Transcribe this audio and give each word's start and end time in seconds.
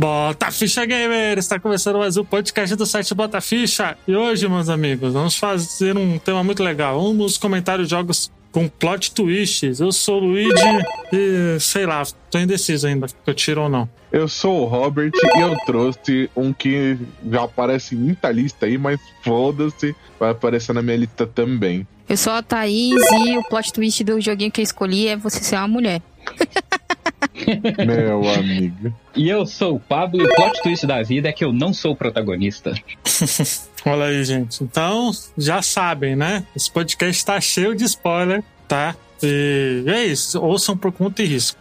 Bota 0.00 0.50
Ficha 0.50 0.86
Gamer! 0.86 1.36
Está 1.36 1.60
começando 1.60 1.98
mais 1.98 2.16
um 2.16 2.24
podcast 2.24 2.74
do 2.74 2.86
site 2.86 3.14
Bota 3.14 3.38
Ficha. 3.38 3.98
E 4.08 4.16
hoje, 4.16 4.48
meus 4.48 4.70
amigos, 4.70 5.12
vamos 5.12 5.36
fazer 5.36 5.94
um 5.94 6.18
tema 6.18 6.42
muito 6.42 6.62
legal. 6.62 6.98
Vamos 6.98 7.36
comentar 7.36 7.78
os 7.78 7.86
jogos 7.86 8.32
com 8.50 8.66
plot 8.66 9.12
twists. 9.12 9.78
Eu 9.78 9.92
sou 9.92 10.22
o 10.22 10.24
Luigi 10.24 10.54
e 11.12 11.60
sei 11.60 11.84
lá, 11.84 12.02
tô 12.30 12.38
indeciso 12.38 12.86
ainda 12.86 13.08
se 13.08 13.14
eu 13.26 13.34
tiro 13.34 13.60
ou 13.60 13.68
não. 13.68 13.86
Eu 14.10 14.26
sou 14.26 14.62
o 14.62 14.64
Robert 14.64 15.12
e 15.14 15.38
eu 15.38 15.54
trouxe 15.66 16.30
um 16.34 16.50
que 16.50 16.96
já 17.30 17.44
aparece 17.44 17.94
em 17.94 17.98
muita 17.98 18.30
lista 18.30 18.64
aí, 18.64 18.78
mas 18.78 18.98
foda-se, 19.22 19.94
vai 20.18 20.30
aparecer 20.30 20.72
na 20.72 20.80
minha 20.80 20.96
lista 20.96 21.26
também. 21.26 21.86
Eu 22.08 22.16
sou 22.16 22.32
a 22.32 22.42
Thaís 22.42 23.02
e 23.26 23.36
o 23.36 23.44
plot 23.44 23.70
twist 23.70 24.02
do 24.02 24.18
joguinho 24.18 24.50
que 24.50 24.62
eu 24.62 24.64
escolhi 24.64 25.08
é 25.08 25.16
você 25.18 25.40
ser 25.40 25.56
uma 25.56 25.68
mulher. 25.68 26.00
Meu 27.86 28.28
amigo. 28.28 28.92
E 29.14 29.28
eu 29.28 29.46
sou 29.46 29.76
o 29.76 29.80
Pablo 29.80 30.20
e 30.20 30.24
o 30.24 30.34
plot 30.34 30.62
twist 30.62 30.86
da 30.86 31.02
vida 31.02 31.28
é 31.28 31.32
que 31.32 31.44
eu 31.44 31.52
não 31.52 31.72
sou 31.72 31.92
o 31.92 31.96
protagonista. 31.96 32.74
Olha 33.84 34.06
aí, 34.06 34.24
gente. 34.24 34.62
Então, 34.62 35.10
já 35.36 35.62
sabem, 35.62 36.14
né? 36.14 36.44
Esse 36.54 36.70
podcast 36.70 37.24
tá 37.24 37.40
cheio 37.40 37.74
de 37.74 37.84
spoiler, 37.84 38.42
tá? 38.68 38.94
E 39.22 39.84
é 39.86 40.04
isso. 40.04 40.40
Ouçam 40.40 40.76
por 40.76 40.92
conta 40.92 41.22
e 41.22 41.26
risco. 41.26 41.58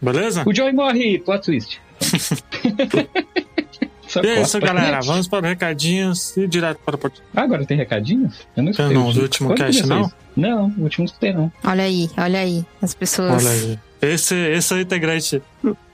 Beleza? 0.00 0.42
O 0.46 0.54
Joey 0.54 0.72
morre, 0.72 1.18
plot 1.18 1.44
twist. 1.44 1.80
e 4.22 4.26
é 4.26 4.40
isso, 4.40 4.58
galera. 4.58 5.00
Vamos 5.02 5.28
para 5.28 5.44
os 5.44 5.50
recadinhos 5.50 6.36
e 6.36 6.46
direto 6.46 6.80
para 6.84 6.96
o 6.96 6.98
podcast. 6.98 7.28
Ah, 7.36 7.42
agora 7.42 7.66
tem 7.66 7.76
recadinhos? 7.76 8.46
Eu 8.56 8.62
não 8.62 8.70
escutei. 8.70 8.94
Não, 8.94 9.12
do 9.12 9.20
último 9.20 9.54
cast, 9.54 9.86
não? 9.86 10.02
Isso? 10.02 10.14
Não, 10.34 10.74
o 10.78 10.82
último 10.82 11.02
não 11.02 11.04
escutei, 11.04 11.32
não. 11.32 11.52
Olha 11.62 11.84
aí, 11.84 12.10
olha 12.16 12.40
aí. 12.40 12.64
As 12.80 12.94
pessoas. 12.94 13.44
Olha 13.44 13.54
aí. 13.54 13.78
Esse, 14.02 14.34
esse 14.34 14.72
é 14.72 14.76
o 14.76 14.80
integrante 14.80 15.42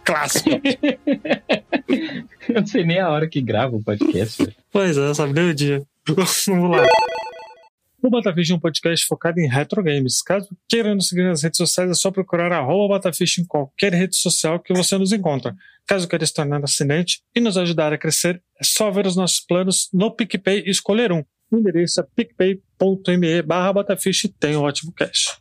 clássico. 0.05 0.51
eu 2.49 2.55
não 2.55 2.67
sei 2.67 2.85
nem 2.85 3.01
a 3.01 3.11
hora 3.11 3.29
que 3.29 3.43
grava 3.43 3.77
o 3.77 3.83
podcast. 3.83 4.57
Pois 4.71 4.97
é, 4.97 5.12
sabe 5.12 5.33
nem 5.33 5.51
o 5.51 5.55
dia. 5.55 5.83
Vamos 6.47 6.71
lá. 6.71 6.87
O 8.01 8.11
Batafish 8.11 8.51
é 8.51 8.55
um 8.55 8.61
podcast 8.61 9.05
focado 9.05 9.41
em 9.41 9.49
retro 9.49 9.83
games. 9.83 10.23
Caso 10.23 10.49
queira 10.69 10.95
nos 10.95 11.09
seguir 11.09 11.25
nas 11.25 11.43
redes 11.43 11.57
sociais, 11.57 11.91
é 11.91 11.95
só 11.95 12.12
procurar 12.12 12.53
arroba 12.53 12.95
Batafish 12.95 13.39
em 13.39 13.45
qualquer 13.45 13.93
rede 13.93 14.17
social 14.17 14.61
que 14.61 14.73
você 14.73 14.97
nos 14.97 15.12
encontra. 15.12 15.57
Caso 15.84 16.07
queira 16.07 16.25
se 16.25 16.33
tornar 16.33 16.62
assinante 16.62 17.23
e 17.34 17.41
nos 17.41 17.59
ajudar 17.59 17.93
a 17.93 17.99
crescer, 17.99 18.41
é 18.61 18.65
só 18.65 18.89
ver 18.93 19.07
os 19.07 19.17
nossos 19.17 19.41
planos 19.41 19.89
no 19.93 20.12
PicPay 20.12 20.62
e 20.65 20.71
escolher 20.71 21.11
um. 21.11 21.25
O 21.51 21.59
endereço 21.59 22.01
é 22.01 22.07
picpay.me 22.15 23.43
barra 23.43 23.73
Batafish 23.73 24.25
e 24.25 24.29
tem 24.29 24.57
um 24.57 24.62
ótimo 24.62 24.93
cash. 24.93 25.41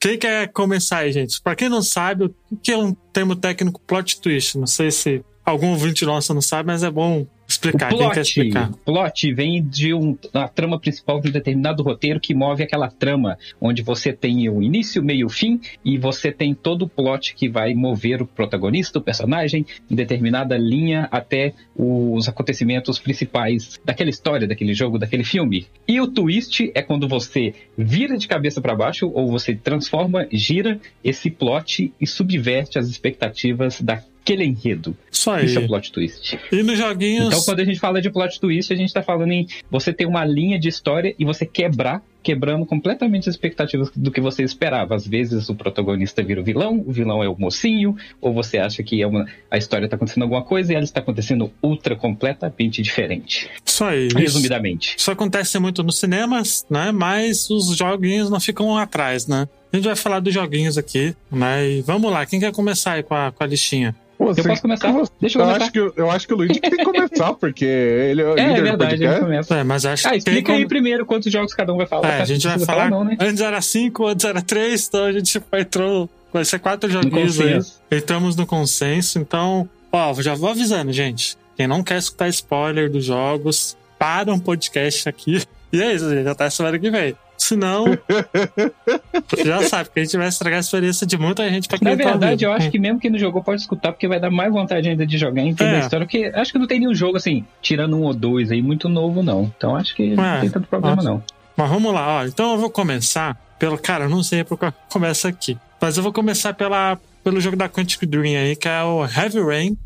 Quem 0.00 0.16
quer 0.16 0.52
começar 0.52 0.98
aí, 0.98 1.12
gente? 1.12 1.40
Pra 1.42 1.56
quem 1.56 1.68
não 1.68 1.82
sabe, 1.82 2.24
o 2.24 2.56
que 2.56 2.70
é 2.70 2.76
um 2.78 2.94
termo 2.94 3.34
técnico 3.34 3.80
plot 3.80 4.20
twist? 4.20 4.56
Não 4.56 4.66
sei 4.66 4.90
se 4.92 5.24
algum 5.44 5.70
ouvinte 5.70 6.04
nosso 6.04 6.32
não 6.32 6.40
sabe, 6.40 6.68
mas 6.68 6.84
é 6.84 6.90
bom 6.90 7.26
explicar. 7.58 7.92
O 7.92 7.96
plot, 7.96 8.14
Quem 8.14 8.22
explicar? 8.22 8.70
plot 8.84 9.34
vem 9.34 9.62
de 9.62 9.92
um, 9.92 10.16
a 10.32 10.48
trama 10.48 10.78
principal 10.78 11.20
de 11.20 11.28
um 11.28 11.32
determinado 11.32 11.82
roteiro 11.82 12.20
que 12.20 12.34
move 12.34 12.62
aquela 12.62 12.88
trama, 12.88 13.36
onde 13.60 13.82
você 13.82 14.12
tem 14.12 14.48
o 14.48 14.62
início, 14.62 15.02
meio, 15.02 15.28
fim, 15.28 15.60
e 15.84 15.98
você 15.98 16.30
tem 16.32 16.54
todo 16.54 16.82
o 16.82 16.88
plot 16.88 17.34
que 17.34 17.48
vai 17.48 17.74
mover 17.74 18.22
o 18.22 18.26
protagonista, 18.26 18.98
o 18.98 19.02
personagem, 19.02 19.66
em 19.90 19.94
determinada 19.94 20.56
linha 20.56 21.08
até 21.10 21.52
os 21.76 22.28
acontecimentos 22.28 22.98
principais 22.98 23.78
daquela 23.84 24.10
história, 24.10 24.46
daquele 24.46 24.74
jogo, 24.74 24.98
daquele 24.98 25.24
filme. 25.24 25.66
E 25.86 26.00
o 26.00 26.06
twist 26.06 26.70
é 26.74 26.82
quando 26.82 27.08
você 27.08 27.54
vira 27.76 28.16
de 28.16 28.28
cabeça 28.28 28.60
para 28.60 28.74
baixo, 28.74 29.10
ou 29.12 29.28
você 29.28 29.54
transforma, 29.54 30.26
gira 30.30 30.80
esse 31.02 31.30
plot 31.30 31.92
e 32.00 32.06
subverte 32.06 32.78
as 32.78 32.88
expectativas 32.88 33.80
da 33.80 34.02
aquele 34.28 34.44
enredo. 34.44 34.96
Isso 35.10 35.30
aí. 35.30 35.46
Isso 35.46 35.58
é 35.58 35.66
plot 35.66 35.90
twist. 35.90 36.38
E 36.52 36.62
nos 36.62 36.78
joguinhos. 36.78 37.28
Então, 37.28 37.42
quando 37.42 37.60
a 37.60 37.64
gente 37.64 37.80
fala 37.80 38.00
de 38.00 38.10
plot 38.10 38.38
twist, 38.38 38.72
a 38.72 38.76
gente 38.76 38.92
tá 38.92 39.02
falando 39.02 39.32
em 39.32 39.46
você 39.70 39.92
ter 39.92 40.06
uma 40.06 40.24
linha 40.24 40.58
de 40.58 40.68
história 40.68 41.14
e 41.18 41.24
você 41.24 41.46
quebrar, 41.46 42.02
quebrando 42.22 42.66
completamente 42.66 43.28
as 43.28 43.34
expectativas 43.34 43.90
do 43.96 44.10
que 44.10 44.20
você 44.20 44.42
esperava. 44.42 44.94
Às 44.94 45.06
vezes 45.06 45.48
o 45.48 45.54
protagonista 45.54 46.22
vira 46.22 46.40
o 46.40 46.44
vilão, 46.44 46.84
o 46.86 46.92
vilão 46.92 47.22
é 47.22 47.28
o 47.28 47.36
mocinho, 47.38 47.96
ou 48.20 48.34
você 48.34 48.58
acha 48.58 48.82
que 48.82 49.00
é 49.00 49.06
uma, 49.06 49.26
a 49.50 49.56
história 49.56 49.88
tá 49.88 49.96
acontecendo 49.96 50.24
alguma 50.24 50.42
coisa 50.42 50.72
e 50.72 50.76
ela 50.76 50.84
está 50.84 51.00
acontecendo 51.00 51.50
ultra 51.62 51.96
completamente 51.96 52.82
diferente. 52.82 53.48
Isso 53.64 53.82
aí. 53.82 54.08
Resumidamente. 54.14 54.88
Isso, 54.88 54.98
isso 54.98 55.10
acontece 55.10 55.58
muito 55.58 55.82
nos 55.82 55.98
cinemas, 55.98 56.66
né? 56.68 56.92
Mas 56.92 57.48
os 57.48 57.74
joguinhos 57.76 58.28
não 58.28 58.40
ficam 58.40 58.76
atrás, 58.76 59.26
né? 59.26 59.48
A 59.72 59.76
gente 59.76 59.86
vai 59.86 59.96
falar 59.96 60.20
dos 60.20 60.32
joguinhos 60.32 60.76
aqui, 60.76 61.14
né? 61.30 61.66
E 61.68 61.82
vamos 61.82 62.10
lá, 62.10 62.24
quem 62.26 62.40
quer 62.40 62.52
começar 62.52 62.92
aí 62.92 63.02
com 63.02 63.14
a, 63.14 63.32
com 63.32 63.44
a 63.44 63.46
listinha? 63.46 63.94
Você, 64.18 64.40
eu 64.40 64.44
posso 64.44 64.62
começar? 64.62 64.92
Deixa 65.20 65.38
eu, 65.38 65.42
eu 65.42 65.46
começar. 65.46 65.62
Acho 65.64 65.72
que, 65.72 65.78
eu 66.00 66.10
acho 66.10 66.26
que 66.26 66.34
o 66.34 66.36
Luigi 66.36 66.60
tem 66.60 66.70
que 66.70 66.84
começar, 66.84 67.34
porque 67.34 67.64
ele 67.64 68.22
é 68.22 68.24
o 68.26 68.36
É, 68.36 68.40
é 68.42 68.48
líder 68.48 68.62
verdade, 68.62 68.96
do 68.96 69.02
ele 69.02 69.06
podcast. 69.06 69.20
começa. 69.24 69.54
É, 69.56 69.64
mas 69.64 69.86
acho 69.86 70.06
Ah, 70.08 70.10
que 70.10 70.16
explica 70.18 70.46
tem 70.52 70.56
aí 70.56 70.66
primeiro 70.66 71.06
quantos 71.06 71.32
jogos 71.32 71.54
cada 71.54 71.72
um 71.72 71.76
vai 71.76 71.86
falar. 71.86 72.08
É, 72.08 72.20
a 72.22 72.24
gente 72.24 72.42
vai 72.42 72.54
Precisa 72.54 72.72
falar. 72.72 72.90
não, 72.90 73.04
né? 73.04 73.16
Antes 73.20 73.40
era 73.40 73.60
5, 73.60 74.06
antes 74.06 74.24
era 74.24 74.42
3, 74.42 74.86
então 74.88 75.04
a 75.04 75.12
gente 75.12 75.42
entrou. 75.52 76.10
Vai 76.32 76.44
ser 76.44 76.58
quatro 76.58 76.90
joguinhos 76.90 77.40
aí. 77.40 77.58
Entramos 77.90 78.34
no 78.36 78.44
consenso, 78.46 79.18
então. 79.18 79.68
Ó, 79.92 80.12
já 80.20 80.34
vou 80.34 80.50
avisando, 80.50 80.92
gente. 80.92 81.36
Quem 81.56 81.66
não 81.66 81.82
quer 81.82 81.98
escutar 81.98 82.28
spoiler 82.28 82.90
dos 82.90 83.04
jogos, 83.04 83.76
para 83.98 84.32
um 84.32 84.38
podcast 84.38 85.08
aqui. 85.08 85.42
E 85.70 85.82
é 85.82 85.92
isso, 85.94 86.08
gente. 86.08 86.26
Até 86.26 86.48
semana 86.48 86.78
que 86.78 86.90
vem. 86.90 87.14
Senão. 87.48 87.86
já 89.44 89.62
sabe, 89.62 89.84
porque 89.88 90.00
a 90.00 90.04
gente 90.04 90.16
vai 90.16 90.28
estragar 90.28 90.58
a 90.58 90.60
experiência 90.60 91.06
de 91.06 91.16
muita 91.16 91.48
gente 91.48 91.68
pra 91.68 91.78
quem 91.78 91.88
Na 91.88 91.96
tá 91.96 92.10
verdade, 92.10 92.44
eu 92.44 92.50
ouvindo. 92.50 92.62
acho 92.62 92.70
que 92.70 92.78
mesmo 92.78 93.00
quem 93.00 93.10
não 93.10 93.18
jogou 93.18 93.42
pode 93.42 93.60
escutar, 93.62 93.92
porque 93.92 94.06
vai 94.06 94.20
dar 94.20 94.30
mais 94.30 94.52
vontade 94.52 94.88
ainda 94.88 95.06
de 95.06 95.16
jogar 95.16 95.42
e 95.42 95.48
entender 95.48 95.72
É. 95.72 95.76
a 95.76 95.80
história. 95.80 96.06
Porque 96.06 96.30
acho 96.34 96.52
que 96.52 96.58
não 96.58 96.66
tem 96.66 96.80
nenhum 96.80 96.94
jogo 96.94 97.16
assim, 97.16 97.44
tirando 97.62 97.96
um 97.96 98.02
ou 98.02 98.12
dois 98.14 98.50
aí, 98.50 98.60
muito 98.62 98.88
novo, 98.88 99.22
não. 99.22 99.50
Então 99.56 99.74
acho 99.76 99.94
que 99.94 100.14
não 100.14 100.40
tem 100.40 100.50
tanto 100.50 100.68
problema, 100.68 100.96
acho- 100.98 101.04
não. 101.08 101.22
Mas 101.56 101.70
vamos 101.70 101.92
lá, 101.92 102.18
ó. 102.18 102.24
Então 102.26 102.52
eu 102.52 102.58
vou 102.58 102.70
começar 102.70 103.36
pelo. 103.58 103.76
Cara, 103.78 104.04
eu 104.04 104.08
não 104.10 104.22
sei 104.22 104.44
por 104.44 104.56
qual 104.58 104.72
começa 104.88 105.28
aqui. 105.28 105.56
Mas 105.80 105.96
eu 105.96 106.02
vou 106.02 106.12
começar 106.12 106.52
pela, 106.54 106.98
pelo 107.24 107.40
jogo 107.40 107.56
da 107.56 107.68
Quantic 107.68 108.04
Dream 108.06 108.38
aí, 108.40 108.54
que 108.56 108.68
é 108.68 108.82
o 108.82 109.04
Heavy 109.04 109.40
Rain. 109.40 109.76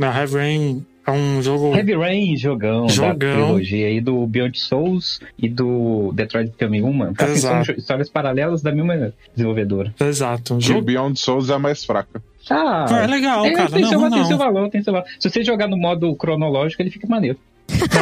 Na 0.00 0.18
Heavy 0.18 0.34
Rain 0.34 0.86
é 1.06 1.10
um 1.10 1.42
jogo. 1.42 1.76
Heavy 1.76 1.94
Rain, 1.94 2.36
jogão, 2.36 2.88
Jogão. 2.88 3.14
da 3.16 3.34
trilogia 3.34 3.86
aí 3.86 4.00
do 4.00 4.26
Beyond 4.26 4.58
Souls 4.58 5.20
e 5.38 5.48
do 5.48 6.10
Detroit 6.14 6.50
Become 6.58 6.82
Human. 6.82 7.12
Assim, 7.18 7.36
são 7.36 7.60
histórias 7.76 8.08
paralelas 8.08 8.62
da 8.62 8.72
mesma 8.72 9.12
desenvolvedora. 9.34 9.94
Exato. 10.00 10.54
Um 10.54 10.78
O. 10.78 10.82
Beyond 10.82 11.20
Souls 11.20 11.50
é 11.50 11.54
a 11.54 11.58
mais 11.58 11.84
fraca. 11.84 12.22
Ah, 12.48 12.86
É 13.04 13.06
legal, 13.06 13.44
é, 13.44 13.52
cara. 13.52 13.70
tem, 13.70 13.82
Não, 13.82 13.88
seu, 13.90 14.00
não. 14.00 14.10
tem 14.10 14.24
seu 14.24 14.38
valor, 14.38 14.70
tem 14.70 14.82
seu 14.82 14.92
valor. 14.92 15.06
Se 15.18 15.28
você 15.28 15.44
jogar 15.44 15.68
no 15.68 15.76
modo 15.76 16.14
cronológico, 16.16 16.80
ele 16.82 16.90
fica 16.90 17.06
maneiro. 17.06 17.38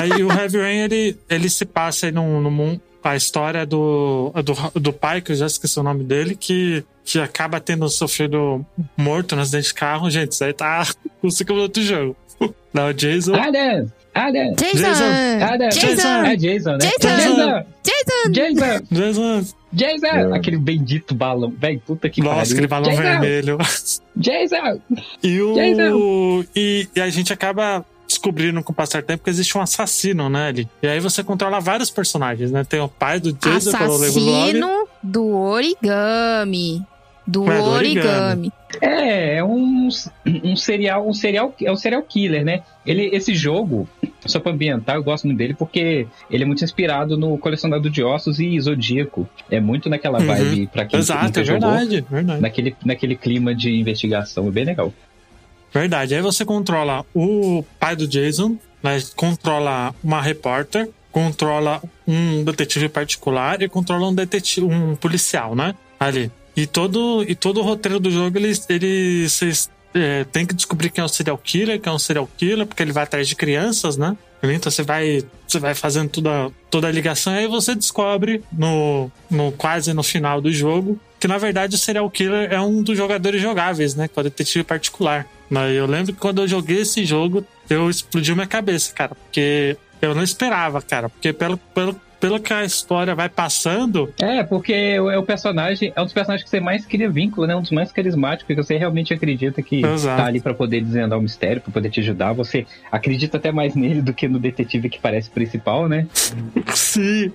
Aí 0.01 0.23
o 0.23 0.33
Heavy 0.33 0.59
Rain 0.59 0.79
ele, 0.79 1.17
ele 1.29 1.51
se 1.51 1.67
passa 1.67 2.07
aí 2.07 2.13
no, 2.13 2.41
no 2.41 2.51
mundo. 2.51 2.81
A 3.03 3.17
história 3.17 3.65
do, 3.67 4.33
do, 4.45 4.81
do 4.81 4.93
pai, 4.93 5.21
que 5.21 5.33
eu 5.33 5.37
já 5.37 5.47
esqueci 5.47 5.79
o 5.79 5.83
nome 5.83 6.03
dele, 6.05 6.35
que, 6.35 6.85
que 7.09 7.19
acaba 7.19 7.59
tendo 7.59 7.89
sofrido 7.89 8.65
morto 8.95 9.35
no 9.35 9.41
acidente 9.41 9.69
de 9.69 9.75
carro. 9.75 10.11
Gente, 10.11 10.33
isso 10.33 10.45
aí 10.45 10.53
tá 10.53 10.87
com 11.23 11.31
cinco 11.31 11.55
minutos 11.55 11.83
de 11.83 11.89
jogo. 11.89 12.17
Não, 12.73 12.89
o 12.89 12.93
Jason. 12.93 13.35
Adam! 13.35 13.91
Adam! 14.15 14.55
Jason! 14.55 14.77
Jason. 14.77 15.45
Adam! 15.45 15.69
Jason! 15.71 16.09
É 16.09 16.37
Jason, 16.37 16.71
né? 16.73 16.79
Jason. 16.79 17.09
Jason! 17.83 18.31
Jason! 18.31 18.87
Jason! 18.91 19.47
Jason! 19.73 20.07
É. 20.07 20.37
Aquele 20.37 20.59
bendito 20.59 21.15
balão. 21.15 21.53
Véi, 21.57 21.79
puta 21.79 22.11
que 22.11 22.21
Nossa, 22.21 22.37
pariu. 22.37 22.53
aquele 22.53 22.67
balão 22.67 22.91
Jason! 22.91 23.03
vermelho. 23.03 23.59
Jason! 24.15 24.81
E 25.23 25.41
o. 25.41 25.55
Jason! 25.55 26.45
E, 26.55 26.89
e 26.95 27.01
a 27.01 27.09
gente 27.09 27.33
acaba 27.33 27.85
descobrindo 28.07 28.63
com 28.63 28.73
o 28.73 28.75
passar 28.75 29.03
do 29.03 29.07
tempo 29.07 29.25
que 29.25 29.31
existe 29.31 29.57
um 29.57 29.61
assassino, 29.61 30.29
né, 30.29 30.49
ali. 30.49 30.69
E 30.83 30.89
aí 30.89 31.01
você 31.01 31.23
controla 31.23 31.61
vários 31.61 31.91
personagens, 31.91 32.51
né? 32.51 32.65
Tem 32.65 32.81
o 32.81 32.89
pai 32.89 33.21
do 33.21 33.33
Jason, 33.33 33.71
que 33.71 33.83
eu 33.83 33.89
não 33.89 33.97
lembro 33.97 34.21
o 34.21 34.25
nome. 34.25 34.41
Assassino 34.41 34.89
do 35.03 35.27
origami. 35.37 36.87
Do 37.31 37.45
É, 37.53 37.59
do 37.63 37.69
origami. 37.69 38.51
origami. 38.51 38.53
É, 38.81 39.37
é 39.37 39.45
um, 39.45 39.89
um 40.45 40.57
serial, 40.57 41.07
um 41.07 41.13
serial, 41.13 41.55
é 41.63 41.71
um 41.71 41.77
serial 41.77 42.03
killer, 42.03 42.43
né? 42.43 42.63
Ele, 42.87 43.11
esse 43.15 43.35
jogo, 43.35 43.87
só 44.25 44.41
pra 44.41 44.51
ambientar, 44.51 44.97
eu 44.97 45.03
gosto 45.05 45.27
muito 45.27 45.37
dele 45.37 45.53
porque 45.53 46.07
ele 46.31 46.43
é 46.45 46.47
muito 46.47 46.65
inspirado 46.65 47.19
no 47.19 47.37
Colecionador 47.37 47.91
de 47.91 48.03
Ossos 48.03 48.41
e 48.41 48.59
Zodíaco. 48.59 49.29
É 49.51 49.61
muito 49.61 49.91
naquela 49.91 50.21
Uhum. 50.21 50.27
vibe, 50.27 50.67
pra 50.69 50.87
quem 50.87 50.99
Exato, 50.99 51.27
nunca 51.27 51.41
é 51.43 51.45
jogou, 51.45 51.69
verdade, 51.71 52.01
verdade. 52.11 52.41
naquele, 52.41 52.77
naquele 52.83 53.15
clima 53.15 53.55
de 53.55 53.71
investigação, 53.79 54.49
é 54.49 54.51
bem 54.51 54.65
legal. 54.65 54.91
Verdade. 55.71 56.15
Aí 56.15 56.23
você 56.23 56.47
controla 56.47 57.05
o 57.15 57.63
pai 57.79 57.95
do 57.95 58.09
Jason, 58.09 58.57
né? 58.83 58.99
controla 59.15 59.95
uma 60.03 60.23
repórter, 60.23 60.89
controla 61.13 61.83
um 62.07 62.43
detetive 62.43 62.89
particular 62.89 63.61
e 63.61 63.69
controla 63.69 64.09
um 64.09 64.15
detetive, 64.15 64.67
um 64.67 64.97
policial, 64.97 65.55
né? 65.55 65.75
Ali. 66.01 66.31
E 66.59 66.67
todo, 66.67 67.23
e 67.23 67.37
todo 67.37 67.61
o 67.61 67.63
roteiro 67.63 68.01
do 68.01 68.11
jogo, 68.11 68.37
ele, 68.37 68.53
ele 68.69 69.29
vocês 69.29 69.71
é, 69.95 70.25
tem 70.25 70.45
que 70.45 70.53
descobrir 70.53 70.91
quem 70.91 71.01
é 71.01 71.05
o 71.05 71.09
serial 71.09 71.39
killer, 71.39 71.81
quem 71.81 71.89
é 71.89 71.95
um 71.95 72.01
serial 72.01 72.29
killer, 72.37 72.67
porque 72.67 72.83
ele 72.83 72.91
vai 72.91 73.05
atrás 73.05 73.29
de 73.29 73.37
crianças, 73.37 73.97
né? 73.97 74.17
Então 74.43 74.69
você 74.69 74.83
vai, 74.83 75.23
você 75.47 75.61
vai 75.61 75.73
fazendo 75.77 76.11
toda, 76.11 76.51
toda 76.69 76.89
a 76.89 76.91
ligação 76.91 77.33
e 77.33 77.39
aí 77.39 77.47
você 77.47 77.77
descobre 77.77 78.43
no, 78.53 79.09
no 79.31 79.53
quase 79.53 79.95
no 79.95 80.03
final 80.03 80.41
do 80.41 80.53
jogo 80.53 81.01
que 81.21 81.29
na 81.29 81.39
verdade 81.39 81.77
o 81.77 81.79
serial 81.79 82.11
killer 82.11 82.53
é 82.53 82.61
um 82.61 82.83
dos 82.83 82.97
jogadores 82.97 83.41
jogáveis, 83.41 83.95
né? 83.95 84.09
Que 84.09 84.19
é 84.19 84.21
o 84.21 84.25
detetive 84.25 84.65
particular. 84.65 85.27
Né? 85.49 85.73
Eu 85.75 85.87
lembro 85.87 86.13
que 86.13 86.19
quando 86.19 86.43
eu 86.43 86.49
joguei 86.49 86.81
esse 86.81 87.05
jogo, 87.05 87.45
eu 87.71 87.89
explodiu 87.89 88.35
minha 88.35 88.47
cabeça, 88.47 88.93
cara, 88.93 89.15
porque 89.15 89.77
eu 90.03 90.13
não 90.13 90.23
esperava, 90.23 90.83
cara, 90.83 91.09
porque 91.09 91.33
pelo, 91.33 91.57
pelo, 91.57 92.01
pelo 92.21 92.41
que 92.41 92.53
a 92.53 92.65
história 92.65 93.15
vai 93.15 93.29
passando, 93.29 94.13
É, 94.21 94.43
porque 94.43 94.73
é 94.73 95.01
o 95.19 95.23
personagem, 95.23 95.93
é 95.95 96.01
um 96.01 96.05
dos 96.05 96.13
personagens 96.13 96.45
que 96.45 96.51
você 96.51 96.61
mais 96.61 96.85
cria 96.85 97.09
vínculo, 97.09 97.47
né? 97.47 97.55
Um 97.55 97.63
dos 97.63 97.71
mais 97.71 97.93
carismáticos, 97.93 98.47
que 98.47 98.55
você 98.55 98.77
realmente 98.77 99.15
acredita 99.15 99.63
que 99.63 99.85
Exato. 99.85 100.21
tá 100.21 100.27
ali 100.27 100.41
pra 100.41 100.55
poder 100.55 100.83
desvendar 100.83 101.19
o 101.19 101.23
mistério, 101.23 101.61
pra 101.63 101.73
poder 101.73 101.91
te 101.91 102.01
ajudar. 102.01 102.33
Você 102.33 102.67
acredita 102.91 103.37
até 103.37 103.53
mais 103.53 103.75
nele 103.75 104.03
do 104.03 104.13
que 104.13 104.29
no 104.29 104.39
detetive 104.39 104.89
que 104.89 104.99
parece 104.99 105.31
principal, 105.31 105.89
né? 105.89 106.07
Sim. 106.75 107.33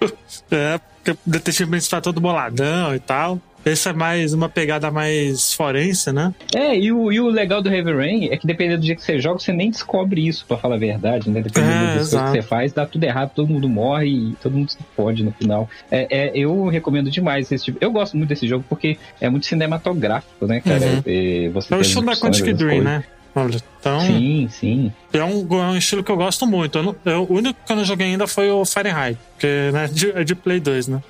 É, 0.50 0.78
porque 0.78 1.10
o 1.10 1.18
detetive 1.26 1.76
está 1.76 2.00
todo 2.00 2.20
boladão 2.20 2.94
e 2.94 3.00
tal. 3.00 3.40
Esse 3.70 3.88
é 3.88 3.92
mais 3.92 4.32
uma 4.32 4.48
pegada 4.48 4.90
mais 4.90 5.52
forense, 5.52 6.10
né? 6.12 6.32
É, 6.54 6.76
e 6.78 6.90
o, 6.92 7.12
e 7.12 7.20
o 7.20 7.28
legal 7.28 7.60
do 7.60 7.68
Heavy 7.68 7.92
Rain 7.92 8.28
é 8.30 8.36
que 8.36 8.46
dependendo 8.46 8.80
do 8.80 8.84
dia 8.84 8.94
que 8.96 9.02
você 9.02 9.20
joga, 9.20 9.38
você 9.38 9.52
nem 9.52 9.70
descobre 9.70 10.26
isso, 10.26 10.44
pra 10.46 10.56
falar 10.56 10.76
a 10.76 10.78
verdade, 10.78 11.28
né? 11.30 11.40
Dependendo 11.42 11.72
É, 11.74 11.96
exato. 11.96 12.32
que 12.32 12.38
você 12.38 12.42
faz, 12.42 12.72
dá 12.72 12.86
tudo 12.86 13.04
errado, 13.04 13.30
todo 13.34 13.48
mundo 13.48 13.68
morre 13.68 14.06
e 14.08 14.36
todo 14.42 14.52
mundo 14.56 14.70
se 14.70 14.78
fode 14.96 15.22
no 15.22 15.32
final. 15.32 15.68
É, 15.90 16.06
é, 16.10 16.30
eu 16.34 16.66
recomendo 16.68 17.10
demais 17.10 17.50
esse 17.52 17.66
tipo. 17.66 17.78
Eu 17.80 17.90
gosto 17.92 18.16
muito 18.16 18.28
desse 18.28 18.46
jogo 18.48 18.64
porque 18.68 18.96
é 19.20 19.28
muito 19.28 19.46
cinematográfico, 19.46 20.46
né, 20.46 20.60
cara? 20.60 20.80
Uhum. 20.84 21.02
É, 21.06 21.48
você 21.52 21.74
É 21.74 21.76
o 21.76 21.80
estilo 21.80 22.06
da 22.06 22.12
Quantic 22.16 22.52
Dream, 22.54 22.82
né? 22.82 23.04
Olha, 23.34 23.56
então 23.78 24.00
Sim, 24.00 24.48
sim. 24.50 24.92
é 25.12 25.22
um, 25.22 25.46
é 25.50 25.66
um 25.66 25.76
estilo 25.76 26.02
que 26.02 26.10
eu 26.10 26.16
gosto 26.16 26.46
muito. 26.46 26.78
Eu 26.78 26.82
não- 26.82 26.96
eu- 27.04 27.26
o 27.28 27.34
único 27.34 27.58
que 27.64 27.70
eu 27.70 27.76
não 27.76 27.84
joguei 27.84 28.06
ainda 28.08 28.26
foi 28.26 28.50
o 28.50 28.64
Fahrenheit, 28.64 29.18
que 29.38 29.46
né, 29.72 29.84
é 29.84 29.88
de, 29.88 30.10
é 30.10 30.24
de 30.24 30.34
Play 30.34 30.58
2, 30.58 30.88
né? 30.88 31.00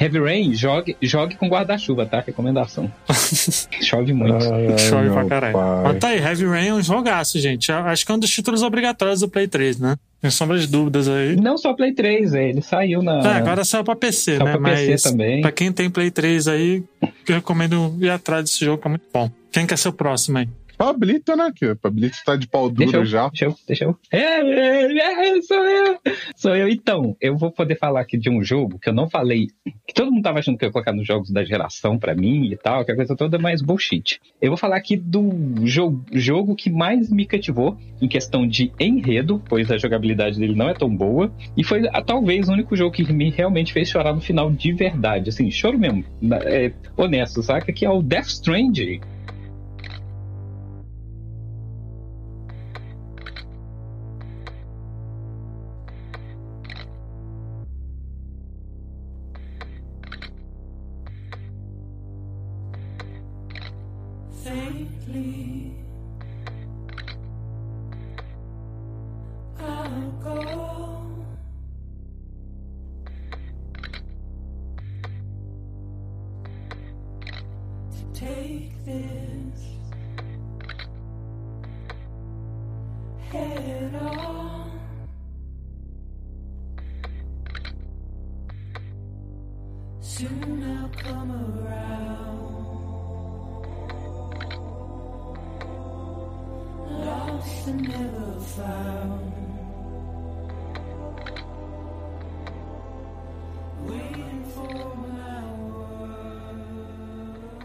Heavy 0.00 0.18
Rain, 0.20 0.54
jogue, 0.54 0.96
jogue 1.02 1.34
com 1.36 1.48
guarda-chuva, 1.48 2.06
tá? 2.06 2.20
Recomendação. 2.24 2.90
Chove 3.82 4.12
muito. 4.12 4.34
Ai, 4.52 4.78
Chove 4.78 5.10
pra 5.10 5.24
caralho. 5.24 5.52
pai. 5.54 5.82
Mas 5.84 5.98
tá 5.98 6.08
aí, 6.08 6.18
Heavy 6.18 6.46
Rain 6.46 6.68
é 6.68 6.74
um 6.74 6.82
jogaço, 6.82 7.38
gente. 7.40 7.72
Acho 7.72 8.06
que 8.06 8.12
é 8.12 8.14
um 8.14 8.18
dos 8.18 8.30
títulos 8.30 8.62
obrigatórios 8.62 9.20
do 9.20 9.28
Play 9.28 9.48
3, 9.48 9.78
né? 9.80 9.96
Sem 10.20 10.30
sombra 10.30 10.58
de 10.58 10.66
dúvidas 10.66 11.08
aí. 11.08 11.36
Não 11.36 11.56
só 11.58 11.72
Play 11.74 11.92
3, 11.94 12.34
é, 12.34 12.48
ele 12.50 12.62
saiu 12.62 13.02
na. 13.02 13.18
É, 13.20 13.32
agora 13.38 13.64
saiu 13.64 13.84
pra 13.84 13.94
PC, 13.96 14.36
Saiu 14.36 14.44
né? 14.44 14.52
pra 14.56 14.70
PC 14.70 14.90
Mas 14.90 15.02
também. 15.02 15.40
pra 15.40 15.52
quem 15.52 15.72
tem 15.72 15.90
Play 15.90 16.10
3 16.10 16.48
aí, 16.48 16.82
eu 17.28 17.34
recomendo 17.36 17.96
ir 18.00 18.10
atrás 18.10 18.44
desse 18.44 18.64
jogo, 18.64 18.80
que 18.80 18.86
é 18.88 18.90
muito 18.90 19.04
bom. 19.12 19.30
Quem 19.52 19.66
quer 19.66 19.78
ser 19.78 19.88
o 19.88 19.92
próximo 19.92 20.38
aí? 20.38 20.48
Pablito, 20.78 21.34
né? 21.36 21.52
Que 21.54 21.74
Pablito 21.74 22.16
tá 22.24 22.36
de 22.36 22.46
pau 22.46 22.70
Deixa 22.70 22.92
duro 22.92 23.02
eu, 23.02 23.06
já. 23.06 23.28
deixa 23.28 23.44
eu, 23.46 23.56
deixa 23.66 23.84
eu. 23.84 23.98
É, 24.12 24.18
é, 24.18 25.36
é, 25.36 25.42
sou 25.42 25.64
eu. 25.64 25.98
Sou 26.36 26.56
eu. 26.56 26.68
Então, 26.68 27.16
eu 27.20 27.36
vou 27.36 27.50
poder 27.50 27.76
falar 27.76 28.00
aqui 28.00 28.16
de 28.16 28.30
um 28.30 28.42
jogo 28.44 28.78
que 28.78 28.88
eu 28.88 28.94
não 28.94 29.10
falei, 29.10 29.48
que 29.86 29.92
todo 29.92 30.12
mundo 30.12 30.22
tava 30.22 30.38
achando 30.38 30.56
que 30.56 30.64
eu 30.64 30.68
ia 30.68 30.72
colocar 30.72 30.92
nos 30.92 31.06
jogos 31.06 31.30
da 31.30 31.44
geração 31.44 31.98
pra 31.98 32.14
mim 32.14 32.52
e 32.52 32.56
tal, 32.56 32.84
que 32.84 32.92
a 32.92 32.96
coisa 32.96 33.16
toda 33.16 33.36
é 33.36 33.40
mais 33.40 33.60
bullshit. 33.60 34.20
Eu 34.40 34.50
vou 34.50 34.56
falar 34.56 34.76
aqui 34.76 34.96
do 34.96 35.66
jogo, 35.66 36.04
jogo 36.12 36.54
que 36.54 36.70
mais 36.70 37.10
me 37.10 37.26
cativou 37.26 37.76
em 38.00 38.06
questão 38.06 38.46
de 38.46 38.70
enredo, 38.78 39.42
pois 39.48 39.70
a 39.72 39.76
jogabilidade 39.76 40.38
dele 40.38 40.54
não 40.54 40.68
é 40.68 40.74
tão 40.74 40.94
boa, 40.94 41.32
e 41.56 41.64
foi 41.64 41.88
ah, 41.92 42.02
talvez 42.02 42.48
o 42.48 42.52
único 42.52 42.76
jogo 42.76 42.92
que 42.92 43.12
me 43.12 43.30
realmente 43.30 43.72
fez 43.72 43.88
chorar 43.88 44.14
no 44.14 44.20
final 44.20 44.48
de 44.48 44.72
verdade, 44.72 45.28
assim, 45.28 45.50
choro 45.50 45.76
mesmo, 45.76 46.04
é, 46.44 46.72
honesto, 46.96 47.42
saca? 47.42 47.72
Que 47.72 47.84
é 47.84 47.90
o 47.90 48.00
Death 48.00 48.28
Stranding. 48.28 49.00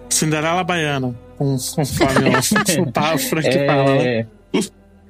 Cinderela 0.09 0.63
Baiana, 0.63 1.13
com- 1.37 1.57
conforme 1.75 2.29
o, 2.29 2.81
o, 2.83 2.91
pa- 2.91 3.13
o 3.15 3.17
Frank 3.17 3.47
fala, 3.67 3.95
né? 3.95 4.27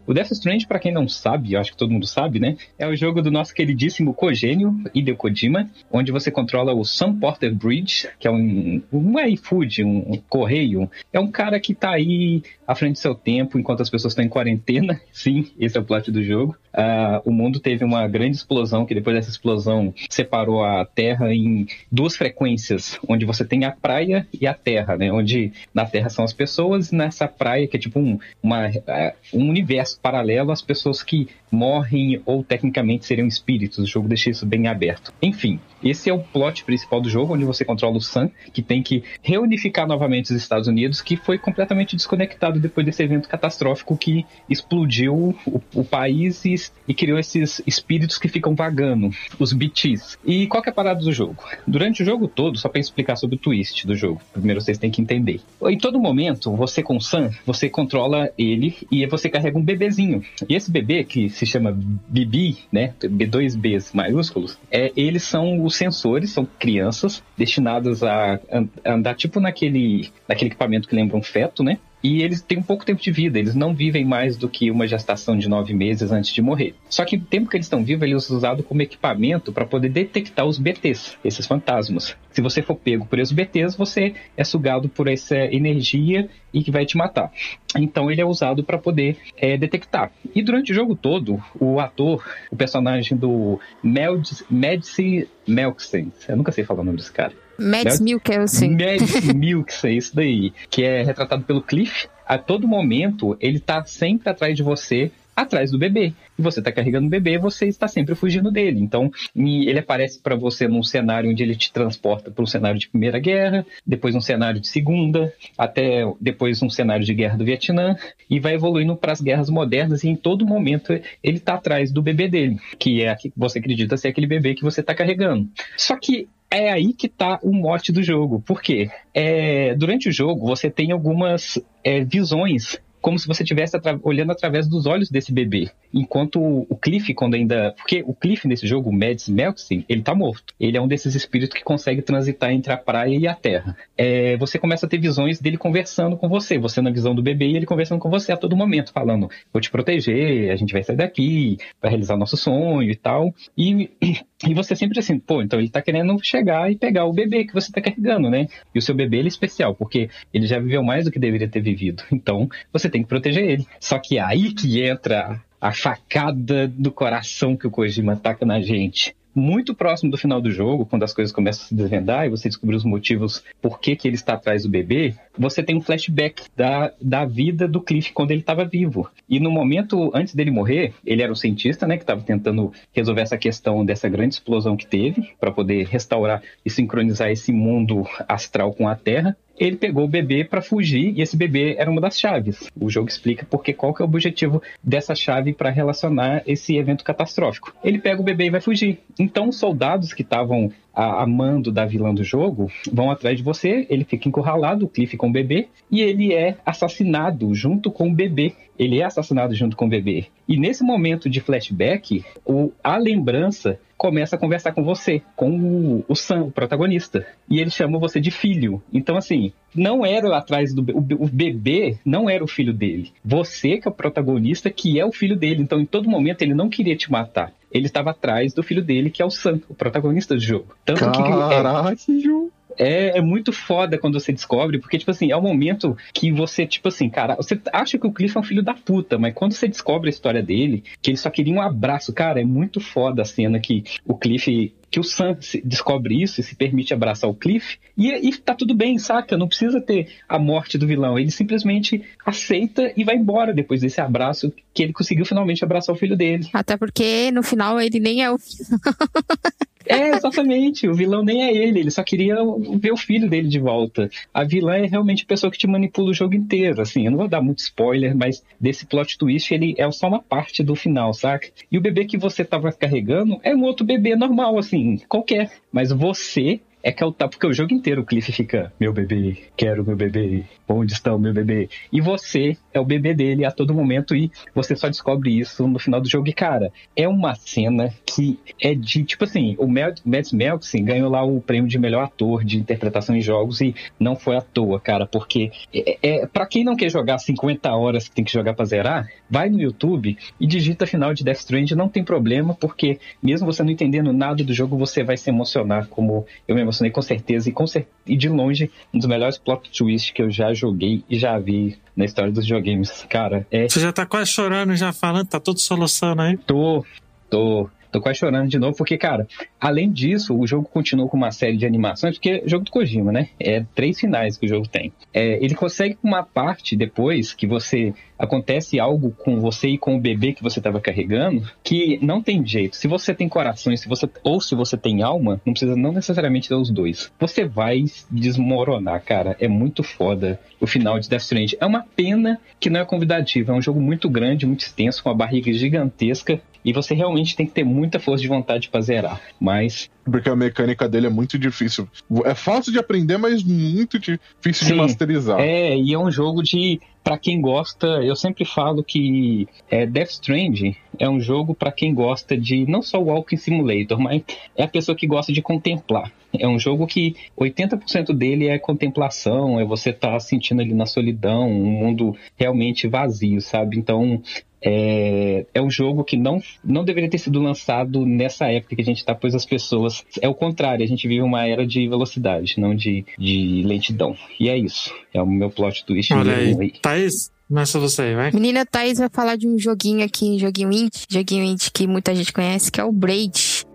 O 0.05 0.13
Death 0.13 0.31
Stranding, 0.31 0.67
pra 0.67 0.79
quem 0.79 0.91
não 0.91 1.07
sabe, 1.07 1.53
eu 1.53 1.59
acho 1.59 1.71
que 1.71 1.77
todo 1.77 1.91
mundo 1.91 2.05
sabe, 2.05 2.39
né? 2.39 2.57
É 2.77 2.87
o 2.87 2.95
jogo 2.95 3.21
do 3.21 3.31
nosso 3.31 3.53
queridíssimo 3.53 4.13
Kojênio, 4.13 4.75
Hideo 4.93 5.15
Kojima, 5.15 5.69
onde 5.91 6.11
você 6.11 6.29
controla 6.29 6.73
o 6.73 6.83
Sam 6.83 7.17
Porter 7.19 7.55
Bridge, 7.55 8.09
que 8.19 8.27
é 8.27 8.31
um, 8.31 8.81
um 8.91 9.19
iFood, 9.19 9.83
um 9.83 10.21
correio. 10.27 10.89
É 11.11 11.19
um 11.19 11.31
cara 11.31 11.59
que 11.59 11.73
tá 11.73 11.91
aí 11.91 12.43
à 12.67 12.75
frente 12.75 12.93
do 12.93 12.99
seu 12.99 13.15
tempo, 13.15 13.57
enquanto 13.57 13.81
as 13.81 13.89
pessoas 13.89 14.11
estão 14.11 14.25
em 14.25 14.29
quarentena. 14.29 14.99
Sim, 15.11 15.51
esse 15.57 15.77
é 15.77 15.81
o 15.81 15.85
plot 15.85 16.11
do 16.11 16.23
jogo. 16.23 16.57
Ah, 16.73 17.21
o 17.23 17.31
mundo 17.31 17.59
teve 17.59 17.85
uma 17.85 18.07
grande 18.07 18.35
explosão, 18.35 18.85
que 18.85 18.95
depois 18.95 19.15
dessa 19.15 19.29
explosão 19.29 19.93
separou 20.09 20.63
a 20.63 20.85
Terra 20.85 21.33
em 21.33 21.65
duas 21.91 22.15
frequências, 22.15 22.99
onde 23.07 23.25
você 23.25 23.45
tem 23.45 23.63
a 23.63 23.71
praia 23.71 24.27
e 24.33 24.45
a 24.47 24.53
Terra, 24.53 24.97
né? 24.97 25.11
Onde 25.11 25.53
na 25.73 25.85
Terra 25.85 26.09
são 26.09 26.25
as 26.25 26.33
pessoas 26.33 26.91
e 26.91 26.95
nessa 26.95 27.27
praia, 27.27 27.67
que 27.67 27.77
é 27.77 27.79
tipo 27.79 27.99
um, 27.99 28.19
uma, 28.41 28.67
ah, 28.87 29.13
um 29.33 29.49
universo 29.49 29.92
paralelo 29.95 30.51
às 30.51 30.61
pessoas 30.61 31.03
que 31.03 31.27
morrem 31.53 32.21
ou 32.25 32.43
tecnicamente 32.43 33.05
seriam 33.05 33.27
espíritos. 33.27 33.79
O 33.79 33.85
jogo 33.85 34.07
deixa 34.07 34.29
isso 34.29 34.45
bem 34.45 34.67
aberto. 34.67 35.13
Enfim, 35.21 35.59
esse 35.83 36.09
é 36.09 36.13
o 36.13 36.19
plot 36.19 36.63
principal 36.63 37.01
do 37.01 37.09
jogo, 37.09 37.33
onde 37.33 37.43
você 37.43 37.65
controla 37.65 37.97
o 37.97 38.01
Sam, 38.01 38.31
que 38.53 38.61
tem 38.61 38.81
que 38.81 39.03
reunificar 39.21 39.85
novamente 39.85 40.31
os 40.31 40.37
Estados 40.37 40.67
Unidos, 40.67 41.01
que 41.01 41.17
foi 41.17 41.37
completamente 41.37 41.95
desconectado 41.95 42.59
depois 42.59 42.85
desse 42.85 43.03
evento 43.03 43.27
catastrófico 43.27 43.97
que 43.97 44.25
explodiu 44.49 45.35
o, 45.45 45.61
o 45.75 45.83
país 45.83 46.43
e, 46.45 46.55
e 46.87 46.93
criou 46.93 47.19
esses 47.19 47.61
espíritos 47.67 48.17
que 48.17 48.27
ficam 48.27 48.55
vagando, 48.55 49.11
os 49.37 49.51
BTs. 49.51 50.17
E 50.25 50.47
qual 50.47 50.63
que 50.63 50.69
é 50.69 50.71
a 50.71 50.75
parada 50.75 51.01
do 51.01 51.11
jogo? 51.11 51.43
Durante 51.67 52.01
o 52.01 52.05
jogo 52.05 52.27
todo, 52.27 52.57
só 52.57 52.69
para 52.69 52.79
explicar 52.79 53.15
sobre 53.17 53.35
o 53.35 53.39
twist 53.39 53.85
do 53.85 53.95
jogo, 53.95 54.21
primeiro 54.31 54.61
vocês 54.61 54.77
têm 54.77 54.89
que 54.89 55.01
entender. 55.01 55.41
Em 55.67 55.77
todo 55.77 55.99
momento, 55.99 56.55
você 56.55 56.81
com 56.81 56.95
o 56.95 57.01
Sam, 57.01 57.29
você 57.45 57.69
controla 57.69 58.29
ele 58.37 58.75
e 58.89 59.05
você 59.05 59.29
carrega 59.29 59.57
um 59.57 59.63
bebezinho. 59.63 60.23
E 60.47 60.55
esse 60.55 60.71
bebê, 60.71 61.03
que 61.03 61.29
se 61.29 61.42
chama 61.45 61.71
Bibi, 62.07 62.57
né? 62.71 62.93
B2Bs 63.01 63.93
maiúsculos, 63.93 64.57
é, 64.71 64.91
eles 64.95 65.23
são 65.23 65.63
os 65.63 65.75
sensores, 65.75 66.31
são 66.31 66.45
crianças 66.59 67.23
destinadas 67.37 68.03
a 68.03 68.39
an- 68.51 68.67
andar 68.85 69.15
tipo 69.15 69.39
naquele, 69.39 70.09
naquele 70.27 70.49
equipamento 70.49 70.87
que 70.87 70.95
lembra 70.95 71.17
um 71.17 71.23
feto, 71.23 71.63
né? 71.63 71.77
E 72.03 72.21
eles 72.21 72.41
têm 72.41 72.61
pouco 72.61 72.85
tempo 72.85 73.01
de 73.01 73.11
vida, 73.11 73.39
eles 73.39 73.55
não 73.55 73.73
vivem 73.73 74.03
mais 74.03 74.35
do 74.35 74.49
que 74.49 74.69
uma 74.69 74.85
gestação 74.85 75.37
de 75.37 75.47
nove 75.47 75.73
meses 75.73 76.11
antes 76.11 76.33
de 76.33 76.41
morrer. 76.41 76.75
Só 76.89 77.05
que 77.05 77.15
o 77.15 77.21
tempo 77.21 77.49
que 77.49 77.55
eles 77.55 77.65
estão 77.65 77.81
vivos, 77.81 78.03
eles 78.03 78.25
são 78.25 78.35
usados 78.35 78.65
como 78.65 78.81
equipamento 78.81 79.53
para 79.53 79.65
poder 79.65 79.87
detectar 79.87 80.45
os 80.45 80.59
BTs, 80.59 81.17
esses 81.23 81.47
fantasmas. 81.47 82.17
Se 82.31 82.41
você 82.41 82.61
for 82.61 82.75
pego 82.75 83.05
por 83.05 83.19
esses 83.19 83.31
BTs, 83.31 83.77
você 83.77 84.15
é 84.35 84.43
sugado 84.43 84.89
por 84.89 85.07
essa 85.07 85.37
energia 85.37 86.27
e 86.53 86.61
que 86.61 86.71
vai 86.71 86.85
te 86.85 86.97
matar. 86.97 87.31
Então 87.75 88.11
ele 88.11 88.19
é 88.19 88.25
usado 88.25 88.63
para 88.63 88.77
poder 88.77 89.17
é, 89.37 89.55
detectar. 89.57 90.11
E 90.35 90.43
durante 90.43 90.71
o 90.73 90.75
jogo 90.75 90.95
todo, 90.95 91.41
o 91.57 91.79
ator, 91.79 92.23
o 92.51 92.55
personagem 92.55 93.17
do 93.17 93.59
Madsy 93.81 95.27
Melksen, 95.47 96.11
eu 96.27 96.35
nunca 96.35 96.51
sei 96.51 96.65
falar 96.65 96.81
o 96.81 96.83
nome 96.83 96.97
desse 96.97 97.13
cara. 97.13 97.42
Mads 97.57 97.99
Né? 97.99 98.13
Mikkelsen. 98.13 98.71
Mads 98.71 99.83
é 99.83 99.91
isso 99.91 100.15
daí. 100.15 100.53
Que 100.69 100.83
é 100.83 101.03
retratado 101.03 101.43
pelo 101.43 101.61
Cliff. 101.61 102.07
A 102.25 102.37
todo 102.37 102.67
momento, 102.67 103.37
ele 103.39 103.59
tá 103.59 103.83
sempre 103.85 104.29
atrás 104.29 104.55
de 104.55 104.63
você, 104.63 105.11
atrás 105.35 105.71
do 105.71 105.77
bebê. 105.77 106.13
E 106.37 106.41
você 106.41 106.61
tá 106.61 106.71
carregando 106.71 107.07
o 107.07 107.09
bebê, 107.09 107.37
você 107.37 107.65
está 107.67 107.87
sempre 107.87 108.15
fugindo 108.15 108.51
dele. 108.51 108.79
Então, 108.79 109.11
ele 109.35 109.79
aparece 109.79 110.19
para 110.21 110.35
você 110.35 110.67
num 110.67 110.83
cenário 110.83 111.29
onde 111.29 111.43
ele 111.43 111.55
te 111.55 111.71
transporta 111.71 112.31
para 112.31 112.43
um 112.43 112.47
cenário 112.47 112.79
de 112.79 112.87
Primeira 112.87 113.19
Guerra, 113.19 113.65
depois 113.85 114.15
um 114.15 114.21
cenário 114.21 114.59
de 114.59 114.67
Segunda, 114.67 115.33
até 115.57 116.03
depois 116.19 116.61
um 116.61 116.69
cenário 116.69 117.05
de 117.05 117.13
Guerra 117.13 117.37
do 117.37 117.45
Vietnã, 117.45 117.95
e 118.29 118.39
vai 118.39 118.53
evoluindo 118.53 118.95
para 118.95 119.11
as 119.11 119.21
guerras 119.21 119.49
modernas. 119.49 120.03
E 120.03 120.09
em 120.09 120.15
todo 120.15 120.45
momento, 120.45 120.97
ele 121.21 121.39
tá 121.39 121.55
atrás 121.55 121.91
do 121.91 122.01
bebê 122.01 122.27
dele, 122.27 122.57
que 122.79 123.03
é 123.03 123.13
que 123.15 123.31
você 123.35 123.59
acredita 123.59 123.97
ser 123.97 124.09
aquele 124.09 124.27
bebê 124.27 124.55
que 124.55 124.63
você 124.63 124.81
tá 124.81 124.95
carregando. 124.95 125.49
Só 125.77 125.97
que 125.97 126.27
é 126.53 126.71
aí 126.71 126.93
que 126.93 127.09
tá 127.09 127.39
o 127.41 127.51
mote 127.51 127.91
do 127.91 128.03
jogo. 128.03 128.41
Por 128.41 128.61
quê? 128.61 128.89
É, 129.13 129.73
durante 129.75 130.09
o 130.09 130.11
jogo, 130.11 130.47
você 130.47 130.69
tem 130.69 130.91
algumas 130.91 131.59
é, 131.83 132.03
visões 132.03 132.79
como 133.03 133.19
se 133.19 133.27
você 133.27 133.43
estivesse 133.43 133.75
atra- 133.75 133.99
olhando 134.01 134.31
através 134.31 134.65
dos 134.65 134.85
olhos 134.85 135.11
desse 135.11 135.33
bebê. 135.33 135.69
Enquanto 135.93 136.39
o 136.41 136.75
Cliff, 136.77 137.13
quando 137.13 137.35
ainda. 137.35 137.73
Porque 137.77 138.01
o 138.07 138.13
Cliff 138.13 138.47
nesse 138.47 138.65
jogo, 138.65 138.89
o 138.89 138.93
Mads 138.93 139.27
Melkstein, 139.27 139.85
ele 139.89 140.01
tá 140.01 140.15
morto. 140.15 140.53
Ele 140.57 140.77
é 140.77 140.81
um 140.81 140.87
desses 140.87 141.13
espíritos 141.13 141.55
que 141.55 141.63
consegue 141.63 142.01
transitar 142.01 142.51
entre 142.51 142.71
a 142.71 142.77
praia 142.77 143.15
e 143.15 143.27
a 143.27 143.35
terra. 143.35 143.75
É, 143.97 144.37
você 144.37 144.57
começa 144.57 144.85
a 144.85 144.89
ter 144.89 144.97
visões 144.97 145.41
dele 145.41 145.57
conversando 145.57 146.15
com 146.15 146.29
você. 146.29 146.57
Você 146.57 146.81
na 146.81 146.89
visão 146.89 147.13
do 147.13 147.21
bebê 147.21 147.47
e 147.47 147.57
ele 147.57 147.65
conversando 147.65 147.99
com 147.99 148.09
você 148.09 148.31
a 148.31 148.37
todo 148.37 148.55
momento, 148.55 148.93
falando: 148.93 149.29
vou 149.51 149.61
te 149.61 149.69
proteger, 149.69 150.49
a 150.49 150.55
gente 150.55 150.71
vai 150.71 150.81
sair 150.81 150.95
daqui, 150.95 151.57
vai 151.81 151.91
realizar 151.91 152.15
nosso 152.15 152.37
sonho 152.37 152.89
e 152.89 152.95
tal. 152.95 153.35
E. 153.57 153.91
E 154.45 154.53
você 154.53 154.75
sempre 154.75 154.99
assim, 154.99 155.17
pô, 155.17 155.41
então 155.41 155.57
ele 155.57 155.69
tá 155.69 155.81
querendo 155.81 156.19
chegar 156.21 156.69
e 156.69 156.75
pegar 156.75 157.05
o 157.05 157.13
bebê 157.13 157.45
que 157.45 157.53
você 157.53 157.71
tá 157.71 157.79
carregando, 157.79 158.29
né? 158.29 158.47
E 158.75 158.79
o 158.79 158.81
seu 158.81 158.93
bebê 158.93 159.19
ele 159.19 159.27
é 159.27 159.29
especial, 159.29 159.73
porque 159.73 160.09
ele 160.33 160.45
já 160.45 160.59
viveu 160.59 160.83
mais 160.83 161.05
do 161.05 161.11
que 161.11 161.17
deveria 161.17 161.47
ter 161.47 161.61
vivido. 161.61 162.03
Então, 162.11 162.49
você 162.71 162.89
tem 162.93 163.01
que 163.01 163.09
proteger 163.09 163.43
ele. 163.43 163.67
Só 163.79 163.97
que 163.97 164.19
é 164.19 164.21
aí 164.21 164.53
que 164.53 164.81
entra 164.81 165.41
a 165.59 165.73
facada 165.73 166.67
do 166.67 166.91
coração 166.91 167.57
que 167.57 167.65
o 167.65 167.71
Kojima 167.71 168.15
taca 168.15 168.45
na 168.45 168.61
gente. 168.61 169.15
Muito 169.33 169.73
próximo 169.73 170.11
do 170.11 170.17
final 170.17 170.39
do 170.39 170.51
jogo, 170.51 170.85
quando 170.85 171.01
as 171.01 171.11
coisas 171.11 171.33
começam 171.33 171.65
a 171.65 171.67
se 171.69 171.73
desvendar 171.73 172.25
e 172.25 172.29
você 172.29 172.47
descobrir 172.47 172.75
os 172.75 172.83
motivos 172.83 173.43
por 173.59 173.79
que, 173.79 173.95
que 173.95 174.07
ele 174.07 174.15
está 174.15 174.33
atrás 174.33 174.61
do 174.61 174.69
bebê, 174.69 175.15
você 175.37 175.63
tem 175.63 175.75
um 175.75 175.81
flashback 175.81 176.43
da, 176.55 176.91
da 177.01 177.25
vida 177.25 177.67
do 177.67 177.81
Cliff 177.81 178.13
quando 178.13 178.31
ele 178.31 178.41
estava 178.41 178.65
vivo. 178.65 179.09
E 179.29 179.39
no 179.39 179.51
momento 179.51 180.11
antes 180.13 180.35
dele 180.35 180.51
morrer, 180.51 180.93
ele 181.05 181.21
era 181.21 181.31
um 181.31 181.35
cientista, 181.35 181.87
né, 181.87 181.97
que 181.97 182.03
estava 182.03 182.21
tentando 182.21 182.71
resolver 182.91 183.21
essa 183.21 183.37
questão 183.37 183.85
dessa 183.85 184.07
grande 184.09 184.35
explosão 184.35 184.77
que 184.77 184.85
teve 184.85 185.33
para 185.39 185.51
poder 185.51 185.87
restaurar 185.87 186.41
e 186.65 186.69
sincronizar 186.69 187.29
esse 187.29 187.51
mundo 187.51 188.03
astral 188.27 188.73
com 188.73 188.87
a 188.87 188.95
Terra. 188.95 189.35
Ele 189.57 189.75
pegou 189.75 190.05
o 190.05 190.07
bebê 190.07 190.43
para 190.43 190.61
fugir 190.61 191.13
e 191.15 191.21
esse 191.21 191.37
bebê 191.37 191.75
era 191.77 191.89
uma 191.89 192.01
das 192.01 192.19
chaves. 192.19 192.71
O 192.79 192.89
jogo 192.89 193.07
explica 193.07 193.45
porque 193.45 193.71
qual 193.71 193.93
que 193.93 194.01
é 194.01 194.05
o 194.05 194.07
objetivo 194.07 194.61
dessa 194.83 195.13
chave 195.13 195.53
para 195.53 195.69
relacionar 195.69 196.41
esse 196.47 196.75
evento 196.75 197.03
catastrófico. 197.03 197.73
Ele 197.83 197.99
pega 197.99 198.19
o 198.19 198.23
bebê 198.23 198.45
e 198.45 198.49
vai 198.49 198.61
fugir. 198.61 198.99
Então 199.19 199.49
os 199.49 199.57
soldados 199.57 200.11
que 200.11 200.23
estavam 200.23 200.71
a, 200.93 201.23
a 201.23 201.27
mando 201.27 201.71
da 201.71 201.85
vilã 201.85 202.13
do 202.13 202.23
jogo 202.23 202.71
vão 202.91 203.09
atrás 203.09 203.37
de 203.37 203.43
você, 203.43 203.87
ele 203.89 204.03
fica 204.03 204.27
encurralado, 204.27 204.85
o 204.85 204.89
Cliff 204.89 205.17
com 205.17 205.29
o 205.29 205.31
bebê, 205.31 205.67
e 205.89 206.01
ele 206.01 206.33
é 206.33 206.57
assassinado 206.65 207.53
junto 207.55 207.91
com 207.91 208.09
o 208.09 208.13
bebê. 208.13 208.53
Ele 208.77 208.99
é 208.99 209.03
assassinado 209.03 209.53
junto 209.53 209.77
com 209.77 209.85
o 209.85 209.89
bebê. 209.89 210.25
E 210.47 210.57
nesse 210.57 210.83
momento 210.83 211.29
de 211.29 211.39
flashback, 211.39 212.25
o, 212.43 212.71
a 212.83 212.97
lembrança 212.97 213.79
começa 213.95 214.35
a 214.35 214.39
conversar 214.39 214.73
com 214.73 214.83
você, 214.83 215.21
com 215.35 215.49
o, 215.49 216.05
o 216.07 216.15
Sam, 216.15 216.45
o 216.45 216.51
protagonista. 216.51 217.25
E 217.49 217.59
ele 217.59 217.69
chama 217.69 217.99
você 217.99 218.19
de 218.19 218.31
filho. 218.31 218.81
Então, 218.91 219.15
assim, 219.15 219.53
não 219.73 220.05
era 220.05 220.35
atrás 220.35 220.73
do 220.73 220.81
o, 220.91 221.23
o 221.23 221.27
bebê, 221.27 221.97
não 222.03 222.29
era 222.29 222.43
o 222.43 222.47
filho 222.47 222.73
dele. 222.73 223.13
Você 223.23 223.77
que 223.77 223.87
é 223.87 223.91
o 223.91 223.93
protagonista, 223.93 224.69
que 224.69 224.99
é 224.99 225.05
o 225.05 225.11
filho 225.11 225.37
dele. 225.37 225.61
Então, 225.61 225.79
em 225.79 225.85
todo 225.85 226.09
momento, 226.09 226.41
ele 226.41 226.53
não 226.53 226.67
queria 226.67 226.97
te 226.97 227.09
matar. 227.11 227.53
Ele 227.73 227.87
estava 227.87 228.11
atrás 228.11 228.53
do 228.53 228.63
filho 228.63 228.83
dele, 228.83 229.09
que 229.09 229.21
é 229.21 229.25
o 229.25 229.31
Sam, 229.31 229.59
o 229.67 229.73
protagonista 229.73 230.35
do 230.35 230.41
jogo. 230.41 230.75
Tanto 230.85 231.11
que 231.11 231.21
é, 231.21 231.29
Caralho! 231.29 232.51
é, 232.77 233.17
é 233.17 233.21
muito 233.21 233.51
foda 233.51 233.97
quando 233.97 234.19
você 234.19 234.31
descobre, 234.31 234.79
porque, 234.79 234.97
tipo 234.97 235.11
assim, 235.11 235.31
é 235.31 235.35
o 235.35 235.41
momento 235.41 235.97
que 236.13 236.31
você, 236.31 236.65
tipo 236.65 236.87
assim, 236.87 237.09
cara, 237.09 237.35
você 237.35 237.59
acha 237.71 237.97
que 237.97 238.07
o 238.07 238.11
Cliff 238.11 238.35
é 238.35 238.39
um 238.39 238.43
filho 238.43 238.63
da 238.63 238.73
puta, 238.73 239.17
mas 239.17 239.33
quando 239.33 239.53
você 239.53 239.67
descobre 239.67 240.09
a 240.09 240.11
história 240.11 240.41
dele, 240.41 240.83
que 241.01 241.11
ele 241.11 241.17
só 241.17 241.29
queria 241.29 241.53
um 241.53 241.61
abraço, 241.61 242.13
cara, 242.13 242.41
é 242.41 242.45
muito 242.45 242.79
foda 242.79 243.21
a 243.21 243.25
cena 243.25 243.59
que 243.59 243.83
o 244.05 244.15
Cliff. 244.15 244.73
Que 244.93 244.99
o 244.99 245.03
Sam 245.03 245.35
descobre 245.63 246.21
isso 246.21 246.39
e 246.39 246.43
se 246.43 246.53
permite 246.53 246.93
abraçar 246.93 247.27
o 247.27 247.33
Cliff. 247.33 247.79
E, 247.97 248.11
e 248.11 248.37
tá 248.37 248.53
tudo 248.53 248.75
bem, 248.75 248.99
saca? 248.99 249.35
Não 249.35 249.47
precisa 249.47 249.81
ter 249.81 250.07
a 250.29 250.37
morte 250.37 250.77
do 250.77 250.85
vilão. 250.85 251.17
Ele 251.17 251.31
simplesmente 251.31 252.03
aceita 252.23 252.93
e 252.95 253.03
vai 253.03 253.15
embora 253.15 253.51
depois 253.55 253.81
desse 253.81 253.99
abraço 253.99 254.53
que 254.71 254.83
ele 254.83 254.93
conseguiu 254.93 255.25
finalmente 255.25 255.63
abraçar 255.63 255.95
o 255.95 255.97
filho 255.97 256.15
dele. 256.15 256.47
Até 256.53 256.77
porque 256.77 257.31
no 257.31 257.41
final 257.41 257.81
ele 257.81 257.99
nem 257.99 258.23
é 258.23 258.31
o. 258.31 258.37
É, 259.87 260.09
exatamente. 260.09 260.87
O 260.87 260.93
vilão 260.93 261.23
nem 261.23 261.43
é 261.43 261.55
ele, 261.55 261.79
ele 261.79 261.91
só 261.91 262.03
queria 262.03 262.35
ver 262.79 262.91
o 262.91 262.97
filho 262.97 263.29
dele 263.29 263.47
de 263.47 263.59
volta. 263.59 264.09
A 264.33 264.43
vilã 264.43 264.75
é 264.75 264.85
realmente 264.85 265.23
a 265.23 265.27
pessoa 265.27 265.51
que 265.51 265.57
te 265.57 265.67
manipula 265.67 266.11
o 266.11 266.13
jogo 266.13 266.35
inteiro, 266.35 266.81
assim. 266.81 267.05
Eu 267.05 267.11
não 267.11 267.17
vou 267.19 267.27
dar 267.27 267.41
muito 267.41 267.59
spoiler, 267.59 268.15
mas 268.15 268.43
desse 268.59 268.85
plot 268.85 269.17
twist, 269.17 269.53
ele 269.53 269.75
é 269.77 269.89
só 269.91 270.07
uma 270.07 270.21
parte 270.21 270.63
do 270.63 270.75
final, 270.75 271.13
saca? 271.13 271.49
E 271.71 271.77
o 271.77 271.81
bebê 271.81 272.05
que 272.05 272.17
você 272.17 272.43
tava 272.43 272.71
carregando 272.71 273.39
é 273.43 273.55
um 273.55 273.63
outro 273.63 273.85
bebê 273.85 274.15
normal, 274.15 274.57
assim, 274.57 274.97
qualquer. 275.07 275.51
Mas 275.71 275.91
você 275.91 276.59
é 276.83 276.91
que 276.91 277.01
é 277.01 277.05
o 277.05 277.13
porque 277.13 277.47
o 277.47 277.53
jogo 277.53 277.73
inteiro 277.73 278.01
o 278.01 278.05
Cliff 278.05 278.29
fica, 278.33 278.73
meu 278.77 278.91
bebê, 278.91 279.37
quero 279.55 279.85
meu 279.85 279.95
bebê, 279.95 280.43
onde 280.67 280.91
está 280.91 281.15
o 281.15 281.19
meu 281.19 281.33
bebê? 281.33 281.69
E 281.91 282.01
você 282.01 282.57
é 282.73 282.79
o 282.79 282.83
bebê 282.83 283.13
dele 283.13 283.45
a 283.45 283.51
todo 283.51 283.73
momento 283.73 284.13
e 284.13 284.29
você 284.53 284.75
só 284.75 284.89
descobre 284.89 285.39
isso 285.39 285.65
no 285.65 285.79
final 285.79 286.01
do 286.01 286.09
jogo. 286.09 286.27
E, 286.27 286.33
cara, 286.33 286.73
é 286.93 287.07
uma 287.07 287.35
cena 287.35 287.89
que 288.05 288.37
é 288.61 288.75
de, 288.75 289.03
tipo 289.05 289.23
assim, 289.23 289.55
o 289.57 289.65
Mad- 289.65 289.99
Mads 290.03 290.33
Mikkelsen 290.33 290.83
ganhou 290.83 291.09
lá 291.09 291.23
o 291.23 291.39
prêmio 291.39 291.69
de 291.69 291.79
melhor 291.79 292.03
ator 292.03 292.43
de 292.43 292.57
interpretação 292.57 293.15
em 293.15 293.21
jogos 293.21 293.61
e 293.61 293.73
não 293.97 294.15
foi 294.17 294.35
à 294.35 294.41
toa, 294.41 294.77
cara, 294.79 295.05
porque 295.07 295.51
é, 295.73 295.97
é, 296.01 296.27
para 296.27 296.45
quem 296.45 296.65
não 296.65 296.75
quer 296.75 296.89
jogar 296.89 297.17
50 297.17 297.71
horas 297.73 298.09
que 298.09 298.15
tem 298.15 298.25
que 298.25 298.33
jogar 298.33 298.53
pra 298.55 298.65
zerar, 298.65 299.07
vai 299.29 299.49
no 299.49 299.61
YouTube 299.61 300.17
e 300.37 300.45
digita 300.45 300.85
final 300.85 301.13
de 301.13 301.23
Death 301.23 301.37
Stranding, 301.37 301.75
não 301.75 301.87
tem 301.87 302.03
problema, 302.03 302.53
porque 302.53 302.99
mesmo 303.21 303.45
você 303.45 303.63
não 303.63 303.71
entendendo 303.71 304.11
nada 304.11 304.43
do 304.43 304.53
jogo, 304.53 304.77
você 304.77 305.01
vai 305.01 305.15
se 305.15 305.29
emocionar, 305.29 305.87
como 305.87 306.25
eu 306.45 306.55
me 306.55 306.61
emocionei 306.61 306.72
com 306.91 307.01
certeza, 307.01 307.49
e, 307.49 307.51
com 307.51 307.67
cer 307.67 307.87
e 308.05 308.15
de 308.15 308.29
longe, 308.29 308.71
um 308.93 308.97
dos 308.97 309.07
melhores 309.07 309.37
plot 309.37 309.69
twists 309.71 310.11
que 310.11 310.21
eu 310.21 310.29
já 310.29 310.53
joguei 310.53 311.03
e 311.09 311.17
já 311.17 311.37
vi 311.37 311.77
na 311.95 312.05
história 312.05 312.31
dos 312.31 312.43
videogames. 312.43 313.05
Cara, 313.09 313.45
é. 313.51 313.67
Você 313.67 313.79
já 313.79 313.91
tá 313.91 314.05
quase 314.05 314.31
chorando, 314.31 314.75
já 314.75 314.91
falando, 314.91 315.27
tá 315.27 315.39
tudo 315.39 315.59
soluçando 315.59 316.21
aí. 316.21 316.37
Tô, 316.37 316.85
tô. 317.29 317.69
Tô 317.91 318.01
quase 318.01 318.17
chorando 318.17 318.49
de 318.49 318.57
novo, 318.57 318.75
porque, 318.75 318.97
cara, 318.97 319.27
além 319.63 319.89
disso, 319.89 320.37
o 320.37 320.45
jogo 320.45 320.67
continua 320.67 321.07
com 321.07 321.15
uma 321.15 321.31
série 321.31 321.55
de 321.55 321.65
animações, 321.65 322.15
porque 322.15 322.41
é 322.43 322.43
jogo 322.45 322.65
do 322.65 322.71
Kojima, 322.71 323.13
né? 323.13 323.29
É 323.39 323.63
três 323.73 323.97
finais 323.97 324.37
que 324.37 324.45
o 324.45 324.49
jogo 324.49 324.67
tem. 324.67 324.91
É, 325.13 325.43
ele 325.43 325.55
consegue 325.55 325.97
uma 326.03 326.21
parte 326.21 326.75
depois 326.75 327.31
que 327.33 327.47
você 327.47 327.93
acontece 328.19 328.79
algo 328.79 329.11
com 329.11 329.39
você 329.39 329.69
e 329.69 329.77
com 329.77 329.95
o 329.95 329.99
bebê 329.99 330.33
que 330.33 330.43
você 330.43 330.59
estava 330.59 330.81
carregando, 330.81 331.49
que 331.63 331.97
não 332.01 332.21
tem 332.21 332.45
jeito. 332.45 332.75
Se 332.75 332.87
você 332.89 333.13
tem 333.13 333.29
coração, 333.29 333.75
se 333.75 333.87
você 333.87 334.09
ou 334.23 334.41
se 334.41 334.53
você 334.53 334.75
tem 334.75 335.01
alma, 335.01 335.41
não 335.45 335.53
precisa 335.53 335.75
não 335.75 335.93
necessariamente 335.93 336.49
ter 336.49 336.55
os 336.55 336.69
dois. 336.69 337.11
Você 337.19 337.45
vai 337.45 337.85
desmoronar, 338.11 339.01
cara. 339.03 339.35
É 339.39 339.47
muito 339.47 339.81
foda 339.81 340.39
o 340.59 340.67
final 340.67 340.99
de 340.99 341.09
Death 341.09 341.21
Stranding. 341.21 341.57
É 341.59 341.65
uma 341.65 341.85
pena 341.95 342.39
que 342.59 342.69
não 342.69 342.81
é 342.81 342.85
convidativo. 342.85 343.51
É 343.51 343.55
um 343.55 343.61
jogo 343.61 343.79
muito 343.79 344.09
grande, 344.09 344.45
muito 344.45 344.61
extenso, 344.61 345.01
com 345.01 345.09
uma 345.09 345.15
barriga 345.15 345.51
gigantesca. 345.53 346.41
E 346.65 346.71
você 346.71 346.95
realmente 346.95 347.35
tem 347.35 347.45
que 347.45 347.51
ter 347.51 347.65
muita 347.65 347.99
força 347.99 348.21
de 348.21 348.27
vontade 348.27 348.69
para 348.69 348.79
zerar. 348.79 349.21
Mais. 349.53 349.89
Porque 350.03 350.29
a 350.29 350.35
mecânica 350.35 350.89
dele 350.89 351.07
é 351.07 351.09
muito 351.09 351.37
difícil. 351.37 351.87
É 352.25 352.33
fácil 352.33 352.71
de 352.71 352.79
aprender, 352.79 353.17
mas 353.17 353.43
muito 353.43 353.97
difícil 353.99 354.67
de 354.67 354.73
Sim. 354.73 354.75
masterizar. 354.75 355.39
É, 355.39 355.77
e 355.77 355.93
é 355.93 355.99
um 355.99 356.11
jogo 356.11 356.41
de. 356.41 356.79
Pra 357.03 357.17
quem 357.17 357.41
gosta, 357.41 357.85
eu 358.01 358.15
sempre 358.15 358.45
falo 358.45 358.81
que 358.81 359.45
é, 359.69 359.85
Death 359.85 360.11
Stranding 360.11 360.73
é 360.97 361.09
um 361.09 361.19
jogo 361.19 361.53
pra 361.53 361.69
quem 361.69 361.93
gosta 361.93 362.37
de 362.37 362.65
não 362.65 362.81
só 362.81 362.97
Walking 362.97 363.35
Simulator, 363.35 363.99
mas 363.99 364.21
é 364.55 364.63
a 364.63 364.67
pessoa 364.69 364.95
que 364.95 365.05
gosta 365.05 365.33
de 365.33 365.41
contemplar. 365.41 366.09
É 366.33 366.47
um 366.47 366.57
jogo 366.57 366.87
que 366.87 367.17
80% 367.37 368.13
dele 368.13 368.47
é 368.47 368.57
contemplação, 368.57 369.59
é 369.59 369.65
você 369.65 369.89
estar 369.89 370.17
sentindo 370.21 370.61
ali 370.61 370.73
na 370.73 370.85
solidão, 370.85 371.51
um 371.51 371.65
mundo 371.65 372.15
realmente 372.37 372.87
vazio, 372.87 373.41
sabe? 373.41 373.77
Então, 373.77 374.21
é, 374.63 375.45
é 375.53 375.61
um 375.61 375.69
jogo 375.69 376.03
que 376.03 376.15
não, 376.15 376.41
não 376.63 376.85
deveria 376.85 377.09
ter 377.09 377.17
sido 377.17 377.39
lançado 377.41 378.05
nessa 378.05 378.45
época 378.45 378.75
que 378.75 378.81
a 378.81 378.85
gente 378.85 378.99
está, 378.99 379.13
pois 379.13 379.35
as 379.35 379.45
pessoas. 379.45 380.05
É 380.21 380.29
o 380.29 380.33
contrário, 380.33 380.83
a 380.83 380.87
gente 380.87 381.07
vive 381.07 381.21
uma 381.21 381.45
era 381.45 381.67
de 381.67 381.87
velocidade, 381.87 382.55
não 382.57 382.73
de, 382.73 383.05
de 383.19 383.61
lentidão. 383.65 384.15
E 384.39 384.47
é 384.49 384.57
isso. 384.57 384.93
É 385.13 385.21
o 385.21 385.27
meu 385.27 385.49
plot 385.49 385.85
twist 385.85 386.13
Olha 386.13 386.33
um 386.55 386.61
aí. 386.61 386.71
Thaís, 386.81 387.29
começa 387.47 387.79
você 387.79 388.01
aí, 388.03 388.15
vai. 388.15 388.31
Menina 388.31 388.65
Thaís 388.65 388.99
vai 388.99 389.09
falar 389.09 389.35
de 389.35 389.47
um 389.47 389.59
joguinho 389.59 390.03
aqui, 390.03 390.25
um 390.25 390.39
joguinho 390.39 390.71
indie, 390.71 391.05
joguinho 391.09 391.43
indie 391.43 391.69
que 391.71 391.85
muita 391.85 392.15
gente 392.15 392.31
conhece, 392.31 392.71
que 392.71 392.79
é 392.79 392.83
o 392.83 392.91
Braid. 392.91 393.65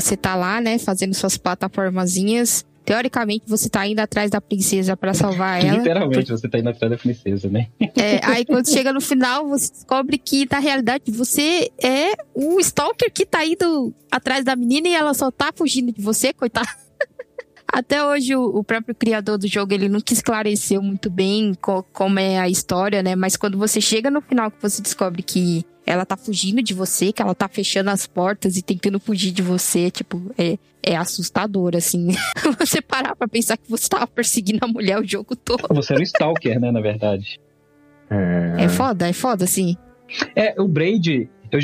Você 0.00 0.16
tá 0.16 0.34
lá, 0.34 0.60
né, 0.60 0.78
fazendo 0.78 1.14
suas 1.14 1.36
plataformazinhas. 1.36 2.64
Teoricamente, 2.84 3.44
você 3.48 3.68
tá 3.68 3.84
indo 3.84 3.98
atrás 3.98 4.30
da 4.30 4.40
princesa 4.40 4.96
pra 4.96 5.12
salvar 5.12 5.58
ela. 5.64 5.78
Literalmente, 5.78 6.30
você 6.30 6.48
tá 6.48 6.56
indo 6.60 6.68
atrás 6.68 6.88
da 6.88 6.96
princesa, 6.96 7.48
né? 7.48 7.66
É, 7.96 8.20
aí 8.24 8.44
quando 8.44 8.68
chega 8.70 8.92
no 8.92 9.00
final, 9.00 9.48
você 9.48 9.72
descobre 9.72 10.16
que, 10.18 10.46
na 10.48 10.60
realidade, 10.60 11.10
você 11.10 11.68
é 11.82 12.12
o 12.32 12.60
stalker 12.60 13.10
que 13.12 13.26
tá 13.26 13.44
indo 13.44 13.92
atrás 14.08 14.44
da 14.44 14.54
menina 14.54 14.86
e 14.86 14.94
ela 14.94 15.14
só 15.14 15.32
tá 15.32 15.50
fugindo 15.52 15.90
de 15.92 16.00
você, 16.00 16.32
coitada. 16.32 16.68
Até 17.66 18.04
hoje, 18.04 18.36
o, 18.36 18.44
o 18.58 18.62
próprio 18.62 18.94
criador 18.94 19.36
do 19.36 19.48
jogo, 19.48 19.74
ele 19.74 19.88
nunca 19.88 20.12
esclareceu 20.12 20.80
muito 20.80 21.10
bem 21.10 21.54
co- 21.60 21.82
como 21.92 22.20
é 22.20 22.38
a 22.38 22.48
história, 22.48 23.02
né? 23.02 23.16
Mas 23.16 23.36
quando 23.36 23.58
você 23.58 23.80
chega 23.80 24.08
no 24.12 24.20
final, 24.20 24.48
que 24.48 24.62
você 24.62 24.80
descobre 24.80 25.24
que 25.24 25.64
ela 25.86 26.04
tá 26.04 26.16
fugindo 26.16 26.60
de 26.60 26.74
você, 26.74 27.12
que 27.12 27.22
ela 27.22 27.34
tá 27.34 27.48
fechando 27.48 27.90
as 27.90 28.06
portas 28.06 28.56
e 28.56 28.62
tentando 28.62 28.98
fugir 28.98 29.30
de 29.30 29.40
você, 29.40 29.88
tipo, 29.88 30.34
é, 30.36 30.58
é 30.82 30.96
assustador, 30.96 31.76
assim. 31.76 32.08
você 32.58 32.82
parar 32.82 33.14
pra 33.14 33.28
pensar 33.28 33.56
que 33.56 33.70
você 33.70 33.88
tava 33.88 34.06
perseguindo 34.06 34.58
a 34.62 34.68
mulher 34.68 34.98
o 34.98 35.06
jogo 35.06 35.36
todo. 35.36 35.68
Você 35.70 35.92
era 35.92 36.00
o 36.00 36.04
Stalker, 36.04 36.58
né, 36.58 36.72
na 36.72 36.80
verdade. 36.80 37.40
É. 38.10 38.64
É 38.64 38.68
foda, 38.68 39.08
é 39.08 39.12
foda, 39.12 39.44
assim. 39.44 39.76
É, 40.34 40.60
o 40.60 40.66
Braid, 40.66 41.30
eu, 41.52 41.60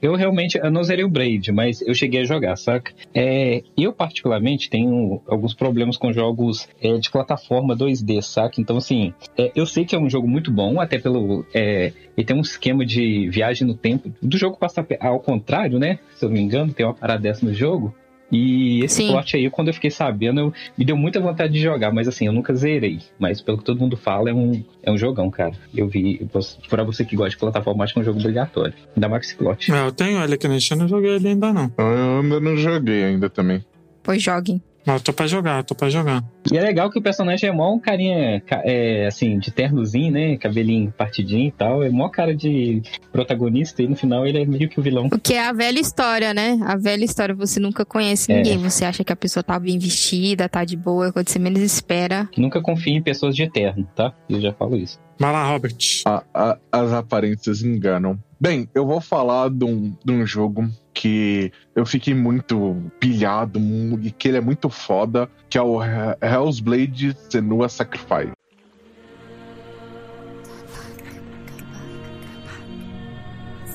eu 0.00 0.14
realmente 0.14 0.58
eu 0.58 0.70
não 0.70 0.82
zerei 0.82 1.04
o 1.04 1.08
Braid, 1.08 1.52
mas 1.52 1.80
eu 1.82 1.94
cheguei 1.94 2.20
a 2.22 2.24
jogar, 2.24 2.56
saca? 2.56 2.92
É, 3.14 3.62
eu, 3.76 3.92
particularmente, 3.92 4.70
tenho 4.70 5.20
alguns 5.26 5.54
problemas 5.54 5.96
com 5.96 6.12
jogos 6.12 6.68
é, 6.82 6.96
de 6.98 7.10
plataforma 7.10 7.76
2D, 7.76 8.22
saca? 8.22 8.60
Então, 8.60 8.76
assim, 8.76 9.12
é, 9.36 9.50
eu 9.54 9.66
sei 9.66 9.84
que 9.84 9.94
é 9.94 9.98
um 9.98 10.08
jogo 10.10 10.28
muito 10.28 10.50
bom, 10.50 10.80
até 10.80 10.98
pelo. 10.98 11.44
É, 11.54 11.92
ele 12.16 12.26
tem 12.26 12.36
um 12.36 12.40
esquema 12.40 12.84
de 12.84 13.28
viagem 13.30 13.66
no 13.66 13.74
tempo. 13.74 14.12
Do 14.22 14.36
jogo 14.36 14.56
passar 14.58 14.82
pe- 14.84 14.98
ao 15.00 15.20
contrário, 15.20 15.78
né? 15.78 15.98
Se 16.14 16.24
eu 16.24 16.28
não 16.28 16.36
me 16.36 16.42
engano, 16.42 16.72
tem 16.72 16.84
uma 16.84 16.94
parada 16.94 17.22
dessa 17.22 17.44
no 17.44 17.52
jogo. 17.54 17.94
E 18.30 18.84
esse 18.84 18.96
Sim. 18.96 19.08
plot 19.08 19.36
aí, 19.36 19.50
quando 19.50 19.68
eu 19.68 19.74
fiquei 19.74 19.90
sabendo, 19.90 20.40
eu- 20.40 20.54
me 20.78 20.84
deu 20.84 20.96
muita 20.96 21.18
vontade 21.20 21.52
de 21.52 21.60
jogar, 21.60 21.92
mas 21.92 22.06
assim, 22.06 22.26
eu 22.26 22.32
nunca 22.32 22.54
zerei. 22.54 23.00
Mas 23.18 23.40
pelo 23.40 23.58
que 23.58 23.64
todo 23.64 23.80
mundo 23.80 23.96
fala, 23.96 24.30
é 24.30 24.34
um, 24.34 24.62
é 24.82 24.90
um 24.90 24.96
jogão, 24.96 25.30
cara. 25.30 25.52
Eu 25.74 25.88
vi, 25.88 26.26
pra 26.68 26.84
você 26.84 27.04
que 27.04 27.16
gosta 27.16 27.30
de 27.30 27.36
plataforma, 27.38 27.82
acho 27.84 27.92
que 27.92 27.98
é 27.98 28.02
um 28.02 28.04
jogo 28.04 28.20
obrigatório. 28.20 28.74
Ainda 28.94 29.08
mais 29.08 29.26
esse 29.26 29.34
plot. 29.34 29.72
É, 29.72 29.86
eu 29.86 29.92
tenho 29.92 30.22
ele 30.22 30.34
aqui 30.34 30.46
no 30.46 30.60
Steam, 30.60 30.78
não 30.78 30.88
joguei 30.88 31.10
ele 31.16 31.28
ainda 31.28 31.52
não. 31.52 31.72
Eu 31.76 32.20
ainda 32.20 32.40
não 32.40 32.56
joguei 32.56 33.04
ainda 33.04 33.28
também. 33.28 33.64
Pois 34.02 34.22
joguem. 34.22 34.62
Mas 34.86 34.96
eu 34.96 35.04
tô 35.04 35.12
pra 35.12 35.26
jogar, 35.26 35.58
eu 35.58 35.64
tô 35.64 35.74
pra 35.74 35.90
jogar. 35.90 36.24
E 36.50 36.56
é 36.56 36.60
legal 36.62 36.90
que 36.90 36.98
o 36.98 37.02
personagem 37.02 37.48
é 37.48 37.52
mó 37.52 37.72
um 37.74 37.78
carinha, 37.78 38.40
ca- 38.40 38.62
é, 38.64 39.06
assim, 39.06 39.38
de 39.38 39.50
ternozinho, 39.50 40.10
né? 40.12 40.36
Cabelinho 40.38 40.90
partidinho 40.96 41.48
e 41.48 41.52
tal. 41.52 41.82
É 41.82 41.90
mó 41.90 42.08
cara 42.08 42.34
de 42.34 42.82
protagonista 43.12 43.82
e 43.82 43.88
no 43.88 43.94
final 43.94 44.26
ele 44.26 44.40
é 44.42 44.46
meio 44.46 44.68
que 44.68 44.80
o 44.80 44.82
vilão. 44.82 45.06
O 45.12 45.18
que 45.18 45.34
é 45.34 45.46
a 45.46 45.52
velha 45.52 45.78
história, 45.78 46.32
né? 46.32 46.58
A 46.64 46.76
velha 46.76 47.04
história, 47.04 47.34
você 47.34 47.60
nunca 47.60 47.84
conhece 47.84 48.32
É. 48.32 48.36
ninguém. 48.36 48.58
Você 48.58 48.84
acha 48.84 49.04
que 49.04 49.12
a 49.12 49.16
pessoa 49.16 49.42
tá 49.42 49.58
bem 49.58 49.78
vestida, 49.78 50.48
tá 50.48 50.64
de 50.64 50.76
boa, 50.76 51.12
quando 51.12 51.28
você 51.28 51.38
menos 51.38 51.60
espera. 51.60 52.28
Nunca 52.36 52.60
confia 52.62 52.94
em 52.94 53.02
pessoas 53.02 53.36
de 53.36 53.42
eterno, 53.42 53.86
tá? 53.94 54.12
Eu 54.28 54.40
já 54.40 54.52
falo 54.52 54.76
isso. 54.76 54.98
Vai 55.18 55.30
lá, 55.32 55.44
Robert. 55.46 55.76
A- 56.06 56.22
a- 56.32 56.58
as 56.72 56.92
aparências 56.92 57.62
enganam. 57.62 58.18
Bem, 58.40 58.66
eu 58.74 58.86
vou 58.86 59.02
falar 59.02 59.50
de 59.50 59.64
um, 59.66 59.94
de 60.02 60.10
um 60.12 60.24
jogo 60.24 60.66
que 61.00 61.50
eu 61.74 61.86
fiquei 61.86 62.12
muito 62.12 62.76
pilhado 63.00 63.58
e 64.02 64.10
que 64.10 64.28
ele 64.28 64.36
é 64.36 64.40
muito 64.42 64.68
foda, 64.68 65.30
que 65.48 65.56
é 65.56 65.62
o 65.62 65.82
He- 65.82 66.18
Hell's 66.20 66.60
Blade 66.60 67.16
Senua 67.30 67.70
Sacrifice. 67.70 68.32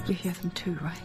You 0.08 0.14
hear 0.14 0.34
them 0.34 0.52
too, 0.52 0.78
right? 0.84 1.02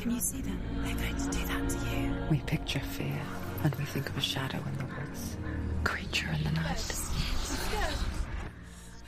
Can 0.00 0.12
you 0.12 0.20
see 0.20 0.40
them? 0.42 0.60
They're 0.84 0.94
going 0.94 1.16
to 1.16 1.24
do 1.24 1.44
that 1.46 1.68
to 1.70 1.78
you. 1.90 2.12
We 2.30 2.38
picture 2.46 2.78
fear, 2.78 3.20
and 3.64 3.74
we 3.74 3.84
think 3.84 4.08
of 4.08 4.16
a 4.16 4.20
shadow 4.20 4.58
in 4.58 4.78
the 4.78 4.84
woods, 4.84 5.36
creature 5.82 6.28
in 6.32 6.44
the 6.44 6.52
night. 6.52 6.94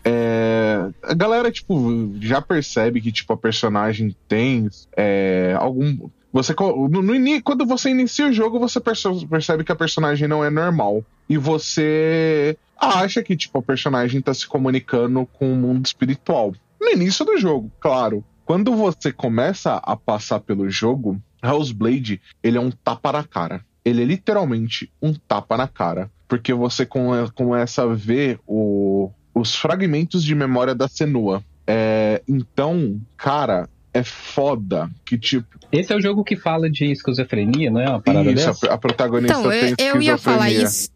É, 0.05 0.89
a 1.03 1.15
galera, 1.15 1.51
tipo, 1.51 2.13
já 2.21 2.41
percebe 2.41 3.01
que, 3.01 3.13
tipo, 3.13 3.33
a 3.33 3.37
personagem 3.37 4.15
tem 4.29 4.69
é, 4.97 5.55
algum... 5.59 6.09
Você, 6.33 6.55
no, 6.59 7.03
no 7.03 7.43
quando 7.43 7.67
você 7.67 7.91
inicia 7.91 8.29
o 8.29 8.33
jogo, 8.33 8.59
você 8.59 8.79
perce- 8.79 9.27
percebe 9.27 9.65
que 9.65 9.73
a 9.73 9.77
personagem 9.77 10.29
não 10.29 10.45
é 10.45 10.51
normal. 10.51 11.05
E 11.29 11.37
você 11.37 12.57
acha 12.79 13.23
que, 13.23 13.37
tipo, 13.37 13.59
a 13.59 13.63
personagem 13.63 14.21
tá 14.21 14.33
se 14.33 14.47
comunicando 14.47 15.27
com 15.27 15.53
o 15.53 15.57
mundo 15.57 15.85
espiritual. 15.85 16.55
No 16.81 16.89
início 16.89 17.25
do 17.25 17.37
jogo, 17.37 17.71
claro. 17.81 18.25
Quando 18.45 18.75
você 18.75 19.13
começa 19.13 19.75
a 19.75 19.97
passar 19.97 20.41
pelo 20.41 20.71
jogo, 20.71 21.21
Hell's 21.43 21.73
Blade, 21.73 22.21
ele 22.43 22.57
é 22.59 22.61
um 22.61 22.71
tapa 22.71 23.13
na 23.13 23.25
cara. 23.25 23.65
Ele 23.85 24.03
é 24.03 24.05
literalmente 24.05 24.91
um 25.03 25.13
tapa 25.13 25.57
na 25.57 25.69
cara. 25.69 26.11
Porque 26.29 26.55
você 26.55 26.87
come- 26.87 27.29
começa 27.35 27.83
a 27.83 27.87
ver 27.95 28.39
o, 28.47 29.11
os 29.35 29.55
fragmentos 29.55 30.23
de 30.25 30.35
memória 30.35 30.75
da 30.75 30.89
Senua. 30.89 31.43
É, 31.67 32.23
então, 32.29 33.01
cara, 33.17 33.69
é 33.95 34.03
foda 34.03 34.91
que, 35.05 35.17
tipo, 35.19 35.47
Esse 35.71 35.93
é 35.93 35.97
o 35.97 36.01
jogo 36.01 36.25
que 36.25 36.37
fala 36.37 36.69
de 36.71 36.87
esquizofrenia, 36.91 37.71
não 37.71 37.81
é 37.81 37.89
uma 37.89 38.01
parada 38.01 38.31
isso, 38.31 38.47
dessa? 38.47 38.67
a, 38.71 38.75
a 38.75 38.79
protagonista 38.79 39.33
Então, 39.39 39.53
eu, 39.53 39.77
tem 39.77 39.87
eu 39.87 40.03
ia 40.03 40.19
falar 40.19 40.51
isso. 40.51 40.89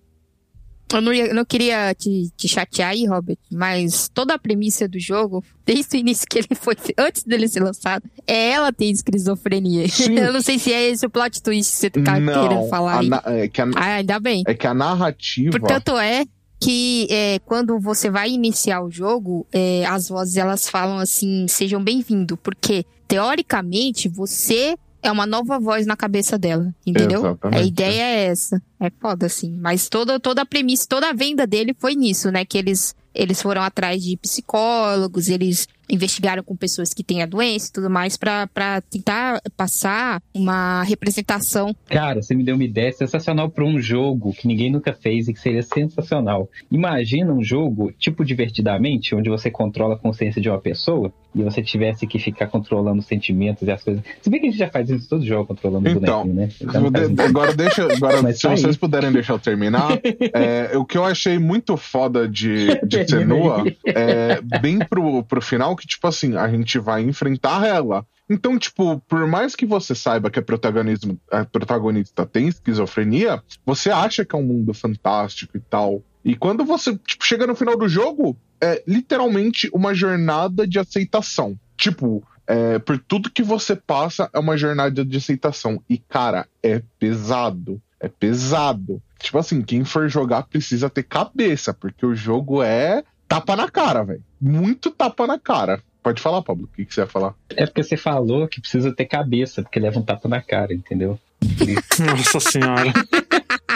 Eu 0.92 1.00
não, 1.00 1.12
ia- 1.12 1.26
eu 1.26 1.34
não 1.34 1.44
queria 1.44 1.92
te, 1.94 2.30
te 2.36 2.46
chatear 2.46 2.90
aí, 2.90 3.04
Robert, 3.06 3.38
mas 3.50 4.08
toda 4.12 4.34
a 4.34 4.38
premissa 4.38 4.86
do 4.86 5.00
jogo, 5.00 5.42
desde 5.66 5.96
o 5.96 5.98
início 5.98 6.26
que 6.28 6.38
ele 6.38 6.48
foi, 6.54 6.76
antes 6.98 7.24
dele 7.24 7.48
ser 7.48 7.60
lançado, 7.64 8.04
é 8.26 8.50
ela 8.50 8.72
ter 8.72 8.84
esquizofrenia. 8.90 9.88
Sim. 9.88 10.14
Eu 10.18 10.32
não 10.32 10.40
sei 10.42 10.56
se 10.58 10.72
é 10.72 10.90
esse 10.90 11.04
o 11.04 11.10
plot 11.10 11.42
twist 11.42 11.72
que 11.72 11.78
você 11.78 11.90
tá 11.90 12.14
querendo 12.14 12.54
Não, 12.54 12.68
falar 12.68 12.94
a 12.96 13.00
aí. 13.00 13.08
na- 13.08 13.22
é, 13.26 13.48
que 13.48 13.60
a, 13.60 13.64
Ah, 13.74 13.94
ainda 13.96 14.20
bem. 14.20 14.44
é 14.46 14.54
que 14.54 14.66
a 14.68 14.74
narrativa. 14.74 15.58
Portanto, 15.58 15.98
é 15.98 16.26
que 16.64 17.06
é, 17.10 17.38
quando 17.40 17.78
você 17.78 18.10
vai 18.10 18.30
iniciar 18.30 18.82
o 18.82 18.90
jogo, 18.90 19.46
é, 19.52 19.84
as 19.84 20.08
vozes 20.08 20.36
elas 20.38 20.66
falam 20.66 20.98
assim, 20.98 21.46
sejam 21.46 21.82
bem-vindos, 21.82 22.38
porque 22.42 22.86
teoricamente 23.06 24.08
você 24.08 24.74
é 25.02 25.12
uma 25.12 25.26
nova 25.26 25.60
voz 25.60 25.86
na 25.86 25.94
cabeça 25.94 26.38
dela, 26.38 26.74
entendeu? 26.86 27.20
Exatamente. 27.20 27.60
A 27.60 27.66
ideia 27.66 28.02
é 28.02 28.24
essa. 28.28 28.62
É 28.84 28.90
foda, 29.00 29.24
assim. 29.24 29.56
Mas 29.60 29.88
toda, 29.88 30.20
toda 30.20 30.42
a 30.42 30.46
premissa, 30.46 30.86
toda 30.86 31.08
a 31.08 31.12
venda 31.14 31.46
dele 31.46 31.74
foi 31.78 31.94
nisso, 31.94 32.30
né? 32.30 32.44
Que 32.44 32.58
eles, 32.58 32.94
eles 33.14 33.40
foram 33.40 33.62
atrás 33.62 34.02
de 34.02 34.14
psicólogos, 34.18 35.28
eles 35.30 35.66
investigaram 35.88 36.42
com 36.42 36.56
pessoas 36.56 36.94
que 36.94 37.04
têm 37.04 37.22
a 37.22 37.26
doença 37.26 37.68
e 37.68 37.72
tudo 37.72 37.90
mais 37.90 38.16
pra, 38.16 38.46
pra 38.46 38.80
tentar 38.80 39.40
passar 39.56 40.22
uma 40.34 40.82
representação. 40.82 41.74
Cara, 41.86 42.22
você 42.22 42.34
me 42.34 42.44
deu 42.44 42.54
uma 42.54 42.64
ideia 42.64 42.92
sensacional 42.92 43.50
para 43.50 43.64
um 43.64 43.78
jogo 43.78 44.32
que 44.32 44.46
ninguém 44.46 44.70
nunca 44.70 44.92
fez 44.92 45.28
e 45.28 45.32
que 45.34 45.40
seria 45.40 45.62
sensacional. 45.62 46.48
Imagina 46.70 47.32
um 47.32 47.42
jogo, 47.42 47.92
tipo 47.92 48.24
Divertidamente, 48.24 49.14
onde 49.14 49.28
você 49.28 49.50
controla 49.50 49.94
a 49.94 49.98
consciência 49.98 50.40
de 50.40 50.48
uma 50.48 50.58
pessoa 50.58 51.12
e 51.34 51.42
você 51.42 51.62
tivesse 51.62 52.06
que 52.06 52.18
ficar 52.18 52.46
controlando 52.46 53.00
os 53.00 53.06
sentimentos 53.06 53.66
e 53.66 53.70
as 53.70 53.82
coisas. 53.82 54.02
Se 54.22 54.30
bem 54.30 54.40
que 54.40 54.46
a 54.46 54.50
gente 54.50 54.58
já 54.58 54.70
faz 54.70 54.88
isso 54.88 55.04
em 55.04 55.08
todo 55.08 55.26
jogo, 55.26 55.46
controlando 55.46 55.86
o 55.88 55.92
Então, 55.92 56.22
bonequinho, 56.26 56.34
né? 56.34 56.80
Muito. 56.80 57.20
Agora 57.22 57.54
deixa. 57.54 57.82
Agora, 57.92 58.32
se 58.32 58.42
tá 58.42 58.50
aí. 58.52 58.73
Vocês 58.74 58.76
puderem 58.76 59.12
deixar 59.12 59.34
eu 59.34 59.38
terminar, 59.38 59.88
é, 60.34 60.76
o 60.76 60.84
que 60.84 60.98
eu 60.98 61.04
achei 61.04 61.38
muito 61.38 61.76
foda 61.76 62.28
de, 62.28 62.66
de 62.86 62.98
aí. 62.98 63.78
é 63.86 64.40
bem 64.60 64.78
pro, 64.78 65.22
pro 65.24 65.40
final, 65.40 65.74
que, 65.76 65.86
tipo 65.86 66.06
assim, 66.06 66.36
a 66.36 66.48
gente 66.48 66.78
vai 66.78 67.02
enfrentar 67.02 67.66
ela 67.66 68.04
Então, 68.28 68.58
tipo, 68.58 69.00
por 69.08 69.26
mais 69.26 69.54
que 69.54 69.66
você 69.66 69.94
saiba 69.94 70.30
que 70.30 70.38
a, 70.38 70.42
protagonismo, 70.42 71.18
a 71.30 71.44
protagonista 71.44 72.26
tem 72.26 72.48
esquizofrenia, 72.48 73.42
você 73.64 73.90
acha 73.90 74.24
que 74.24 74.34
é 74.34 74.38
um 74.38 74.44
mundo 74.44 74.74
fantástico 74.74 75.56
e 75.56 75.60
tal. 75.60 76.02
E 76.24 76.34
quando 76.34 76.64
você 76.64 76.96
tipo, 76.96 77.24
chega 77.24 77.46
no 77.46 77.54
final 77.54 77.76
do 77.76 77.88
jogo, 77.88 78.36
é 78.60 78.82
literalmente 78.86 79.68
uma 79.72 79.94
jornada 79.94 80.66
de 80.66 80.78
aceitação. 80.78 81.58
Tipo, 81.76 82.22
é, 82.46 82.78
por 82.78 82.98
tudo 82.98 83.30
que 83.30 83.42
você 83.42 83.76
passa, 83.76 84.30
é 84.32 84.38
uma 84.38 84.56
jornada 84.56 85.04
de 85.04 85.16
aceitação. 85.16 85.82
E, 85.88 85.98
cara, 85.98 86.46
é 86.62 86.82
pesado. 86.98 87.80
É 88.04 88.08
pesado. 88.08 89.02
Tipo 89.18 89.38
assim, 89.38 89.62
quem 89.62 89.84
for 89.84 90.08
jogar 90.08 90.42
precisa 90.42 90.90
ter 90.90 91.04
cabeça, 91.04 91.72
porque 91.72 92.04
o 92.04 92.14
jogo 92.14 92.62
é 92.62 93.02
tapa 93.26 93.56
na 93.56 93.70
cara, 93.70 94.04
velho. 94.04 94.22
Muito 94.38 94.90
tapa 94.90 95.26
na 95.26 95.38
cara. 95.38 95.80
Pode 96.02 96.20
falar, 96.20 96.42
Pablo, 96.42 96.68
o 96.70 96.76
que, 96.76 96.84
que 96.84 96.92
você 96.92 97.00
ia 97.00 97.06
falar? 97.06 97.34
É 97.56 97.64
porque 97.64 97.82
você 97.82 97.96
falou 97.96 98.46
que 98.46 98.60
precisa 98.60 98.94
ter 98.94 99.06
cabeça, 99.06 99.62
porque 99.62 99.80
leva 99.80 99.98
um 99.98 100.02
tapa 100.02 100.28
na 100.28 100.42
cara, 100.42 100.74
entendeu? 100.74 101.18
Nossa 101.98 102.40
senhora. 102.40 102.92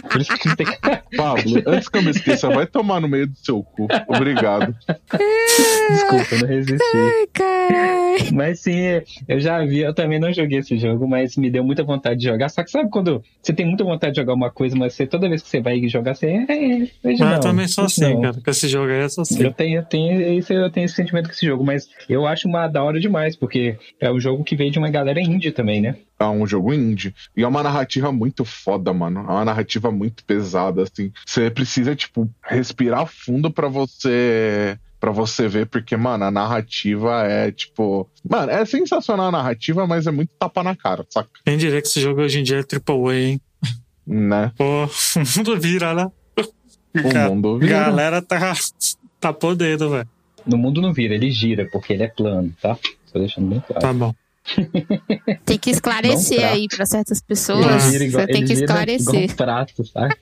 Por 0.03 0.21
isso 0.21 0.37
que 0.37 0.57
ter 0.57 0.65
cabeça. 0.65 1.03
Pablo, 1.17 1.63
antes 1.67 1.89
que 1.89 1.99
eu 1.99 2.03
me 2.03 2.11
esqueça, 2.11 2.49
vai 2.49 2.67
tomar 2.67 3.01
no 3.01 3.09
meio 3.09 3.27
do 3.27 3.37
seu 3.37 3.63
cu. 3.63 3.89
Obrigado. 4.09 4.75
Desculpa, 5.91 6.37
não 6.41 6.49
resisti. 6.49 7.29
Caralho. 7.33 8.35
Mas 8.35 8.61
sim, 8.61 8.77
eu 9.27 9.41
já 9.41 9.65
vi, 9.65 9.81
eu 9.81 9.95
também 9.95 10.19
não 10.19 10.33
joguei 10.33 10.59
esse 10.59 10.77
jogo, 10.77 11.09
mas 11.09 11.37
me 11.37 11.51
deu 11.51 11.65
muita 11.65 11.83
vontade 11.83 12.21
de 12.21 12.27
jogar. 12.27 12.49
Só 12.49 12.63
que 12.63 12.71
sabe 12.71 12.91
quando 12.91 13.23
você 13.43 13.53
tem 13.53 13.67
muita 13.67 13.85
vontade 13.85 14.15
de 14.15 14.21
jogar 14.21 14.35
uma 14.35 14.51
coisa, 14.51 14.77
mas 14.77 14.95
você, 14.95 15.07
toda 15.07 15.29
vez 15.29 15.43
que 15.43 15.49
você 15.49 15.61
vai 15.61 15.87
jogar, 15.89 16.15
você. 16.15 16.27
É, 16.27 16.53
é, 16.53 16.89
Mas 17.03 17.19
não, 17.19 17.33
eu 17.33 17.41
também 17.41 17.69
sou 17.69 17.85
assim, 17.85 18.15
não. 18.15 18.23
cara. 18.23 18.37
Com 18.45 18.51
esse 18.51 18.69
jogo 18.69 18.91
aí, 18.91 19.01
eu 19.01 19.11
sou 19.11 19.23
assim. 19.23 19.43
Eu 19.43 19.53
tenho, 19.53 19.79
eu, 19.79 19.85
tenho, 19.85 20.39
esse, 20.39 20.53
eu 20.53 20.71
tenho 20.71 20.85
esse 20.85 20.95
sentimento 20.95 21.27
com 21.27 21.33
esse 21.33 21.47
jogo, 21.47 21.65
mas 21.65 21.89
eu 22.09 22.27
acho 22.27 22.49
uma 22.49 22.69
da 22.69 22.83
hora 22.83 23.01
demais, 23.01 23.37
porque 23.37 23.77
é 24.01 24.11
um 24.11 24.21
jogo 24.21 24.45
que 24.45 24.57
veio 24.57 24.71
de 24.71 24.79
uma 24.79 24.91
galera 24.91 25.21
indie 25.21 25.53
também, 25.53 25.81
né? 25.81 25.97
É 26.21 26.25
um 26.25 26.47
jogo 26.47 26.75
indie. 26.75 27.15
E 27.37 27.45
é 27.45 27.49
uma 27.49 27.63
narrativa 27.63 28.11
muito 28.11 28.45
foda, 28.45 28.93
mano. 28.93 29.21
É 29.21 29.33
uma 29.33 29.45
narrativa 29.45 29.91
muito 29.91 30.25
pesada, 30.25 30.83
assim. 30.83 31.13
Você 31.25 31.49
precisa, 31.49 31.95
tipo, 31.95 32.29
respirar 32.43 33.07
fundo 33.07 33.51
pra 33.51 33.69
você. 33.69 34.77
Pra 34.99 35.13
você 35.13 35.47
ver, 35.47 35.67
porque, 35.67 35.97
mano, 35.97 36.25
a 36.25 36.31
narrativa 36.31 37.23
é 37.23 37.53
tipo. 37.53 38.11
Mano, 38.29 38.51
é 38.51 38.65
sensacional 38.65 39.29
a 39.29 39.31
narrativa, 39.31 39.87
mas 39.87 40.09
é 40.09 40.11
muito 40.11 40.31
tapa 40.37 40.61
na 40.65 40.75
cara, 40.75 41.07
saca? 41.09 41.31
Quem 41.45 41.57
diria 41.57 41.81
que 41.81 41.87
esse 41.87 42.01
jogo 42.01 42.21
hoje 42.21 42.41
em 42.41 42.43
dia 42.43 42.59
é 42.59 42.63
AAA, 42.63 43.15
hein? 43.15 43.41
Né? 44.05 44.51
Pô, 44.57 44.87
o 45.15 45.39
mundo 45.39 45.61
vira, 45.61 45.95
né? 45.95 46.11
O 46.97 47.31
mundo 47.31 47.59
vira. 47.61 47.79
Galera 47.79 48.21
tá, 48.21 48.55
tá 49.21 49.33
podendo, 49.33 49.91
velho. 49.91 50.09
No 50.45 50.59
mundo 50.59 50.81
não 50.81 50.93
vira, 50.93 51.15
ele 51.15 51.31
gira, 51.31 51.69
porque 51.71 51.93
ele 51.93 52.03
é 52.03 52.09
plano, 52.09 52.53
tá? 52.61 52.77
Tô 53.13 53.21
deixando 53.21 53.47
bem 53.47 53.61
claro. 53.61 53.81
Tá 53.81 53.93
bom. 53.93 54.13
Tem 55.45 55.59
que 55.59 55.71
esclarecer 55.71 56.41
Não 56.41 56.49
aí 56.49 56.67
pra 56.69 56.87
certas 56.87 57.21
pessoas. 57.21 57.61
Igual, 57.65 57.81
Você 57.81 58.27
tem 58.27 58.45
que 58.45 58.53
esclarecer. 58.53 59.31
um 59.31 59.35
prato, 59.35 59.85
saca? 59.85 60.17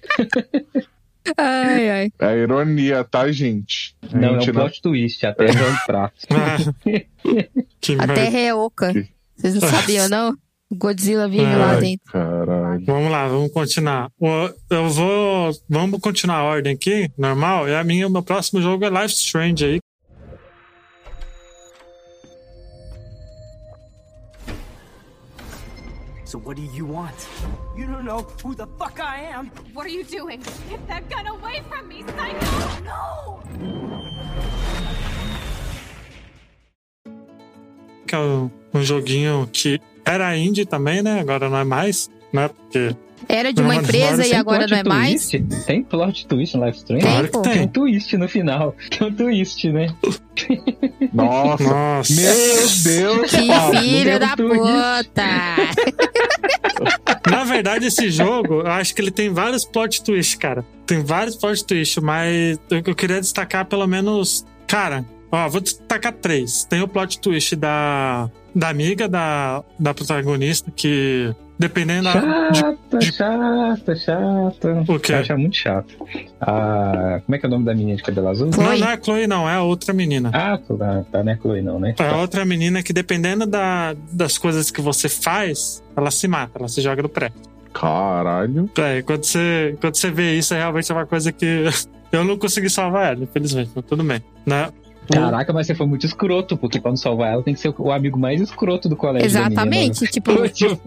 Ai, 1.37 1.91
ai. 1.91 2.13
É 2.21 2.37
ironia, 2.39 3.03
tá, 3.05 3.31
gente? 3.33 3.97
A 4.13 4.17
Não, 4.17 4.37
é 4.37 4.39
gente 4.41 4.51
um 4.51 4.55
plot 4.55 4.81
twist, 4.83 5.27
até 5.27 5.47
é 5.47 5.51
um 5.51 5.77
prato. 5.87 6.15
que 7.81 7.97
A 7.99 8.07
terra 8.07 8.39
é 8.39 8.55
oca. 8.55 8.93
Que- 8.93 9.09
Vocês 9.37 9.55
não 9.55 9.69
sabiam, 9.69 10.09
não? 10.09 10.35
Godzilla 10.73 11.29
vive 11.29 11.45
Ai. 11.45 11.57
lá 11.59 11.75
dentro. 11.77 12.13
Caralho. 12.13 12.85
Vamos 12.85 13.11
lá, 13.11 13.29
vamos 13.29 13.53
continuar. 13.53 14.11
Eu 14.71 14.89
vou. 14.89 15.53
Vamos 15.69 16.01
continuar 16.01 16.39
a 16.39 16.45
ordem 16.45 16.75
aqui, 16.75 17.09
normal. 17.17 17.69
E 17.69 17.75
a 17.75 17.85
minha, 17.85 18.07
o 18.07 18.11
meu 18.11 18.23
próximo 18.23 18.61
jogo 18.61 18.85
é 18.85 18.89
Life 18.91 19.15
Strange 19.15 19.65
aí. 19.65 19.81
So 26.27 26.41
what 26.41 26.57
do 26.57 26.63
you 26.63 26.85
want? 26.85 27.15
You 27.77 27.87
don't 27.87 28.05
know 28.05 28.27
who 28.43 28.57
the 28.57 28.67
fuck 28.79 28.99
I 28.99 29.31
am. 29.31 29.47
What 29.73 29.87
are 29.87 29.95
you 29.95 30.03
doing? 30.03 30.43
Get 30.69 30.83
that 30.89 31.09
gun 31.09 31.29
away 31.29 31.63
from 31.71 31.87
me, 31.87 32.03
Psycho! 32.03 32.83
No! 32.83 33.39
Que 38.09 38.17
é 38.17 38.19
um, 38.19 38.51
joguinho 38.83 39.49
que 39.53 39.81
era 40.05 40.37
indie 40.37 40.67
também, 40.67 41.01
né? 41.01 41.21
Agora 41.21 41.49
não 41.49 41.59
é 41.59 41.65
mais, 41.65 42.11
né? 42.33 42.49
Porque. 42.49 42.97
Era 43.29 43.53
de 43.53 43.61
uma 43.63 43.75
Não, 43.75 43.81
empresa 43.83 44.27
e 44.27 44.35
agora 44.35 44.67
não 44.69 44.77
é 44.77 44.85
mais? 44.85 45.29
twist? 45.31 45.65
Tem 45.67 45.83
plot 45.83 46.27
twist 46.27 46.57
no 46.57 46.65
Life 46.67 46.79
Strange? 46.79 47.03
Tem, 47.03 47.11
Claro 47.13 47.29
que 47.29 47.39
tem. 47.43 47.53
Tem 47.53 47.63
um 47.63 47.69
twist 47.69 48.17
no 48.17 48.29
final. 48.29 48.75
Tem 48.91 49.09
um 49.09 49.13
twist, 49.13 49.73
né? 49.73 49.95
Nossa. 51.13 51.65
Nossa. 51.65 52.13
Meu 52.13 52.69
Deus, 52.85 53.31
Que 53.33 53.79
filho 53.81 54.19
da 54.21 54.37
twist. 54.37 54.59
puta! 54.61 55.27
Na 57.31 57.45
verdade, 57.45 57.87
esse 57.87 58.11
jogo, 58.11 58.61
eu 58.61 58.67
acho 58.69 58.95
que 58.95 59.01
ele 59.01 59.11
tem 59.11 59.31
vários 59.31 59.65
plot 59.65 60.03
twists, 60.03 60.37
cara. 60.37 60.65
Tem 60.87 61.03
vários 61.03 61.37
plot 61.37 61.65
twists, 61.65 62.03
mas 62.03 62.59
eu 62.71 62.83
eu 62.87 62.95
queria 62.95 63.21
destacar 63.21 63.65
pelo 63.67 63.87
menos. 63.87 64.45
Cara, 64.67 65.05
ó, 65.33 65.49
vou 65.49 65.61
destacar 65.61 66.13
três. 66.13 66.65
Tem 66.65 66.81
o 66.83 66.89
plot 66.89 67.19
twist 67.19 67.57
da, 67.57 68.31
da 68.55 68.69
amiga 68.69 69.09
da, 69.09 69.65
da 69.79 69.93
protagonista, 69.95 70.71
que 70.75 71.35
dependendo. 71.59 72.09
Chata, 72.11 72.99
de- 72.99 73.13
chata, 73.13 73.97
chata. 73.97 74.85
O 74.89 74.99
quê? 75.01 75.13
Eu 75.13 75.19
acho 75.19 75.39
muito 75.39 75.57
chato. 75.57 75.95
Ah, 76.41 77.21
como 77.25 77.35
é 77.37 77.39
que 77.39 77.47
é 77.47 77.49
o 77.49 77.51
nome 77.53 77.65
da 77.65 77.75
menina 77.75 77.97
de 77.97 78.03
cabelo 78.03 78.29
azul? 78.29 78.47
Não, 78.47 78.53
Chloe. 78.53 78.79
não 78.81 78.89
é 78.89 78.93
a 78.93 79.03
Chloe, 79.03 79.27
não, 79.27 79.49
é 79.49 79.55
a 79.55 79.63
outra 79.63 79.93
menina. 79.93 80.31
Ah, 80.33 80.59
tá, 80.59 81.05
tá, 81.11 81.25
não 81.25 81.33
é 81.33 81.37
Chloe 81.37 81.63
não, 81.63 81.79
né? 81.81 81.95
É 81.99 82.09
a 82.09 82.17
outra 82.17 82.45
menina 82.45 82.83
que, 82.83 82.93
dependendo 82.93 83.47
da, 83.47 83.95
das 84.13 84.37
coisas 84.39 84.71
que 84.71 84.81
você 84.81 85.09
faz, 85.09 85.83
ela 85.97 86.11
se 86.11 86.27
mata, 86.29 86.59
ela 86.59 86.69
se 86.69 86.81
joga 86.81 87.03
no 87.03 87.09
pré. 87.09 87.33
Caralho. 87.73 88.71
É, 88.79 89.03
quando 89.03 89.25
você, 89.25 89.77
quando 89.81 89.97
você 89.97 90.11
vê 90.11 90.35
isso, 90.35 90.55
é 90.55 90.59
realmente 90.59 90.91
uma 90.93 91.05
coisa 91.07 91.31
que 91.31 91.65
eu 92.11 92.25
não 92.25 92.39
consegui 92.39 92.71
salvar 92.71 93.13
ela, 93.15 93.25
infelizmente, 93.25 93.71
mas 93.75 93.85
tudo 93.85 94.03
bem. 94.03 94.23
Né? 94.47 94.71
Caraca, 95.13 95.53
mas 95.53 95.67
você 95.67 95.75
foi 95.75 95.87
muito 95.87 96.05
escroto, 96.07 96.57
porque 96.57 96.81
pra 96.81 96.91
não 96.91 96.97
salvar 96.97 97.33
ela 97.33 97.43
tem 97.43 97.55
que 97.55 97.61
ser 97.61 97.75
o 97.79 97.91
amigo 97.93 98.19
mais 98.19 98.41
escroto 98.41 98.89
do 98.89 98.97
colégio. 98.97 99.31
da 99.33 99.41
Exatamente. 99.41 100.07
Tipo, 100.11 100.31
menina. 100.33 100.49
Tipo, 100.49 100.81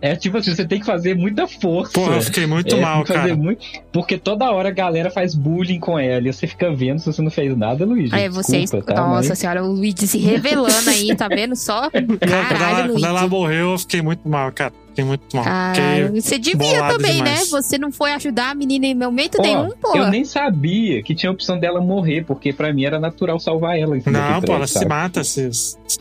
é 0.00 0.16
tipo 0.16 0.36
assim, 0.38 0.54
você 0.54 0.64
tem 0.64 0.80
que 0.80 0.86
fazer 0.86 1.14
muita 1.14 1.46
força. 1.46 1.92
Porra, 1.92 2.16
eu 2.16 2.22
fiquei 2.22 2.46
muito 2.46 2.74
É, 2.74 2.80
mal, 2.80 3.04
cara. 3.04 3.36
muito- 3.36 3.64
porque 3.92 4.16
toda 4.18 4.50
hora 4.50 4.68
a 4.68 4.72
galera 4.72 5.10
faz 5.10 5.34
bullying 5.34 5.78
com 5.80 5.98
ela 5.98 6.28
e 6.28 6.32
você 6.32 6.46
fica 6.46 6.72
vendo 6.74 6.98
se 6.98 7.06
você 7.06 7.22
não 7.22 7.30
fez 7.30 7.56
nada, 7.56 7.84
Luiz. 7.84 8.12
é, 8.12 8.28
vocês. 8.28 8.62
Desculpa, 8.70 8.92
tá? 8.94 9.06
Nossa 9.06 9.30
Mas- 9.30 9.38
senhora, 9.38 9.62
o 9.64 9.68
Luigi 9.72 10.06
se 10.06 10.18
revelando 10.18 10.88
aí, 10.90 11.14
tá 11.16 11.28
vendo 11.28 11.54
só? 11.56 11.82
Não, 11.82 11.90
quando, 11.90 12.22
ela, 12.22 12.44
Caralho, 12.46 12.92
quando 12.92 13.06
ela 13.06 13.28
morreu, 13.28 13.72
eu 13.72 13.78
fiquei 13.78 14.02
muito 14.02 14.28
mal, 14.28 14.50
cara. 14.52 14.72
Fiquei 14.96 15.04
muito 15.04 15.36
mal. 15.36 15.44
Fiquei- 15.74 16.20
você 16.22 16.38
devia 16.38 16.88
também, 16.88 17.18
né? 17.22 17.32
demais. 17.34 17.50
Você 17.50 17.76
não 17.76 17.92
foi 17.92 18.12
ajudar 18.14 18.50
a 18.50 18.54
menina 18.54 18.86
em 18.86 18.94
momento 18.94 19.36
Ó, 19.38 19.42
nenhum, 19.42 19.70
pô. 19.78 19.94
Eu 19.94 20.08
nem 20.10 20.24
sabia 20.24 21.02
que 21.02 21.14
tinha 21.14 21.28
a 21.28 21.32
opção 21.34 21.58
dela 21.58 21.82
morrer, 21.82 22.24
porque 22.24 22.50
pra 22.52 22.72
mim 22.72 22.84
era 22.86 22.98
natural 22.98 23.38
salvar 23.38 23.78
ela. 23.78 23.94
Não, 23.96 24.40
pô, 24.40 24.52
ela 24.52 24.60
três, 24.60 24.70
se 24.70 24.74
sabe? 24.78 24.86
mata. 24.88 25.22
Se, 25.22 25.50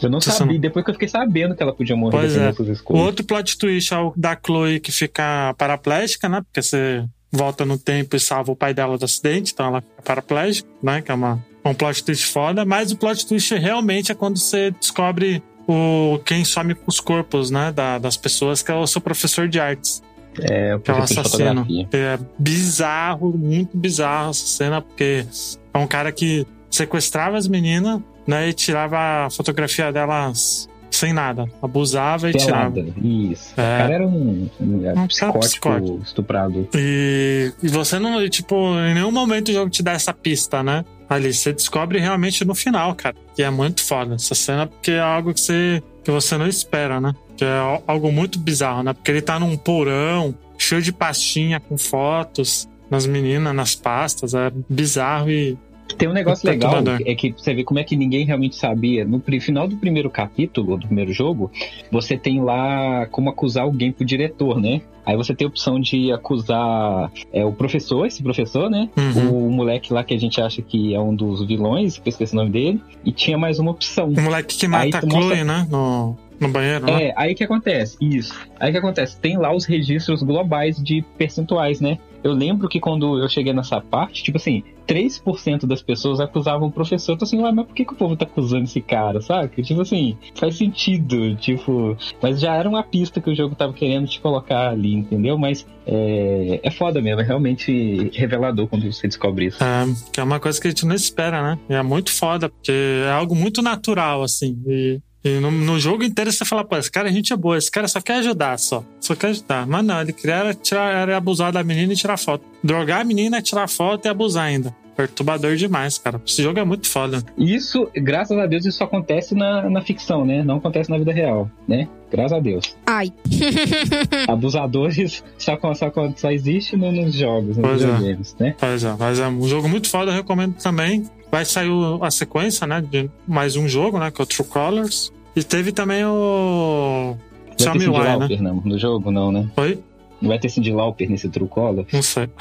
Eu 0.01 0.09
não 0.09 0.21
se- 0.21 0.31
sabia, 0.31 0.57
depois 0.57 0.85
que 0.85 0.91
eu 0.91 0.95
fiquei 0.95 1.09
sabendo 1.09 1.55
que 1.55 1.61
ela 1.61 1.73
podia 1.73 1.95
morrer 1.95 2.17
Pois 2.17 2.37
é. 2.37 2.49
O 2.57 2.71
escolhas. 2.71 3.03
outro 3.05 3.25
plot 3.25 3.57
twist 3.57 3.93
é 3.93 3.97
o 3.97 4.13
da 4.15 4.37
Chloe 4.43 4.79
que 4.79 4.91
fica 4.93 5.53
paraplégica, 5.57 6.29
né? 6.29 6.41
Porque 6.41 6.61
você 6.61 7.03
volta 7.31 7.65
no 7.65 7.77
tempo 7.77 8.15
e 8.15 8.19
salva 8.19 8.53
o 8.53 8.55
pai 8.55 8.73
dela 8.73 8.97
do 8.97 9.03
acidente, 9.03 9.51
então 9.53 9.65
ela 9.67 9.81
fica 9.81 10.01
paraplégica, 10.03 10.69
né? 10.81 11.01
Que 11.01 11.11
é 11.11 11.13
uma, 11.13 11.43
um 11.65 11.73
plot 11.73 12.01
twist 12.03 12.27
foda. 12.27 12.63
Mas 12.63 12.93
o 12.93 12.97
plot 12.97 13.27
twist 13.27 13.53
realmente 13.55 14.09
é 14.11 14.15
quando 14.15 14.37
você 14.39 14.71
descobre 14.71 15.43
o 15.67 16.19
quem 16.25 16.43
some 16.45 16.75
com 16.75 16.83
os 16.87 16.99
corpos, 16.99 17.49
né? 17.51 17.71
Da- 17.71 17.97
das 17.97 18.15
pessoas, 18.17 18.61
que 18.61 18.71
é 18.71 18.75
o 18.75 18.85
seu 18.87 19.01
professor 19.01 19.47
de 19.47 19.59
artes. 19.59 20.01
É, 20.41 20.75
o 20.75 20.79
Que 20.79 20.91
é 20.91 20.93
o 20.93 20.97
assassino. 20.97 21.65
É 21.93 22.19
bizarro, 22.37 23.31
muito 23.37 23.77
bizarro 23.77 24.31
essa 24.31 24.45
cena, 24.45 24.81
porque 24.81 25.25
é 25.73 25.77
um 25.77 25.87
cara 25.87 26.11
que 26.11 26.45
sequestrava 26.69 27.37
as 27.37 27.47
meninas, 27.47 28.01
né? 28.27 28.49
E 28.49 28.53
tirava 28.53 29.25
a 29.25 29.29
fotografia 29.29 29.91
delas 29.93 30.67
sem 30.91 31.11
nada. 31.13 31.45
Abusava 31.61 32.29
e 32.29 32.33
tirava. 32.33 32.71
Pelada. 32.71 32.93
Isso. 33.01 33.53
É. 33.59 33.61
O 33.61 33.77
cara 33.79 33.93
era 33.93 34.07
um, 34.07 34.49
um, 34.59 34.89
Um 35.01 35.07
psicótico, 35.07 35.39
psicótico. 35.39 36.01
estuprado. 36.03 36.67
E, 36.73 37.51
e 37.63 37.67
você 37.67 37.99
não, 37.99 38.27
tipo, 38.29 38.55
em 38.79 38.93
nenhum 38.93 39.11
momento 39.11 39.49
o 39.49 39.53
jogo 39.53 39.69
te 39.69 39.81
dá 39.83 39.91
essa 39.93 40.13
pista, 40.13 40.61
né? 40.63 40.83
Ali, 41.09 41.33
você 41.33 41.53
descobre 41.53 41.99
realmente 41.99 42.43
no 42.45 42.55
final, 42.55 42.95
cara. 42.95 43.15
Que 43.35 43.43
é 43.43 43.49
muito 43.49 43.83
foda 43.83 44.15
essa 44.15 44.33
cena, 44.35 44.65
porque 44.67 44.91
é 44.91 44.99
algo 44.99 45.33
que 45.33 45.39
você, 45.41 45.83
que 46.03 46.09
você 46.11 46.37
não 46.37 46.47
espera, 46.47 46.99
né? 46.99 47.13
Que 47.37 47.45
é 47.45 47.57
al- 47.57 47.83
algo 47.85 48.11
muito 48.11 48.39
bizarro, 48.39 48.81
né? 48.83 48.93
Porque 48.93 49.11
ele 49.11 49.21
tá 49.21 49.39
num 49.39 49.55
porão, 49.55 50.33
cheio 50.57 50.81
de 50.81 50.91
pastinha 50.91 51.59
com 51.59 51.77
fotos 51.77 52.67
nas 52.89 53.05
meninas, 53.05 53.53
nas 53.53 53.75
pastas. 53.75 54.33
É 54.33 54.51
bizarro 54.69 55.29
e, 55.29 55.57
Tem 55.97 56.09
um 56.09 56.13
negócio 56.13 56.49
legal, 56.49 56.83
é 57.05 57.15
que 57.15 57.31
você 57.31 57.53
vê 57.53 57.63
como 57.63 57.79
é 57.79 57.83
que 57.83 57.95
ninguém 57.95 58.25
realmente 58.25 58.55
sabia. 58.55 59.05
No 59.05 59.21
final 59.39 59.67
do 59.67 59.75
primeiro 59.77 60.09
capítulo, 60.09 60.77
do 60.77 60.87
primeiro 60.87 61.13
jogo, 61.13 61.51
você 61.91 62.17
tem 62.17 62.41
lá 62.41 63.05
como 63.11 63.29
acusar 63.29 63.63
alguém 63.63 63.91
pro 63.91 64.03
diretor, 64.05 64.59
né? 64.59 64.81
Aí 65.05 65.15
você 65.15 65.35
tem 65.35 65.45
a 65.45 65.47
opção 65.47 65.79
de 65.79 66.11
acusar 66.11 67.11
é, 67.31 67.45
o 67.45 67.51
professor, 67.53 68.05
esse 68.07 68.23
professor, 68.23 68.69
né? 68.69 68.89
Uhum. 68.97 69.47
O 69.47 69.51
moleque 69.51 69.93
lá 69.93 70.03
que 70.03 70.13
a 70.13 70.19
gente 70.19 70.41
acha 70.41 70.61
que 70.61 70.95
é 70.95 70.99
um 70.99 71.15
dos 71.15 71.45
vilões, 71.45 71.99
que 71.99 72.07
eu 72.07 72.11
esqueci 72.11 72.33
o 72.33 72.37
nome 72.37 72.49
dele. 72.49 72.81
E 73.03 73.11
tinha 73.11 73.37
mais 73.37 73.59
uma 73.59 73.71
opção. 73.71 74.09
O 74.09 74.21
moleque 74.21 74.57
que 74.57 74.67
mata 74.67 74.97
a 74.97 75.01
Chloe, 75.01 75.13
mostra- 75.13 75.43
né? 75.45 75.67
No, 75.69 76.17
no 76.39 76.47
banheiro, 76.49 76.85
né? 76.87 77.03
É, 77.09 77.13
aí 77.15 77.35
que 77.35 77.43
acontece? 77.43 77.97
Isso. 78.01 78.33
Aí 78.59 78.71
que 78.71 78.77
acontece? 78.79 79.17
Tem 79.19 79.37
lá 79.37 79.55
os 79.55 79.65
registros 79.65 80.23
globais 80.23 80.81
de 80.83 81.03
percentuais, 81.17 81.79
né? 81.79 81.99
Eu 82.25 82.33
lembro 82.33 82.67
que 82.67 82.79
quando 82.79 83.21
eu 83.21 83.29
cheguei 83.29 83.53
nessa 83.53 83.79
parte, 83.79 84.23
tipo 84.23 84.37
assim, 84.37 84.63
3% 84.87 85.67
das 85.67 85.83
pessoas 85.83 86.19
acusavam 86.19 86.69
o 86.69 86.71
professor. 86.71 87.11
Eu 87.11 87.17
tô 87.19 87.23
assim, 87.23 87.39
ué, 87.39 87.51
mas 87.51 87.67
por 87.67 87.75
que, 87.75 87.85
que 87.85 87.93
o 87.93 87.95
povo 87.95 88.15
tá 88.15 88.25
acusando 88.25 88.63
esse 88.63 88.81
cara, 88.81 89.21
sabe? 89.21 89.61
Tipo 89.61 89.81
assim, 89.81 90.17
faz 90.33 90.57
sentido, 90.57 91.35
tipo. 91.35 91.95
Mas 92.19 92.39
já 92.39 92.55
era 92.55 92.67
uma 92.67 92.81
pista 92.81 93.21
que 93.21 93.29
o 93.29 93.35
jogo 93.35 93.53
tava 93.53 93.73
querendo 93.73 94.07
te 94.07 94.19
colocar 94.19 94.69
ali, 94.69 94.95
entendeu? 94.95 95.37
Mas 95.37 95.67
é, 95.85 96.61
é 96.63 96.71
foda 96.71 96.99
mesmo, 96.99 97.21
é 97.21 97.23
realmente 97.23 98.09
revelador 98.15 98.67
quando 98.67 98.91
você 98.91 99.07
descobre 99.07 99.45
isso. 99.45 99.63
É, 99.63 99.85
que 100.11 100.19
é 100.19 100.23
uma 100.23 100.39
coisa 100.39 100.59
que 100.59 100.65
a 100.65 100.71
gente 100.71 100.87
não 100.87 100.95
espera, 100.95 101.43
né? 101.43 101.59
E 101.69 101.75
é 101.75 101.83
muito 101.83 102.11
foda, 102.11 102.49
porque 102.49 102.71
é 103.05 103.11
algo 103.11 103.35
muito 103.35 103.61
natural, 103.61 104.23
assim. 104.23 104.59
E, 104.65 104.99
e 105.25 105.39
no, 105.39 105.49
no 105.49 105.79
jogo 105.79 106.03
inteiro 106.03 106.31
você 106.31 106.45
fala, 106.45 106.63
pô, 106.63 106.77
esse 106.77 106.91
cara 106.91 107.09
a 107.09 107.11
gente 107.11 107.33
é 107.33 107.35
boa, 107.35 107.57
esse 107.57 107.71
cara 107.71 107.87
só 107.87 107.99
quer 107.99 108.17
ajudar, 108.19 108.57
só. 108.59 108.83
Só 109.01 109.15
quer 109.15 109.27
ajudar. 109.27 109.65
Mas 109.65 109.83
não, 109.83 109.99
ele 109.99 110.13
queria 110.13 110.35
era, 110.35 110.53
tirar, 110.53 110.93
era 110.93 111.17
abusar 111.17 111.51
da 111.51 111.63
menina 111.63 111.91
e 111.93 111.95
tirar 111.95 112.15
foto. 112.17 112.45
Drogar 112.63 113.01
a 113.01 113.03
menina, 113.03 113.41
tirar 113.41 113.67
foto 113.67 114.05
e 114.05 114.07
abusar 114.09 114.45
ainda. 114.45 114.73
Perturbador 114.95 115.57
demais, 115.57 115.97
cara. 115.97 116.21
Esse 116.25 116.41
jogo 116.41 116.57
é 116.57 116.63
muito 116.63 116.87
foda. 116.87 117.21
Isso, 117.37 117.89
graças 117.95 118.37
a 118.37 118.45
Deus, 118.45 118.65
isso 118.65 118.77
só 118.77 118.85
acontece 118.85 119.35
na, 119.35 119.69
na 119.69 119.81
ficção, 119.81 120.23
né? 120.23 120.41
Não 120.41 120.55
acontece 120.57 120.89
na 120.89 120.97
vida 120.97 121.11
real, 121.11 121.51
né? 121.67 121.89
Graças 122.09 122.31
a 122.31 122.39
Deus. 122.39 122.77
Ai. 122.85 123.11
Abusadores 124.27 125.23
só, 125.37 125.57
só, 125.73 125.91
só 126.15 126.31
existe 126.31 126.77
no- 126.77 126.91
nos 126.91 127.13
jogos, 127.13 127.57
nos 127.57 127.67
Pois 127.67 127.81
é. 127.83 127.87
videogames, 127.87 128.35
né? 128.39 128.55
Pois 128.57 128.83
é, 128.83 128.95
mas 128.97 129.19
é 129.19 129.27
um 129.27 129.47
jogo 129.47 129.67
muito 129.67 129.89
foda, 129.89 130.11
eu 130.11 130.15
recomendo 130.15 130.55
também. 130.55 131.03
Vai 131.31 131.43
sair 131.43 131.69
a 132.01 132.09
sequência, 132.11 132.65
né? 132.65 132.81
De 132.81 133.09
mais 133.27 133.57
um 133.57 133.67
jogo, 133.67 133.99
né? 133.99 134.09
Que 134.11 134.21
é 134.21 134.23
o 134.23 134.25
True 134.25 134.47
Colors. 134.47 135.11
E 135.35 135.43
teve 135.43 135.71
também 135.71 136.03
o. 136.05 137.15
Vai 137.47 137.55
ter 137.57 137.63
Xiaomi 137.63 137.79
Cindy 137.81 137.95
Y, 137.97 138.03
né? 138.03 138.15
Lauper 138.15 138.41
não, 138.43 138.55
no 138.63 138.77
jogo, 138.79 139.11
não, 139.11 139.31
né? 139.31 139.47
Oi? 139.57 139.79
Não 140.21 140.29
vai 140.29 140.39
ter 140.39 140.49
Cindy 140.49 140.71
Lauper 140.71 141.09
nesse 141.09 141.29
True 141.29 141.47
Color? 141.47 141.85
Não 141.91 142.01
sei. 142.01 142.29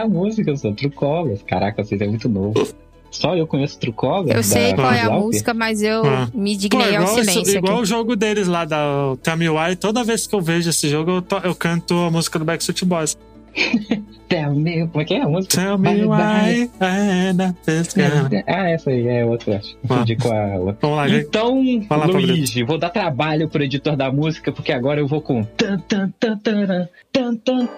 A 0.00 0.08
música, 0.08 0.56
só 0.56 0.72
True 0.72 0.90
Color. 0.90 1.38
Caraca, 1.46 1.84
vocês 1.84 2.00
é 2.00 2.06
muito 2.06 2.28
novo. 2.28 2.66
Só 3.10 3.36
eu 3.36 3.46
conheço 3.46 3.78
True 3.78 3.92
Color? 3.92 4.30
Eu 4.34 4.42
sei 4.42 4.72
qual 4.74 4.90
é 4.90 5.02
a 5.02 5.08
Lauper? 5.08 5.26
música, 5.26 5.52
mas 5.54 5.82
eu 5.82 6.02
Ah. 6.06 6.30
me 6.32 6.56
dignei 6.56 6.96
ao 6.96 7.02
igual, 7.02 7.14
silêncio 7.18 7.58
igual 7.58 7.74
aqui. 7.74 7.82
o 7.82 7.84
jogo 7.84 8.16
deles 8.16 8.48
lá 8.48 8.64
da 8.64 9.14
Tell 9.22 9.36
Y, 9.42 9.76
toda 9.76 10.02
vez 10.02 10.26
que 10.26 10.34
eu 10.34 10.40
vejo 10.40 10.70
esse 10.70 10.88
jogo, 10.88 11.10
eu, 11.10 11.22
to- 11.22 11.40
eu 11.44 11.54
canto 11.54 11.92
a 11.94 12.10
música 12.10 12.38
do 12.38 12.44
Backstreet 12.46 12.84
Boys. 12.86 13.18
Tell 14.28 14.54
me, 14.54 14.86
como 14.88 15.02
é 15.02 15.04
que 15.04 15.14
é 15.14 15.20
a 15.20 15.28
música? 15.28 15.56
Tell 15.56 15.76
me 15.78 15.90
Bye, 15.90 16.06
bye. 16.06 16.70
why 16.80 17.28
I 17.28 17.32
not 17.34 17.54
this 17.66 17.92
girl. 17.94 18.26
Ah, 18.46 18.70
essa 18.70 18.88
aí 18.90 19.06
é 19.06 19.24
outra. 19.26 19.56
acho. 19.56 19.76
Confundi 19.86 20.16
com 20.16 20.32
a 20.32 20.56
outra. 20.56 20.76
Vamos 20.80 20.96
lá. 20.96 21.08
Então, 21.10 21.62
lá, 21.90 22.06
Luigi, 22.06 22.62
vou 22.62 22.78
dar 22.78 22.88
trabalho 22.90 23.46
pro 23.48 23.62
editor 23.62 23.94
da 23.94 24.10
música, 24.10 24.50
porque 24.50 24.72
agora 24.72 25.00
eu 25.00 25.06
vou 25.06 25.20
com. 25.20 25.44
tan, 25.44 25.78
tan, 25.80 26.10
tan, 26.18 26.38
taran, 26.38 26.88
tan, 27.12 27.36
tan. 27.36 27.68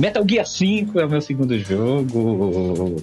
Metal 0.00 0.24
Gear 0.26 0.46
5 0.46 0.98
é 0.98 1.04
o 1.04 1.10
meu 1.10 1.20
segundo 1.20 1.58
jogo. 1.58 3.02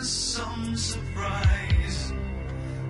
Came 0.00 0.06
as 0.06 0.08
some 0.08 0.76
surprise. 0.76 2.12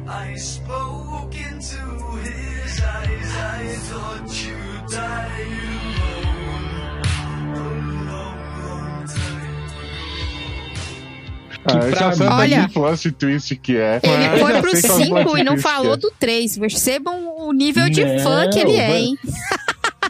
I 0.06 0.34
spoke 0.36 1.34
into 1.34 2.16
his 2.22 2.80
eyes. 2.82 3.30
I 3.36 3.76
thought 3.88 4.46
you 4.46 4.56
died 4.88 5.46
alone. 5.86 7.02
A 7.52 7.62
long, 8.10 8.38
long 8.66 9.06
time 9.06 9.50
Ah, 11.64 11.76
eu 11.76 11.90
já 11.90 12.10
pra 12.16 12.26
até 12.26 12.34
Olha. 12.34 12.68
que 12.68 12.74
plot 12.74 13.12
twist 13.12 13.56
que 13.56 13.76
é. 13.76 14.00
Ele 14.02 14.40
foi 14.40 14.60
pro 14.60 14.76
sei 14.76 14.90
qual 14.90 14.98
5 14.98 15.24
plot 15.24 15.40
e 15.40 15.44
não 15.44 15.58
falou 15.58 15.94
que 15.94 16.00
do 16.02 16.10
3. 16.18 16.58
Percebam 16.58 17.36
o 17.38 17.52
nível 17.52 17.88
de 17.90 18.04
Não, 18.04 18.18
fã 18.20 18.48
que 18.50 18.58
ele 18.58 18.76
é, 18.76 18.98
hein? 19.00 19.18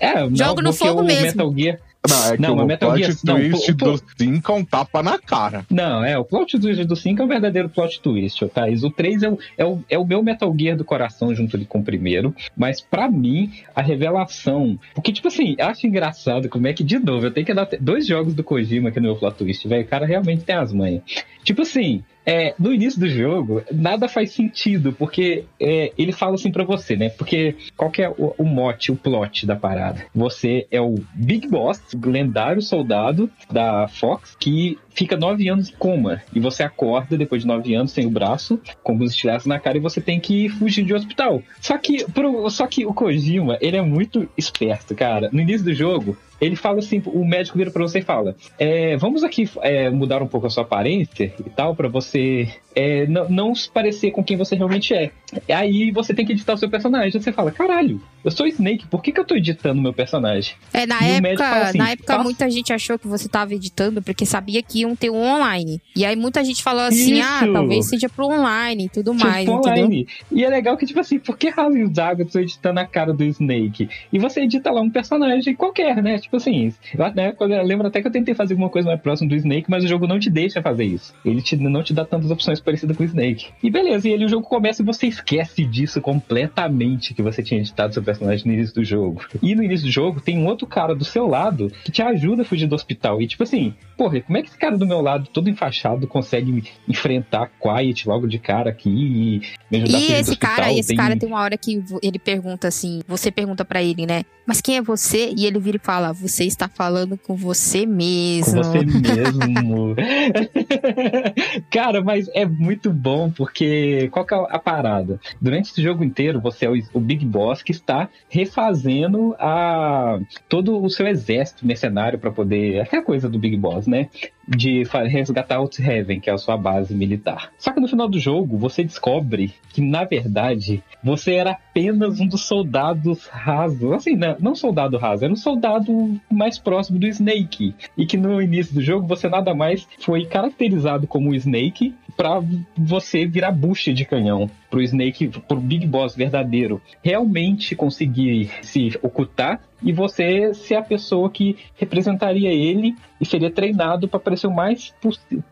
É, 0.03 0.15
não, 0.15 0.35
Jogo 0.35 0.63
no 0.63 0.73
porque 0.73 0.89
fogo 0.89 1.03
mesmo. 1.03 1.27
Metal 1.27 1.55
Gear. 1.55 1.79
Não, 2.09 2.27
é 2.33 2.37
que 2.37 2.43
Não, 2.43 2.55
o 2.57 2.67
Metal 2.67 2.89
plot 2.91 3.03
Gear- 3.05 3.17
não, 3.25 3.35
twist 3.37 3.71
o- 3.71 3.75
o- 3.75 3.77
do 3.77 4.03
5 4.19 4.53
é 4.53 4.55
um 4.55 4.65
tapa 4.65 5.03
na 5.03 5.19
cara. 5.19 5.67
Não, 5.71 6.03
é, 6.03 6.17
o 6.17 6.25
plot 6.25 6.59
twist 6.59 6.83
do 6.85 6.97
5 6.97 7.21
é 7.21 7.25
um 7.25 7.29
verdadeiro 7.29 7.69
plot 7.69 8.01
twist, 8.01 8.47
Thaís. 8.49 8.83
O 8.83 8.91
3 8.91 9.23
é 9.23 9.29
o, 9.29 9.39
é, 9.59 9.65
o, 9.67 9.85
é 9.89 9.99
o 9.99 10.05
meu 10.07 10.23
Metal 10.23 10.53
Gear 10.59 10.77
do 10.79 10.85
coração 10.85 11.35
junto 11.35 11.57
ali 11.57 11.67
com 11.67 11.81
o 11.81 11.85
primeiro, 11.85 12.35
mas 12.57 12.81
pra 12.81 13.11
mim, 13.11 13.51
a 13.77 13.83
revelação. 13.83 14.79
Porque, 14.95 15.13
tipo 15.13 15.29
assim, 15.29 15.55
eu 15.59 15.67
acho 15.67 15.87
engraçado 15.87 16.49
como 16.49 16.67
é 16.67 16.73
que, 16.73 16.83
de 16.83 16.99
novo, 16.99 17.27
eu 17.27 17.31
tenho 17.31 17.45
que 17.47 17.53
dar 17.55 17.69
dois 17.81 18.07
jogos 18.07 18.33
do 18.35 18.43
Kojima 18.43 18.89
aqui 18.89 18.99
no 18.99 19.09
meu 19.09 19.17
plot 19.17 19.37
twist, 19.37 19.69
velho. 19.69 19.85
O 19.85 19.89
cara 19.89 20.07
realmente 20.07 20.43
tem 20.43 20.57
as 20.57 20.73
manhas. 20.73 21.03
Tipo 21.45 21.63
assim, 21.63 22.03
é, 22.25 22.55
no 22.59 22.73
início 22.73 23.01
do 23.01 23.09
jogo, 23.09 23.63
nada 23.73 24.09
faz 24.09 24.33
sentido, 24.33 24.93
porque 24.93 25.45
é, 25.59 25.93
ele 25.97 26.13
fala 26.13 26.35
assim 26.35 26.51
pra 26.51 26.65
você, 26.65 26.97
né? 26.97 27.09
Porque 27.09 27.57
qual 27.77 27.91
que 27.91 28.03
é 28.03 28.09
o, 28.09 28.35
o 28.37 28.45
mote, 28.45 28.93
o 28.93 28.97
plot 28.97 29.47
da 29.47 29.57
parada? 29.57 30.05
Você 30.15 30.67
é 30.71 30.81
o 30.81 30.97
Big 31.15 31.49
Boss, 31.49 31.81
lendário 32.05 32.63
soldado 32.63 33.31
da 33.51 33.89
Fox, 33.89 34.37
que 34.39 34.79
fica 34.91 35.17
nove 35.17 35.49
anos 35.49 35.71
em 35.71 35.75
coma. 35.77 36.23
E 36.35 36.41
você 36.41 36.63
acorda 36.63 37.17
depois 37.17 37.43
de 37.43 37.49
nove 37.49 37.75
anos 37.75 37.93
sem 37.93 38.07
o 38.07 38.11
braço, 38.11 38.61
com 38.83 38.93
alguns 38.93 39.11
estilhaços 39.11 39.47
na 39.47 39.59
cara, 39.59 39.79
e 39.79 39.81
você 39.81 40.01
tem 40.01 40.21
que 40.21 40.49
fugir 40.49 40.85
de 40.85 40.93
um 40.93 40.97
hospital. 40.97 41.43
Só 41.61 41.79
que, 41.79 42.05
pro, 42.11 42.49
só 42.51 42.67
que 42.67 42.85
o 42.85 42.93
Kojima, 42.93 43.57
ele 43.61 43.77
é 43.77 43.83
muito 43.83 44.29
esperto, 44.37 44.95
cara. 44.95 45.31
No 45.33 45.41
início 45.41 45.65
do 45.65 45.75
jogo, 45.75 46.17
ele 46.41 46.57
fala 46.57 46.79
assim, 46.79 47.03
o 47.07 47.25
médico 47.25 47.59
vira 47.59 47.71
pra 47.71 47.83
você 47.83 47.99
e 47.99 48.03
fala: 48.03 48.35
é, 48.59 48.97
vamos 48.97 49.23
aqui 49.23 49.49
é, 49.63 49.91
mudar 49.91 50.23
um 50.23 50.27
pouco 50.27 50.47
a 50.47 50.51
sua 50.51 50.63
aparência 50.63 51.33
e 51.39 51.51
tal, 51.51 51.75
pra 51.75 51.89
você 51.89 52.49
é, 52.75 53.07
não, 53.07 53.29
não 53.29 53.55
se 53.55 53.71
parecer 53.71 54.11
com 54.13 54.23
quem 54.23 54.37
você 54.37 54.55
realmente 54.55 54.95
é. 54.95 55.11
Aí 55.49 55.91
você 55.93 56.13
tem 56.13 56.25
que 56.27 56.33
editar 56.33 56.55
o 56.55 56.57
seu 56.59 56.69
personagem. 56.69 57.11
Você 57.21 57.33
fala: 57.33 57.51
caralho, 57.51 58.01
eu 58.25 58.31
sou 58.31 58.47
Snake, 58.47 58.87
por 58.89 59.03
que, 59.03 59.13
que 59.13 59.21
eu 59.21 59.25
tô 59.25 59.35
editando 59.37 59.81
meu 59.81 59.93
personagem? 59.93 60.55
É, 60.73 60.87
na 60.87 61.01
E 61.03 61.13
época, 61.17 61.49
assim, 61.63 61.79
na 61.79 61.91
época 61.91 62.19
muita 62.19 62.51
gente 62.51 62.73
achou 62.73 62.99
que 62.99 63.07
você 63.07 63.29
tava 63.29 63.55
editando 63.55 64.03
porque 64.03 64.27
sabia 64.27 64.63
que 64.63 64.81
iam 64.81 64.97
ter 64.97 65.11
um 65.11 65.23
online. 65.23 65.81
E 65.95 66.05
aí 66.05 66.17
muita 66.17 66.43
gente 66.45 66.63
falou 66.63 66.83
assim: 66.83 67.15
Isso. 67.21 67.29
ah, 67.29 67.49
talvez 67.53 67.87
seja 67.87 68.09
pro 68.09 68.27
online 68.27 68.87
e 68.87 68.89
tudo 68.89 69.13
Tipo, 69.13 69.25
mais, 69.25 69.49
entendeu? 69.49 69.59
online. 69.85 70.07
E 70.33 70.45
é 70.45 70.49
legal 70.49 70.77
que, 70.77 70.87
tipo 70.87 71.01
assim, 71.01 71.19
por 71.19 71.37
que 71.39 71.49
Harley 71.49 71.87
Zaga 71.95 72.25
tô 72.25 72.39
editando 72.41 72.81
a 72.81 72.85
cara 72.87 73.13
do 73.13 73.25
Snake? 73.25 73.89
E 74.13 74.19
você 74.19 74.41
edita 74.43 74.71
lá 74.71 74.81
um 74.81 74.91
personagem 74.91 75.55
qualquer, 75.55 76.03
né? 76.03 76.19
Tipo 76.19 76.37
assim, 76.37 76.73
na 77.15 77.23
época, 77.23 77.45
eu 77.45 77.65
lembro 77.65 77.87
até 77.87 78.01
que 78.01 78.09
eu 78.09 78.13
tentei 78.13 78.35
fazer 78.35 78.55
alguma 78.55 78.69
coisa 78.69 78.89
mais 78.89 79.01
próxima 79.01 79.29
do 79.29 79.37
Snake, 79.37 79.71
mas 79.71 79.85
o 79.85 79.89
jogo 79.89 80.07
não 80.07 80.19
te 80.19 80.29
deixa 80.31 80.61
fazer 80.61 80.85
isso. 80.85 81.15
Ele 81.25 81.41
te, 81.41 81.57
não 81.57 81.83
te 81.83 81.95
dá 81.95 82.05
tantas 82.05 82.31
opções 82.31 82.60
parecidas 82.63 82.97
com 82.97 83.03
o 83.03 83.07
Snake. 83.07 83.47
E 83.63 83.71
beleza, 83.71 84.09
e 84.09 84.13
ele 84.13 84.25
o 84.25 84.29
jogo 84.29 84.47
começa 84.47 84.83
e 84.83 84.85
você 84.85 85.07
esquece 85.07 85.65
disso 85.65 86.01
completamente 86.01 87.15
que 87.15 87.23
você 87.23 87.43
tinha 87.43 87.61
editado 87.61 87.95
seu 87.95 88.03
personagem 88.03 88.47
no 88.47 88.53
início 88.53 88.75
do 88.75 88.85
jogo. 88.85 89.25
E 89.43 89.55
no 89.55 89.63
início 89.63 89.87
do 89.87 89.93
jogo 89.93 90.21
tem 90.21 90.39
um 90.39 90.47
outro 90.47 90.67
cara 90.67 90.95
do 90.95 91.05
seu 91.05 91.27
lado 91.27 91.71
que 91.85 91.93
te 91.93 92.03
ajuda 92.03 92.43
a 92.43 92.45
fugir 92.45 92.67
do 92.67 92.75
hospital. 92.75 93.21
E 93.21 93.27
tipo 93.27 93.43
assim, 93.43 93.75
porra, 93.97 94.21
como 94.21 94.39
é 94.39 94.43
que 94.43 94.49
esse 94.49 94.59
cara 94.59 94.77
do 94.77 94.87
meu 94.87 95.01
lado, 95.01 95.29
todo 95.33 95.49
enfaixado, 95.51 96.07
consegue 96.07 96.65
enfrentar 96.89 97.51
Quiet 97.61 98.07
logo 98.09 98.27
de 98.27 98.39
cara 98.39 98.71
aqui 98.71 98.91
e 98.91 99.43
me 99.71 99.83
ajudar 99.83 99.99
a 99.99 100.01
E 100.01 100.03
fugir 100.03 100.15
do 100.15 100.21
esse 100.21 100.37
cara, 100.37 100.55
hospital. 100.63 100.79
esse 100.81 100.95
cara 100.97 101.17
tem 101.17 101.29
uma 101.29 101.41
hora 101.41 101.57
que 101.57 101.83
ele 102.03 102.19
pergunta 102.19 102.69
assim, 102.69 103.01
você 103.07 103.31
pergunta 103.31 103.65
pra 103.65 103.83
ele, 103.83 104.07
né? 104.07 104.23
Mas 104.47 104.61
quem 104.61 104.77
é 104.79 104.83
você? 104.83 105.33
E 105.37 105.47
ele 105.47 105.61
vira 105.61 105.77
e 105.77 105.81
fala, 105.81 106.13
você 106.13 106.45
está 106.45 106.69
falando 106.69 107.17
com 107.17 107.37
você 107.37 107.87
com 107.87 107.93
mesmo. 107.93 108.65
você 108.65 108.79
mesmo. 108.85 109.95
Cara, 111.71 112.03
mas 112.03 112.29
é 112.35 112.45
muito 112.51 112.93
bom 112.93 113.31
porque 113.31 114.09
qual 114.11 114.25
que 114.25 114.35
é 114.35 114.47
a 114.51 114.59
parada? 114.59 115.21
Durante 115.41 115.71
esse 115.71 115.83
jogo 115.83 116.05
inteiro, 116.05 116.41
você 116.41 116.67
é 116.67 116.71
o, 116.71 117.01
Big 117.01 117.25
Boss 117.25 117.63
que 117.63 117.73
está 117.73 118.09
refazendo 118.29 119.35
a 119.39 120.19
todo 120.49 120.83
o 120.83 120.91
seu 120.91 121.07
exército 121.07 121.67
mercenário 121.67 122.19
para 122.19 122.31
poder. 122.31 122.81
Aquela 122.81 123.03
coisa 123.03 123.29
do 123.29 123.39
Big 123.39 123.57
Boss, 123.57 123.87
né? 123.87 124.09
De 124.51 124.83
resgatar 125.09 125.59
Outheaven, 125.59 126.19
que 126.19 126.29
é 126.29 126.33
a 126.33 126.39
sua 126.39 126.57
base 126.57 126.93
militar. 126.95 127.53
Só 127.57 127.73
que 127.73 127.81
no 127.81 127.87
final 127.89 128.09
do 128.09 128.19
jogo, 128.19 128.59
você 128.59 128.83
descobre 128.83 129.55
que, 129.73 129.81
na 129.81 130.05
verdade, 130.05 130.83
você 131.03 131.35
era 131.35 131.53
apenas 131.53 132.21
um 132.21 132.27
dos 132.27 132.43
soldados 132.43 133.27
rasos. 133.29 133.93
Assim, 133.93 134.17
não, 134.17 134.37
não 134.41 134.55
soldado 134.55 134.99
raso, 134.99 135.25
era 135.25 135.33
um 135.33 135.37
soldado 135.37 136.21
mais 136.31 136.59
próximo 136.59 136.99
do 136.99 137.07
Snake. 137.07 137.75
E 137.97 138.05
que 138.05 138.17
no 138.17 138.43
início 138.43 138.75
do 138.75 138.83
jogo 138.83 139.07
você 139.07 139.29
nada 139.29 139.55
mais 139.55 139.87
foi 140.01 140.25
caracterizado 140.27 141.07
como 141.07 141.31
o 141.31 141.35
Snake 141.35 141.95
pra 142.17 142.43
você 142.77 143.25
virar 143.27 143.53
bucha 143.53 143.93
de 143.93 144.05
canhão. 144.05 144.51
Pro 144.71 144.81
Snake, 144.81 145.29
pro 145.49 145.61
Big 145.61 145.87
Boss 145.87 146.15
verdadeiro, 146.15 146.81
realmente 147.03 147.75
conseguir 147.75 148.51
se 148.63 148.97
ocultar 149.03 149.61
e 149.83 149.93
você 149.93 150.55
ser 150.55 150.77
a 150.77 150.83
pessoa 150.83 151.31
que 151.31 151.57
representaria 151.77 152.51
ele 152.51 152.95
e 153.21 153.27
seria 153.27 153.51
treinado 153.51 154.07
para 154.07 154.21
parecer 154.21 154.47
o 154.47 154.55
mais 154.55 154.95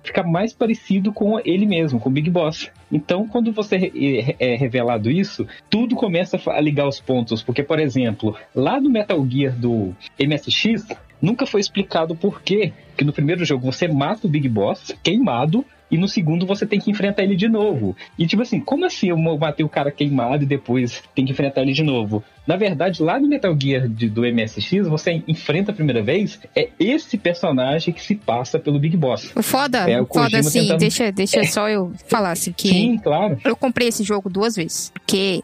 ficar 0.02 0.22
mais 0.22 0.52
parecido 0.52 1.12
com 1.12 1.40
ele 1.44 1.66
mesmo, 1.66 1.98
com 1.98 2.08
o 2.08 2.12
Big 2.12 2.30
Boss. 2.30 2.70
Então, 2.92 3.26
quando 3.26 3.52
você 3.52 3.92
é 4.38 4.54
revelado 4.54 5.10
isso, 5.10 5.46
tudo 5.68 5.96
começa 5.96 6.38
a 6.50 6.60
ligar 6.60 6.86
os 6.86 7.00
pontos, 7.00 7.42
porque 7.42 7.62
por 7.62 7.78
exemplo, 7.78 8.36
lá 8.54 8.80
no 8.80 8.90
Metal 8.90 9.26
Gear 9.28 9.58
do 9.58 9.94
MSX, 10.18 10.86
nunca 11.20 11.46
foi 11.46 11.60
explicado 11.60 12.14
por 12.14 12.40
quê 12.42 12.72
que 12.96 13.04
no 13.04 13.12
primeiro 13.12 13.44
jogo 13.44 13.70
você 13.70 13.88
mata 13.88 14.26
o 14.26 14.30
Big 14.30 14.48
Boss 14.48 14.94
queimado 15.02 15.64
e 15.90 15.96
no 15.98 16.06
segundo 16.08 16.46
você 16.46 16.66
tem 16.66 16.78
que 16.80 16.90
enfrentar 16.90 17.22
ele 17.22 17.36
de 17.36 17.48
novo. 17.48 17.96
E 18.18 18.26
tipo 18.26 18.42
assim, 18.42 18.60
como 18.60 18.84
assim 18.84 19.08
eu 19.08 19.16
matei 19.16 19.64
o 19.64 19.68
cara 19.68 19.90
queimado 19.90 20.42
e 20.44 20.46
depois 20.46 21.02
tem 21.14 21.24
que 21.24 21.32
enfrentar 21.32 21.62
ele 21.62 21.72
de 21.72 21.82
novo? 21.82 22.22
Na 22.46 22.56
verdade, 22.56 23.02
lá 23.02 23.20
no 23.20 23.28
Metal 23.28 23.54
Gear 23.60 23.86
de- 23.88 24.08
do 24.08 24.24
MSX, 24.24 24.88
você 24.88 25.22
enfrenta 25.28 25.70
a 25.70 25.74
primeira 25.74 26.02
vez, 26.02 26.40
é 26.56 26.70
esse 26.80 27.18
personagem 27.18 27.92
que 27.92 28.02
se 28.02 28.14
passa 28.14 28.58
pelo 28.58 28.78
Big 28.78 28.96
Boss. 28.96 29.30
O 29.36 29.42
foda, 29.42 29.78
É, 29.90 30.00
o 30.00 30.06
foda 30.06 30.38
assim, 30.38 30.62
tentando- 30.62 30.78
deixa, 30.78 31.12
deixa 31.12 31.40
É. 31.40 31.44
só 31.46 31.68
eu 31.68 31.92
falar 32.08 32.30
assim, 32.32 32.52
que 32.52 32.68
Sim, 32.68 32.98
claro. 32.98 33.38
eu 33.44 33.54
comprei 33.54 33.88
esse 33.88 34.02
jogo 34.02 34.30
duas 34.30 34.56
vezes. 34.56 34.90
Porque 34.94 35.42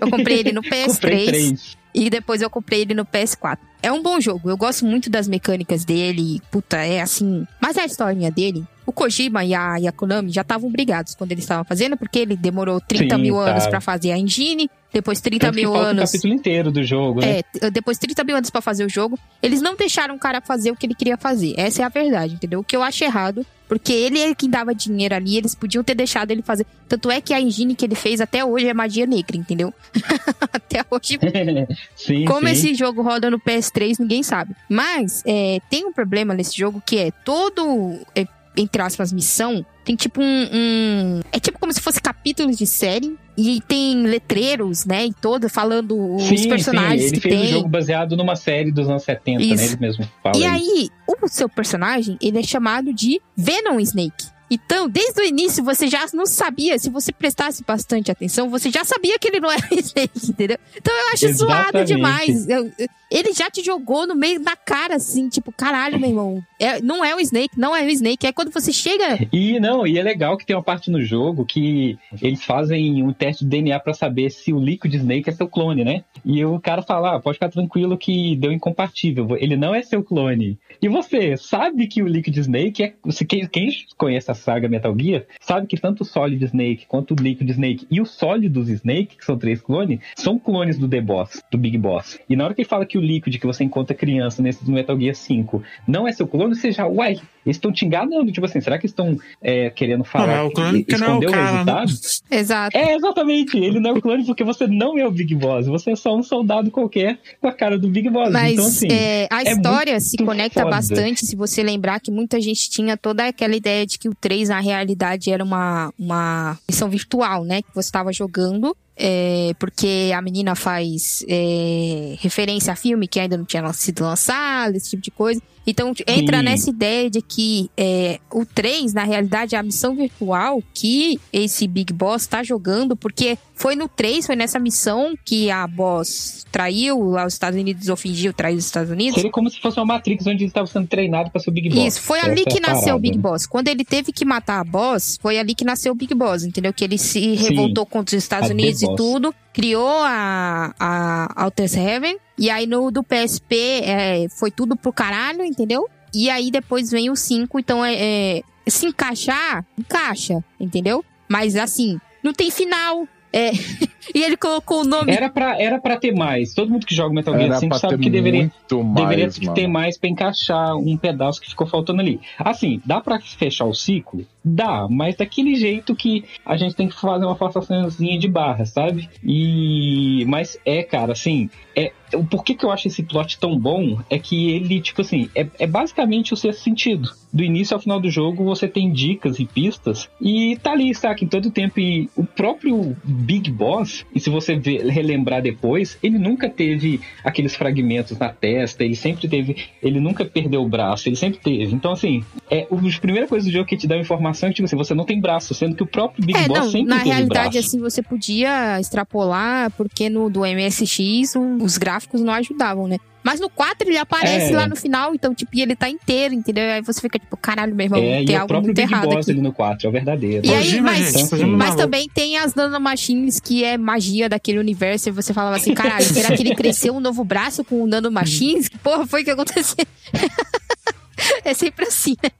eu 0.00 0.08
comprei 0.10 0.38
ele 0.38 0.52
no 0.52 0.62
Comprei 0.68 0.86
PS3 0.86 1.26
três. 1.26 1.76
e 1.94 2.08
depois 2.08 2.40
eu 2.40 2.48
comprei 2.50 2.82
ele 2.82 2.94
no 2.94 3.04
PS4. 3.04 3.58
É 3.82 3.90
um 3.90 4.02
bom 4.02 4.20
jogo, 4.20 4.48
eu 4.48 4.56
gosto 4.56 4.84
muito 4.86 5.10
das 5.10 5.26
mecânicas 5.28 5.84
dele, 5.84 6.40
puta, 6.52 6.76
é 6.78 7.00
assim. 7.00 7.44
Mas 7.60 7.76
a 7.78 7.84
historinha 7.84 8.30
dele, 8.30 8.64
o 8.88 8.92
Kojima 8.92 9.44
e 9.44 9.54
a, 9.54 9.78
e 9.78 9.86
a 9.86 9.92
Konami 9.92 10.32
já 10.32 10.40
estavam 10.40 10.70
brigados 10.70 11.14
quando 11.14 11.30
eles 11.32 11.44
estavam 11.44 11.62
fazendo, 11.62 11.94
porque 11.94 12.20
ele 12.20 12.34
demorou 12.34 12.80
30 12.80 13.16
Sim, 13.16 13.20
mil 13.20 13.38
anos 13.38 13.64
tá. 13.64 13.68
pra 13.68 13.80
fazer 13.82 14.12
a 14.12 14.16
engine, 14.16 14.70
depois 14.90 15.20
30 15.20 15.44
Tanto 15.44 15.56
mil 15.56 15.76
anos. 15.76 16.10
capítulo 16.10 16.32
inteiro 16.32 16.72
do 16.72 16.82
jogo, 16.82 17.20
né? 17.20 17.42
É, 17.60 17.70
depois 17.70 17.98
30 17.98 18.24
mil 18.24 18.34
anos 18.34 18.48
pra 18.48 18.62
fazer 18.62 18.86
o 18.86 18.88
jogo. 18.88 19.18
Eles 19.42 19.60
não 19.60 19.76
deixaram 19.76 20.14
o 20.14 20.18
cara 20.18 20.40
fazer 20.40 20.70
o 20.70 20.74
que 20.74 20.86
ele 20.86 20.94
queria 20.94 21.18
fazer. 21.18 21.52
Essa 21.58 21.82
é 21.82 21.84
a 21.84 21.90
verdade, 21.90 22.32
entendeu? 22.32 22.60
O 22.60 22.64
que 22.64 22.74
eu 22.74 22.82
acho 22.82 23.04
errado, 23.04 23.44
porque 23.68 23.92
ele 23.92 24.20
é 24.20 24.34
quem 24.34 24.48
dava 24.48 24.74
dinheiro 24.74 25.14
ali, 25.14 25.36
eles 25.36 25.54
podiam 25.54 25.84
ter 25.84 25.94
deixado 25.94 26.30
ele 26.30 26.40
fazer. 26.40 26.64
Tanto 26.88 27.10
é 27.10 27.20
que 27.20 27.34
a 27.34 27.40
engine 27.42 27.74
que 27.74 27.84
ele 27.84 27.94
fez 27.94 28.22
até 28.22 28.42
hoje 28.42 28.68
é 28.68 28.72
magia 28.72 29.04
negra, 29.04 29.36
entendeu? 29.36 29.74
até 30.50 30.82
hoje 30.90 31.18
sim, 31.94 32.24
como 32.24 32.46
sim. 32.46 32.52
esse 32.52 32.74
jogo 32.74 33.02
roda 33.02 33.30
no 33.30 33.38
PS3, 33.38 33.98
ninguém 33.98 34.22
sabe. 34.22 34.56
Mas 34.66 35.22
é, 35.26 35.60
tem 35.68 35.84
um 35.84 35.92
problema 35.92 36.32
nesse 36.32 36.56
jogo 36.56 36.82
que 36.84 36.96
é 36.96 37.10
todo, 37.10 38.00
é, 38.14 38.26
entre 38.56 38.82
aspas, 38.82 39.12
missão. 39.12 39.64
Tem 39.84 39.94
tipo 39.96 40.20
um, 40.20 40.48
um- 40.52 41.20
É 41.32 41.38
tipo 41.40 41.58
como 41.58 41.72
se 41.72 41.80
fosse 41.80 42.00
capítulos 42.00 42.56
de 42.56 42.66
série. 42.66 43.16
E 43.36 43.60
tem 43.68 44.02
letreiros, 44.02 44.84
né? 44.84 45.06
E 45.06 45.12
todo, 45.14 45.48
falando 45.48 45.96
os 46.16 46.24
Sim, 46.24 46.48
personagens 46.48 47.02
sim, 47.02 47.08
ele 47.10 47.20
fez 47.20 47.34
tem. 47.36 47.44
o 47.44 47.48
jogo 47.48 47.68
baseado 47.68 48.16
numa 48.16 48.34
série 48.34 48.72
dos 48.72 48.88
anos 48.88 49.04
70, 49.04 49.42
Isso. 49.42 49.54
né? 49.54 49.64
Ele 49.66 49.76
mesmo 49.76 50.08
fala 50.22 50.36
E 50.36 50.40
isso. 50.40 50.48
aí, 50.48 50.88
o 51.22 51.28
seu 51.28 51.48
personagem, 51.48 52.18
ele 52.20 52.38
é 52.38 52.42
chamado 52.42 52.92
de 52.92 53.20
Venom 53.36 53.78
Snake. 53.78 54.26
Então, 54.50 54.88
desde 54.88 55.20
o 55.20 55.24
início, 55.24 55.62
você 55.62 55.86
já 55.88 56.06
não 56.14 56.26
sabia. 56.26 56.78
Se 56.78 56.88
você 56.90 57.12
prestasse 57.12 57.62
bastante 57.64 58.10
atenção, 58.10 58.48
você 58.48 58.70
já 58.70 58.84
sabia 58.84 59.18
que 59.18 59.28
ele 59.28 59.40
não 59.40 59.50
era 59.50 59.62
Snake, 59.72 60.30
entendeu? 60.30 60.58
Então, 60.76 60.94
eu 60.94 61.08
acho 61.12 61.32
zoado 61.32 61.60
Exatamente. 61.78 61.86
demais. 61.88 62.48
Eu- 62.48 62.70
ele 63.10 63.32
já 63.32 63.50
te 63.50 63.64
jogou 63.64 64.06
no 64.06 64.14
meio 64.14 64.38
da 64.38 64.54
cara, 64.54 64.96
assim, 64.96 65.30
tipo, 65.30 65.50
caralho, 65.50 65.98
meu 65.98 66.10
irmão. 66.10 66.42
É, 66.60 66.78
não 66.82 67.02
é 67.02 67.14
o 67.16 67.20
Snake, 67.20 67.58
não 67.58 67.74
é 67.74 67.82
o 67.82 67.88
Snake. 67.88 68.26
É 68.26 68.32
quando 68.32 68.52
você 68.52 68.70
chega. 68.70 69.26
E 69.32 69.58
não, 69.58 69.86
e 69.86 69.98
é 69.98 70.02
legal 70.02 70.36
que 70.36 70.44
tem 70.44 70.54
uma 70.54 70.62
parte 70.62 70.90
no 70.90 71.02
jogo 71.02 71.46
que 71.46 71.98
eles 72.20 72.44
fazem 72.44 73.02
um 73.02 73.10
teste 73.10 73.44
de 73.44 73.50
DNA 73.50 73.80
pra 73.80 73.94
saber 73.94 74.28
se 74.30 74.52
o 74.52 74.58
Liquid 74.60 74.92
Snake 74.92 75.30
é 75.30 75.32
seu 75.32 75.48
clone, 75.48 75.84
né? 75.84 76.04
E 76.22 76.44
o 76.44 76.60
cara 76.60 76.82
fala, 76.82 77.16
ah, 77.16 77.20
pode 77.20 77.36
ficar 77.36 77.48
tranquilo 77.48 77.96
que 77.96 78.36
deu 78.36 78.52
incompatível, 78.52 79.36
ele 79.38 79.56
não 79.56 79.74
é 79.74 79.80
seu 79.82 80.02
clone. 80.04 80.58
E 80.82 80.86
você 80.88 81.34
sabe 81.38 81.86
que 81.86 82.02
o 82.02 82.06
Liquid 82.06 82.36
Snake 82.36 82.82
é. 82.82 82.92
Quem, 83.26 83.46
quem 83.48 83.68
conhece 83.96 84.30
a 84.30 84.34
saga 84.38 84.68
Metal 84.68 84.94
Gear 84.98 85.24
sabe 85.40 85.66
que 85.66 85.80
tanto 85.80 86.02
o 86.02 86.06
Solid 86.06 86.42
Snake 86.44 86.86
quanto 86.86 87.12
o 87.12 87.16
Liquid 87.22 87.48
Snake 87.50 87.86
e 87.90 88.00
o 88.00 88.06
Sólidos 88.06 88.68
Snake, 88.68 89.16
que 89.16 89.24
são 89.24 89.36
três 89.36 89.60
clones, 89.60 90.00
são 90.16 90.38
clones 90.38 90.78
do 90.78 90.88
The 90.88 91.00
Boss, 91.00 91.42
do 91.50 91.58
Big 91.58 91.76
Boss. 91.78 92.18
E 92.28 92.36
na 92.36 92.44
hora 92.44 92.54
que 92.54 92.62
ele 92.62 92.68
fala 92.68 92.86
que 92.86 92.98
o 92.98 93.00
Liquid 93.00 93.38
que 93.38 93.46
você 93.46 93.64
encontra 93.64 93.94
criança 93.94 94.42
nesse 94.42 94.68
Metal 94.70 94.98
Gear 94.98 95.14
5 95.14 95.62
não 95.86 96.06
é 96.06 96.12
seu 96.12 96.26
clone, 96.26 96.54
você 96.54 96.72
já, 96.72 96.86
uai, 96.86 97.20
eles 97.48 97.56
estão 97.56 97.72
te 97.72 97.84
enganando. 97.84 98.30
Tipo 98.30 98.46
assim, 98.46 98.60
será 98.60 98.78
que 98.78 98.86
estão 98.86 99.16
é, 99.42 99.70
querendo 99.70 99.98
Não, 99.98 100.04
falar? 100.04 100.32
é 100.34 100.42
o 100.42 100.50
clone 100.50 100.84
que 100.84 100.96
não 100.96 101.06
é 101.06 101.10
o 101.10 101.12
esconder 101.12 101.30
cara. 101.30 101.42
né? 101.42 101.50
resultado? 101.50 101.92
Exato. 102.30 102.76
É, 102.76 102.94
exatamente. 102.94 103.56
Ele 103.56 103.80
não 103.80 103.90
é 103.90 103.92
o 103.94 104.02
clone 104.02 104.24
porque 104.24 104.44
você 104.44 104.66
não 104.66 104.98
é 104.98 105.06
o 105.06 105.10
Big 105.10 105.34
Boss. 105.34 105.66
Você 105.66 105.92
é 105.92 105.96
só 105.96 106.14
um 106.14 106.22
soldado 106.22 106.70
qualquer 106.70 107.18
com 107.40 107.48
a 107.48 107.52
cara 107.52 107.78
do 107.78 107.88
Big 107.88 108.08
Boss. 108.10 108.30
Mas 108.30 108.52
então, 108.52 108.66
assim, 108.66 108.88
é, 108.90 109.26
a 109.30 109.42
é 109.42 109.52
história 109.52 109.98
se 110.00 110.16
conecta 110.18 110.62
foda. 110.62 110.76
bastante 110.76 111.24
se 111.24 111.34
você 111.34 111.62
lembrar 111.62 112.00
que 112.00 112.10
muita 112.10 112.40
gente 112.40 112.68
tinha 112.68 112.96
toda 112.96 113.26
aquela 113.26 113.56
ideia 113.56 113.86
de 113.86 113.98
que 113.98 114.08
o 114.08 114.14
3 114.28 114.50
na 114.50 114.60
realidade 114.60 115.30
era 115.30 115.42
uma, 115.42 115.90
uma 115.98 116.58
missão 116.68 116.90
virtual, 116.90 117.44
né? 117.44 117.62
Que 117.62 117.74
você 117.74 117.88
estava 117.88 118.12
jogando. 118.12 118.76
É, 118.98 119.52
porque 119.58 120.10
a 120.14 120.20
menina 120.20 120.56
faz 120.56 121.24
é, 121.28 122.16
referência 122.18 122.72
a 122.72 122.76
filme 122.76 123.06
que 123.06 123.20
ainda 123.20 123.36
não 123.36 123.44
tinha 123.44 123.72
sido 123.72 124.02
lançado, 124.02 124.74
esse 124.74 124.90
tipo 124.90 125.02
de 125.02 125.12
coisa. 125.12 125.40
Então 125.68 125.92
entra 126.06 126.38
Sim. 126.38 126.44
nessa 126.44 126.70
ideia 126.70 127.10
de 127.10 127.20
que 127.20 127.70
é, 127.76 128.18
o 128.32 128.46
3, 128.46 128.94
na 128.94 129.04
realidade, 129.04 129.54
é 129.54 129.58
a 129.58 129.62
missão 129.62 129.94
virtual 129.94 130.62
que 130.72 131.20
esse 131.30 131.68
Big 131.68 131.92
Boss 131.92 132.26
tá 132.26 132.42
jogando, 132.42 132.96
porque 132.96 133.36
foi 133.54 133.76
no 133.76 133.86
3, 133.86 134.24
foi 134.24 134.34
nessa 134.34 134.58
missão 134.58 135.14
que 135.22 135.50
a 135.50 135.66
Boss 135.66 136.46
traiu 136.50 137.10
lá 137.10 137.26
os 137.26 137.34
Estados 137.34 137.60
Unidos 137.60 137.86
ou 137.88 137.96
fingiu 137.96 138.32
trair 138.32 138.56
os 138.56 138.64
Estados 138.64 138.90
Unidos. 138.90 139.16
Seria 139.16 139.30
como 139.30 139.50
se 139.50 139.60
fosse 139.60 139.78
uma 139.78 139.84
Matrix 139.84 140.26
onde 140.26 140.44
ele 140.44 140.46
estava 140.46 140.66
sendo 140.66 140.86
treinado 140.86 141.30
para 141.30 141.38
ser 141.38 141.50
o 141.50 141.52
Big 141.52 141.68
Boss. 141.68 141.86
Isso, 141.86 142.00
foi 142.00 142.20
ali 142.20 142.40
é 142.40 142.44
a 142.44 142.54
que 142.54 142.60
nasceu 142.60 142.78
o 142.78 142.84
parada, 142.84 143.00
Big 143.00 143.16
né? 143.16 143.22
Boss. 143.22 143.46
Quando 143.46 143.68
ele 143.68 143.84
teve 143.84 144.10
que 144.10 144.24
matar 144.24 144.60
a 144.60 144.64
Boss, 144.64 145.18
foi 145.20 145.38
ali 145.38 145.54
que 145.54 145.66
nasceu 145.66 145.92
o 145.92 145.94
Big 145.94 146.14
Boss, 146.14 146.44
entendeu? 146.44 146.72
Que 146.72 146.82
ele 146.82 146.96
se 146.96 147.20
Sim. 147.20 147.34
revoltou 147.34 147.84
contra 147.84 148.16
os 148.16 148.22
Estados 148.22 148.48
A 148.48 148.52
Unidos 148.54 148.82
Boss. 148.88 148.96
tudo, 148.96 149.34
criou 149.52 150.02
a, 150.02 150.74
a 150.78 151.42
Alter's 151.44 151.76
Heaven, 151.76 152.16
e 152.36 152.50
aí 152.50 152.66
no 152.66 152.90
do 152.90 153.02
PSP 153.02 153.56
é, 153.84 154.28
foi 154.28 154.50
tudo 154.50 154.76
pro 154.76 154.92
caralho, 154.92 155.44
entendeu? 155.44 155.88
E 156.14 156.30
aí 156.30 156.50
depois 156.50 156.90
vem 156.90 157.10
o 157.10 157.16
5, 157.16 157.58
então 157.58 157.84
é, 157.84 157.94
é, 157.94 158.42
se 158.66 158.86
encaixar, 158.86 159.64
encaixa, 159.78 160.42
entendeu? 160.58 161.04
Mas 161.28 161.56
assim, 161.56 161.98
não 162.22 162.32
tem 162.32 162.50
final. 162.50 163.06
É, 163.30 163.50
e 164.14 164.22
ele 164.22 164.36
colocou 164.36 164.80
o 164.80 164.84
nome. 164.84 165.12
Era 165.12 165.28
pra, 165.28 165.60
era 165.60 165.78
pra 165.78 165.98
ter 165.98 166.14
mais. 166.14 166.54
Todo 166.54 166.70
mundo 166.70 166.86
que 166.86 166.94
joga 166.94 167.14
Metal 167.14 167.34
Gear 167.34 167.46
Era 167.46 167.58
5 167.58 167.68
pra 167.68 167.78
sabe 167.78 167.96
ter 167.96 168.02
que 168.02 168.10
deveria, 168.10 168.40
muito 168.40 168.82
mais, 168.82 169.08
deveria 169.08 169.32
mano. 169.42 169.54
ter 169.54 169.66
mais 169.66 169.98
pra 169.98 170.08
encaixar 170.08 170.76
um 170.76 170.96
pedaço 170.96 171.40
que 171.40 171.48
ficou 171.48 171.66
faltando 171.66 172.00
ali. 172.00 172.20
Assim, 172.38 172.80
dá 172.86 173.00
pra 173.00 173.20
fechar 173.20 173.66
o 173.66 173.74
ciclo? 173.74 174.24
Dá, 174.50 174.86
mas 174.88 175.16
daquele 175.16 175.54
jeito 175.56 175.94
que 175.94 176.24
a 176.44 176.56
gente 176.56 176.74
tem 176.74 176.88
que 176.88 176.98
fazer 176.98 177.24
uma 177.24 177.36
forçaçãozinha 177.36 178.18
de 178.18 178.28
barra, 178.28 178.64
sabe? 178.64 179.08
E. 179.22 180.24
Mas 180.26 180.58
é, 180.64 180.82
cara, 180.82 181.12
assim. 181.12 181.50
É, 181.76 181.92
o 182.14 182.24
porquê 182.24 182.54
que 182.54 182.64
eu 182.64 182.70
acho 182.70 182.88
esse 182.88 183.02
plot 183.02 183.38
tão 183.38 183.58
bom 183.58 184.00
é 184.10 184.18
que 184.18 184.50
ele, 184.50 184.80
tipo 184.80 185.00
assim, 185.02 185.28
é, 185.34 185.46
é 185.58 185.66
basicamente 185.66 186.32
o 186.32 186.36
sexto 186.36 186.62
sentido. 186.62 187.10
Do 187.32 187.44
início 187.44 187.74
ao 187.74 187.80
final 187.80 188.00
do 188.00 188.10
jogo, 188.10 188.42
você 188.42 188.66
tem 188.66 188.90
dicas 188.90 189.38
e 189.38 189.44
pistas, 189.44 190.08
e 190.20 190.56
tá 190.62 190.72
ali, 190.72 190.94
saca, 190.94 191.22
em 191.22 191.28
todo 191.28 191.50
tempo. 191.50 191.78
E 191.78 192.08
o 192.16 192.24
próprio 192.24 192.96
Big 193.04 193.50
Boss, 193.50 194.06
e 194.14 194.18
se 194.18 194.30
você 194.30 194.54
relembrar 194.54 195.42
depois, 195.42 195.98
ele 196.02 196.18
nunca 196.18 196.48
teve 196.48 197.00
aqueles 197.22 197.54
fragmentos 197.54 198.18
na 198.18 198.30
testa, 198.30 198.82
ele 198.82 198.96
sempre 198.96 199.28
teve. 199.28 199.56
Ele 199.82 200.00
nunca 200.00 200.24
perdeu 200.24 200.62
o 200.62 200.68
braço, 200.68 201.08
ele 201.08 201.16
sempre 201.16 201.38
teve. 201.38 201.74
Então, 201.74 201.92
assim, 201.92 202.24
é, 202.50 202.66
a 202.70 203.00
primeira 203.00 203.28
coisa 203.28 203.46
do 203.46 203.52
jogo 203.52 203.66
que 203.66 203.76
te 203.76 203.86
dá 203.86 203.96
informação 203.96 204.37
é 204.46 204.48
que, 204.50 204.54
tipo 204.56 204.66
assim, 204.66 204.76
você 204.76 204.94
não 204.94 205.04
tem 205.04 205.20
braço, 205.20 205.54
sendo 205.54 205.74
que 205.76 205.82
o 205.82 205.86
próprio 205.86 206.24
Big 206.24 206.38
É, 206.38 206.46
Boss 206.48 206.58
não, 206.58 206.70
sempre 206.70 206.88
na 206.88 206.98
teve 206.98 207.08
realidade, 207.10 207.50
braço. 207.52 207.58
assim, 207.68 207.80
você 207.80 208.02
podia 208.02 208.78
extrapolar, 208.80 209.70
porque 209.72 210.08
no 210.08 210.28
do 210.30 210.44
MSX 210.46 211.34
o- 211.36 211.58
os 211.62 211.76
gráficos 211.78 212.20
não 212.20 212.32
ajudavam, 212.32 212.86
né? 212.86 212.98
Mas 213.20 213.40
no 213.40 213.50
4 213.50 213.86
ele 213.88 213.98
aparece 213.98 214.52
É. 214.54 214.56
lá 214.56 214.66
no 214.66 214.76
final, 214.76 215.12
então, 215.14 215.34
tipo, 215.34 215.50
e 215.54 215.60
ele 215.60 215.74
tá 215.76 215.90
inteiro, 215.90 216.32
entendeu? 216.32 216.64
Aí 216.72 216.80
você 216.80 216.98
fica 217.00 217.18
tipo, 217.18 217.36
caralho, 217.36 217.74
meu 217.74 217.84
irmão, 217.84 217.98
é, 218.00 218.24
tem 218.24 218.34
e 218.34 218.38
o 218.38 218.40
algo 218.40 218.54
muito 218.54 218.66
Big 218.68 218.80
errado 218.80 219.04
Boss 219.08 219.16
aqui. 219.18 219.32
ali 219.32 219.40
no 219.42 219.52
4, 219.52 219.86
é 219.86 219.90
o 219.90 219.92
verdadeiro. 219.92 220.46
E 220.46 220.54
aí, 220.54 220.80
mas, 220.80 221.12
gente, 221.12 221.44
mas 221.44 221.74
também 221.74 222.08
tem 222.08 222.38
as 222.38 222.54
nanomachines, 222.54 223.38
que 223.40 223.64
é 223.64 223.76
magia 223.76 224.28
daquele 224.28 224.58
universo, 224.58 225.08
e 225.08 225.12
você 225.12 225.34
falava 225.34 225.56
assim, 225.56 225.74
caralho, 225.74 226.04
será 226.04 226.34
que 226.34 226.42
ele 226.42 226.54
cresceu 226.54 226.94
um 226.94 227.00
novo 227.00 227.22
braço 227.24 227.62
com 227.64 227.82
o 227.82 227.86
nanomachines? 227.86 228.68
Que 228.68 228.78
porra 228.78 229.06
foi 229.06 229.24
que 229.24 229.30
aconteceu? 229.30 229.84
é 231.44 231.54
sempre 231.54 231.86
assim, 231.86 232.16
né? 232.22 232.30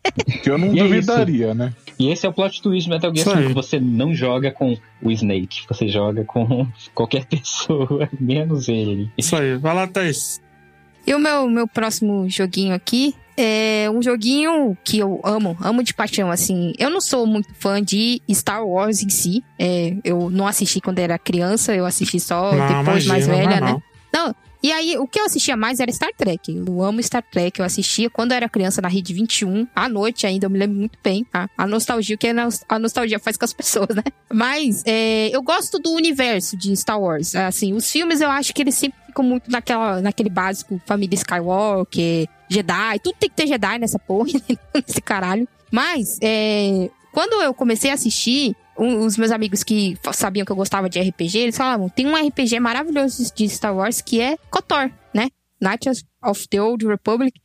Que 0.43 0.51
eu 0.51 0.59
não 0.59 0.75
E 0.75 0.81
é 0.81 0.83
duvidaria, 0.85 1.55
né? 1.55 1.73
E 1.99 2.11
esse 2.11 2.25
é 2.25 2.29
o 2.29 2.33
plot 2.33 2.63
twist 2.63 2.89
do 2.89 2.95
Metal 2.95 3.15
Gear 3.15 3.27
Isso 3.27 3.37
aí. 3.37 3.49
5. 3.49 3.55
Você 3.55 3.81
não 3.81 4.15
joga 4.15 4.53
com 4.53 4.77
o 5.03 5.11
Snake, 5.11 5.63
você 5.69 5.89
joga 5.89 6.25
com 6.25 6.67
qualquer 6.95 7.25
pessoa, 7.27 8.09
menos 8.19 8.69
ele. 8.69 9.11
Isso 9.19 9.35
aí. 9.35 9.57
Vai 9.57 9.75
lá, 9.75 9.87
Thaís. 9.87 10.41
E 11.07 11.15
o 11.15 11.19
meu, 11.19 11.49
meu 11.49 11.67
próximo 11.67 12.29
joguinho 12.29 12.75
aqui 12.75 13.15
é 13.37 13.89
um 13.91 14.03
joguinho 14.03 14.77
que 14.85 14.99
eu 14.99 15.21
amo, 15.25 15.57
amo 15.61 15.83
de 15.83 15.95
paixão, 15.95 16.31
assim. 16.31 16.73
Eu 16.79 16.91
não 16.91 17.01
sou 17.01 17.27
muito 17.27 17.49
fã 17.55 17.83
de 17.83 18.21
Star 18.31 18.65
Wars 18.67 19.03
em 19.03 19.09
si. 19.09 19.43
É, 19.59 19.97
eu 20.05 20.29
não 20.29 20.47
assisti 20.47 20.81
quando 20.81 20.99
era 20.99 21.19
criança, 21.19 21.75
eu 21.75 21.87
assisti 21.87 22.21
só 22.21 22.53
Não, 22.53 22.67
depois 22.67 23.07
mais 23.07 23.27
imagina, 23.27 23.49
velha, 23.49 23.61
não, 23.61 23.75
né? 23.75 23.83
Não. 24.13 24.35
E 24.63 24.73
aí, 24.73 24.99
o 24.99 25.07
que 25.07 25.21
eu 25.21 25.25
assistia 25.27 25.57
mais 25.57 25.79
era 25.79 25.91
Star 25.93 26.11
Trek. 26.17 26.53
Eu 26.67 26.83
amo 26.83 27.01
Star 27.03 27.23
Trek. 27.23 27.61
Eu 27.61 27.65
assistia 27.65 28.11
quando 28.11 28.33
eu 28.33 28.37
era 28.37 28.49
criança 28.49 28.81
na 28.83 28.89
Rede 28.89 29.15
21, 29.15 29.67
à 29.75 29.89
noite 29.89 30.27
ainda, 30.27 30.47
eu 30.47 30.51
me 30.51 30.59
lembro 30.59 30.77
muito 30.79 30.99
bem, 31.03 31.23
tá? 31.25 31.49
A 31.57 31.67
nostalgia, 31.67 32.17
o 32.17 32.19
que 32.19 32.29
a 32.29 32.35
nos- 32.35 32.65
a 32.69 32.79
nostalgia 32.79 33.19
faz 33.21 33.37
com 33.37 33.45
as 33.45 33.53
pessoas, 33.55 33.95
né? 33.95 34.03
Mas 34.33 34.83
é, 34.85 35.29
eu 35.35 35.43
gosto 35.43 35.79
do 35.79 35.93
universo 35.93 36.57
de 36.57 36.77
Star 36.77 37.01
Wars. 37.01 37.35
Assim, 37.37 37.73
os 37.73 37.91
filmes 37.91 38.21
eu 38.21 38.31
acho 38.31 38.53
que 38.53 38.63
eles 38.63 38.75
sempre 38.75 38.99
ficam 39.07 39.25
muito 39.25 39.51
naquela, 39.51 40.01
naquele 40.01 40.29
básico 40.31 40.81
família 40.87 41.15
Skywalker, 41.15 42.27
Jedi. 42.49 42.99
Tudo 43.03 43.17
tem 43.19 43.29
que 43.29 43.37
ter 43.37 43.47
Jedi 43.47 43.79
nessa 43.79 43.99
porra, 43.99 44.29
nesse 44.75 45.01
caralho. 45.01 45.47
Mas, 45.71 46.19
é, 46.23 46.91
quando 47.13 47.41
eu 47.43 47.53
comecei 47.55 47.91
a 47.91 47.95
assistir, 47.95 48.57
um- 48.79 49.05
os 49.05 49.17
meus 49.17 49.31
amigos 49.31 49.63
que 49.63 49.99
sabiam 50.13 50.45
que 50.45 50.53
eu 50.53 50.57
gostava 50.57 50.89
de 50.89 50.99
RPG, 51.01 51.39
eles 51.39 51.57
falavam: 51.57 51.89
tem 51.89 52.07
um 52.07 52.15
RPG 52.17 52.61
maravilhoso 52.61 53.33
de 53.35 53.49
Star 53.49 53.75
Wars 53.75 54.01
que 54.01 54.21
é 54.21 54.37
KOTOR, 54.51 54.91
né? 55.13 55.29
Knights 55.61 56.05
of 56.23 56.49
the 56.49 56.61
Old 56.63 56.87
Republic. 56.87 57.41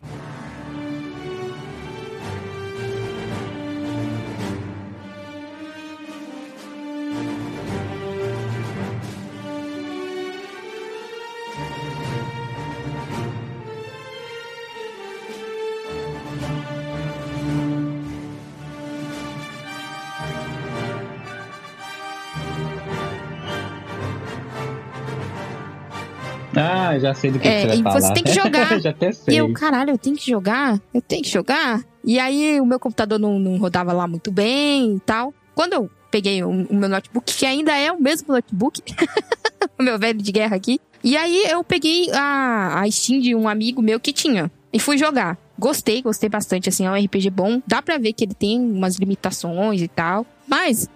Ah, 26.56 26.98
já 27.00 27.14
sei 27.14 27.32
do 27.32 27.40
que, 27.40 27.48
É, 27.48 27.62
que 27.62 27.62
você 27.62 27.68
vai 27.68 27.78
e 27.78 27.84
falar. 27.84 28.02
você 28.02 28.14
tem 28.14 28.24
que 28.24 28.34
jogar. 28.34 28.80
já 28.82 28.90
até 28.90 29.12
sei. 29.12 29.36
E 29.36 29.38
eu, 29.38 29.52
caralho, 29.54 29.92
eu 29.92 29.98
tenho 29.98 30.16
que 30.16 30.30
jogar? 30.30 30.80
Eu 30.94 31.02
tenho 31.02 31.24
que 31.24 31.30
jogar? 31.30 31.84
E 32.04 32.20
aí 32.20 32.60
o 32.60 32.66
meu 32.66 32.80
computador 32.80 33.20
não, 33.20 33.40
não 33.40 33.58
rodava 33.58 33.94
lá 33.94 34.08
muito 34.08 34.32
bem 34.32 34.96
e 34.96 35.00
tal. 35.00 35.34
Quando 35.56 35.74
eu 35.74 35.90
peguei 36.12 36.44
o, 36.44 36.50
o 36.50 36.76
meu 36.76 36.90
notebook, 36.90 37.34
que 37.34 37.46
ainda 37.46 37.76
é 37.76 37.92
o 37.92 38.02
mesmo 38.02 38.34
notebook, 38.34 38.82
o 39.80 39.84
meu 39.84 39.98
velho 39.98 40.22
de 40.22 40.32
guerra 40.32 40.56
aqui. 40.56 40.80
E 41.04 41.18
aí 41.18 41.44
eu 41.50 41.64
peguei 41.64 42.10
a, 42.12 42.82
a 42.82 42.92
Steam 42.92 43.20
de 43.20 43.36
um 43.36 43.48
amigo 43.48 43.82
meu 43.82 44.00
que 44.00 44.14
tinha. 44.14 44.52
E 44.72 44.80
fui 44.80 44.98
jogar. 44.98 45.38
Gostei, 45.60 46.02
gostei 46.02 46.30
bastante, 46.30 46.68
assim, 46.70 46.86
é 46.86 46.90
um 46.92 46.96
RPG 46.96 47.30
bom. 47.30 47.62
Dá 47.68 47.82
pra 47.82 47.98
ver 47.98 48.14
que 48.14 48.24
ele 48.24 48.34
tem 48.34 48.60
umas 48.60 48.96
limitações 48.96 49.82
e 49.82 49.88
tal. 49.88 50.26
Mas, 50.48 50.90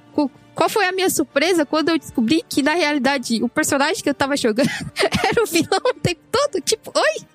qual 0.57 0.67
foi 0.67 0.85
a 0.85 0.91
minha 0.91 1.07
surpresa 1.07 1.67
quando 1.67 1.89
eu 1.89 1.99
descobri 1.99 2.43
que, 2.49 2.63
na 2.63 2.73
realidade, 2.73 3.43
o 3.43 3.47
personagem 3.47 4.01
que 4.01 4.09
eu 4.09 4.13
tava 4.15 4.35
jogando 4.35 4.67
era 5.23 5.43
o 5.43 5.45
vilão 5.45 5.79
o 5.85 5.93
tempo 5.93 6.21
todo? 6.31 6.59
Tipo, 6.61 6.91
oi? 6.95 7.27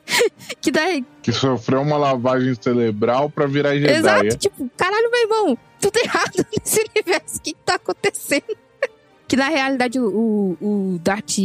Que 0.61 0.73
daí, 0.73 1.05
Que 1.23 1.31
sofreu 1.31 1.83
uma 1.83 1.97
lavagem 1.97 2.53
cerebral 2.61 3.31
pra 3.31 3.47
virar 3.47 3.77
Jedi. 3.77 3.93
Exato, 3.93 4.27
é? 4.27 4.31
tipo, 4.31 4.69
caralho, 4.77 5.09
meu 5.09 5.23
irmão, 5.23 5.59
tudo 5.81 5.97
errado 5.99 6.45
nesse 6.53 6.81
universo, 6.81 7.37
o 7.37 7.43
que 7.43 7.53
que 7.53 7.61
tá 7.65 7.77
acontecendo? 7.77 8.57
Que 9.29 9.37
na 9.37 9.49
realidade 9.49 10.01
o, 10.01 10.57
o, 10.61 10.95
o 10.95 10.99
Darth 10.99 11.39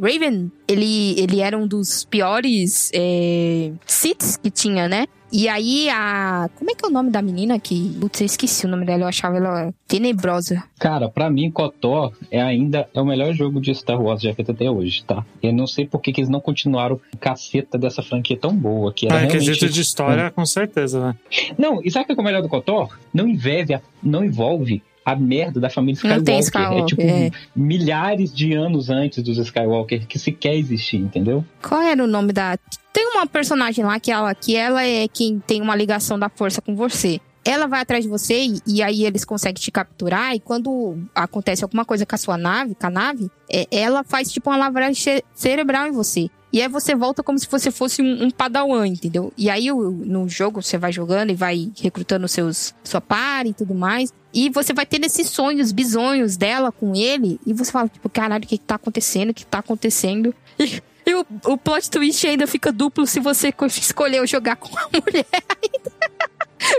Raven, 0.00 0.52
ele, 0.68 1.20
ele 1.20 1.40
era 1.40 1.58
um 1.58 1.66
dos 1.66 2.04
piores 2.04 2.92
é, 2.94 3.72
Siths 3.84 4.36
que 4.36 4.52
tinha, 4.52 4.86
né? 4.88 5.08
E 5.36 5.48
aí 5.48 5.88
a. 5.90 6.48
Como 6.54 6.70
é 6.70 6.74
que 6.76 6.86
é 6.86 6.88
o 6.88 6.92
nome 6.92 7.10
da 7.10 7.20
menina 7.20 7.58
que. 7.58 7.92
Putz, 8.00 8.20
eu 8.20 8.26
esqueci 8.26 8.66
o 8.66 8.68
nome 8.68 8.86
dela, 8.86 9.02
eu 9.02 9.08
achava 9.08 9.36
ela 9.36 9.74
tenebrosa. 9.88 10.62
Cara, 10.78 11.08
pra 11.08 11.28
mim, 11.28 11.50
KOTOR 11.50 12.12
é 12.30 12.40
ainda 12.40 12.88
é 12.94 13.00
o 13.00 13.04
melhor 13.04 13.34
jogo 13.34 13.60
de 13.60 13.74
Star 13.74 14.00
Wars 14.00 14.22
já 14.22 14.32
feito 14.32 14.52
até 14.52 14.70
hoje, 14.70 15.02
tá? 15.04 15.26
Eu 15.42 15.52
não 15.52 15.66
sei 15.66 15.88
por 15.88 16.00
que, 16.00 16.12
que 16.12 16.20
eles 16.20 16.30
não 16.30 16.40
continuaram 16.40 16.98
com 17.10 17.18
caceta 17.18 17.76
dessa 17.76 18.00
franquia 18.00 18.36
tão 18.36 18.54
boa, 18.54 18.92
que 18.92 19.06
era 19.06 19.16
Ah, 19.16 19.18
realmente... 19.22 19.44
quesito 19.44 19.68
de 19.68 19.80
história, 19.80 20.30
com 20.30 20.46
certeza, 20.46 21.04
né? 21.04 21.16
Não, 21.58 21.80
e 21.82 21.90
sabe 21.90 22.04
o 22.04 22.06
que 22.06 22.12
é 22.12 22.22
o 22.22 22.24
melhor 22.24 22.40
do 22.40 22.48
KOTOR? 22.48 22.96
Não 23.12 23.26
envolve 23.26 23.80
não 24.00 24.24
envolve 24.24 24.82
a 25.04 25.14
merda 25.14 25.60
da 25.60 25.68
família 25.68 25.96
Skywalker. 25.96 26.24
tem 26.24 26.36
é 26.36 26.40
Skywalker, 26.40 26.84
tipo 26.86 27.02
é. 27.02 27.30
milhares 27.54 28.32
de 28.34 28.52
anos 28.54 28.90
antes 28.90 29.22
dos 29.22 29.38
Skywalker 29.38 30.06
que 30.06 30.18
sequer 30.18 30.54
existir, 30.56 30.96
entendeu? 30.98 31.44
Qual 31.62 31.80
era 31.82 32.02
o 32.02 32.06
nome 32.06 32.32
da. 32.32 32.56
Tem 32.92 33.06
uma 33.14 33.26
personagem 33.26 33.84
lá 33.84 33.98
que 34.00 34.10
ela, 34.10 34.34
que 34.34 34.56
ela 34.56 34.84
é 34.84 35.06
quem 35.08 35.38
tem 35.40 35.60
uma 35.60 35.74
ligação 35.76 36.18
da 36.18 36.28
força 36.28 36.60
com 36.60 36.74
você. 36.74 37.20
Ela 37.46 37.66
vai 37.66 37.80
atrás 37.82 38.04
de 38.04 38.08
você 38.08 38.42
e, 38.46 38.60
e 38.66 38.82
aí 38.82 39.04
eles 39.04 39.22
conseguem 39.24 39.60
te 39.60 39.70
capturar. 39.70 40.34
E 40.34 40.40
quando 40.40 40.96
acontece 41.14 41.62
alguma 41.62 41.84
coisa 41.84 42.06
com 42.06 42.14
a 42.14 42.18
sua 42.18 42.38
nave, 42.38 42.74
com 42.74 42.86
a 42.86 42.90
nave, 42.90 43.30
é, 43.50 43.66
ela 43.70 44.02
faz 44.02 44.32
tipo 44.32 44.48
uma 44.48 44.56
lavagem 44.56 44.94
ce- 44.94 45.22
cerebral 45.34 45.86
em 45.86 45.92
você. 45.92 46.30
E 46.50 46.62
aí 46.62 46.68
você 46.68 46.94
volta 46.94 47.22
como 47.22 47.38
se 47.38 47.46
você 47.50 47.70
fosse 47.70 48.00
um, 48.00 48.24
um 48.26 48.30
padawan, 48.30 48.86
entendeu? 48.86 49.30
E 49.36 49.50
aí 49.50 49.70
o- 49.70 49.90
no 49.90 50.26
jogo 50.28 50.62
você 50.62 50.78
vai 50.78 50.90
jogando 50.92 51.30
e 51.30 51.34
vai 51.34 51.70
recrutando 51.78 52.26
seus 52.28 52.74
sua 52.82 53.00
par 53.02 53.44
e 53.44 53.52
tudo 53.52 53.74
mais. 53.74 54.10
E 54.34 54.50
você 54.50 54.72
vai 54.72 54.84
tendo 54.84 55.04
esses 55.06 55.28
sonhos, 55.30 55.70
bisonhos 55.70 56.36
dela 56.36 56.72
com 56.72 56.94
ele. 56.94 57.38
E 57.46 57.52
você 57.52 57.70
fala, 57.70 57.88
tipo, 57.88 58.08
caralho, 58.08 58.44
o 58.44 58.46
que, 58.48 58.58
que 58.58 58.64
tá 58.64 58.74
acontecendo? 58.74 59.30
O 59.30 59.34
que 59.34 59.46
tá 59.46 59.58
acontecendo? 59.60 60.34
E, 60.58 60.82
e 61.06 61.14
o, 61.14 61.24
o 61.46 61.56
plot 61.56 61.88
twist 61.90 62.26
ainda 62.26 62.46
fica 62.46 62.72
duplo 62.72 63.06
se 63.06 63.20
você 63.20 63.52
co- 63.52 63.66
escolheu 63.66 64.26
jogar 64.26 64.56
com 64.56 64.76
a 64.76 64.88
mulher. 65.00 65.26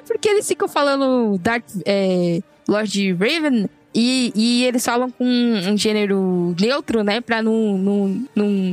Porque 0.07 0.27
eles 0.29 0.47
ficam 0.47 0.67
falando 0.67 1.37
Dark 1.37 1.63
é, 1.85 2.41
Lord 2.67 3.13
Raven 3.13 3.69
e, 3.93 4.31
e 4.35 4.63
eles 4.65 4.83
falam 4.83 5.09
com 5.11 5.23
um 5.23 5.77
gênero 5.77 6.55
neutro, 6.59 7.03
né? 7.03 7.21
Pra 7.21 7.41
não. 7.41 8.25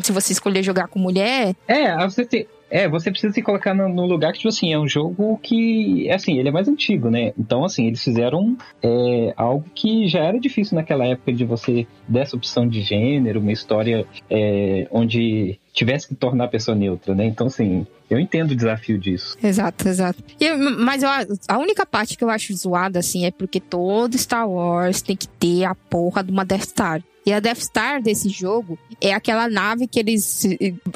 Se 0.03 0.11
você 0.11 0.33
escolher 0.33 0.63
jogar 0.63 0.89
com 0.89 0.99
mulher. 0.99 1.55
É, 1.69 1.97
você 2.09 2.25
tem. 2.25 2.47
É, 2.73 2.89
você 2.89 3.11
precisa 3.11 3.35
se 3.35 3.43
colocar 3.43 3.75
no, 3.75 3.87
no 3.87 4.07
lugar 4.07 4.33
que, 4.33 4.39
tipo 4.39 4.49
assim, 4.49 4.73
é 4.73 4.79
um 4.79 4.89
jogo 4.89 5.39
que, 5.43 6.11
assim, 6.11 6.39
ele 6.39 6.49
é 6.49 6.53
mais 6.53 6.67
antigo, 6.67 7.11
né? 7.11 7.35
Então, 7.39 7.67
assim, 7.67 7.87
eles 7.87 8.03
fizeram 8.03 8.57
é, 8.83 9.35
algo 9.37 9.67
que 9.75 10.09
já 10.09 10.21
era 10.21 10.41
difícil 10.41 10.77
naquela 10.77 11.05
época 11.05 11.35
de 11.35 11.45
você, 11.45 11.87
dessa 12.09 12.35
opção 12.35 12.67
de 12.67 12.81
gênero, 12.81 13.41
uma 13.41 13.53
história 13.53 14.07
é, 14.31 14.89
onde 14.91 15.61
tivesse 15.73 16.09
que 16.09 16.15
tornar 16.15 16.45
a 16.45 16.49
pessoa 16.49 16.75
neutra, 16.75 17.15
né? 17.15 17.25
Então, 17.25 17.47
assim, 17.47 17.87
eu 18.11 18.19
entendo 18.19 18.51
o 18.51 18.57
desafio 18.57 18.99
disso. 18.99 19.37
Exato, 19.43 19.89
exato. 19.89 20.23
E 20.39 20.53
mas 20.55 21.03
a 21.49 21.59
única 21.59 21.87
parte 21.87 22.17
que 22.17 22.23
eu 22.23 22.31
acho 22.31 22.55
zoada, 22.55 22.99
assim, 22.99 23.25
é 23.25 23.31
porque 23.31 23.59
todo 23.59 24.19
Star 24.19 24.49
Wars 24.49 25.01
tem 25.01 25.17
que 25.17 25.27
ter 25.27 25.65
a 25.65 25.75
porra 25.75 26.23
de 26.23 26.31
uma 26.31 26.45
Death 26.45 26.65
Star. 26.65 27.03
E 27.25 27.33
a 27.33 27.41
Death 27.41 27.61
Star 27.61 28.03
desse 28.03 28.29
jogo 28.29 28.79
é 29.01 29.15
aquela 29.15 29.49
nave 29.49 29.87
que 29.87 29.99
eles 29.99 30.43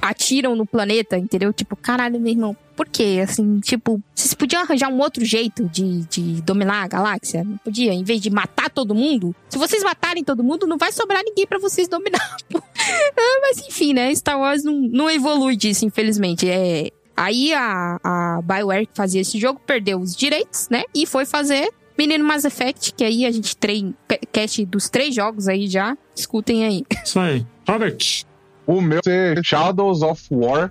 atiram 0.02 0.56
no 0.56 0.66
planeta, 0.66 1.16
entendeu? 1.16 1.52
Tipo, 1.52 1.76
caralho, 1.76 2.20
meu 2.20 2.32
irmão, 2.32 2.56
por 2.76 2.86
quê? 2.88 3.20
Assim, 3.22 3.58
tipo, 3.60 4.00
vocês 4.14 4.34
podiam 4.34 4.62
arranjar 4.62 4.88
um 4.88 4.98
outro 4.98 5.24
jeito 5.24 5.68
de, 5.68 6.02
de 6.04 6.42
dominar 6.42 6.84
a 6.84 6.88
galáxia? 6.88 7.42
Não 7.42 7.56
podia? 7.58 7.92
Em 7.92 8.04
vez 8.04 8.20
de 8.20 8.30
matar 8.30 8.70
todo 8.70 8.94
mundo? 8.94 9.34
Se 9.48 9.58
vocês 9.58 9.82
matarem 9.82 10.22
todo 10.22 10.44
mundo, 10.44 10.66
não 10.66 10.76
vai 10.76 10.92
sobrar 10.92 11.22
ninguém 11.24 11.46
pra 11.46 11.58
vocês 11.58 11.88
dominar. 11.88 12.36
Ah, 12.88 13.40
Mas 13.40 13.66
enfim, 13.66 13.92
né? 13.92 14.14
Star 14.14 14.38
Wars 14.38 14.62
não, 14.62 14.72
não 14.80 15.10
evolui 15.10 15.56
disso, 15.56 15.84
infelizmente. 15.84 16.48
É, 16.48 16.90
Aí 17.16 17.54
a, 17.54 17.98
a 18.04 18.40
BioWare 18.42 18.86
que 18.86 18.94
fazia 18.94 19.22
esse 19.22 19.40
jogo 19.40 19.60
perdeu 19.66 19.98
os 19.98 20.14
direitos, 20.14 20.68
né? 20.68 20.84
E 20.94 21.06
foi 21.06 21.24
fazer 21.24 21.70
Menino 21.98 22.24
Mass 22.24 22.44
Effect, 22.44 22.92
que 22.92 23.02
aí 23.02 23.24
a 23.24 23.30
gente 23.30 23.56
tem 23.56 23.94
cast 24.30 24.64
dos 24.66 24.90
três 24.90 25.14
jogos 25.14 25.48
aí 25.48 25.66
já. 25.66 25.96
Escutem 26.14 26.64
aí. 26.64 26.84
Isso 27.02 27.18
aí. 27.18 27.46
Robert. 27.66 28.24
O 28.66 28.82
meu 28.82 29.00
é 29.06 29.34
Shadows 29.42 30.02
of 30.02 30.22
War. 30.30 30.70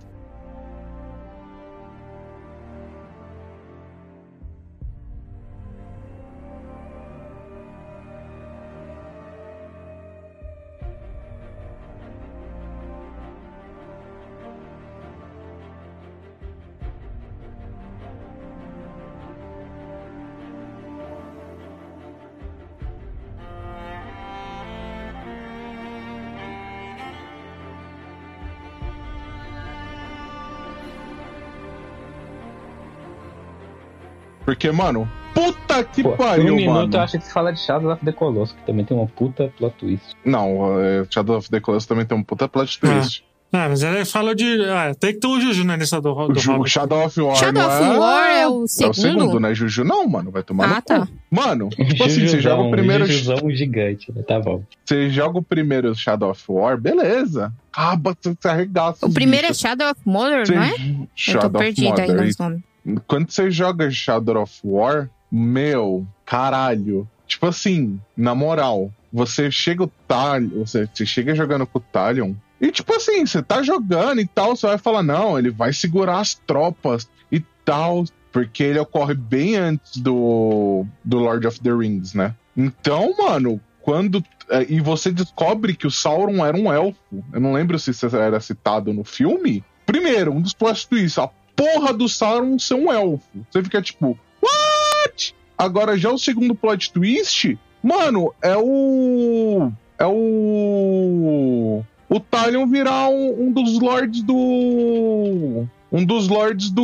Porque, 34.46 34.72
mano, 34.72 35.10
puta 35.34 35.84
que 35.84 36.04
Pô, 36.04 36.12
pariu, 36.12 36.54
um 36.54 36.58
minuto 36.58 36.74
mano. 36.76 36.94
eu 36.96 37.02
acho 37.02 37.18
que 37.18 37.26
você 37.26 37.32
fala 37.34 37.52
de 37.52 37.60
Shadow 37.60 37.92
of 37.92 38.06
the 38.06 38.12
Colossus, 38.12 38.56
que 38.56 38.66
também 38.66 38.86
tem 38.86 38.96
uma 38.96 39.08
puta 39.08 39.52
plot 39.58 39.76
twist. 39.78 40.16
Não, 40.24 40.80
é, 40.80 41.06
Shadow 41.10 41.38
of 41.38 41.50
the 41.50 41.60
Colossus 41.60 41.88
também 41.88 42.06
tem 42.06 42.18
um 42.18 42.24
puta 42.24 42.48
plot 42.48 42.80
twist. 42.80 43.24
Ah, 43.54 43.70
mas 43.70 43.84
ele 43.84 44.04
falou 44.04 44.36
de. 44.36 44.66
Ah, 44.66 44.94
tem 45.00 45.14
que 45.14 45.20
ter 45.20 45.28
um 45.28 45.40
Juju 45.40 45.64
na 45.64 45.78
lista 45.78 46.02
do, 46.02 46.14
do 46.14 46.32
O 46.34 46.36
Ju-. 46.36 46.66
Shadow 46.68 47.06
of 47.06 47.22
War 47.22 47.36
Shadow 47.38 47.62
não 47.64 47.70
of 47.70 47.84
é... 47.84 47.98
War 48.00 48.30
é 48.30 48.48
o 48.48 48.52
É 48.52 48.64
o 48.64 48.68
segundo? 48.68 48.94
segundo, 48.96 49.40
não 49.40 49.50
é 49.50 49.56
Juju? 49.56 49.84
Não, 49.86 50.06
mano, 50.10 50.30
vai 50.30 50.44
tomar 50.44 50.66
Ah, 50.66 50.76
no 50.76 50.82
tá. 50.82 51.06
cu. 51.06 51.14
Mano, 51.32 51.70
tipo 51.70 52.04
assim, 52.04 52.28
você 52.28 52.42
joga 52.42 52.64
o 52.64 52.72
primeiro. 52.72 53.06
Jujuzão 53.06 53.50
gigante, 53.52 54.12
né? 54.14 54.24
Tá 54.24 54.40
bom. 54.42 54.62
Você 54.84 55.10
joga 55.10 55.38
o 55.40 55.44
primeiro 55.44 55.96
Shadow 55.96 56.32
of 56.32 56.44
War, 56.50 56.78
beleza. 56.78 57.54
Acaba, 57.72 58.16
você 58.22 58.48
arregaça. 58.48 59.06
O 59.06 59.14
primeiro 59.14 59.46
é 59.46 59.50
bichos. 59.50 59.62
Shadow 59.62 59.90
of 59.92 60.02
Mother, 60.06 60.54
não 60.54 60.62
é? 60.64 60.72
Eu 60.72 60.76
tô 60.76 61.08
Shadow 61.16 61.48
of 61.50 61.58
perdida 61.58 62.02
aí 62.02 62.12
nos 62.12 62.38
nomes. 62.38 62.60
Quando 63.08 63.32
você 63.32 63.50
joga 63.50 63.90
Shadow 63.90 64.42
of 64.42 64.60
War, 64.64 65.10
meu, 65.32 66.06
caralho. 66.26 67.08
Tipo 67.28 67.48
assim, 67.48 68.00
na 68.16 68.36
moral, 68.36 68.92
você 69.12 69.50
chega 69.50 69.84
o 69.84 69.92
Talion, 70.08 70.66
você, 70.66 70.88
você 70.94 71.06
chega 71.06 71.34
jogando 71.34 71.66
com 71.66 71.80
o 71.80 71.82
Talion, 71.82 72.34
e 72.62 72.72
tipo 72.72 72.94
assim, 72.96 73.26
você 73.26 73.42
tá 73.42 73.62
jogando 73.64 74.22
e 74.22 74.28
tal, 74.28 74.56
você 74.56 74.68
vai 74.68 74.78
falar, 74.78 75.04
não, 75.04 75.38
ele 75.38 75.50
vai 75.50 75.74
segurar 75.74 76.20
as 76.20 76.36
tropas 76.36 77.10
e 77.32 77.44
tal, 77.64 78.06
porque 78.32 78.64
ele 78.64 78.80
ocorre 78.80 79.14
bem 79.14 79.56
antes 79.56 79.98
do, 79.98 80.86
do 81.04 81.18
Lord 81.18 81.48
of 81.48 81.60
the 81.62 81.72
Rings, 81.72 82.14
né? 82.14 82.36
Então, 82.56 83.14
mano, 83.18 83.60
quando. 83.82 84.24
é, 84.50 84.66
E 84.70 84.80
você 84.80 85.12
descobre 85.12 85.76
que 85.76 85.88
o 85.88 85.92
Sauron 85.92 86.46
era 86.46 86.56
um 86.56 86.72
elfo. 86.72 87.24
Eu 87.34 87.40
não 87.40 87.54
lembro 87.54 87.78
se 87.78 87.92
isso 87.92 88.06
era 88.16 88.40
citado 88.40 88.94
no 88.94 89.04
filme. 89.04 89.64
Primeiro, 89.86 90.32
um 90.32 90.42
dos 90.42 90.54
plot 90.54 90.88
twists, 90.88 91.20
a 91.20 91.30
porra 91.56 91.94
do 91.94 92.08
Sauron 92.10 92.60
ser 92.60 92.74
um 92.76 92.92
elfo. 92.92 93.24
Você 93.50 93.64
fica 93.64 93.82
tipo, 93.82 94.18
what? 94.42 95.34
Agora, 95.58 95.98
já 95.98 96.12
o 96.12 96.18
segundo 96.18 96.54
plot 96.54 96.92
twist, 96.92 97.58
mano, 97.82 98.34
é 98.42 98.56
o. 98.58 99.72
É 99.98 100.06
o. 100.06 101.82
O 102.08 102.20
Talion 102.20 102.68
virar 102.68 103.10
um, 103.10 103.48
um 103.48 103.52
dos 103.52 103.80
lords 103.80 104.22
do. 104.22 105.66
Um 105.92 106.04
dos 106.06 106.28
lords 106.28 106.70
do. 106.72 106.84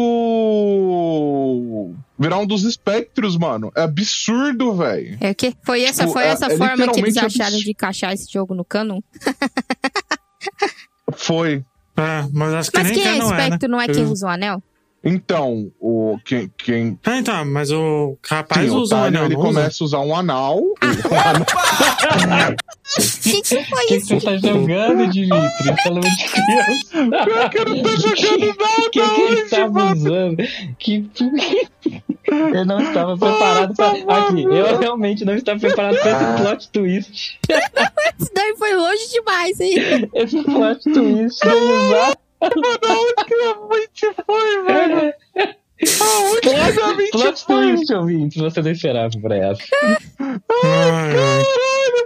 Virar 2.18 2.38
um 2.40 2.48
dos 2.48 2.64
espectros, 2.64 3.36
mano. 3.38 3.72
É 3.76 3.82
absurdo, 3.82 4.74
velho. 4.76 5.18
É 5.20 5.32
o 5.32 5.36
quê? 5.36 5.54
Foi 5.64 5.84
essa, 5.84 6.04
Tipo, 6.04 6.14
foi 6.14 6.24
é- 6.24 6.28
essa 6.28 6.46
é 6.46 6.58
forma 6.58 6.88
que 6.94 7.00
eles 7.02 7.18
acharam 7.18 7.48
absurdo. 7.48 7.64
de 7.66 7.72
encaixar 7.72 8.14
esse 8.14 8.32
jogo 8.32 8.54
no 8.56 8.64
canon? 8.64 9.02
Foi. 11.14 11.64
É, 12.02 12.28
mas 12.34 12.54
acho 12.54 12.72
que 12.72 12.80
Mas 12.80 12.92
quem 12.92 13.02
é 13.02 13.06
canon 13.18 13.32
é, 13.34 13.36
né? 13.38 13.44
espectro 13.44 13.70
não 13.70 13.82
é 13.82 13.88
quem 13.88 14.06
usa 14.06 14.26
o 14.26 14.30
anel? 14.30 14.64
Então, 15.04 15.72
o. 15.80 16.20
Quem. 16.24 16.52
quem 16.56 17.00
Ah, 17.04 17.18
então, 17.18 17.44
mas 17.46 17.72
o 17.72 18.16
rapaz 18.24 18.70
sim, 18.70 18.76
o 18.76 18.82
usa 18.82 18.96
um 18.96 19.00
Talion 19.00 19.08
anel, 19.08 19.26
ele 19.26 19.34
não 19.34 19.42
usa? 19.42 19.50
começa 19.54 19.84
a 19.84 19.86
usar 19.86 20.00
um 20.00 20.16
anal. 20.16 20.62
Que 23.24 23.42
que 23.42 23.64
foi 23.64 23.84
O 23.84 23.88
que, 23.88 23.88
que 23.88 23.96
isso? 23.96 24.08
você 24.20 24.26
tá 24.26 24.38
jogando, 24.38 25.08
Dimitri? 25.10 25.76
Pelo 25.84 26.00
amor 26.00 26.02
de. 26.02 27.26
Pior 27.26 27.50
que 27.50 27.58
eu 27.58 27.66
não 27.66 27.82
tô 27.82 27.90
jogando 27.96 28.46
nada 28.48 28.64
O 28.86 28.90
que, 28.92 29.02
que 29.02 29.22
ele 29.22 29.68
mano. 29.70 29.96
usando? 29.96 30.38
Que... 30.78 31.10
Eu 32.28 32.66
não 32.66 32.80
estava 32.82 33.18
preparado 33.18 33.76
pra. 33.76 33.88
Aqui, 33.90 34.44
eu 34.44 34.78
realmente 34.78 35.26
não 35.26 35.34
estava 35.36 35.60
preparado 35.60 35.98
pra 36.00 36.12
esse 36.12 36.42
plot 36.42 36.70
twist. 36.72 37.40
Isso 38.20 38.32
daí 38.34 38.56
foi 38.58 38.76
longe 38.76 39.10
demais, 39.12 39.60
hein? 39.60 40.10
Esse 40.14 40.44
plot 40.44 40.84
twist 40.94 41.40
de 41.42 41.48
usar. 41.56 42.18
Aonde 42.42 43.26
que 43.28 43.34
a 43.34 43.56
mente 43.70 44.16
foi, 44.26 44.64
velho? 44.64 45.14
Aonde 46.02 46.42
que 46.42 46.50
a 46.50 46.72
Plot, 46.74 46.96
mente 46.98 47.12
plot 47.12 47.44
foi? 47.46 47.76
twist, 47.76 47.94
ouvinte. 47.94 48.40
Você 48.40 48.62
não 48.62 48.72
esperava 48.72 49.10
pra 49.22 49.36
essa. 49.36 49.64
Ai, 50.20 50.38
ai. 50.64 51.44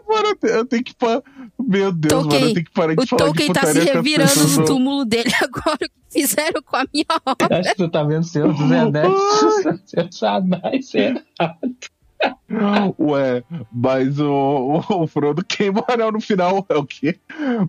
Mano, 0.08 0.28
eu 0.30 0.36
te- 0.36 0.48
eu 0.48 0.66
tenho 0.66 0.84
que 0.84 0.96
parar. 0.96 1.22
Meu 1.60 1.92
Deus, 1.92 2.12
Tolkien, 2.24 2.40
mano, 2.40 2.50
eu 2.50 2.54
tenho 2.54 2.66
que 2.66 2.72
parar 2.72 2.96
de 2.96 3.04
O 3.04 3.08
falar 3.08 3.20
de 3.20 3.26
Tolkien 3.26 3.54
tá 3.54 3.66
se 3.66 3.80
revirando 3.80 4.48
no 4.60 4.66
túmulo 4.66 5.06
dele 5.06 5.32
agora. 5.42 5.76
O 5.76 5.78
que 5.80 5.92
fizeram 6.22 6.62
com 6.62 6.76
a 6.78 6.86
minha 6.94 7.06
obra? 7.26 7.60
Acho 7.60 7.70
que 7.72 7.76
tu 7.78 7.90
tá 7.90 8.04
vendo 8.04 8.24
Senhor 8.24 8.54
dos 8.54 8.72
Anéis. 8.72 9.14
Seus 9.86 10.24
anais, 10.24 10.96
é. 10.96 11.14
Ué, 13.00 13.44
mas 13.72 14.20
o, 14.20 14.82
o, 14.90 15.04
o 15.04 15.08
Frodo 15.08 15.44
queima 15.44 15.82
o 15.82 15.92
anel 15.92 16.12
no 16.12 16.22
final, 16.22 16.66
é 16.70 16.76
o 16.76 16.86
quê? 16.86 17.20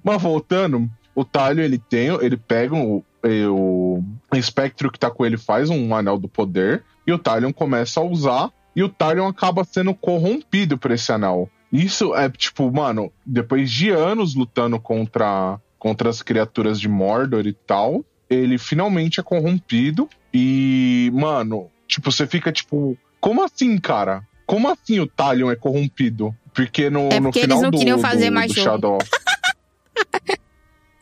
Mas 0.03 0.23
voltando, 0.23 0.89
o 1.15 1.25
Talho, 1.25 1.61
ele 1.63 1.79
tem, 1.79 2.09
ele 2.23 2.37
pega 2.37 2.75
o, 2.75 3.05
o, 3.25 4.03
o 4.33 4.37
espectro 4.37 4.91
que 4.91 4.99
tá 4.99 5.11
com 5.11 5.27
ele, 5.27 5.37
faz 5.37 5.69
um 5.69 5.95
anel 5.95 6.19
do 6.19 6.29
poder, 6.29 6.85
e 7.07 7.13
o 7.13 7.19
Talion 7.19 7.53
começa 7.53 8.01
a 8.01 8.05
usar, 8.05 8.51
e 8.75 8.83
o 8.83 8.89
Talion 8.89 9.27
acaba 9.27 9.65
sendo 9.65 9.95
corrompido 9.95 10.79
por 10.79 10.91
esse 10.91 11.11
anel. 11.13 11.51
Isso 11.77 12.15
é 12.15 12.29
tipo, 12.31 12.71
mano, 12.73 13.13
depois 13.25 13.71
de 13.71 13.91
anos 13.91 14.35
lutando 14.35 14.79
contra, 14.81 15.59
contra 15.79 16.09
as 16.09 16.23
criaturas 16.23 16.81
de 16.81 16.89
Mordor 16.89 17.47
e 17.47 17.53
tal, 17.53 18.05
ele 18.31 18.57
finalmente 18.59 19.21
é 19.21 19.23
corrompido, 19.23 20.09
e, 20.33 21.11
mano, 21.15 21.71
tipo, 21.87 22.11
você 22.11 22.27
fica 22.27 22.51
tipo, 22.51 22.97
como 23.21 23.43
assim, 23.45 23.79
cara? 23.79 24.23
Como 24.47 24.69
assim 24.71 25.01
o 25.01 25.07
Talion 25.07 25.51
é 25.51 25.57
corrompido? 25.57 26.35
Porque 26.55 26.89
no, 26.89 27.09
É 27.11 27.21
no 27.21 27.25
porque 27.25 27.41
eles 27.41 27.49
final 27.49 27.63
não 27.63 27.71
do, 27.71 27.79
queriam 27.79 27.99
fazer 27.99 28.31
do, 28.31 28.35
mais 28.35 28.53
do. 28.53 28.61
Shadow 28.61 28.99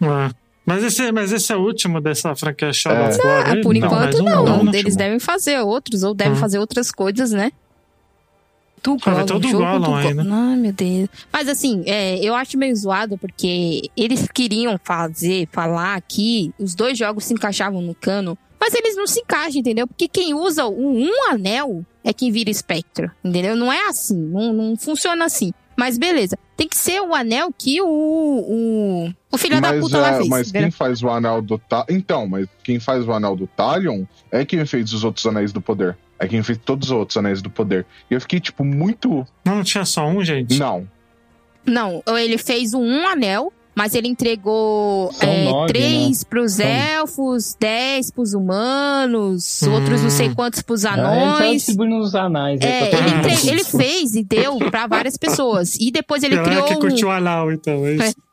Ah. 0.02 0.30
Mas 0.66 0.82
esse, 0.82 1.12
mas 1.12 1.30
esse 1.30 1.52
é 1.52 1.56
o 1.56 1.60
último 1.60 2.00
dessa 2.00 2.34
franquia 2.34 2.72
Shadow 2.72 3.04
É. 3.04 3.08
of 3.08 3.26
War? 3.26 3.50
Ah, 3.50 3.56
por 3.62 3.74
Não, 3.74 3.86
enquanto 3.86 4.20
um 4.20 4.24
não. 4.24 4.44
não, 4.44 4.64
né? 4.64 4.70
Eles 4.78 4.96
devem 4.96 5.18
fazer 5.18 5.60
outros, 5.60 6.02
ou 6.02 6.14
devem 6.14 6.32
Hum. 6.32 6.36
fazer 6.36 6.58
outras 6.58 6.90
coisas, 6.90 7.32
né? 7.32 7.52
Do 8.84 8.98
Ah, 9.06 9.14
vai 9.14 9.24
ter 9.24 9.32
o 9.32 9.40
Gollum 9.40 10.14
né? 10.14 10.30
Ai, 10.30 10.56
meu 10.56 10.72
Deus. 10.72 11.08
Mas 11.32 11.48
assim, 11.48 11.82
é, 11.86 12.18
eu 12.18 12.34
acho 12.34 12.58
meio 12.58 12.76
zoado 12.76 13.16
porque 13.16 13.90
eles 13.96 14.28
queriam 14.32 14.78
fazer, 14.84 15.48
falar 15.50 15.98
que 16.02 16.52
os 16.58 16.74
dois 16.74 16.98
jogos 16.98 17.24
se 17.24 17.32
encaixavam 17.32 17.80
no 17.80 17.94
cano, 17.94 18.36
mas 18.60 18.74
eles 18.74 18.94
não 18.94 19.06
se 19.06 19.20
encaixam, 19.20 19.60
entendeu? 19.60 19.86
Porque 19.86 20.06
quem 20.06 20.34
usa 20.34 20.66
o 20.66 20.98
um 20.98 21.30
anel 21.30 21.82
é 22.04 22.12
quem 22.12 22.30
vira 22.30 22.50
espectro, 22.50 23.10
entendeu? 23.24 23.56
Não 23.56 23.72
é 23.72 23.88
assim, 23.88 24.16
não, 24.16 24.52
não 24.52 24.76
funciona 24.76 25.24
assim. 25.24 25.50
Mas 25.76 25.98
beleza, 25.98 26.38
tem 26.56 26.68
que 26.68 26.76
ser 26.76 27.00
o 27.00 27.14
anel 27.14 27.52
que 27.56 27.80
o, 27.80 27.86
o, 27.86 29.12
o 29.32 29.38
filho 29.38 29.60
da 29.60 29.72
mas, 29.72 29.80
puta 29.80 29.98
lá 29.98 30.10
é, 30.10 30.16
fez. 30.18 30.28
mas 30.28 30.52
quem 30.52 30.70
faz 30.70 31.02
o 31.02 31.08
anel 31.08 31.42
do 31.42 31.58
Ta... 31.58 31.84
Então, 31.88 32.28
mas 32.28 32.46
quem 32.62 32.78
faz 32.78 33.06
o 33.08 33.12
anel 33.12 33.34
do 33.34 33.46
Talion 33.46 34.04
é 34.30 34.44
quem 34.44 34.64
fez 34.66 34.92
os 34.92 35.04
outros 35.04 35.26
anéis 35.26 35.52
do 35.52 35.60
poder. 35.60 35.96
É 36.18 36.28
quem 36.28 36.42
fez 36.42 36.58
todos 36.64 36.90
os 36.90 36.96
outros 36.96 37.16
anéis 37.16 37.42
do 37.42 37.50
poder. 37.50 37.84
E 38.10 38.14
eu 38.14 38.20
fiquei, 38.20 38.38
tipo, 38.40 38.64
muito. 38.64 39.26
Não 39.44 39.62
tinha 39.64 39.84
só 39.84 40.06
um, 40.06 40.24
gente? 40.24 40.58
Não. 40.58 40.88
Não, 41.66 42.02
ele 42.18 42.38
fez 42.38 42.74
o 42.74 42.78
um 42.78 43.06
anel, 43.08 43.52
mas 43.74 43.94
ele 43.94 44.06
entregou 44.06 45.10
São 45.12 45.28
é, 45.28 45.44
nove, 45.44 45.66
três 45.72 46.22
pros 46.22 46.52
São- 46.52 46.66
elfos, 46.66 47.56
dez 47.58 48.10
pros 48.10 48.34
humanos, 48.34 49.62
outros 49.62 50.02
não 50.02 50.10
sei 50.10 50.32
quantos 50.34 50.62
pros 50.62 50.84
Ah, 50.84 50.92
ele 50.92 51.00
anões. 51.00 51.56
distribuindo 51.64 51.98
os 51.98 52.14
anais. 52.14 52.60
É, 52.60 52.86
todo 52.90 53.00
ele, 53.02 53.14
entre- 53.32 53.48
ele 53.48 53.64
fez 53.64 54.14
e 54.14 54.22
deu 54.22 54.58
pra 54.70 54.86
várias 54.86 55.16
pessoas. 55.16 55.76
E 55.80 55.90
depois 55.90 56.22
ele 56.22 56.38
criou 56.42 56.64
que 56.64 56.74
um, 56.74 56.78
curtiu 56.78 57.08
o 57.08 57.10
anal, 57.10 57.50
então. 57.50 57.84
É 57.86 57.94
isso. 57.94 58.14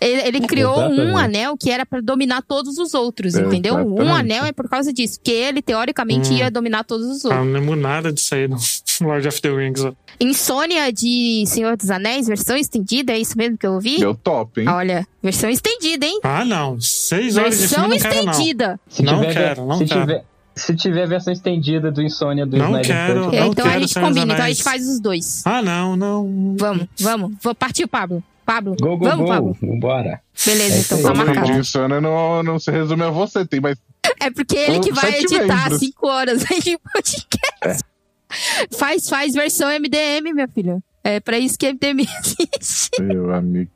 ele, 0.00 0.22
ele 0.28 0.40
criou 0.46 0.78
um 0.78 0.92
Exatamente. 0.92 1.24
anel 1.24 1.56
que 1.56 1.70
era 1.70 1.84
pra 1.86 2.00
dominar 2.00 2.42
todos 2.42 2.78
os 2.78 2.94
outros, 2.94 3.34
entendeu? 3.34 3.74
Um 3.76 4.14
anel 4.14 4.44
é 4.44 4.52
por 4.52 4.68
causa 4.68 4.92
disso, 4.92 5.18
que 5.22 5.30
ele 5.30 5.62
teoricamente 5.62 6.30
Hum. 6.32 6.36
ia 6.38 6.50
dominar 6.50 6.84
todos 6.84 7.06
os 7.06 7.24
Ah, 7.24 7.28
outros. 7.28 7.46
não 7.46 7.52
lembro 7.60 7.76
nada 7.76 8.12
disso 8.12 8.34
aí, 8.34 8.48
não. 8.48 8.58
Lord 9.02 9.28
of 9.28 9.40
the 9.42 9.50
Rings. 9.50 9.84
ó. 9.84 9.92
Insônia 10.18 10.90
de 10.90 11.44
Senhor 11.46 11.76
dos 11.76 11.90
Anéis, 11.90 12.26
versão 12.26 12.56
estendida, 12.56 13.12
é 13.12 13.18
isso 13.18 13.36
mesmo 13.36 13.58
que 13.58 13.66
eu 13.66 13.74
ouvi? 13.74 13.98
Deu 13.98 14.14
top, 14.14 14.62
hein? 14.62 14.68
Olha, 14.68 15.06
versão 15.22 15.50
estendida, 15.50 16.06
hein? 16.06 16.20
Ah, 16.22 16.44
não. 16.44 16.80
Seis 16.80 17.36
horas 17.36 17.54
de 17.58 17.66
Versão 17.66 17.84
filme 17.84 17.98
não 17.98 18.10
quero, 18.10 18.24
não. 18.24 18.32
estendida. 18.32 18.80
Se 18.88 19.02
Não 19.02 19.20
tiver, 19.20 19.32
quero, 19.34 19.66
não 19.66 19.76
se 19.78 19.84
quero. 19.84 20.00
Tiver, 20.00 20.24
Se 20.54 20.74
tiver 20.74 21.02
a 21.02 21.06
versão 21.06 21.32
estendida 21.34 21.92
do 21.92 22.00
Insônia 22.02 22.46
do 22.46 22.56
Não 22.56 22.68
Snyder 22.80 22.86
quero, 22.86 23.24
Cut, 23.26 23.36
É, 23.36 23.40
não 23.40 23.46
então 23.48 23.66
a 23.66 23.68
quero 23.68 23.80
gente 23.82 23.92
Senhor 23.92 24.06
dos 24.08 24.14
combina, 24.16 24.32
então 24.32 24.46
a 24.46 24.48
gente 24.48 24.62
faz 24.62 24.88
os 24.88 24.98
dois. 25.00 25.42
Ah, 25.44 25.60
não, 25.60 25.94
não. 25.96 26.56
Vamos, 26.58 26.86
vamos. 26.98 27.32
Vou 27.42 27.54
partir, 27.54 27.86
Pablo. 27.86 28.24
Pablo, 28.46 28.76
Go, 28.80 28.96
go, 28.96 29.04
vamos, 29.04 29.26
go. 29.26 29.26
Pablo. 29.26 29.56
Vambora. 29.60 30.20
Beleza, 30.46 30.76
É 30.76 30.78
então 30.80 30.98
isso 30.98 31.02
tá 31.02 31.08
aí. 31.10 31.14
O 31.14 31.16
marcado. 31.26 31.46
de 31.52 31.58
insônia 31.58 32.00
não, 32.00 32.42
não 32.44 32.58
se 32.60 32.70
resume 32.70 33.02
a 33.02 33.10
você, 33.10 33.44
tem 33.44 33.60
mais. 33.60 33.76
É 34.20 34.30
porque 34.30 34.56
ele 34.56 34.78
que 34.80 34.92
vai 34.92 35.18
editar 35.18 35.64
membros. 35.64 35.78
cinco 35.80 36.06
horas 36.08 36.44
aí 36.50 36.60
de 36.60 36.78
podcast. 36.78 37.84
Faz, 38.76 39.08
faz 39.08 39.34
versão 39.34 39.68
MDM, 39.68 40.32
meu 40.32 40.48
filho. 40.48 40.82
É 41.04 41.20
pra 41.20 41.38
isso 41.38 41.58
que 41.58 41.66
MDM 41.72 42.00
existe. 42.24 43.02
Meu 43.02 43.32
amigo. 43.34 43.70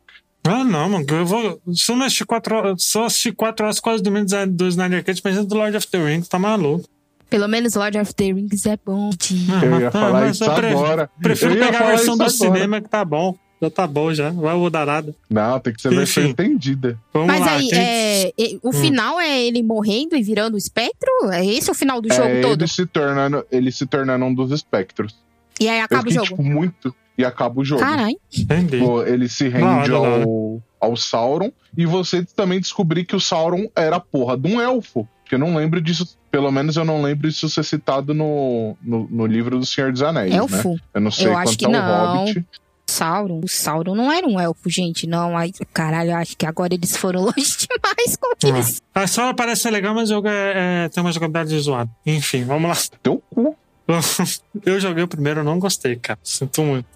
Ah, 0.45 0.65
não, 0.65 0.89
mano. 0.89 1.05
Eu 1.09 1.27
vou. 1.27 1.61
Não 1.67 2.03
assistir 2.05 2.25
quatro 2.25 2.55
horas, 2.57 2.83
só 2.85 3.05
assistir 3.05 3.33
quatro 3.33 3.65
horas 3.67 3.79
quase 3.81 4.03
do 4.03 4.11
menos 4.11 4.33
do 4.51 4.67
Snyder 4.69 5.05
Cut, 5.05 5.21
mas 5.25 5.45
do 5.45 5.55
Lord 5.55 5.77
of 5.77 5.87
the 5.89 5.99
Rings, 6.03 6.29
tá 6.29 6.39
maluco. 6.39 6.89
Pelo 7.29 7.47
menos 7.47 7.75
Lord 7.75 7.99
of 7.99 8.15
the 8.15 8.25
Rings 8.33 8.67
é 8.67 8.77
bom 8.85 9.11
de... 9.11 9.47
Ah, 9.53 9.65
Eu 9.65 9.81
ia 9.81 9.89
ah, 9.89 9.91
falar 9.93 10.21
mas 10.21 10.35
isso 10.37 10.45
eu 10.45 10.55
prefiro- 10.55 10.79
agora. 10.79 11.11
Prefiro 11.21 11.53
Eu 11.53 11.59
ia 11.59 11.67
pegar 11.67 11.81
a 11.81 11.87
versão 11.89 12.17
do 12.17 12.23
agora. 12.23 12.31
cinema 12.31 12.81
que 12.81 12.89
tá 12.89 13.05
bom. 13.05 13.37
Já 13.63 13.71
tá 13.71 13.87
bom 13.87 14.13
já. 14.15 14.31
Vai 14.31 14.55
mudar 14.57 14.87
nada. 14.87 15.15
Não, 15.29 15.61
tem 15.61 15.73
que 15.75 15.83
ser 15.83 15.91
versão 15.91 16.23
Enfim. 16.23 16.31
estendida. 16.31 16.99
Vamos 17.13 17.29
Mas 17.29 17.41
lá. 17.41 17.53
aí, 17.53 17.69
quem- 17.69 17.79
é, 17.79 18.33
o 18.63 18.71
Hum. 18.71 18.73
final 18.73 19.21
é 19.21 19.43
ele 19.47 19.63
morrendo 19.63 20.17
e 20.17 20.23
virando 20.23 20.55
o 20.55 20.59
espectro? 20.59 21.11
É 21.31 21.45
esse 21.45 21.71
o 21.71 21.75
final 21.75 22.01
do 22.01 22.09
jogo 22.13 22.29
é, 22.29 22.41
todo? 22.41 22.63
ele 22.63 22.69
se 22.71 22.87
tornando, 22.87 23.45
ele 23.53 23.71
se 23.71 23.85
tornando 23.87 24.25
um 24.25 24.35
dos 24.35 24.51
espectros. 24.51 25.15
E 25.61 25.69
aí 25.69 25.79
Eu 25.79 25.85
acaba 25.85 26.01
o 26.09 26.11
fiquei, 26.11 26.27
jogo. 26.27 26.43
tipo, 26.43 26.43
muito. 26.43 26.95
E 27.19 27.25
acaba 27.25 27.61
o 27.61 27.65
jogo. 27.65 27.83
Caralho. 27.83 28.17
Entendi. 28.35 28.79
Pô, 28.79 29.03
ele 29.03 29.29
se 29.29 29.47
rende 29.49 29.63
hora, 29.65 29.89
da 29.91 29.99
hora. 30.01 30.25
ao, 30.25 30.63
ao 30.81 30.97
Sauron. 30.97 31.53
E 31.77 31.85
você 31.85 32.25
também 32.35 32.59
descobrir 32.59 33.05
que 33.05 33.15
o 33.15 33.21
Sauron 33.21 33.69
era 33.77 33.97
a 33.97 34.01
porra 34.01 34.39
de 34.39 34.49
um 34.49 34.59
elfo. 34.59 35.07
Que 35.27 35.35
eu 35.35 35.39
não 35.39 35.55
lembro 35.55 35.83
disso. 35.83 36.17
Pelo 36.31 36.51
menos 36.51 36.77
eu 36.77 36.85
não 36.85 37.03
lembro 37.03 37.29
disso 37.29 37.49
ser 37.51 37.63
citado 37.65 38.15
no, 38.15 38.75
no, 38.83 39.07
no 39.11 39.27
livro 39.27 39.59
do 39.59 39.67
Senhor 39.67 39.93
dos 39.93 40.01
Anéis. 40.03 40.31
Né? 40.33 40.39
Elfo? 40.39 40.77
Eu 40.95 41.01
não 41.03 41.11
sei 41.11 41.27
Eu 41.27 41.37
acho 41.37 41.53
quanto 41.53 41.59
que 41.59 41.65
é 41.67 41.69
o 41.69 41.73
não. 41.73 42.17
Hobbit. 42.25 42.45
Sauron. 42.91 43.41
O 43.45 43.49
Sauron 43.49 43.95
não 43.95 44.13
era 44.13 44.27
um 44.27 44.39
elfo, 44.39 44.69
gente. 44.69 45.07
Não, 45.07 45.37
aí, 45.37 45.53
caralho, 45.73 46.11
eu 46.11 46.17
acho 46.17 46.37
que 46.37 46.45
agora 46.45 46.75
eles 46.75 46.97
foram 46.97 47.21
longe 47.25 47.57
demais 47.69 48.17
com 48.17 48.59
isso. 48.59 48.81
A 48.95 49.05
história 49.05 49.33
parece 49.35 49.63
ser 49.63 49.71
legal, 49.71 49.95
mas 49.95 50.11
o 50.11 50.15
jogo 50.15 50.29
é, 50.29 50.85
é- 50.85 50.89
tem 50.89 51.03
uma 51.03 51.13
jogabilidade 51.13 51.59
zoada. 51.59 51.91
Enfim, 52.05 52.45
vamos 52.45 52.69
lá. 52.69 52.77
Teu 53.03 53.23
cu. 53.31 53.57
Eu 54.65 54.79
joguei 54.79 55.03
o 55.03 55.09
primeiro, 55.09 55.41
eu 55.41 55.45
não 55.45 55.59
gostei, 55.59 55.97
cara. 55.97 56.19
Sinto 56.23 56.63
muito. 56.63 56.87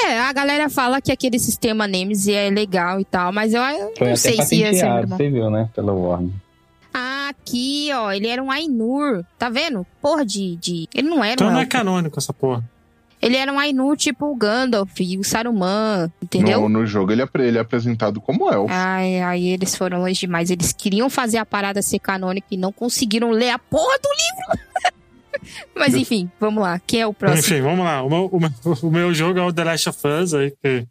É, 0.00 0.20
a 0.20 0.32
galera 0.32 0.68
fala 0.70 1.00
que 1.00 1.10
aquele 1.10 1.38
sistema 1.38 1.86
Nemesis 1.88 2.28
é 2.28 2.48
legal 2.50 3.00
e 3.00 3.04
tal, 3.04 3.32
mas 3.32 3.52
eu, 3.54 3.62
eu 3.62 3.92
Foi 3.96 4.08
não 4.10 4.16
sei 4.16 4.40
se 4.42 4.56
ia 4.56 4.72
ser 4.72 4.80
patenteado, 4.82 4.96
muito 4.98 5.08
bom. 5.10 5.16
você 5.16 5.30
viu, 5.30 5.50
né? 5.50 5.68
Pela 5.74 5.92
Warner. 5.92 6.32
Ah, 6.92 7.28
aqui, 7.30 7.90
ó, 7.92 8.12
ele 8.12 8.28
era 8.28 8.40
um 8.42 8.50
Ainur. 8.52 9.24
Tá 9.38 9.48
vendo? 9.48 9.84
Porra 10.00 10.24
de. 10.24 10.54
de... 10.56 10.88
Ele 10.94 11.08
não 11.08 11.24
era 11.24 11.34
Então 11.34 11.48
um 11.48 11.52
não 11.52 11.60
é 11.60 11.66
canônico 11.66 12.18
essa 12.18 12.32
porra. 12.32 12.62
Ele 13.24 13.36
era 13.38 13.50
um 13.50 13.58
Ainur 13.58 13.96
tipo 13.96 14.26
o 14.26 14.36
Gandalf 14.36 15.00
e 15.00 15.16
o 15.16 15.24
Saruman, 15.24 16.12
entendeu? 16.22 16.60
No, 16.60 16.68
no 16.68 16.86
jogo 16.86 17.10
ele 17.10 17.22
é, 17.22 17.28
ele 17.38 17.56
é 17.56 17.60
apresentado 17.62 18.20
como 18.20 18.52
elfo. 18.52 18.68
Ai, 18.70 19.22
aí 19.22 19.48
eles 19.48 19.74
foram 19.74 20.00
longe 20.00 20.20
demais. 20.20 20.50
Eles 20.50 20.74
queriam 20.74 21.08
fazer 21.08 21.38
a 21.38 21.46
parada 21.46 21.80
ser 21.80 22.00
canônica 22.00 22.48
e 22.50 22.58
não 22.58 22.70
conseguiram 22.70 23.30
ler 23.30 23.48
a 23.48 23.58
porra 23.58 23.98
do 23.98 24.08
livro. 24.10 24.94
Mas 25.74 25.94
enfim, 25.94 26.30
vamos 26.38 26.62
lá. 26.62 26.78
Quem 26.86 27.00
é 27.00 27.06
o 27.06 27.14
próximo? 27.14 27.40
Enfim, 27.40 27.62
vamos 27.62 27.82
lá. 27.82 28.02
O 28.02 28.10
meu, 28.10 28.26
o, 28.26 28.38
meu, 28.38 28.50
o 28.82 28.90
meu 28.90 29.14
jogo 29.14 29.38
é 29.38 29.42
o 29.42 29.50
The 29.50 29.64
Last 29.64 29.88
of 29.88 30.06
Us, 30.06 30.34
aí 30.34 30.52
que. 30.62 30.86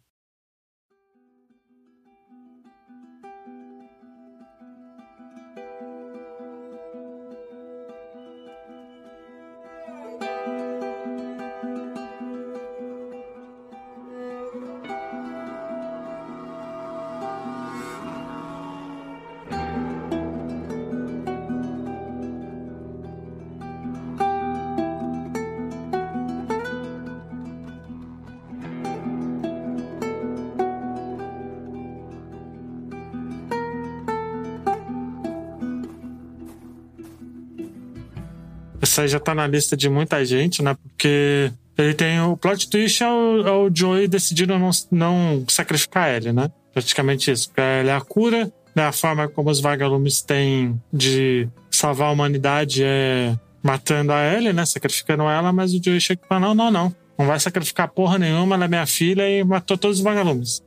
Essa 38.94 39.02
aí 39.02 39.08
já 39.08 39.18
tá 39.18 39.34
na 39.34 39.44
lista 39.44 39.76
de 39.76 39.90
muita 39.90 40.24
gente, 40.24 40.62
né? 40.62 40.76
Porque 40.80 41.50
ele 41.76 41.94
tem 41.94 42.20
o 42.20 42.36
plot 42.36 42.70
twist 42.70 43.02
é 43.02 43.08
o, 43.08 43.40
é 43.44 43.50
o 43.50 43.70
Joey 43.74 44.06
decidindo 44.06 44.56
não, 44.56 44.70
não 44.88 45.44
sacrificar 45.48 46.14
ele, 46.14 46.32
né? 46.32 46.48
Praticamente 46.72 47.28
isso. 47.28 47.48
Porque 47.48 47.60
ele 47.60 47.88
é 47.88 47.92
a 47.92 48.00
cura, 48.00 48.52
né? 48.72 48.84
A 48.84 48.92
forma 48.92 49.26
como 49.26 49.50
os 49.50 49.58
vagalumes 49.58 50.22
têm 50.22 50.80
de 50.92 51.48
salvar 51.72 52.06
a 52.06 52.12
humanidade 52.12 52.84
é 52.84 53.36
matando 53.60 54.12
a 54.12 54.32
Ellie, 54.32 54.52
né? 54.52 54.64
Sacrificando 54.64 55.24
ela, 55.24 55.52
mas 55.52 55.74
o 55.74 55.82
Joey 55.82 56.00
chega 56.00 56.22
e 56.24 56.28
fala: 56.28 56.42
não, 56.42 56.54
não, 56.54 56.70
não. 56.70 56.96
Não 57.18 57.26
vai 57.26 57.40
sacrificar 57.40 57.88
porra 57.88 58.16
nenhuma, 58.16 58.54
ela 58.54 58.66
é 58.66 58.68
minha 58.68 58.86
filha 58.86 59.28
e 59.28 59.42
matou 59.42 59.76
todos 59.76 59.98
os 59.98 60.04
vagalumes. 60.04 60.62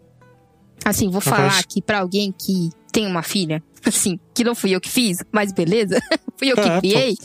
Assim, 0.84 1.10
vou 1.10 1.22
falar 1.22 1.60
aqui 1.60 1.82
pra 1.82 2.00
alguém 2.00 2.34
que 2.38 2.72
tem 2.92 3.08
uma 3.08 3.24
filha, 3.24 3.64
assim, 3.86 4.20
que 4.34 4.44
não 4.44 4.56
fui 4.56 4.72
eu 4.72 4.82
que 4.82 4.90
fiz, 4.90 5.24
mas 5.32 5.54
beleza, 5.54 6.02
fui 6.38 6.52
eu 6.52 6.56
que 6.56 6.62
É, 6.62 6.82
pô. 6.82 7.24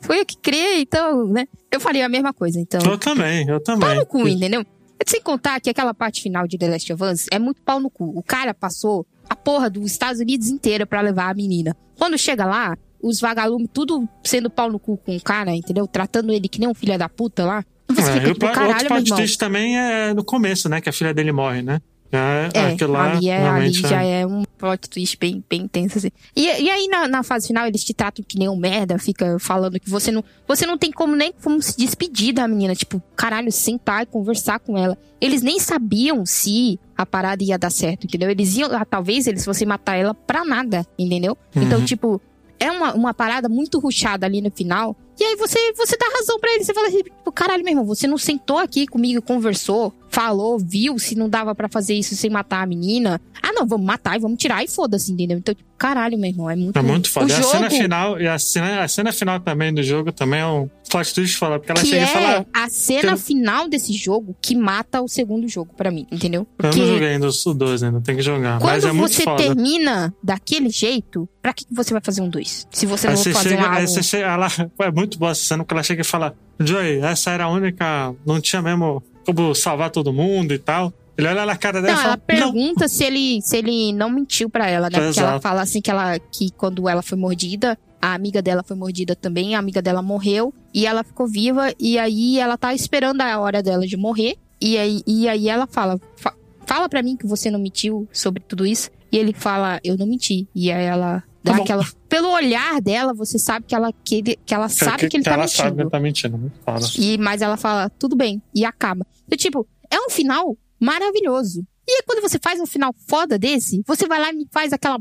Fui 0.00 0.20
eu 0.20 0.26
que 0.26 0.36
criei, 0.38 0.82
então, 0.82 1.26
né? 1.26 1.46
Eu 1.70 1.78
faria 1.80 2.06
a 2.06 2.08
mesma 2.08 2.32
coisa, 2.32 2.58
então. 2.58 2.80
Eu 2.84 2.98
também, 2.98 3.46
eu 3.48 3.60
também. 3.60 3.88
Pau 3.88 3.94
no 3.96 4.06
cu, 4.06 4.26
entendeu? 4.28 4.64
Sem 5.06 5.20
contar 5.22 5.60
que 5.60 5.70
aquela 5.70 5.94
parte 5.94 6.22
final 6.22 6.46
de 6.46 6.58
The 6.58 6.68
Last 6.68 6.92
of 6.92 7.02
Us 7.04 7.26
é 7.32 7.38
muito 7.38 7.62
pau 7.62 7.80
no 7.80 7.90
cu. 7.90 8.12
O 8.18 8.22
cara 8.22 8.52
passou 8.52 9.06
a 9.28 9.34
porra 9.36 9.70
dos 9.70 9.90
Estados 9.90 10.20
Unidos 10.20 10.48
inteira 10.48 10.84
pra 10.86 11.00
levar 11.00 11.30
a 11.30 11.34
menina. 11.34 11.76
Quando 11.98 12.18
chega 12.18 12.44
lá, 12.44 12.76
os 13.02 13.20
vagalumes 13.20 13.68
tudo 13.72 14.08
sendo 14.24 14.50
pau 14.50 14.70
no 14.70 14.78
cu 14.78 14.96
com 14.98 15.16
o 15.16 15.22
cara, 15.22 15.54
entendeu? 15.54 15.86
Tratando 15.86 16.32
ele 16.32 16.48
que 16.48 16.60
nem 16.60 16.68
um 16.68 16.74
filho 16.74 16.98
da 16.98 17.08
puta 17.08 17.44
lá. 17.44 17.64
Você 17.88 18.00
É, 18.02 18.12
fica 18.14 18.26
e 18.26 18.30
o 18.30 18.34
tipo, 18.34 18.46
outro 18.46 18.60
caralho, 18.60 18.78
meu 18.80 18.88
plot 18.88 19.14
twist 19.14 19.38
também 19.38 19.78
é 19.78 20.12
no 20.14 20.24
começo, 20.24 20.68
né? 20.68 20.80
Que 20.80 20.88
a 20.88 20.92
filha 20.92 21.14
dele 21.14 21.32
morre, 21.32 21.62
né? 21.62 21.80
É, 22.12 22.50
É, 22.52 22.66
aquilo 22.72 22.92
lá, 22.92 23.12
ali, 23.12 23.28
é, 23.28 23.36
ali 23.36 23.42
realmente 23.44 23.80
já 23.82 24.02
é 24.02 24.26
um 24.26 24.42
plot 24.58 24.88
twist 24.90 25.16
bem, 25.18 25.44
bem 25.48 25.62
intenso, 25.62 25.98
assim. 25.98 26.10
E, 26.34 26.44
e 26.44 26.68
aí, 26.70 26.88
na, 26.88 27.06
na 27.06 27.22
fase 27.22 27.46
final, 27.46 27.66
eles 27.66 27.84
te 27.84 27.94
tratam 27.94 28.24
que 28.26 28.38
nem 28.38 28.48
um 28.48 28.56
merda, 28.56 28.98
fica 28.98 29.38
falando 29.38 29.78
que 29.78 29.88
você 29.88 30.10
não, 30.10 30.24
você 30.46 30.66
não 30.66 30.76
tem 30.76 30.90
como 30.90 31.14
nem 31.14 31.32
como 31.42 31.62
se 31.62 31.76
despedir 31.76 32.32
da 32.34 32.48
menina, 32.48 32.74
tipo, 32.74 33.00
caralho, 33.16 33.52
sentar 33.52 34.02
e 34.02 34.06
conversar 34.06 34.58
com 34.58 34.76
ela. 34.76 34.98
Eles 35.20 35.42
nem 35.42 35.60
sabiam 35.60 36.26
se 36.26 36.80
a 36.96 37.06
parada 37.06 37.44
ia 37.44 37.58
dar 37.58 37.70
certo, 37.70 38.04
entendeu? 38.04 38.28
Eles 38.30 38.56
iam, 38.56 38.70
ah, 38.74 38.84
talvez 38.84 39.26
eles 39.26 39.44
fossem 39.44 39.66
matar 39.66 39.94
ela 39.96 40.12
pra 40.14 40.44
nada, 40.44 40.84
entendeu? 40.98 41.36
Então, 41.54 41.78
Uhum. 41.78 41.84
tipo, 41.84 42.20
é 42.58 42.70
uma, 42.70 42.92
uma 42.94 43.14
parada 43.14 43.48
muito 43.48 43.78
ruchada 43.78 44.26
ali 44.26 44.40
no 44.42 44.50
final. 44.50 44.96
E 45.18 45.24
aí 45.24 45.36
você, 45.36 45.72
você 45.74 45.96
dá 45.96 46.06
razão 46.18 46.38
pra 46.40 46.52
ele. 46.54 46.64
Você 46.64 46.74
fala 46.74 46.88
assim, 46.88 47.02
tipo, 47.02 47.32
caralho, 47.32 47.62
meu 47.62 47.72
irmão, 47.72 47.84
você 47.86 48.06
não 48.06 48.18
sentou 48.18 48.58
aqui 48.58 48.86
comigo, 48.86 49.22
conversou, 49.22 49.94
falou, 50.10 50.58
viu 50.58 50.98
se 50.98 51.14
não 51.14 51.28
dava 51.28 51.54
pra 51.54 51.68
fazer 51.68 51.94
isso 51.94 52.14
sem 52.16 52.28
matar 52.28 52.62
a 52.62 52.66
menina. 52.66 53.20
Ah, 53.42 53.52
não, 53.52 53.66
vamos 53.66 53.86
matar 53.86 54.16
e 54.16 54.20
vamos 54.20 54.38
tirar 54.38 54.62
e 54.62 54.68
foda-se, 54.68 55.12
entendeu? 55.12 55.38
Então, 55.38 55.54
tipo, 55.54 55.68
caralho, 55.78 56.18
meu 56.18 56.28
irmão, 56.30 56.50
é 56.50 56.56
muito. 56.56 56.76
É 56.78 56.82
muito 56.82 57.08
foda. 57.10 57.26
O 57.26 57.28
E 57.28 57.32
a 57.32 57.36
jogo, 57.40 57.50
cena 57.52 57.70
final, 57.70 58.20
e 58.20 58.26
a 58.28 58.38
cena, 58.38 58.82
a 58.82 58.88
cena 58.88 59.12
final 59.12 59.40
também 59.40 59.72
do 59.72 59.82
jogo 59.82 60.12
também 60.12 60.40
é 60.40 60.46
um 60.46 60.68
plot 60.90 61.14
twist 61.14 61.36
fala, 61.38 61.58
porque 61.58 61.70
ela 61.72 61.80
que 61.80 61.86
chega 61.86 62.02
é 62.02 62.04
e 62.04 62.08
fala. 62.08 62.46
a 62.52 62.68
cena 62.68 63.12
eu- 63.12 63.16
final 63.16 63.68
desse 63.68 63.92
jogo 63.92 64.36
que 64.42 64.54
mata 64.56 65.00
o 65.00 65.08
segundo 65.08 65.48
jogo 65.48 65.72
pra 65.76 65.90
mim, 65.90 66.06
entendeu? 66.10 66.46
Eu 66.58 66.64
não 66.64 66.70
Porque 66.70 66.86
joguei 66.86 67.08
ainda 67.08 67.26
os 67.28 67.44
dois 67.54 67.82
ainda, 67.82 68.00
tem 68.00 68.16
que 68.16 68.22
jogar. 68.22 68.60
Mas 68.60 68.82
quando 68.84 68.90
é 68.90 68.92
muito 68.92 69.14
você 69.14 69.22
foda. 69.22 69.42
termina 69.42 70.12
daquele 70.22 70.68
jeito, 70.68 71.28
pra 71.40 71.52
que 71.54 71.64
você 71.70 71.92
vai 71.92 72.02
fazer 72.04 72.20
um 72.20 72.28
dois? 72.28 72.66
Se 72.70 72.84
você 72.84 73.06
não 73.06 73.14
vai 73.14 73.22
você 73.24 73.32
fazer 73.32 73.48
chega, 73.50 73.62
um 73.62 73.66
álbum. 73.72 73.86
você 73.86 74.02
chega, 74.02 74.26
ela, 74.26 74.48
é 74.80 74.90
muito 74.90 75.18
boa 75.18 75.30
essa 75.32 75.44
cena, 75.44 75.62
porque 75.64 75.74
ela 75.74 75.82
chega 75.84 76.02
e 76.02 76.04
fala: 76.04 76.34
Joey, 76.58 76.98
essa 77.00 77.30
era 77.30 77.44
a 77.44 77.48
única. 77.48 78.14
Não 78.26 78.40
tinha 78.40 78.60
mesmo 78.60 79.02
como 79.26 79.54
salvar 79.54 79.90
todo 79.90 80.12
mundo 80.12 80.52
e 80.54 80.58
tal. 80.58 80.92
Ele 81.16 81.28
olha 81.28 81.44
na 81.44 81.56
cara 81.56 81.82
dela 81.82 81.94
Não, 81.94 82.00
e 82.02 82.04
ela 82.06 82.18
fala: 82.26 82.40
Não. 82.40 82.52
pergunta 82.52 82.88
se 82.88 83.04
ele, 83.04 83.40
se 83.42 83.56
ele 83.58 83.92
não 83.92 84.08
mentiu 84.10 84.48
pra 84.48 84.68
ela, 84.68 84.88
né? 84.88 84.98
Porque 84.98 85.20
ela 85.20 85.40
fala 85.40 85.60
assim 85.62 85.80
que 85.80 85.90
ela 85.90 86.18
que 86.18 86.50
quando 86.52 86.88
ela 86.88 87.02
foi 87.02 87.18
mordida, 87.18 87.78
a 88.00 88.14
amiga 88.14 88.40
dela 88.40 88.62
foi 88.62 88.76
mordida 88.76 89.14
também, 89.14 89.54
a 89.54 89.58
amiga 89.58 89.82
dela 89.82 90.00
morreu 90.00 90.54
e 90.72 90.86
ela 90.86 91.04
ficou 91.04 91.26
viva 91.26 91.72
e 91.78 91.98
aí 91.98 92.38
ela 92.38 92.56
tá 92.56 92.72
esperando 92.72 93.20
a 93.20 93.38
hora 93.38 93.62
dela 93.62 93.86
de 93.86 93.96
morrer. 93.96 94.36
E 94.60 94.78
aí, 94.78 95.02
e 95.06 95.28
aí 95.28 95.48
ela 95.48 95.66
fala: 95.66 96.00
"Fa- 96.16 96.34
"Fala 96.66 96.88
pra 96.88 97.02
mim 97.02 97.16
que 97.16 97.26
você 97.26 97.50
não 97.50 97.58
mentiu 97.60 98.08
sobre 98.12 98.42
tudo 98.42 98.64
isso". 98.66 98.90
E 99.12 99.18
ele 99.18 99.34
fala: 99.34 99.78
"Eu 99.84 99.98
não 99.98 100.06
menti". 100.06 100.48
E 100.54 100.72
aí 100.72 100.84
ela 100.86 101.22
dá 101.42 101.54
Tá 101.56 101.62
aquela 101.62 101.86
pelo 102.08 102.28
olhar 102.30 102.80
dela, 102.80 103.14
você 103.14 103.38
sabe 103.38 103.66
que 103.66 103.74
ela 103.74 103.92
que, 104.04 104.16
ele- 104.16 104.38
que 104.44 104.54
ela 104.54 104.68
sabe 104.68 105.08
que, 105.08 105.16
ele 105.16 105.24
tá 105.24 105.32
ela 105.32 105.42
mentindo. 105.44 105.56
sabe 105.56 105.76
que 105.76 105.82
ele 105.82 105.90
tá 105.90 106.00
mentindo. 106.00 106.38
Muito 106.38 106.58
foda. 106.64 106.86
E, 106.98 107.16
mas 107.18 107.40
ela 107.42 107.56
fala, 107.56 107.88
tudo 107.90 108.16
bem, 108.16 108.42
e 108.54 108.64
acaba. 108.64 109.06
Então, 109.26 109.36
tipo, 109.38 109.66
é 109.90 109.98
um 109.98 110.10
final 110.10 110.56
maravilhoso. 110.78 111.64
E 111.88 111.92
aí, 111.92 112.02
quando 112.06 112.20
você 112.22 112.38
faz 112.38 112.60
um 112.60 112.66
final 112.66 112.94
foda 113.08 113.38
desse, 113.38 113.82
você 113.86 114.06
vai 114.06 114.20
lá 114.20 114.30
e 114.30 114.36
me 114.36 114.46
faz 114.50 114.72
aquela. 114.72 114.98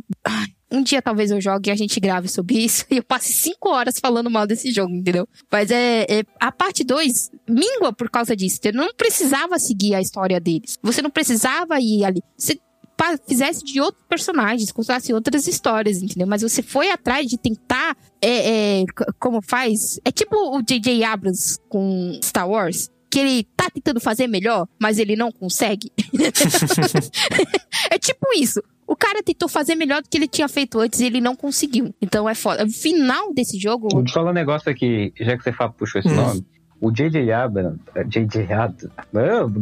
Um 0.71 0.83
dia 0.83 1.01
talvez 1.01 1.31
eu 1.31 1.41
jogue 1.41 1.69
e 1.69 1.71
a 1.71 1.75
gente 1.75 1.99
grave 1.99 2.27
sobre 2.27 2.59
isso 2.59 2.85
e 2.91 2.97
eu 2.97 3.03
passe 3.03 3.33
cinco 3.33 3.69
horas 3.69 3.97
falando 3.99 4.29
mal 4.29 4.45
desse 4.45 4.71
jogo, 4.71 4.93
entendeu? 4.93 5.27
Mas 5.51 5.71
é, 5.71 6.05
é- 6.07 6.23
a 6.39 6.51
parte 6.51 6.83
2 6.83 7.31
mingua 7.49 7.91
por 7.91 8.07
causa 8.09 8.35
disso. 8.35 8.59
Você 8.61 8.71
não 8.71 8.93
precisava 8.95 9.57
seguir 9.57 9.95
a 9.95 10.01
história 10.01 10.39
deles. 10.39 10.77
Você 10.83 11.01
não 11.01 11.09
precisava 11.09 11.79
ir 11.79 12.03
ali. 12.05 12.21
Você 12.37 12.59
fizesse 13.27 13.63
de 13.63 13.79
outros 13.81 14.03
personagens, 14.07 14.71
contasse 14.71 15.13
outras 15.13 15.47
histórias, 15.47 16.01
entendeu? 16.01 16.27
Mas 16.27 16.41
você 16.41 16.61
foi 16.61 16.91
atrás 16.91 17.27
de 17.27 17.37
tentar, 17.37 17.95
é, 18.21 18.81
é, 18.81 18.85
como 19.19 19.41
faz? 19.41 19.99
É 20.03 20.11
tipo 20.11 20.35
o 20.57 20.61
J.J. 20.61 21.03
Abrams 21.03 21.57
com 21.69 22.19
Star 22.23 22.49
Wars. 22.49 22.89
Que 23.11 23.17
ele 23.19 23.43
tá 23.57 23.67
tentando 23.73 23.99
fazer 23.99 24.27
melhor, 24.27 24.67
mas 24.79 24.99
ele 24.99 25.15
não 25.15 25.31
consegue. 25.31 25.91
é 27.91 27.97
tipo 27.97 28.27
isso. 28.37 28.61
O 28.85 28.95
cara 28.95 29.21
tentou 29.23 29.47
fazer 29.47 29.75
melhor 29.75 30.01
do 30.01 30.09
que 30.09 30.17
ele 30.17 30.27
tinha 30.27 30.47
feito 30.47 30.79
antes 30.79 30.99
e 30.99 31.05
ele 31.05 31.21
não 31.21 31.35
conseguiu. 31.35 31.93
Então 32.01 32.27
é 32.29 32.33
foda. 32.35 32.65
O 32.65 32.69
final 32.69 33.33
desse 33.33 33.57
jogo. 33.59 33.87
Vou 33.91 34.03
te 34.03 34.11
falar 34.13 34.31
um 34.31 34.33
negócio 34.33 34.69
aqui, 34.71 35.13
já 35.19 35.37
que 35.37 35.43
você 35.43 35.51
fa- 35.51 35.69
puxou 35.69 35.99
esse 35.99 36.09
Hum. 36.09 36.15
nome. 36.15 36.45
O 36.81 36.91
J.J. 36.91 37.31
Abrams, 37.31 37.79
eh, 37.93 38.03
J.J. 38.05 38.47
Abrams, 38.53 39.53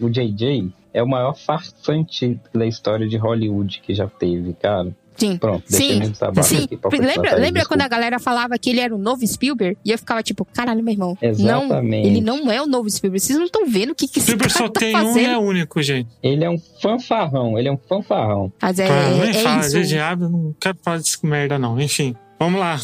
o 0.00 0.10
J.J. 0.10 0.72
é 0.94 1.02
o 1.02 1.06
maior 1.08 1.34
farsante 1.36 2.40
da 2.54 2.64
história 2.66 3.06
de 3.06 3.16
Hollywood 3.18 3.80
que 3.84 3.92
já 3.94 4.06
teve, 4.08 4.54
cara. 4.54 4.94
Sim. 5.16 5.36
Pronto, 5.36 5.62
Sim, 5.68 6.12
Sim, 6.42 6.64
aqui 6.64 6.76
pra 6.76 6.90
continuar, 6.90 7.06
lembra, 7.14 7.30
Thaís, 7.30 7.42
lembra 7.42 7.64
quando 7.66 7.82
a 7.82 7.88
galera 7.88 8.18
falava 8.18 8.58
que 8.58 8.70
ele 8.70 8.80
era 8.80 8.92
o 8.92 8.98
novo 8.98 9.24
Spielberg? 9.24 9.78
E 9.84 9.92
eu 9.92 9.98
ficava 9.98 10.24
tipo, 10.24 10.44
caralho, 10.44 10.82
meu 10.82 10.92
irmão. 10.92 11.16
Não, 11.22 11.28
Exatamente. 11.30 12.08
ele 12.08 12.20
não 12.20 12.50
é 12.50 12.60
o 12.60 12.66
novo 12.66 12.90
Spielberg. 12.90 13.20
Vocês 13.24 13.38
não 13.38 13.46
estão 13.46 13.64
vendo 13.64 13.90
o 13.90 13.94
que, 13.94 14.08
que 14.08 14.18
esse 14.18 14.26
Spielberg 14.32 14.52
cara 14.52 14.66
só 14.66 14.72
tá 14.72 14.80
tem 14.80 14.96
um 14.96 14.98
e 14.98 15.04
fazendo. 15.04 15.30
é 15.30 15.38
único, 15.38 15.80
gente. 15.82 16.08
Ele 16.20 16.44
é 16.44 16.50
um 16.50 16.58
fanfarrão, 16.82 17.56
ele 17.56 17.68
é 17.68 17.72
um 17.72 17.78
fanfarrão. 17.78 18.52
Mas 18.60 18.78
é, 18.80 18.88
Ah, 18.88 19.10
nem 19.10 19.30
é 19.30 19.34
fala, 19.34 19.60
isso. 19.60 19.80
de 19.80 19.86
diabo, 19.86 20.28
não 20.28 20.54
quero 20.60 20.78
falar 20.82 20.96
desse 20.96 21.24
merda, 21.24 21.60
não. 21.60 21.80
Enfim, 21.80 22.16
vamos 22.38 22.58
lá. 22.58 22.76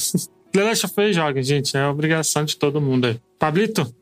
The 0.53 0.63
Last 0.63 0.87
of 0.87 1.01
Us 1.01 1.17
joga, 1.17 1.43
gente. 1.43 1.77
É 1.77 1.85
obrigação 1.89 2.45
de 2.45 2.57
todo 2.57 2.81
mundo 2.81 3.07
aí. 3.07 3.21
Pablito? 3.41 3.93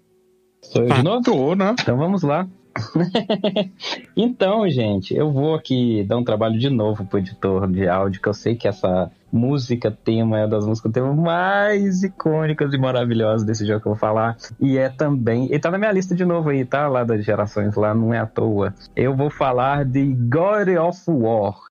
Sou 0.64 0.82
eu 0.82 0.92
Ah. 0.92 0.96
de 0.96 1.02
novo? 1.02 1.22
Tô, 1.22 1.54
né? 1.54 1.74
Então 1.80 1.96
vamos 1.96 2.22
lá. 2.22 2.46
então, 4.16 4.68
gente, 4.68 5.14
eu 5.14 5.30
vou 5.30 5.54
aqui 5.54 6.04
dar 6.04 6.16
um 6.16 6.24
trabalho 6.24 6.58
de 6.58 6.70
novo 6.70 7.04
pro 7.04 7.18
editor 7.18 7.70
de 7.70 7.88
áudio, 7.88 8.20
que 8.20 8.28
eu 8.28 8.34
sei 8.34 8.54
que 8.54 8.68
essa 8.68 9.10
música 9.32 9.90
tema 9.90 10.38
é 10.38 10.42
uma 10.42 10.48
das 10.48 10.66
músicas 10.66 10.92
tema 10.92 11.12
mais 11.14 12.02
icônicas 12.02 12.72
e 12.72 12.78
maravilhosas 12.78 13.44
desse 13.44 13.66
jogo 13.66 13.80
que 13.80 13.88
eu 13.88 13.92
vou 13.92 13.98
falar. 13.98 14.36
E 14.60 14.78
é 14.78 14.88
também. 14.88 15.52
E 15.52 15.58
tá 15.58 15.70
na 15.70 15.78
minha 15.78 15.92
lista 15.92 16.14
de 16.14 16.24
novo 16.24 16.50
aí, 16.50 16.64
tá? 16.64 16.88
Lá 16.88 17.04
das 17.04 17.24
gerações, 17.24 17.74
lá 17.74 17.94
não 17.94 18.12
é 18.12 18.18
à 18.18 18.26
toa. 18.26 18.74
Eu 18.96 19.14
vou 19.14 19.30
falar 19.30 19.84
de 19.84 20.14
God 20.14 20.68
of 20.78 21.02
War. 21.08 21.68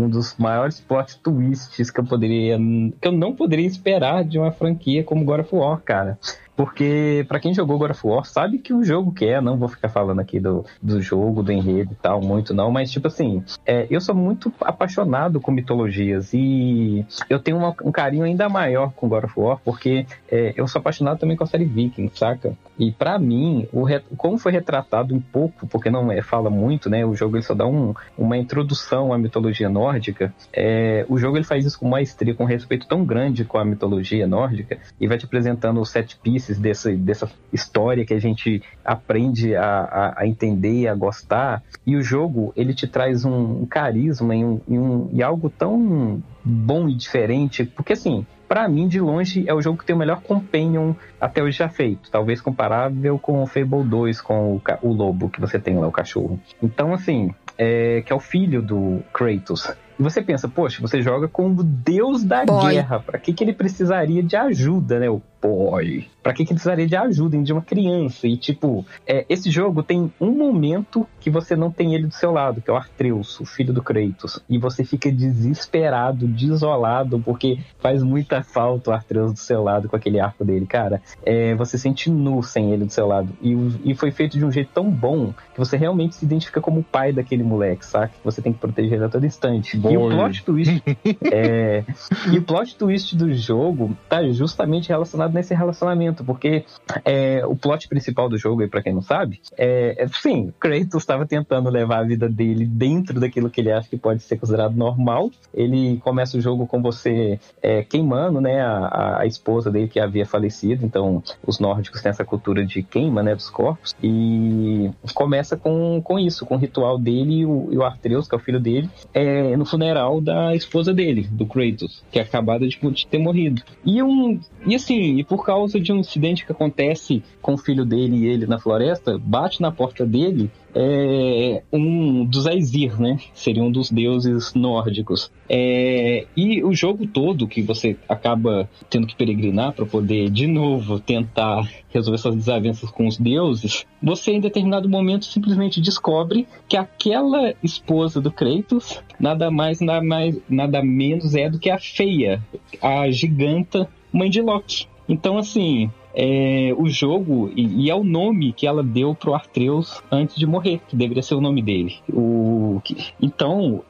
Um 0.00 0.08
dos 0.08 0.36
maiores 0.36 0.80
plot 0.80 1.18
twists 1.20 1.90
que 1.90 2.00
eu 2.00 2.04
poderia 2.04 2.58
que 3.00 3.08
eu 3.08 3.12
não 3.12 3.34
poderia 3.34 3.66
esperar 3.66 4.24
de 4.24 4.38
uma 4.38 4.52
franquia 4.52 5.04
como 5.04 5.24
God 5.24 5.40
of 5.40 5.54
War, 5.54 5.80
cara. 5.80 6.18
Porque 6.60 7.24
pra 7.26 7.40
quem 7.40 7.54
jogou 7.54 7.78
God 7.78 7.92
of 7.92 8.06
War 8.06 8.22
sabe 8.26 8.58
que 8.58 8.74
o 8.74 8.84
jogo 8.84 9.12
que 9.12 9.24
é, 9.24 9.40
não 9.40 9.56
vou 9.56 9.66
ficar 9.66 9.88
falando 9.88 10.20
aqui 10.20 10.38
do, 10.38 10.62
do 10.82 11.00
jogo, 11.00 11.42
do 11.42 11.50
enredo 11.50 11.92
e 11.92 11.94
tal, 11.94 12.20
muito 12.20 12.52
não, 12.52 12.70
mas 12.70 12.90
tipo 12.90 13.06
assim, 13.06 13.42
é, 13.64 13.86
eu 13.88 13.98
sou 13.98 14.14
muito 14.14 14.52
apaixonado 14.60 15.40
com 15.40 15.50
mitologias 15.50 16.34
e 16.34 17.02
eu 17.30 17.38
tenho 17.38 17.56
uma- 17.56 17.74
um 17.82 17.90
carinho 17.90 18.24
ainda 18.24 18.46
maior 18.46 18.92
com 18.92 19.08
God 19.08 19.24
of 19.24 19.40
War, 19.40 19.58
porque 19.64 20.04
é, 20.30 20.52
eu 20.54 20.68
sou 20.68 20.80
apaixonado 20.80 21.18
também 21.18 21.34
com 21.34 21.44
a 21.44 21.46
série 21.46 21.64
Viking, 21.64 22.10
saca? 22.14 22.52
E 22.78 22.92
pra 22.92 23.18
mim, 23.18 23.66
o 23.72 23.86
como 24.16 24.36
foi 24.36 24.52
retratado 24.52 25.14
um 25.14 25.20
pouco, 25.20 25.66
porque 25.66 25.88
não 25.90 26.12
é, 26.12 26.20
fala 26.20 26.50
muito, 26.50 26.90
né? 26.90 27.06
O 27.06 27.14
jogo 27.14 27.36
ele 27.36 27.42
só 27.42 27.54
dá 27.54 27.66
um, 27.66 27.94
uma 28.18 28.36
introdução 28.36 29.12
à 29.14 29.18
mitologia 29.18 29.68
nórdica. 29.68 30.32
É, 30.52 31.06
o 31.08 31.16
jogo 31.18 31.36
ele 31.38 31.44
faz 31.44 31.64
isso 31.64 31.78
com 31.78 31.88
maestria, 31.88 32.34
com 32.34 32.44
respeito 32.44 32.86
tão 32.86 33.02
grande 33.04 33.44
com 33.46 33.56
a 33.58 33.64
mitologia 33.64 34.26
nórdica, 34.26 34.78
e 35.00 35.06
vai 35.06 35.16
te 35.16 35.24
apresentando 35.24 35.80
os 35.80 35.90
set 35.90 36.18
pieces 36.22 36.49
dessa, 36.58 36.90
dessa 36.92 37.30
história 37.52 38.04
que 38.04 38.14
a 38.14 38.18
gente 38.18 38.62
aprende 38.84 39.54
a, 39.54 39.64
a, 39.64 40.22
a 40.22 40.26
entender 40.26 40.80
e 40.80 40.88
a 40.88 40.94
gostar. 40.94 41.62
E 41.86 41.96
o 41.96 42.02
jogo 42.02 42.52
ele 42.56 42.74
te 42.74 42.86
traz 42.86 43.24
um, 43.24 43.62
um 43.62 43.66
carisma 43.66 44.34
e, 44.34 44.44
um, 44.44 44.60
e, 44.68 44.78
um, 44.78 45.10
e 45.12 45.22
algo 45.22 45.50
tão 45.50 46.22
bom 46.44 46.88
e 46.88 46.94
diferente, 46.94 47.64
porque 47.64 47.92
assim. 47.92 48.26
Pra 48.48 48.68
mim, 48.68 48.88
de 48.88 49.00
longe, 49.00 49.44
é 49.48 49.54
o 49.54 49.62
jogo 49.62 49.78
que 49.78 49.84
tem 49.84 49.94
o 49.94 49.98
melhor 50.00 50.22
companion 50.22 50.92
até 51.20 51.40
hoje 51.40 51.58
já 51.58 51.68
feito. 51.68 52.10
Talvez 52.10 52.40
comparável 52.40 53.16
com 53.16 53.40
o 53.44 53.46
Fable 53.46 53.84
2, 53.84 54.20
com 54.20 54.56
o, 54.56 54.62
o 54.82 54.92
lobo 54.92 55.28
que 55.28 55.40
você 55.40 55.56
tem 55.56 55.78
lá, 55.78 55.86
o 55.86 55.92
cachorro. 55.92 56.36
Então, 56.60 56.92
assim, 56.92 57.32
é, 57.56 58.00
que 58.00 58.10
é 58.10 58.16
o 58.16 58.18
filho 58.18 58.62
do 58.62 59.02
Kratos. 59.12 59.70
E 59.98 60.02
você 60.02 60.22
pensa, 60.22 60.48
poxa, 60.48 60.80
você 60.80 61.02
joga 61.02 61.28
com 61.28 61.50
o 61.50 61.62
deus 61.62 62.24
da 62.24 62.42
Boy. 62.46 62.72
guerra. 62.72 63.00
Pra 63.00 63.18
que, 63.18 63.34
que 63.34 63.44
ele 63.44 63.52
precisaria 63.52 64.22
de 64.22 64.34
ajuda, 64.34 64.98
né? 64.98 65.10
O 65.10 65.20
boy. 65.40 66.06
Pra 66.22 66.34
que, 66.34 66.44
que 66.44 66.52
precisaria 66.52 66.86
de 66.86 66.96
ajuda 66.96 67.38
de 67.38 67.52
uma 67.52 67.62
criança? 67.62 68.26
E, 68.26 68.36
tipo, 68.36 68.84
é, 69.06 69.24
esse 69.28 69.50
jogo 69.50 69.82
tem 69.82 70.12
um 70.20 70.30
momento 70.32 71.06
que 71.18 71.30
você 71.30 71.56
não 71.56 71.70
tem 71.70 71.94
ele 71.94 72.06
do 72.06 72.14
seu 72.14 72.30
lado, 72.30 72.60
que 72.60 72.70
é 72.70 72.72
o 72.72 72.76
Artreus, 72.76 73.40
o 73.40 73.46
filho 73.46 73.72
do 73.72 73.82
Kratos. 73.82 74.38
E 74.48 74.58
você 74.58 74.84
fica 74.84 75.10
desesperado, 75.10 76.26
desolado, 76.26 77.20
porque 77.20 77.58
faz 77.78 78.02
muita 78.02 78.42
falta 78.42 78.90
o 78.90 78.92
Artreus 78.92 79.32
do 79.32 79.38
seu 79.38 79.62
lado 79.62 79.88
com 79.88 79.96
aquele 79.96 80.20
arco 80.20 80.44
dele, 80.44 80.66
cara. 80.66 81.00
É, 81.24 81.54
você 81.54 81.78
sente 81.78 82.10
nu 82.10 82.42
sem 82.42 82.72
ele 82.72 82.84
do 82.84 82.92
seu 82.92 83.06
lado. 83.06 83.30
E, 83.40 83.54
e 83.84 83.94
foi 83.94 84.10
feito 84.10 84.36
de 84.38 84.44
um 84.44 84.52
jeito 84.52 84.70
tão 84.74 84.90
bom 84.90 85.32
que 85.54 85.58
você 85.58 85.76
realmente 85.76 86.16
se 86.16 86.24
identifica 86.24 86.60
como 86.60 86.80
o 86.80 86.84
pai 86.84 87.12
daquele 87.12 87.42
moleque, 87.42 87.86
saca? 87.86 88.12
Você 88.22 88.42
tem 88.42 88.52
que 88.52 88.58
proteger 88.58 88.94
ele 88.94 89.04
a 89.04 89.08
todo 89.08 89.24
instante. 89.24 89.76
E 89.76 89.96
o 89.96 90.00
Boy. 90.00 90.14
plot 90.14 90.44
twist. 90.44 90.82
é, 91.32 91.84
e 92.30 92.38
o 92.38 92.42
plot 92.42 92.76
twist 92.76 93.16
do 93.16 93.32
jogo 93.32 93.96
tá 94.06 94.22
justamente 94.30 94.90
relacionado 94.90 95.29
nesse 95.34 95.54
relacionamento, 95.54 96.24
porque 96.24 96.64
é, 97.04 97.44
o 97.46 97.56
plot 97.56 97.88
principal 97.88 98.28
do 98.28 98.36
jogo, 98.38 98.66
pra 98.68 98.82
quem 98.82 98.92
não 98.92 99.02
sabe, 99.02 99.40
é, 99.56 99.94
é 100.04 100.08
sim, 100.08 100.52
Kratos 100.58 101.02
estava 101.02 101.26
tentando 101.26 101.68
levar 101.70 101.98
a 101.98 102.02
vida 102.04 102.28
dele 102.28 102.64
dentro 102.66 103.18
daquilo 103.20 103.50
que 103.50 103.60
ele 103.60 103.72
acha 103.72 103.88
que 103.88 103.96
pode 103.96 104.22
ser 104.22 104.36
considerado 104.36 104.74
normal. 104.74 105.30
Ele 105.54 105.98
começa 105.98 106.36
o 106.36 106.40
jogo 106.40 106.66
com 106.66 106.80
você 106.82 107.38
é, 107.62 107.82
queimando, 107.82 108.40
né, 108.40 108.60
a, 108.60 108.70
a- 108.86 109.20
a 109.20 109.26
esposa 109.26 109.70
dele 109.70 109.88
que 109.88 109.98
havia 110.00 110.24
falecido. 110.26 110.84
Então, 110.84 111.22
os 111.46 111.58
nórdicos 111.58 112.00
têm 112.02 112.10
essa 112.10 112.24
cultura 112.24 112.64
de 112.64 112.82
queima, 112.82 113.22
né, 113.22 113.34
dos 113.34 113.50
corpos. 113.50 113.94
E 114.02 114.90
começa 115.14 115.56
com, 115.56 116.00
com 116.02 116.18
isso, 116.18 116.46
com 116.46 116.54
o 116.54 116.58
ritual 116.58 116.98
dele 116.98 117.40
e 117.40 117.46
o, 117.46 117.68
e 117.72 117.76
o 117.78 117.82
Artreus, 117.84 118.28
que 118.28 118.34
é 118.34 118.38
o 118.38 118.40
filho 118.40 118.60
dele, 118.60 118.88
é, 119.12 119.56
no 119.56 119.64
funeral 119.64 120.20
da 120.20 120.54
esposa 120.54 120.92
dele, 120.92 121.28
do 121.30 121.46
Kratos, 121.46 122.02
que 122.10 122.18
é 122.18 122.22
acabada 122.22 122.66
de, 122.66 122.78
de 122.78 123.06
ter 123.06 123.18
morrido. 123.18 123.62
E 123.84 124.02
um 124.02 124.40
e 124.66 124.74
assim, 124.74 125.19
e 125.20 125.24
por 125.24 125.44
causa 125.44 125.78
de 125.78 125.92
um 125.92 125.98
incidente 125.98 126.46
que 126.46 126.52
acontece 126.52 127.22
com 127.42 127.52
o 127.52 127.58
filho 127.58 127.84
dele 127.84 128.16
e 128.16 128.26
ele 128.26 128.46
na 128.46 128.58
floresta, 128.58 129.18
bate 129.18 129.60
na 129.60 129.70
porta 129.70 130.06
dele 130.06 130.50
é, 130.74 131.62
um 131.70 132.24
dos 132.24 132.46
Aesir, 132.46 132.98
né? 132.98 133.18
Seria 133.34 133.62
um 133.62 133.70
dos 133.70 133.90
deuses 133.90 134.54
nórdicos. 134.54 135.30
É, 135.46 136.24
e 136.34 136.64
o 136.64 136.72
jogo 136.72 137.06
todo 137.06 137.46
que 137.46 137.60
você 137.60 137.98
acaba 138.08 138.66
tendo 138.88 139.06
que 139.06 139.14
peregrinar 139.14 139.74
para 139.74 139.84
poder 139.84 140.30
de 140.30 140.46
novo 140.46 140.98
tentar 140.98 141.68
resolver 141.90 142.16
essas 142.16 142.34
desavenças 142.34 142.90
com 142.90 143.06
os 143.06 143.18
deuses, 143.18 143.84
você 144.02 144.32
em 144.32 144.40
determinado 144.40 144.88
momento 144.88 145.26
simplesmente 145.26 145.82
descobre 145.82 146.46
que 146.66 146.78
aquela 146.78 147.52
esposa 147.62 148.22
do 148.22 148.32
Kratos 148.32 149.02
nada 149.18 149.50
mais 149.50 149.80
nada 149.82 150.02
mais 150.02 150.38
nada 150.48 150.82
menos 150.82 151.34
é 151.34 151.50
do 151.50 151.58
que 151.58 151.68
a 151.68 151.78
feia, 151.78 152.42
a 152.80 153.10
giganta 153.10 153.86
mãe 154.12 154.30
de 154.30 154.40
Loki. 154.40 154.89
Então, 155.10 155.36
assim, 155.36 155.90
é, 156.14 156.72
o 156.78 156.88
jogo, 156.88 157.50
e, 157.56 157.84
e 157.86 157.90
é 157.90 157.94
o 157.94 158.04
nome 158.04 158.52
que 158.52 158.66
ela 158.66 158.82
deu 158.82 159.14
pro 159.14 159.34
Artreus 159.34 160.00
antes 160.10 160.36
de 160.36 160.46
morrer, 160.46 160.80
que 160.88 160.94
deveria 160.96 161.22
ser 161.22 161.34
o 161.34 161.40
nome 161.40 161.60
dele. 161.60 161.96
O, 162.12 162.80
que- 162.84 162.96
então, 163.20 163.82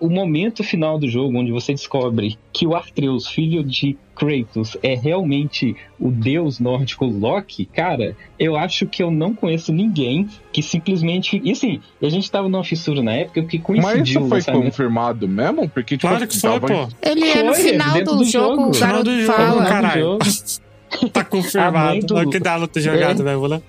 o 0.00 0.08
momento 0.08 0.62
final 0.62 0.98
do 0.98 1.08
jogo, 1.08 1.36
onde 1.38 1.50
você 1.52 1.72
descobre 1.72 2.38
que 2.52 2.66
o 2.66 2.74
Artreus, 2.76 3.26
filho 3.28 3.62
de 3.64 3.96
Kratos, 4.14 4.76
é 4.82 4.94
realmente 4.96 5.76
o 6.00 6.10
deus 6.10 6.58
nórdico 6.58 7.04
Loki, 7.06 7.64
cara, 7.66 8.16
eu 8.38 8.56
acho 8.56 8.84
que 8.86 9.00
eu 9.00 9.10
não 9.12 9.32
conheço 9.34 9.72
ninguém 9.72 10.26
que 10.52 10.60
simplesmente. 10.60 11.40
E 11.44 11.52
assim, 11.52 11.80
a 12.02 12.08
gente 12.08 12.28
tava 12.28 12.48
numa 12.48 12.64
fissura 12.64 13.00
na 13.02 13.12
época 13.12 13.42
que 13.44 13.58
Mas 13.58 13.64
coincidiu 13.64 14.02
isso 14.02 14.20
o 14.20 14.28
foi 14.28 14.42
confirmado 14.42 15.28
mesmo? 15.28 15.68
Porque, 15.68 15.96
tipo, 15.96 16.08
Claro 16.08 16.26
que 16.26 16.36
foi, 16.40 16.50
tava- 16.50 16.66
pô. 16.66 16.88
Ele 17.00 17.28
é 17.28 17.42
no 17.44 17.54
final 17.54 18.02
do, 18.04 18.16
do 18.16 18.24
jogo, 18.24 18.56
jogo. 18.56 18.70
o 18.70 18.74
Final 18.74 19.04
do 19.04 19.20
jogo, 19.20 19.32
fala. 19.36 19.64
caralho. 19.66 20.18
Tá 21.12 21.24
confirmado. 21.24 22.00
do- 22.06 22.14
Olha 22.16 22.28
que 22.30 22.38
dá 22.38 22.56
luta 22.56 22.80
jogada, 22.80 23.22
velho. 23.22 23.38
Vou 23.38 23.48
lá. 23.48 23.60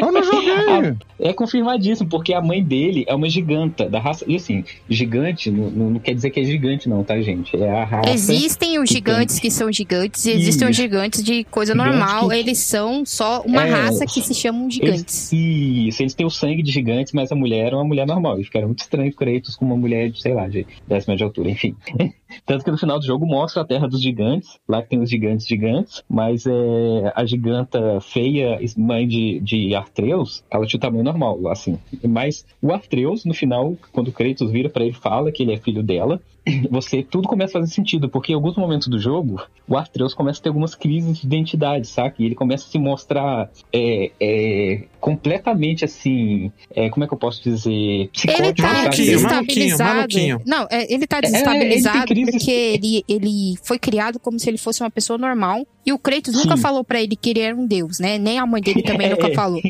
Eu 0.00 0.10
não 0.12 0.22
joguei. 0.22 0.96
É 1.20 1.32
confirmadíssimo, 1.32 2.08
porque 2.08 2.32
a 2.34 2.40
mãe 2.40 2.62
dele 2.62 3.04
é 3.06 3.14
uma 3.14 3.28
giganta 3.28 3.88
da 3.88 4.00
raça. 4.00 4.24
E 4.26 4.36
assim, 4.36 4.64
gigante 4.88 5.50
não, 5.50 5.70
não- 5.70 5.90
não 5.90 6.00
quer 6.00 6.14
dizer 6.14 6.30
que 6.30 6.40
é 6.40 6.44
gigante, 6.44 6.88
não, 6.88 7.04
tá, 7.04 7.20
gente? 7.20 7.56
É 7.56 7.70
a 7.70 7.84
raça. 7.84 8.10
Existem 8.10 8.78
os 8.78 8.88
que 8.88 8.94
gigantes 8.96 9.38
que 9.38 9.50
são 9.50 9.70
gigantes 9.72 10.24
e 10.26 10.30
existem 10.30 10.68
os 10.68 10.74
gigantes 10.76 11.22
de 11.22 11.44
coisa 11.44 11.72
Gigante 11.74 11.90
normal. 11.90 12.28
que- 12.28 12.34
Eles 12.36 12.58
são 12.58 13.04
só 13.06 13.42
uma 13.42 13.66
É, 13.66 13.70
raça 13.70 14.04
que 14.06 14.20
se 14.22 14.34
chamam 14.34 14.68
gigantes. 14.70 15.32
Eles, 15.32 15.88
isso, 15.94 16.02
eles 16.02 16.14
têm 16.14 16.26
o 16.26 16.30
sangue 16.30 16.62
de 16.62 16.72
gigantes, 16.72 17.12
mas 17.12 17.30
a 17.30 17.36
mulher 17.36 17.72
é 17.72 17.76
uma 17.76 17.84
mulher 17.84 18.06
normal. 18.06 18.40
E 18.40 18.44
ficaram 18.44 18.66
muito 18.68 18.80
estranho 18.80 19.12
Kratos 19.14 19.54
com 19.54 19.64
uma 19.64 19.76
mulher 19.76 20.10
de, 20.10 20.20
sei 20.20 20.34
lá, 20.34 20.48
de 20.48 20.66
10 20.88 21.06
metros 21.06 21.18
de 21.18 21.24
altura, 21.24 21.50
enfim. 21.50 21.76
Tanto 22.46 22.64
que 22.64 22.70
no 22.70 22.78
final 22.78 22.98
do 22.98 23.04
jogo 23.06 23.26
mostra 23.26 23.62
a 23.62 23.64
Terra 23.64 23.88
dos 23.88 24.00
Gigantes, 24.02 24.58
lá 24.68 24.82
que 24.82 24.88
tem 24.90 25.00
os 25.00 25.10
gigantes 25.10 25.46
gigantes, 25.46 26.02
mas 26.08 26.46
é, 26.46 27.12
a 27.14 27.24
giganta 27.24 28.00
feia, 28.00 28.58
mãe 28.76 29.06
de, 29.06 29.40
de 29.40 29.74
Artreus, 29.74 30.42
ela 30.50 30.66
tinha 30.66 30.78
o 30.78 30.80
tamanho 30.80 31.04
normal, 31.04 31.48
assim. 31.48 31.78
Mas 32.06 32.44
o 32.60 32.72
Artreus, 32.72 33.24
no 33.24 33.34
final, 33.34 33.74
quando 33.92 34.08
o 34.08 34.12
Kratos 34.12 34.50
vira 34.50 34.68
pra 34.68 34.82
ele 34.84 34.92
e 34.92 35.00
fala 35.00 35.30
que 35.32 35.42
ele 35.42 35.52
é 35.52 35.56
filho 35.58 35.82
dela, 35.82 36.20
você 36.70 37.02
tudo 37.02 37.28
começa 37.28 37.56
a 37.58 37.60
fazer 37.60 37.72
sentido, 37.72 38.08
porque 38.08 38.32
em 38.32 38.34
alguns 38.34 38.56
momentos 38.56 38.88
do 38.88 38.98
jogo, 38.98 39.40
o 39.68 39.76
Artreus 39.76 40.12
começa 40.14 40.40
a 40.40 40.42
ter 40.42 40.48
algumas 40.48 40.74
crises 40.74 41.18
de 41.20 41.26
identidade, 41.26 41.86
saca? 41.86 42.16
E 42.20 42.26
ele 42.26 42.34
começa 42.34 42.64
a 42.66 42.68
se 42.68 42.78
mostrar 42.78 43.50
é, 43.72 44.10
é, 44.20 44.84
completamente 45.00 45.84
assim. 45.84 46.50
é, 46.74 46.88
como 46.90 47.04
é 47.04 47.08
que 47.08 47.14
eu 47.14 47.18
posso 47.18 47.42
dizer? 47.42 47.70
Ele 47.72 48.10
tá 48.10 48.62
sabe? 48.62 48.62
Maluquinho, 48.62 49.06
desestabilizado. 49.06 49.94
maluquinho. 49.96 50.40
Não, 50.46 50.66
é, 50.70 50.92
ele 50.92 51.06
tá 51.06 51.18
ele 51.18 51.22
tem 51.22 51.32
desestabilizado 51.32 52.06
crise- 52.06 52.21
porque 52.30 52.50
ele, 52.80 53.04
ele 53.08 53.54
foi 53.62 53.78
criado 53.78 54.18
como 54.18 54.38
se 54.38 54.48
ele 54.48 54.58
fosse 54.58 54.82
uma 54.82 54.90
pessoa 54.90 55.18
normal. 55.18 55.66
E 55.84 55.92
o 55.92 55.98
Kratos 55.98 56.34
nunca 56.34 56.56
Sim. 56.56 56.62
falou 56.62 56.84
pra 56.84 57.00
ele 57.02 57.16
que 57.16 57.30
ele 57.30 57.40
era 57.40 57.56
um 57.56 57.66
deus, 57.66 57.98
né? 57.98 58.18
Nem 58.18 58.38
a 58.38 58.46
mãe 58.46 58.62
dele 58.62 58.82
também 58.84 59.08
nunca 59.10 59.32
falou. 59.34 59.60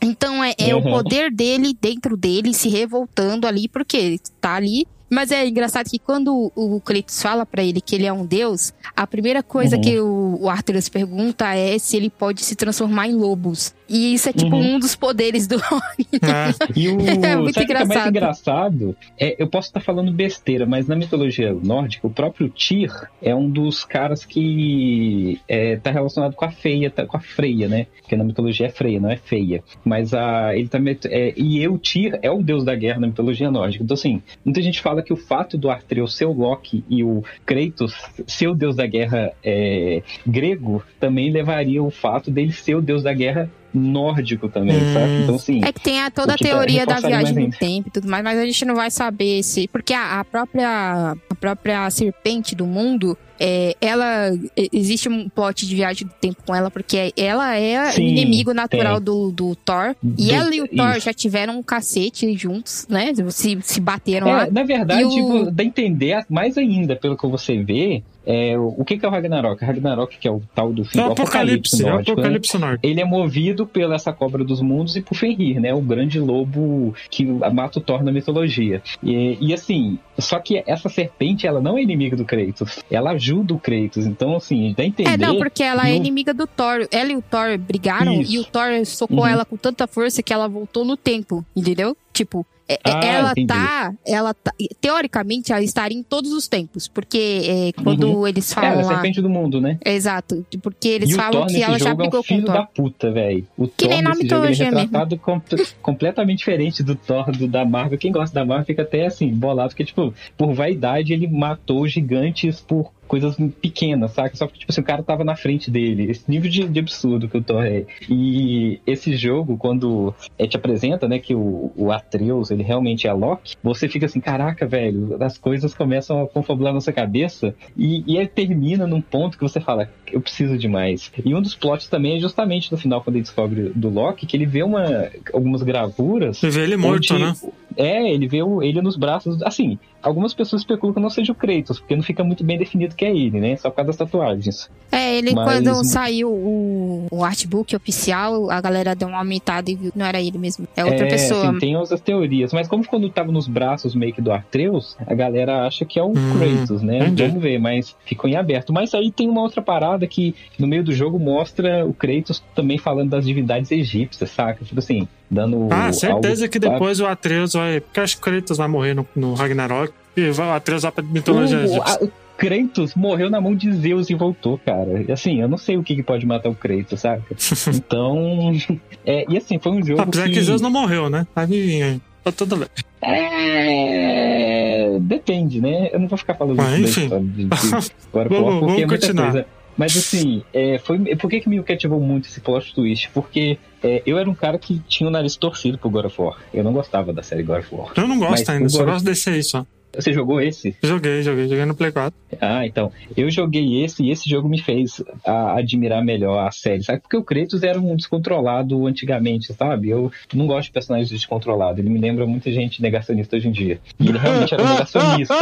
Então 0.00 0.42
é, 0.44 0.54
é 0.58 0.74
o 0.74 0.78
Uhum. 0.78 0.90
poder 0.90 1.30
dele 1.32 1.74
dentro 1.80 2.16
dele 2.16 2.52
se 2.52 2.68
revoltando 2.68 3.46
ali, 3.46 3.68
porque 3.68 3.96
ele 3.96 4.20
tá 4.40 4.54
ali. 4.56 4.86
Mas 5.10 5.30
é 5.30 5.46
engraçado 5.46 5.88
que 5.88 5.98
quando 5.98 6.50
o 6.56 6.80
Kratos 6.80 7.22
fala 7.22 7.46
pra 7.46 7.62
ele 7.62 7.80
que 7.80 7.94
ele 7.94 8.04
é 8.06 8.12
um 8.12 8.26
deus, 8.26 8.72
a 8.96 9.06
primeira 9.06 9.42
coisa 9.42 9.76
Uhum. 9.76 9.82
que 9.82 10.00
o, 10.00 10.38
o 10.42 10.48
Arthur 10.50 10.74
pergunta 10.90 11.54
é 11.54 11.78
se 11.78 11.96
ele 11.96 12.10
pode 12.10 12.42
se 12.44 12.56
transformar 12.56 13.06
em 13.06 13.14
lobos. 13.14 13.72
E 13.88 14.14
isso 14.14 14.28
é 14.28 14.32
tipo 14.32 14.54
Uhum. 14.56 14.74
um 14.74 14.78
dos 14.78 14.94
poderes 14.96 15.46
do 15.46 15.56
É. 15.56 15.60
E 16.76 16.88
o 16.88 16.98
É 17.24 17.36
muito 17.36 17.54
sabe 17.54 17.64
o 17.64 17.66
que 17.66 17.72
é 17.72 17.84
mais 17.84 18.08
engraçado. 18.08 18.08
engraçado? 18.08 18.96
É, 19.18 19.36
eu 19.42 19.46
posso 19.46 19.68
estar 19.68 19.80
falando 19.80 20.12
besteira, 20.12 20.66
mas 20.66 20.86
na 20.86 20.96
mitologia 20.96 21.52
nórdica, 21.52 22.06
o 22.06 22.10
próprio 22.10 22.48
Tyr 22.48 22.90
é 23.22 23.34
um 23.34 23.48
dos 23.48 23.84
caras 23.84 24.24
que 24.24 25.40
é, 25.48 25.76
tá 25.76 25.90
relacionado 25.90 26.34
com 26.34 26.44
a 26.44 26.50
feia, 26.50 26.90
tá, 26.90 27.06
com 27.06 27.16
a 27.16 27.20
Freia, 27.20 27.68
né? 27.68 27.86
Porque 28.00 28.16
na 28.16 28.24
mitologia 28.24 28.66
é 28.66 28.70
Freia, 28.70 29.00
não 29.00 29.10
é 29.10 29.16
feia. 29.16 29.62
Mas 29.84 30.14
a, 30.14 30.56
ele 30.56 30.68
também. 30.68 30.96
É, 31.06 31.32
e 31.36 31.62
eu, 31.62 31.78
Tyr, 31.78 32.18
é 32.22 32.30
o 32.30 32.42
deus 32.42 32.64
da 32.64 32.74
guerra 32.74 33.00
na 33.00 33.06
mitologia 33.06 33.50
nórdica. 33.50 33.84
Então, 33.84 33.94
assim, 33.94 34.22
muita 34.44 34.60
gente 34.62 34.80
fala 34.80 35.02
que 35.02 35.12
o 35.12 35.16
fato 35.16 35.56
do 35.58 35.70
Artreus 35.70 36.14
ser 36.16 36.24
o 36.26 36.32
Loki 36.32 36.84
e 36.88 37.02
o 37.02 37.22
Kratos 37.44 37.94
ser 38.26 38.48
o 38.48 38.54
deus 38.54 38.76
da 38.76 38.86
guerra 38.86 39.32
é, 39.42 40.02
grego 40.26 40.82
também 41.00 41.30
levaria 41.30 41.82
o 41.82 41.90
fato 41.90 42.30
dele 42.30 42.52
ser 42.52 42.74
o 42.76 42.82
deus 42.82 43.02
da 43.02 43.12
guerra 43.12 43.50
nórdico 43.74 44.48
também, 44.48 44.76
Hum. 44.76 44.92
sabe? 44.92 45.22
Então, 45.22 45.34
assim. 45.34 45.60
É 45.64 45.72
que 45.72 45.80
tem 45.80 46.00
a, 46.00 46.10
toda 46.10 46.34
a 46.34 46.36
teoria 46.38 46.86
da 46.86 47.00
viagem 47.00 47.34
no 47.34 47.50
tempo 47.50 47.88
e 47.88 47.90
tudo 47.90 48.08
mais, 48.08 48.22
mas 48.24 48.38
a 48.38 48.44
gente 48.46 48.64
não 48.64 48.74
vai 48.74 48.90
saber 48.90 49.42
se. 49.42 49.68
Porque 49.68 49.92
a, 49.92 50.20
a 50.20 50.24
própria, 50.24 51.16
a 51.30 51.34
própria 51.34 51.90
serpente 51.90 52.54
do 52.54 52.66
mundo, 52.66 53.16
é, 53.38 53.74
ela. 53.80 54.28
é, 54.56 54.68
Existe 54.72 55.08
um 55.08 55.28
plot 55.28 55.66
de 55.66 55.74
viagem 55.74 56.06
do 56.06 56.14
tempo 56.20 56.36
com 56.46 56.54
ela, 56.54 56.70
porque 56.70 57.12
ela 57.16 57.56
é 57.56 57.90
Sim, 57.92 58.04
o 58.04 58.08
inimigo 58.08 58.54
natural 58.54 58.96
tem. 58.96 59.04
do, 59.04 59.30
do 59.30 59.54
Thor. 59.56 59.94
E 60.16 60.26
Do- 60.28 60.32
ela 60.34 60.54
e 60.54 60.60
o 60.62 60.68
Thor 60.68 60.90
isso. 60.92 61.00
já 61.06 61.12
tiveram 61.12 61.58
um 61.58 61.62
cacete 61.62 62.32
juntos, 62.36 62.86
né? 62.88 63.12
Se, 63.30 63.58
se 63.62 63.80
bateram 63.80 64.28
É, 64.28 64.32
lá. 64.32 64.48
na 64.50 64.62
verdade, 64.62 65.04
o- 65.04 65.10
tipo, 65.10 65.50
dá 65.50 65.62
a 65.62 65.66
entender 65.66 66.24
mais 66.28 66.56
ainda, 66.56 66.94
pelo 66.96 67.16
que 67.16 67.26
você 67.26 67.62
vê, 67.62 68.02
é, 68.26 68.58
o 68.58 68.74
o 68.78 68.84
que, 68.84 68.98
que 68.98 69.04
é 69.04 69.08
o 69.08 69.10
Ragnarok? 69.12 69.62
O 69.62 69.66
Ragnarok, 69.66 70.18
que 70.18 70.26
é 70.28 70.30
o 70.30 70.40
tal 70.54 70.72
do 70.72 70.84
fim 70.84 70.98
É 70.98 71.02
do 71.02 71.08
o 71.08 71.12
Apocalipse, 71.12 71.82
é 71.82 71.86
o 71.86 71.90
nórdico, 71.90 72.10
né? 72.16 72.22
Apocalipse 72.22 72.58
Norte. 72.58 72.80
Ele 72.86 73.00
é 73.00 73.04
movido 73.04 73.66
pela 73.66 73.94
essa 73.94 74.12
cobra 74.12 74.42
dos 74.44 74.60
mundos 74.60 74.96
e 74.96 75.02
por 75.02 75.14
Fenrir, 75.16 75.60
né? 75.60 75.72
O 75.74 75.80
grande 75.80 76.18
lobo 76.20 76.94
que 77.10 77.24
mata 77.24 77.78
o 77.78 77.82
Thor 77.82 78.02
na 78.02 78.10
mitologia. 78.12 78.82
E, 79.02 79.38
e 79.40 79.52
assim, 79.54 79.98
só 80.18 80.38
que 80.38 80.62
essa 80.66 80.88
serpente, 80.88 81.46
ela 81.46 81.60
não 81.60 81.78
é 81.78 81.82
inimiga 81.82 82.16
do 82.16 82.24
Kratos. 82.24 82.78
Ela 82.90 83.10
ajuda 83.12 83.54
o 83.54 83.58
Kratos. 83.58 84.06
Então, 84.06 84.36
assim, 84.36 84.74
dá 84.76 84.82
a 84.82 84.86
entender. 84.86 85.10
É, 85.10 85.16
não, 85.16 85.38
porque 85.38 85.62
ela 85.62 85.88
é 85.88 85.92
e 85.92 85.94
o- 85.94 85.96
inimiga 85.96 86.32
do 86.34 86.46
Thor. 86.46 86.86
Ela 86.90 87.12
e 87.12 87.16
o 87.16 87.22
Thor 87.22 87.56
brigaram 87.58 88.20
Isso. 88.20 88.32
e 88.34 88.38
o 88.38 88.44
Thor 88.44 88.84
socou 88.86 89.18
Uhum. 89.20 89.26
ela 89.26 89.44
com 89.44 89.56
tanta 89.56 89.86
força 89.86 90.22
que 90.22 90.32
ela 90.32 90.48
voltou 90.48 90.84
no 90.84 90.96
tempo, 90.96 91.44
entendeu? 91.54 91.96
Tipo, 92.14 92.46
é- 92.68 92.74
é- 92.74 92.78
Ah, 92.84 93.04
ela 93.04 93.30
entendi. 93.32 93.46
tá. 93.48 93.92
Ela 94.06 94.32
tá. 94.32 94.52
Teoricamente, 94.80 95.52
ela 95.52 95.62
estaria 95.64 95.98
em 95.98 96.02
todos 96.02 96.32
os 96.32 96.46
tempos. 96.48 96.86
Porque 96.88 97.72
é, 97.76 97.82
quando 97.82 98.26
eles 98.26 98.50
É, 98.52 98.54
falam 98.54 98.70
ela 98.70 98.80
é 98.80 98.84
a 98.84 98.86
lá. 98.86 98.92
serpente 98.94 99.20
do 99.20 99.28
mundo, 99.28 99.60
né? 99.60 99.78
Exato. 99.84 100.46
Porque 100.62 100.88
eles 100.88 101.10
e 101.10 101.12
o 101.12 101.16
falam 101.16 101.32
Thor 101.32 101.46
que 101.48 101.62
ela 101.62 101.78
já 101.78 101.90
jogo 101.90 101.90
é 101.90 101.92
um 101.92 101.96
brigou 101.96 102.10
com 102.12 102.18
o 102.20 102.22
filho 102.22 102.44
Thor. 102.46 102.54
da 102.54 102.62
puta, 102.62 103.10
velho. 103.10 103.46
O 103.58 103.66
Que 103.66 103.74
Thor 103.84 103.88
nem 103.88 104.02
na 104.02 104.10
nesse 104.10 104.28
jogo 104.28 104.44
ele 104.46 104.54
é 104.62 104.64
mitologia 104.70 104.70
mesmo. 104.70 105.18
com- 105.18 105.40
completamente 105.82 106.38
diferente 106.38 106.82
do 106.82 106.94
Thor 106.94 107.32
do, 107.32 107.48
da 107.48 107.64
Marvel. 107.64 107.98
Quem 107.98 108.12
gosta 108.12 108.32
da 108.34 108.44
Marvel 108.46 108.64
fica 108.66 108.82
até 108.82 109.06
assim, 109.06 109.28
bolado, 109.34 109.70
porque, 109.70 109.84
tipo, 109.84 110.14
por 110.36 110.54
vaidade 110.54 111.12
ele 111.12 111.26
matou 111.26 111.86
gigantes 111.88 112.60
por 112.60 112.92
coisas 113.06 113.36
pequenas, 113.60 114.12
saca? 114.12 114.36
Só 114.36 114.46
que, 114.46 114.58
tipo 114.58 114.72
assim, 114.72 114.80
o 114.80 114.84
cara 114.84 115.02
tava 115.02 115.24
na 115.24 115.36
frente 115.36 115.70
dele. 115.70 116.10
Esse 116.10 116.28
nível 116.30 116.50
de, 116.50 116.68
de 116.68 116.80
absurdo 116.80 117.28
que 117.28 117.36
o 117.36 117.42
Thor 117.42 117.64
é. 117.64 117.84
E 118.08 118.80
esse 118.86 119.16
jogo, 119.16 119.56
quando 119.56 120.14
é, 120.38 120.46
te 120.46 120.56
apresenta, 120.56 121.06
né, 121.08 121.18
que 121.18 121.34
o, 121.34 121.72
o 121.76 121.92
Atreus, 121.92 122.50
ele 122.50 122.62
realmente 122.62 123.06
é 123.06 123.12
Loki, 123.12 123.54
você 123.62 123.88
fica 123.88 124.06
assim, 124.06 124.20
caraca, 124.20 124.66
velho, 124.66 125.16
as 125.22 125.38
coisas 125.38 125.74
começam 125.74 126.22
a 126.22 126.26
confabular 126.28 126.72
na 126.72 126.80
sua 126.80 126.92
cabeça 126.92 127.54
e, 127.76 128.02
e 128.06 128.16
ele 128.16 128.28
termina 128.28 128.86
num 128.86 129.00
ponto 129.00 129.36
que 129.36 129.42
você 129.44 129.60
fala, 129.60 129.88
eu 130.12 130.20
preciso 130.20 130.56
de 130.58 130.68
mais. 130.68 131.12
E 131.24 131.34
um 131.34 131.42
dos 131.42 131.54
plots 131.54 131.88
também 131.88 132.16
é 132.16 132.20
justamente 132.20 132.70
no 132.72 132.78
final, 132.78 133.02
quando 133.02 133.16
ele 133.16 133.22
descobre 133.22 133.70
do 133.74 133.88
Loki, 133.88 134.26
que 134.26 134.36
ele 134.36 134.46
vê 134.46 134.62
uma, 134.62 135.08
algumas 135.32 135.62
gravuras 135.62 136.38
Você 136.38 136.50
vê 136.50 136.62
ele 136.62 136.76
morto, 136.76 137.14
onde- 137.14 137.24
né? 137.24 137.34
É, 137.76 138.12
ele 138.12 138.28
vê 138.28 138.40
o- 138.42 138.62
ele 138.62 138.80
nos 138.80 138.96
braços. 138.96 139.42
Assim, 139.42 139.78
algumas 140.04 140.34
pessoas 140.34 140.62
especulam 140.62 140.94
que 140.94 141.00
não 141.00 141.10
seja 141.10 141.32
o 141.32 141.34
Kratos, 141.34 141.78
porque 141.80 141.96
não 141.96 142.02
fica 142.02 142.22
muito 142.22 142.44
bem 142.44 142.58
definido 142.58 142.94
que 142.94 143.04
é 143.04 143.10
ele, 143.10 143.40
né? 143.40 143.56
Só 143.56 143.70
por 143.70 143.76
causa 143.76 143.88
das 143.88 143.96
tatuagens. 143.96 144.70
É, 144.92 145.16
ele, 145.16 145.34
Mas- 145.34 145.44
quando 145.44 145.84
saiu 145.84 146.30
o, 146.30 147.06
o 147.10 147.24
artbook 147.24 147.74
oficial, 147.74 148.50
a 148.50 148.60
galera 148.60 148.94
deu 148.94 149.08
uma 149.08 149.18
aumentada 149.18 149.70
e 149.70 149.74
viu 149.74 149.90
que 149.92 149.98
não 149.98 150.06
era 150.06 150.20
ele 150.20 150.38
mesmo. 150.38 150.66
É 150.76 150.84
outra 150.84 151.06
é, 151.06 151.10
pessoa. 151.10 151.48
assim, 151.50 151.58
tem 151.58 151.76
outras 151.76 152.00
teorias. 152.00 152.52
Mas 152.52 152.68
como 152.68 152.86
quando 152.86 153.08
tava 153.08 153.32
nos 153.32 153.48
braços 153.48 153.94
meio 153.94 154.12
que 154.12 154.20
do 154.22 154.30
Artreus, 154.32 154.96
a 155.06 155.14
galera 155.14 155.66
acha 155.66 155.84
que 155.84 155.98
é 155.98 156.02
o 156.02 156.10
Hum, 156.10 156.38
Kratos, 156.38 156.82
né? 156.82 156.98
entendi. 156.98 157.26
Vamos 157.26 157.42
ver, 157.42 157.58
mas 157.58 157.96
ficou 158.04 158.28
em 158.28 158.36
aberto. 158.36 158.72
Mas 158.72 158.94
aí 158.94 159.10
tem 159.10 159.28
uma 159.28 159.40
outra 159.42 159.62
parada 159.62 160.06
que 160.06 160.34
no 160.58 160.66
meio 160.66 160.84
do 160.84 160.92
jogo 160.92 161.18
mostra 161.18 161.84
o 161.86 161.92
Kratos 161.94 162.42
também 162.54 162.78
falando 162.78 163.10
das 163.10 163.24
divindades 163.26 163.70
egípcias, 163.72 164.30
saca? 164.30 164.64
Tipo 164.64 164.78
assim, 164.78 165.08
dando. 165.34 165.68
Ah, 165.70 165.92
certeza 165.92 166.44
algo- 166.44 166.52
que 166.52 166.58
depois 166.58 167.00
o 167.00 167.06
Atreus 167.06 167.52
vai. 167.54 167.80
Porque 167.80 168.00
acho 168.00 168.16
que 168.16 168.20
o 168.22 168.24
Kratos 168.24 168.56
vai 168.56 168.68
morrer 168.68 168.94
no, 168.94 169.06
no 169.14 169.34
Ragnarok. 169.34 169.92
E 170.16 170.30
vai- 170.30 170.46
o 170.48 170.52
Atreus 170.52 170.82
vai 170.84 170.92
pra 170.92 171.02
mitologia 171.04 171.58
O, 171.58 171.82
a- 171.82 171.98
o 172.00 172.10
Kratos 172.36 172.94
morreu 172.94 173.28
na 173.30 173.40
mão 173.40 173.54
de 173.54 173.72
Zeus 173.72 174.08
e 174.10 174.14
voltou, 174.14 174.58
cara. 174.58 175.04
E 175.06 175.12
assim, 175.12 175.40
eu 175.40 175.48
não 175.48 175.58
sei 175.58 175.76
o 175.76 175.82
que, 175.82 175.94
que 175.96 176.02
pode 176.02 176.24
matar 176.24 176.48
o 176.48 176.54
Kratos, 176.54 177.00
saca? 177.00 177.22
Então. 177.74 178.52
é, 179.04 179.24
e 179.28 179.36
assim, 179.36 179.58
foi 179.58 179.72
um 179.72 179.84
jogo. 179.84 180.00
Apesar 180.00 180.28
que 180.30 180.40
Zeus 180.40 180.60
não 180.60 180.70
morreu, 180.70 181.10
né? 181.10 181.26
Tá 181.34 181.44
vivinho 181.44 181.84
aí. 181.86 182.00
Tá 182.22 182.32
tudo 182.32 182.56
bem. 182.56 182.68
É. 183.02 184.98
Depende, 185.00 185.60
né? 185.60 185.90
Eu 185.92 185.98
não 186.00 186.08
vou 186.08 186.16
ficar 186.18 186.34
falando 186.34 186.60
Ah, 186.60 186.64
da 186.70 186.78
enfim. 186.78 187.02
história 187.04 187.24
de, 187.24 187.44
de 187.44 187.50
War, 188.12 188.28
Vamos- 188.28 188.60
porque 188.60 188.86
vamos 188.86 188.98
continuar. 189.00 189.32
coisa. 189.32 189.46
Mas 189.76 189.96
assim, 189.96 190.42
é, 190.52 190.78
foi, 190.78 190.98
por 191.16 191.28
que, 191.28 191.40
que 191.40 191.48
me 191.48 191.62
cativou 191.62 192.00
muito 192.00 192.28
esse 192.28 192.40
plot 192.40 192.74
twist? 192.74 193.10
Porque 193.12 193.58
é, 193.82 194.02
eu 194.06 194.18
era 194.18 194.28
um 194.28 194.34
cara 194.34 194.58
que 194.58 194.80
tinha 194.88 195.08
o 195.08 195.10
nariz 195.10 195.36
torcido 195.36 195.78
pro 195.78 195.90
God 195.90 196.06
of 196.06 196.20
War. 196.20 196.38
Eu 196.52 196.62
não 196.64 196.72
gostava 196.72 197.12
da 197.12 197.22
série 197.22 197.42
God 197.42 197.60
of 197.60 197.74
War. 197.74 197.92
Eu 197.96 198.06
não 198.06 198.18
gosto 198.18 198.48
ainda, 198.48 198.68
só 198.68 198.84
gosto 198.84 199.04
desse 199.04 199.30
aí 199.30 199.42
só. 199.42 199.66
Você 199.94 200.12
jogou 200.12 200.40
esse? 200.40 200.74
Joguei, 200.82 201.22
joguei, 201.22 201.48
joguei 201.48 201.64
no 201.64 201.74
Play 201.74 201.92
4. 201.92 202.12
Ah, 202.40 202.66
então. 202.66 202.90
Eu 203.16 203.30
joguei 203.30 203.82
esse 203.84 204.02
e 204.02 204.10
esse 204.10 204.28
jogo 204.28 204.48
me 204.48 204.60
fez 204.60 205.02
a- 205.24 205.58
admirar 205.58 206.04
melhor 206.04 206.46
a 206.46 206.50
série, 206.50 206.82
sabe? 206.82 207.00
Porque 207.00 207.16
o 207.16 207.22
Kratos 207.22 207.62
era 207.62 207.80
um 207.80 207.94
descontrolado 207.96 208.86
antigamente, 208.86 209.52
sabe? 209.52 209.90
Eu 209.90 210.10
não 210.32 210.46
gosto 210.46 210.66
de 210.68 210.72
personagens 210.72 211.08
descontrolados. 211.10 211.78
Ele 211.78 211.90
me 211.90 211.98
lembra 212.00 212.26
muita 212.26 212.50
gente 212.50 212.82
negacionista 212.82 213.36
hoje 213.36 213.48
em 213.48 213.52
dia. 213.52 213.78
E 214.00 214.08
ele 214.08 214.18
realmente 214.18 214.52
era 214.54 214.62
um 214.62 214.66
negacionista. 214.74 215.34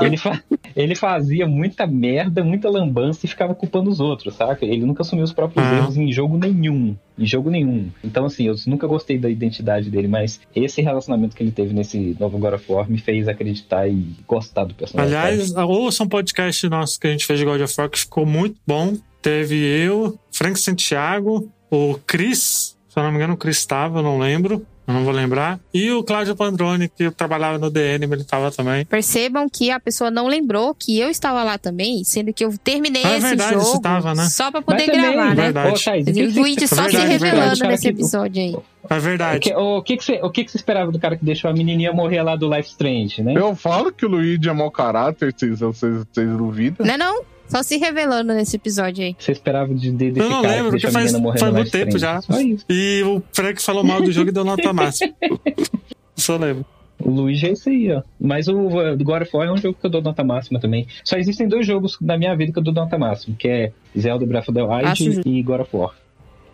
Ele, 0.00 0.16
fa- 0.16 0.42
ele 0.74 0.94
fazia 0.94 1.46
muita 1.46 1.86
merda, 1.86 2.42
muita 2.42 2.70
lambança 2.70 3.26
e 3.26 3.28
ficava 3.28 3.54
culpando 3.54 3.90
os 3.90 4.00
outros, 4.00 4.34
saca? 4.34 4.64
Ele 4.64 4.84
nunca 4.86 5.02
assumiu 5.02 5.24
os 5.24 5.32
próprios 5.32 5.64
Ah. 5.64 5.76
erros 5.78 5.96
em 5.96 6.10
jogo 6.12 6.38
nenhum. 6.38 6.96
Em 7.18 7.26
jogo 7.26 7.50
nenhum. 7.50 7.88
Então, 8.02 8.24
assim, 8.24 8.44
eu 8.46 8.54
nunca 8.66 8.86
gostei 8.86 9.18
da 9.18 9.28
identidade 9.28 9.90
dele, 9.90 10.08
mas 10.08 10.40
esse 10.56 10.80
relacionamento 10.80 11.36
que 11.36 11.42
ele 11.42 11.50
teve 11.50 11.74
nesse 11.74 12.16
novo 12.18 12.38
God 12.38 12.54
of 12.54 12.72
War 12.72 12.90
me 12.90 12.96
fez 12.96 13.28
acreditar 13.28 13.86
e 13.90 14.14
gostar 14.26 14.64
do 14.64 14.74
personagem. 14.74 15.16
Aliás, 15.16 15.54
ouça 15.56 16.04
um 16.04 16.08
podcast 16.08 16.68
nosso 16.68 16.98
que 16.98 17.06
a 17.06 17.10
gente 17.10 17.26
fez 17.26 17.38
de 17.38 17.44
God 17.44 17.60
of 17.60 17.74
War 17.78 17.88
que 17.90 17.98
ficou 17.98 18.24
muito 18.24 18.56
bom. 18.66 18.96
Teve 19.20 19.56
eu, 19.56 20.18
Frank 20.32 20.58
Santiago, 20.58 21.50
o 21.70 21.98
Chris, 22.06 22.76
se 22.88 22.98
eu 22.98 23.02
não 23.02 23.10
me 23.10 23.16
engano, 23.16 23.34
o 23.34 23.36
Chris 23.36 23.58
estava, 23.58 23.98
eu 23.98 24.02
não 24.02 24.18
lembro, 24.18 24.66
não 24.92 25.04
vou 25.04 25.12
lembrar. 25.12 25.58
E 25.72 25.90
o 25.90 26.02
Cláudio 26.02 26.34
Pandrone, 26.36 26.88
que 26.88 27.10
trabalhava 27.10 27.58
no 27.58 27.70
DN, 27.70 28.04
ele 28.04 28.22
estava 28.22 28.50
também. 28.50 28.84
Percebam 28.84 29.48
que 29.48 29.70
a 29.70 29.78
pessoa 29.80 30.10
não 30.10 30.26
lembrou 30.26 30.74
que 30.74 30.98
eu 30.98 31.08
estava 31.08 31.42
lá 31.42 31.58
também, 31.58 32.02
sendo 32.04 32.32
que 32.32 32.44
eu 32.44 32.56
terminei 32.62 33.02
Ah, 33.04 33.12
é 33.12 33.18
esse 33.18 33.26
verdade, 33.28 33.52
jogo 33.54 33.64
você 33.66 33.80
tava, 33.80 34.14
né? 34.14 34.24
só 34.26 34.50
pra 34.50 34.62
poder 34.62 34.86
também, 34.86 35.00
gravar, 35.12 35.34
né? 35.34 35.42
verdade. 35.44 35.68
Ô, 35.74 35.78
Thaís, 35.84 36.06
o 36.06 36.10
O 36.10 36.40
Luigi 36.42 36.68
só 36.68 36.76
Verdade, 36.82 36.90
se 36.96 37.02
revelando 37.12 37.40
verdade, 37.50 37.68
nesse 37.68 37.88
episódio 37.88 38.42
aí. 38.42 38.56
É 38.88 38.96
O 38.96 39.00
verdade. 39.00 39.40
que, 39.40 39.54
o, 39.54 39.82
que, 39.82 39.96
que 39.96 40.04
você, 40.04 40.20
o 40.22 40.30
que, 40.30 40.44
que 40.44 40.50
você 40.50 40.56
esperava 40.56 40.90
do 40.90 40.98
cara 40.98 41.16
que 41.16 41.24
deixou 41.24 41.50
a 41.50 41.52
menininha 41.52 41.92
morrer 41.92 42.22
lá 42.22 42.34
do 42.36 42.48
Life 42.52 42.70
Strange, 42.70 43.22
né? 43.22 43.34
Eu 43.36 43.54
falo 43.54 43.92
que 43.92 44.04
o 44.06 44.08
Luigi 44.08 44.48
é 44.48 44.52
mau 44.52 44.70
caráter, 44.70 45.32
vocês, 45.36 45.60
vocês, 45.60 46.04
vocês 46.12 46.28
duvidam. 46.36 46.86
Não 46.86 46.94
é 46.94 46.98
não? 46.98 47.22
Só 47.50 47.62
se 47.62 47.76
revelando 47.76 48.32
nesse 48.32 48.56
episódio 48.56 49.04
aí. 49.04 49.16
Você 49.18 49.32
esperava 49.32 49.74
de, 49.74 49.90
de, 49.90 50.10
desse 50.12 50.20
Eu 50.20 50.30
não 50.30 50.42
cara 50.42 50.54
lembro, 50.54 50.70
porque 50.70 50.90
faz, 50.90 51.12
faz 51.12 51.52
muito 51.52 51.70
tempo 51.70 51.98
já. 51.98 52.20
Só 52.22 52.40
isso. 52.40 52.64
E 52.68 53.02
o 53.04 53.22
Frank 53.32 53.60
falou 53.60 53.82
mal 53.82 54.00
do 54.00 54.12
jogo 54.12 54.30
e 54.30 54.32
deu 54.32 54.44
nota 54.44 54.72
máxima. 54.72 55.12
Só 56.16 56.36
lembro. 56.36 56.64
O 57.02 57.10
Luigi 57.10 57.46
é 57.46 57.52
isso 57.52 57.68
aí, 57.68 57.90
ó. 57.92 58.02
Mas 58.20 58.46
o 58.46 58.54
God 58.54 59.22
of 59.22 59.30
War 59.36 59.48
é 59.48 59.52
um 59.52 59.56
jogo 59.56 59.76
que 59.80 59.86
eu 59.86 59.90
dou 59.90 60.02
nota 60.02 60.22
máxima 60.22 60.60
também. 60.60 60.86
Só 61.02 61.16
existem 61.16 61.48
dois 61.48 61.66
jogos 61.66 61.96
na 62.00 62.16
minha 62.16 62.36
vida 62.36 62.52
que 62.52 62.58
eu 62.58 62.62
dou 62.62 62.74
nota 62.74 62.98
máxima, 62.98 63.34
que 63.38 63.48
é 63.48 63.72
Zelda 63.98 64.26
Breath 64.26 64.48
of 64.48 64.52
the 64.52 64.62
Wild 64.62 64.84
Acho 64.84 65.04
justo. 65.04 65.28
e 65.28 65.42
God 65.42 65.60
of 65.60 65.76
War. 65.76 65.94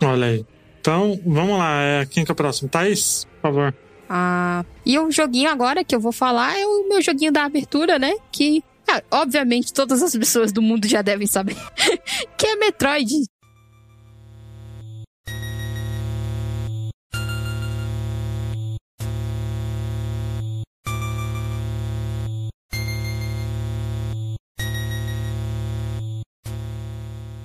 Olha 0.03 0.27
aí. 0.27 0.45
Então, 0.81 1.19
vamos 1.27 1.59
lá. 1.59 1.83
É, 1.83 2.07
quem 2.07 2.25
que 2.25 2.31
é 2.31 2.33
o 2.33 2.37
próximo? 2.37 2.69
Thaís, 2.69 3.25
por 3.25 3.41
favor. 3.43 3.75
Ah, 4.09 4.65
e 4.85 4.97
o 5.01 5.11
joguinho 5.11 5.51
agora 5.51 5.83
que 5.83 5.95
eu 5.95 6.01
vou 6.01 6.13
falar 6.13 6.57
é 6.57 6.65
o 6.65 6.89
meu 6.89 7.03
joguinho 7.03 7.33
da 7.33 7.45
abertura, 7.45 7.99
né? 7.99 8.15
Que, 8.31 8.63
ah, 8.89 9.03
obviamente, 9.11 9.73
todas 9.73 10.03
as 10.03 10.13
pessoas 10.13 10.53
do 10.53 10.63
mundo 10.63 10.87
já 10.87 11.03
devem 11.03 11.27
saber. 11.27 11.57
que 12.39 12.47
é 12.47 12.57
Metroid. 12.57 13.09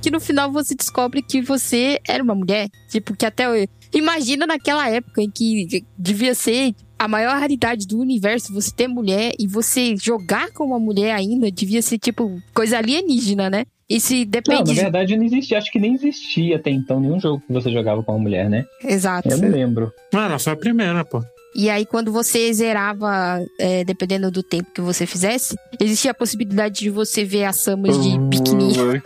Que 0.02 0.10
no 0.10 0.20
final 0.20 0.52
você 0.52 0.76
descobre 0.76 1.22
que 1.22 1.42
você 1.42 2.00
era 2.08 2.24
uma 2.24 2.36
mulher. 2.36 2.68
Tipo, 2.90 3.16
que 3.16 3.26
até. 3.26 3.46
Imagina 3.94 4.48
naquela 4.48 4.90
época 4.90 5.22
em 5.22 5.30
que 5.30 5.86
devia 5.98 6.34
ser 6.34 6.74
a 7.02 7.08
maior 7.08 7.40
raridade 7.40 7.88
do 7.88 7.98
universo 8.00 8.54
você 8.54 8.72
ter 8.72 8.88
mulher 8.88 9.34
e 9.40 9.48
você 9.48 9.96
jogar 9.98 10.52
com 10.52 10.66
uma 10.66 10.80
mulher 10.80 11.16
ainda 11.16 11.52
devia 11.52 11.82
ser, 11.82 11.98
tipo, 11.98 12.40
coisa 12.54 12.78
alienígena, 12.78 13.50
né? 13.50 13.66
E 13.90 14.00
se 14.00 14.24
Não, 14.24 14.32
depende. 14.32 14.76
na 14.76 14.82
verdade 14.84 15.18
não 15.18 15.24
existia. 15.26 15.58
Acho 15.58 15.72
que 15.72 15.80
nem 15.80 15.96
existia 15.96 16.58
até 16.58 16.70
então 16.70 17.00
nenhum 17.00 17.20
jogo 17.20 17.42
que 17.46 17.52
você 17.52 17.72
jogava 17.72 18.04
com 18.04 18.12
uma 18.12 18.20
mulher, 18.22 18.48
né? 18.48 18.66
Exato. 18.84 19.28
Eu 19.28 19.38
não 19.40 19.50
lembro. 19.50 19.92
Mano, 20.14 20.40
foi 20.40 20.54
a 20.54 20.56
primeira, 20.56 21.04
pô. 21.04 21.24
E 21.56 21.72
aí, 21.72 21.88
quando 21.88 22.12
você 22.12 22.54
zerava, 22.54 23.44
é, 23.60 23.84
dependendo 23.84 24.30
do 24.30 24.44
tempo 24.44 24.70
que 24.72 24.80
você 24.80 25.08
fizesse, 25.08 25.56
existia 25.80 26.12
a 26.12 26.14
possibilidade 26.14 26.82
de 26.82 26.90
você 26.92 27.26
ver 27.26 27.46
as 27.46 27.58
Samus 27.58 28.02
de 28.02 28.18
biquíni. 28.20 28.74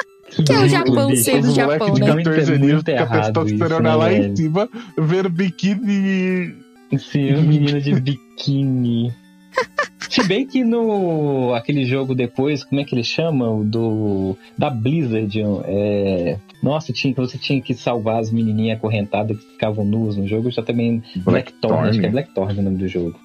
Que 0.46 0.52
é 0.52 0.60
o 0.60 0.68
Japão 0.68 1.16
sendo 1.16 1.48
Os 1.48 1.54
Japão, 1.56 1.88
moleques 1.88 1.96
de 1.96 2.02
né? 2.02 2.14
Muito- 2.14 2.30
14 2.30 2.52
anos 2.52 2.84
com 2.84 3.40
a 3.40 3.46
isso, 3.46 3.82
né, 3.82 3.96
lá 3.96 4.12
em 4.12 4.36
cima, 4.36 4.70
ver 4.98 5.30
biquíni. 5.30 6.65
Sim, 6.98 7.34
um 7.36 7.42
menino 7.48 7.82
de 7.82 8.00
biquíni. 8.00 9.14
Se 10.10 10.26
bem 10.28 10.48
que 10.48 10.64
no 10.64 11.54
aquele 11.54 11.84
jogo 11.86 12.16
depois, 12.16 12.64
como 12.64 12.80
é 12.80 12.84
que 12.84 12.96
ele 12.96 13.04
chama? 13.04 13.50
O 13.52 13.64
do 13.64 14.38
da 14.58 14.70
Blizzard, 14.70 15.42
é, 15.66 16.38
nossa, 16.64 16.94
tinha 16.94 17.14
que 17.14 17.20
você 17.20 17.38
tinha 17.38 17.62
que 17.62 17.74
salvar 17.74 18.20
as 18.20 18.32
menininhas 18.32 18.78
acorrentadas 18.78 19.38
que 19.38 19.46
ficavam 19.52 19.84
nuas 19.84 20.16
no 20.16 20.28
jogo, 20.28 20.50
já 20.52 20.62
também 20.62 21.04
Blackthorn, 21.18 21.90
acho 21.90 22.00
que 22.00 22.06
é 22.06 22.10
Blackthorn 22.10 22.60
o 22.60 22.64
nome 22.64 22.78
do 22.78 22.88
jogo. 22.88 23.20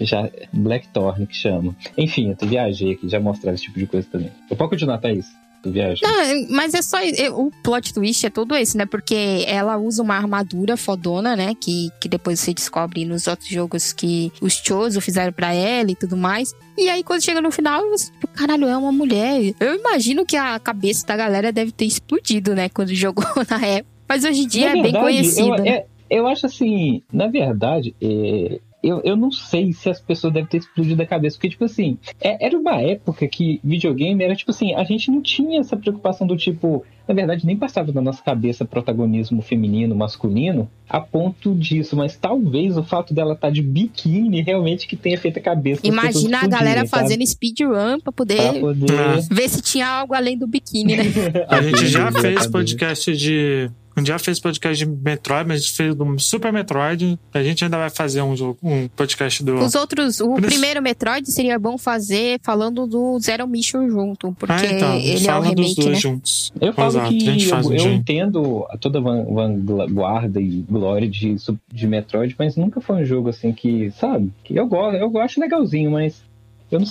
Já 0.00 0.30
Blackthorn 0.52 1.26
que 1.26 1.36
chama. 1.36 1.74
Enfim, 1.96 2.34
eu 2.40 2.48
viajei 2.48 2.92
aqui, 2.92 3.08
já 3.08 3.20
mostrava 3.20 3.54
esse 3.54 3.64
tipo 3.64 3.78
de 3.78 3.86
coisa 3.86 4.06
também. 4.10 4.30
Eu 4.50 4.56
posso 4.56 4.70
continuar, 4.70 4.98
Thaís? 4.98 5.26
Viaja. 5.64 6.00
Não, 6.02 6.46
mas 6.50 6.74
é 6.74 6.82
só. 6.82 6.98
é, 6.98 7.30
O 7.30 7.50
plot 7.62 7.94
twist 7.94 8.26
é 8.26 8.30
todo 8.30 8.54
esse, 8.56 8.76
né? 8.76 8.84
Porque 8.86 9.44
ela 9.46 9.76
usa 9.76 10.02
uma 10.02 10.14
armadura 10.16 10.76
fodona, 10.76 11.36
né? 11.36 11.54
Que, 11.60 11.88
que 12.00 12.08
depois 12.08 12.40
você 12.40 12.52
descobre 12.52 13.04
nos 13.04 13.26
outros 13.26 13.48
jogos 13.48 13.92
que 13.92 14.32
os 14.40 14.54
Chozo 14.54 15.00
fizeram 15.00 15.32
pra 15.32 15.54
ela 15.54 15.90
e 15.90 15.94
tudo 15.96 16.16
mais. 16.16 16.54
E 16.76 16.88
aí, 16.88 17.04
quando 17.04 17.22
chega 17.22 17.40
no 17.40 17.50
final, 17.52 17.88
você, 17.90 18.10
tipo, 18.10 18.26
caralho, 18.28 18.66
é 18.66 18.76
uma 18.76 18.90
mulher. 18.92 19.54
Eu 19.60 19.74
imagino 19.78 20.24
que 20.26 20.36
a 20.36 20.58
cabeça 20.58 21.06
da 21.06 21.16
galera 21.16 21.52
deve 21.52 21.70
ter 21.72 21.84
explodido, 21.84 22.54
né? 22.54 22.68
Quando 22.68 22.88
jogou 22.94 23.24
na 23.48 23.64
época. 23.66 23.92
Mas 24.08 24.24
hoje 24.24 24.42
em 24.42 24.46
dia 24.48 24.66
Na 24.66 24.70
é 24.70 24.74
bem 24.74 24.82
verdade, 24.82 25.04
conhecida. 25.04 25.56
Eu, 25.58 25.64
é- 25.66 25.86
eu 26.10 26.26
acho 26.26 26.44
assim, 26.46 27.02
na 27.12 27.28
verdade, 27.28 27.94
é, 28.02 28.60
eu, 28.82 29.00
eu 29.04 29.16
não 29.16 29.30
sei 29.30 29.72
se 29.72 29.88
as 29.88 30.00
pessoas 30.00 30.32
devem 30.32 30.48
ter 30.48 30.58
explodido 30.58 31.00
a 31.02 31.06
cabeça, 31.06 31.36
porque, 31.36 31.50
tipo 31.50 31.64
assim, 31.64 31.98
é- 32.20 32.46
era 32.46 32.58
uma 32.58 32.80
época 32.80 33.26
que 33.28 33.60
videogame 33.62 34.22
era, 34.24 34.34
tipo 34.34 34.50
assim, 34.50 34.74
a 34.74 34.84
gente 34.84 35.10
não 35.10 35.22
tinha 35.22 35.60
essa 35.60 35.76
preocupação 35.76 36.26
do 36.26 36.36
tipo. 36.36 36.84
Na 37.06 37.14
verdade, 37.14 37.44
nem 37.44 37.56
passava 37.56 37.90
na 37.92 38.00
nossa 38.00 38.22
cabeça 38.22 38.64
protagonismo 38.64 39.42
feminino, 39.42 39.92
masculino, 39.94 40.70
a 40.88 41.00
ponto 41.00 41.52
disso, 41.54 41.96
mas 41.96 42.16
talvez 42.16 42.76
o 42.76 42.84
fato 42.84 43.12
dela 43.12 43.34
estar 43.34 43.50
de 43.50 43.60
biquíni 43.60 44.40
realmente 44.40 44.86
que 44.86 44.94
tenha 44.96 45.18
feito 45.18 45.38
a 45.38 45.42
cabeça. 45.42 45.80
Imagina 45.84 46.40
a 46.42 46.46
galera 46.46 46.86
fazendo 46.86 47.26
speedrun 47.26 47.98
pra 48.00 48.12
poder 48.12 48.52
Pra 48.52 48.60
poder. 48.60 48.92
Ah. 48.98 49.18
ver 49.34 49.48
se 49.48 49.60
tinha 49.60 49.86
algo 49.88 50.14
além 50.14 50.38
do 50.38 50.46
biquíni, 50.46 50.96
né? 50.96 51.02
A 51.48 51.60
gente 51.60 51.86
já 51.88 52.10
fez 52.12 52.46
podcast 52.46 53.16
de. 53.16 53.68
Gente 53.96 54.06
já 54.08 54.18
fez 54.18 54.40
podcast 54.40 54.84
de 54.84 54.90
Metroid, 54.90 55.46
mas 55.46 55.58
a 55.58 55.60
gente 55.60 55.72
fez 55.72 55.94
do 55.94 56.18
Super 56.18 56.52
Metroid. 56.52 57.18
A 57.34 57.42
gente 57.42 57.64
ainda 57.64 57.76
vai 57.76 57.90
fazer 57.90 58.22
um, 58.22 58.34
jogo, 58.34 58.58
um 58.62 58.88
podcast 58.88 59.44
do. 59.44 59.56
Os 59.58 59.74
outros, 59.74 60.20
o 60.20 60.30
Por 60.30 60.40
isso- 60.40 60.48
primeiro 60.48 60.80
Metroid 60.82 61.30
seria 61.30 61.58
bom 61.58 61.76
fazer 61.76 62.40
falando 62.42 62.86
do 62.86 63.18
Zero 63.20 63.46
Mission 63.46 63.88
junto, 63.90 64.32
porque 64.38 64.52
ah, 64.52 64.64
então. 64.72 64.94
ele 64.96 65.12
é 65.12 65.16
o 65.16 65.20
fala 65.24 65.40
dos 65.54 65.66
remake, 65.66 65.74
dois 65.76 65.86
né? 65.88 65.94
juntos. 66.00 66.52
Eu 66.60 66.72
falo 66.72 66.88
Exato, 66.88 67.08
que 67.10 67.48
eu, 67.50 67.56
um 67.58 67.72
eu 67.74 67.92
entendo 67.92 68.66
toda 68.80 68.98
a 68.98 69.02
van- 69.02 69.24
vanguarda 69.24 70.40
e 70.40 70.62
glória 70.68 71.08
de, 71.08 71.36
de 71.72 71.86
Metroid, 71.86 72.34
mas 72.38 72.56
nunca 72.56 72.80
foi 72.80 73.02
um 73.02 73.04
jogo 73.04 73.28
assim 73.28 73.52
que, 73.52 73.90
sabe? 73.92 74.32
Que 74.44 74.56
eu 74.56 74.66
gosto, 74.66 74.96
eu 74.96 75.18
acho 75.18 75.40
legalzinho, 75.40 75.90
mas. 75.90 76.22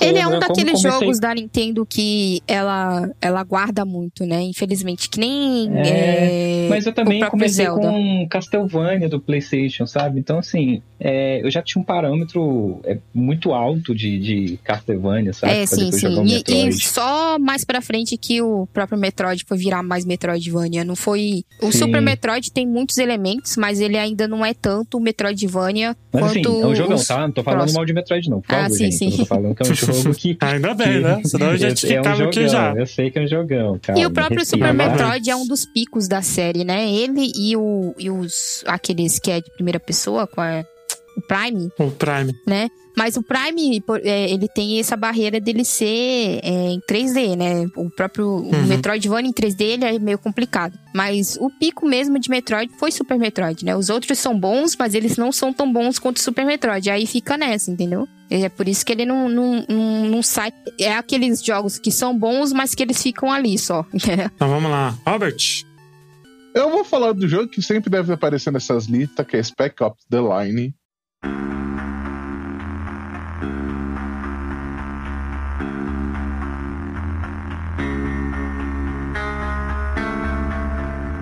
Ele 0.02 0.18
é 0.20 0.28
um 0.28 0.40
daqueles 0.40 0.72
comecei- 0.82 0.92
jogos 0.92 1.20
da 1.20 1.34
Nintendo 1.34 1.86
que 1.86 2.42
ela, 2.48 3.10
ela 3.22 3.44
guarda 3.44 3.84
muito, 3.86 4.26
né? 4.26 4.42
Infelizmente, 4.44 5.10
que 5.10 5.20
nem 5.20 5.70
É, 5.78 6.66
é, 6.66 6.68
Mas 6.70 6.86
eu 6.86 6.94
também 6.94 7.20
comecei 7.28 7.66
Zelda. 7.66 7.90
com 7.90 8.28
Castlevania 8.30 9.10
do 9.10 9.20
PlayStation, 9.20 9.86
sabe? 9.86 10.20
Então, 10.20 10.40
assim, 10.40 10.82
é, 11.00 11.42
eu 11.44 11.50
já 11.50 11.62
tinha 11.62 11.82
um 11.82 11.86
parâmetro 11.86 12.80
é, 12.84 12.98
muito 13.14 13.54
alto 13.54 13.94
de, 13.96 14.20
de 14.20 14.60
Castlevania, 14.64 15.34
sabe? 15.34 15.54
É, 15.54 15.58
Pra 15.68 15.78
sim, 15.78 15.92
sim. 15.92 16.26
E, 16.26 16.68
e 16.68 16.74
só 16.74 17.38
mais 17.40 17.64
pra 17.64 17.82
frente 17.82 18.18
que 18.18 18.42
o 18.42 18.68
próprio 18.74 18.98
Metroid 18.98 19.44
foi 19.48 19.58
virar 19.58 19.82
mais 19.84 20.06
Metroidvania. 20.06 20.84
Não 20.84 20.96
foi. 20.96 21.44
O 21.62 21.72
Sim. 21.72 21.80
Super 21.80 22.02
Metroid 22.02 22.52
tem 22.52 22.68
muitos 22.68 22.98
elementos, 22.98 23.58
mas 23.58 23.80
ele 23.80 23.98
ainda 23.98 24.28
não 24.28 24.46
é 24.46 24.54
tanto 24.54 25.00
Metroidvania 25.00 25.96
Mas 26.12 26.24
assim, 26.26 26.42
quanto. 26.42 26.62
é 26.62 26.68
um 26.68 26.76
jogão, 26.76 26.96
os 26.96 27.08
tá? 27.08 27.22
Não 27.22 27.32
tô 27.32 27.44
falando 27.44 27.60
próximos. 27.60 27.76
mal 27.78 27.86
de 27.86 27.94
Metroid, 27.94 28.30
não. 28.30 28.42
Por 28.42 28.56
Ah, 28.56 28.70
sim, 28.70 28.78
gente. 28.92 28.96
sim. 28.98 29.12
Eu 29.12 29.18
tô 29.18 29.26
falando 29.26 29.56
que 29.56 29.64
é 29.64 29.66
um 29.66 29.70
jogo 29.74 30.14
que. 30.16 30.38
Ainda 30.42 30.74
bem, 30.74 31.02
né? 31.02 31.22
Senão 31.26 31.52
eu 31.52 31.58
já 31.58 31.68
é 31.70 31.74
te 31.74 31.86
um 31.86 31.90
ficava 31.90 32.24
aqui 32.26 32.48
já. 32.48 32.74
Eu 32.74 32.86
sei 32.88 33.12
que 33.12 33.20
é 33.20 33.24
um 33.24 33.28
jogão, 33.28 33.80
cara. 33.82 34.00
E 34.00 34.06
o 34.06 34.12
próprio 34.12 34.40
Respira. 34.40 34.68
Super 34.70 34.74
Metroid 34.90 35.30
é 35.30 35.36
um 35.36 35.48
dos 35.48 35.66
picos 35.66 36.08
da 36.08 36.22
série, 36.22 36.64
né? 36.64 36.90
Ele 36.90 37.32
e, 37.36 37.56
o, 37.58 37.94
e 37.98 38.10
os 38.10 38.64
aqueles 38.68 39.20
que 39.20 39.32
é 39.32 39.42
de 39.42 39.52
primeira 39.52 39.80
pessoa, 39.80 40.28
com 40.28 40.42
a- 40.42 40.64
o 41.18 41.22
Prime, 41.22 41.70
O 41.80 41.92
Prime. 41.92 42.34
né? 42.48 42.70
Mas 42.98 43.16
o 43.16 43.24
Prime, 43.24 43.80
por- 43.82 44.02
é, 44.04 44.30
ele 44.30 44.50
tem 44.50 44.78
essa 44.78 44.98
barreira 44.98 45.40
dele 45.40 45.64
ser 45.64 46.42
é, 46.44 46.72
em 46.72 46.80
3D, 46.82 47.38
né? 47.38 47.66
O 47.78 47.90
próprio 47.90 48.28
o 48.28 48.54
Uhum. 48.54 48.66
Metroidvania 48.68 49.30
em 49.30 49.34
3D 49.34 49.62
ele 49.64 49.86
é 49.86 49.98
meio 49.98 50.18
complicado. 50.20 50.78
Mas 50.94 51.38
o 51.40 51.50
pico 51.50 51.88
mesmo 51.88 52.20
de 52.20 52.30
Metroid 52.30 52.70
foi 52.78 52.92
Super 52.92 53.18
Metroid, 53.18 53.64
né? 53.64 53.76
Os 53.78 53.90
outros 53.90 54.20
são 54.20 54.38
bons, 54.38 54.76
mas 54.78 54.94
eles 54.94 55.16
não 55.16 55.32
são 55.32 55.54
tão 55.54 55.72
bons 55.72 55.98
quanto 56.00 56.18
o 56.18 56.22
Super 56.22 56.46
Metroid. 56.46 56.90
Aí 56.90 57.08
fica 57.08 57.38
nessa, 57.38 57.72
entendeu? 57.72 58.06
É 58.30 58.50
por 58.50 58.68
isso 58.68 58.86
que 58.86 58.92
ele 58.92 59.06
não, 59.06 59.30
não, 59.30 59.66
não, 59.70 60.06
não 60.10 60.22
sai. 60.24 60.52
É 60.80 60.94
aqueles 60.94 61.42
jogos 61.44 61.80
que 61.80 61.92
são 61.92 62.18
bons, 62.18 62.52
mas 62.52 62.76
que 62.76 62.84
eles 62.84 63.02
ficam 63.02 63.32
ali 63.32 63.58
só. 63.58 63.86
Então 64.36 64.50
vamos 64.50 64.70
lá. 64.70 64.98
Robert, 65.08 65.38
Eu 66.54 66.70
vou 66.70 66.84
falar 66.84 67.14
do 67.14 67.26
jogo 67.28 67.48
que 67.48 67.62
sempre 67.62 67.90
deve 67.90 68.12
aparecer 68.12 68.52
nessas 68.52 68.86
listas, 68.86 69.26
que 69.26 69.38
é 69.38 69.44
Spec 69.44 69.82
Ops 69.82 70.04
The 70.10 70.20
Line. 70.20 70.74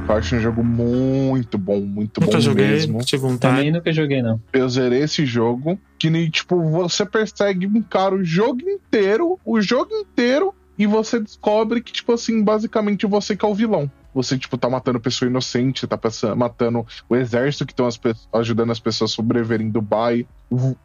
Eu 0.10 0.16
acho 0.16 0.36
um 0.36 0.39
jogo 0.39 0.64
muito 0.64 1.57
bom, 1.57 1.80
muito 1.82 2.20
nunca 2.20 2.34
bom 2.38 2.41
joguei, 2.41 2.68
mesmo. 2.68 2.99
tive 3.03 3.22
vontade. 3.22 3.57
Também 3.57 3.72
nunca 3.72 3.93
joguei, 3.93 4.22
não. 4.22 4.41
Eu 4.51 4.68
zerei 4.68 5.03
esse 5.03 5.26
jogo, 5.26 5.80
que 5.99 6.10
nem, 6.10 6.30
tipo, 6.30 6.60
você 6.72 7.05
persegue 7.05 7.68
um 7.68 7.82
cara 7.82 8.16
o 8.16 8.24
jogo 8.24 8.62
inteiro, 8.68 9.39
o 9.45 9.62
jogo 9.62 9.93
inteiro, 9.93 10.53
e 10.78 10.88
você 10.88 11.20
descobre 11.20 11.82
que, 11.82 11.91
tipo 11.91 12.12
assim, 12.14 12.41
basicamente 12.43 13.05
você 13.05 13.36
que 13.36 13.45
é 13.45 13.47
o 13.47 13.53
vilão. 13.53 13.89
Você, 14.12 14.36
tipo, 14.39 14.57
tá 14.57 14.68
matando 14.68 14.99
pessoa 14.99 15.30
inocente, 15.30 15.86
tá 15.86 15.95
passa- 15.95 16.36
matando 16.36 16.84
o 17.07 17.16
exército 17.16 17.64
que 17.66 17.74
estão 17.74 17.88
ajudando 18.34 18.72
as 18.72 18.80
pessoas 18.80 19.12
a 19.12 19.14
sobreviverem 19.14 19.68
em 19.68 19.70
Dubai. 19.70 20.26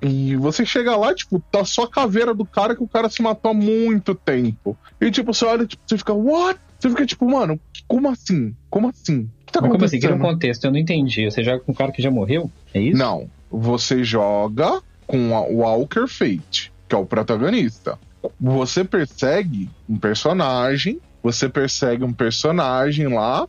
E 0.03 0.37
você 0.37 0.66
chega 0.66 0.95
lá, 0.95 1.14
tipo, 1.14 1.41
tá 1.51 1.64
só 1.64 1.85
a 1.85 1.91
caveira 1.91 2.35
do 2.35 2.45
cara 2.45 2.77
que 2.77 2.83
o 2.83 2.89
cara 2.89 3.09
se 3.09 3.22
matou 3.22 3.53
há 3.53 3.55
muito 3.55 4.14
tempo. 4.14 4.77
E, 5.01 5.11
tipo, 5.11 5.33
você 5.33 5.47
olha, 5.47 5.66
tipo, 5.66 5.83
você 5.87 5.97
fica, 5.97 6.12
what? 6.12 6.61
Você 6.79 6.91
fica, 6.91 7.07
tipo, 7.07 7.29
mano, 7.31 7.59
como 7.89 8.09
assim? 8.11 8.55
Como 8.68 8.89
assim? 8.89 9.22
O 9.43 9.47
que 9.47 9.53
tá 9.53 9.61
Mas 9.61 9.70
como 9.72 9.85
assim? 9.85 9.99
Cria 9.99 10.12
um 10.12 10.16
acontecendo? 10.16 10.35
contexto, 10.35 10.64
eu 10.64 10.70
não 10.72 10.79
entendi. 10.79 11.25
Você 11.25 11.43
joga 11.43 11.61
com 11.61 11.72
um 11.72 11.75
cara 11.75 11.93
que 11.93 12.03
já 12.03 12.11
morreu? 12.11 12.51
É 12.72 12.81
isso? 12.81 12.99
Não, 12.99 13.29
você 13.51 14.03
joga 14.05 14.83
com 15.07 15.37
a 15.37 15.41
Walker 15.41 16.07
Fate, 16.07 16.72
que 16.89 16.95
é 16.95 16.99
o 16.99 17.07
protagonista. 17.07 17.99
Você 18.41 18.85
persegue 18.85 19.70
um 19.89 19.97
personagem, 19.99 20.99
você 21.22 21.49
persegue 21.49 22.05
um 22.05 22.12
personagem 22.12 23.09
lá. 23.09 23.47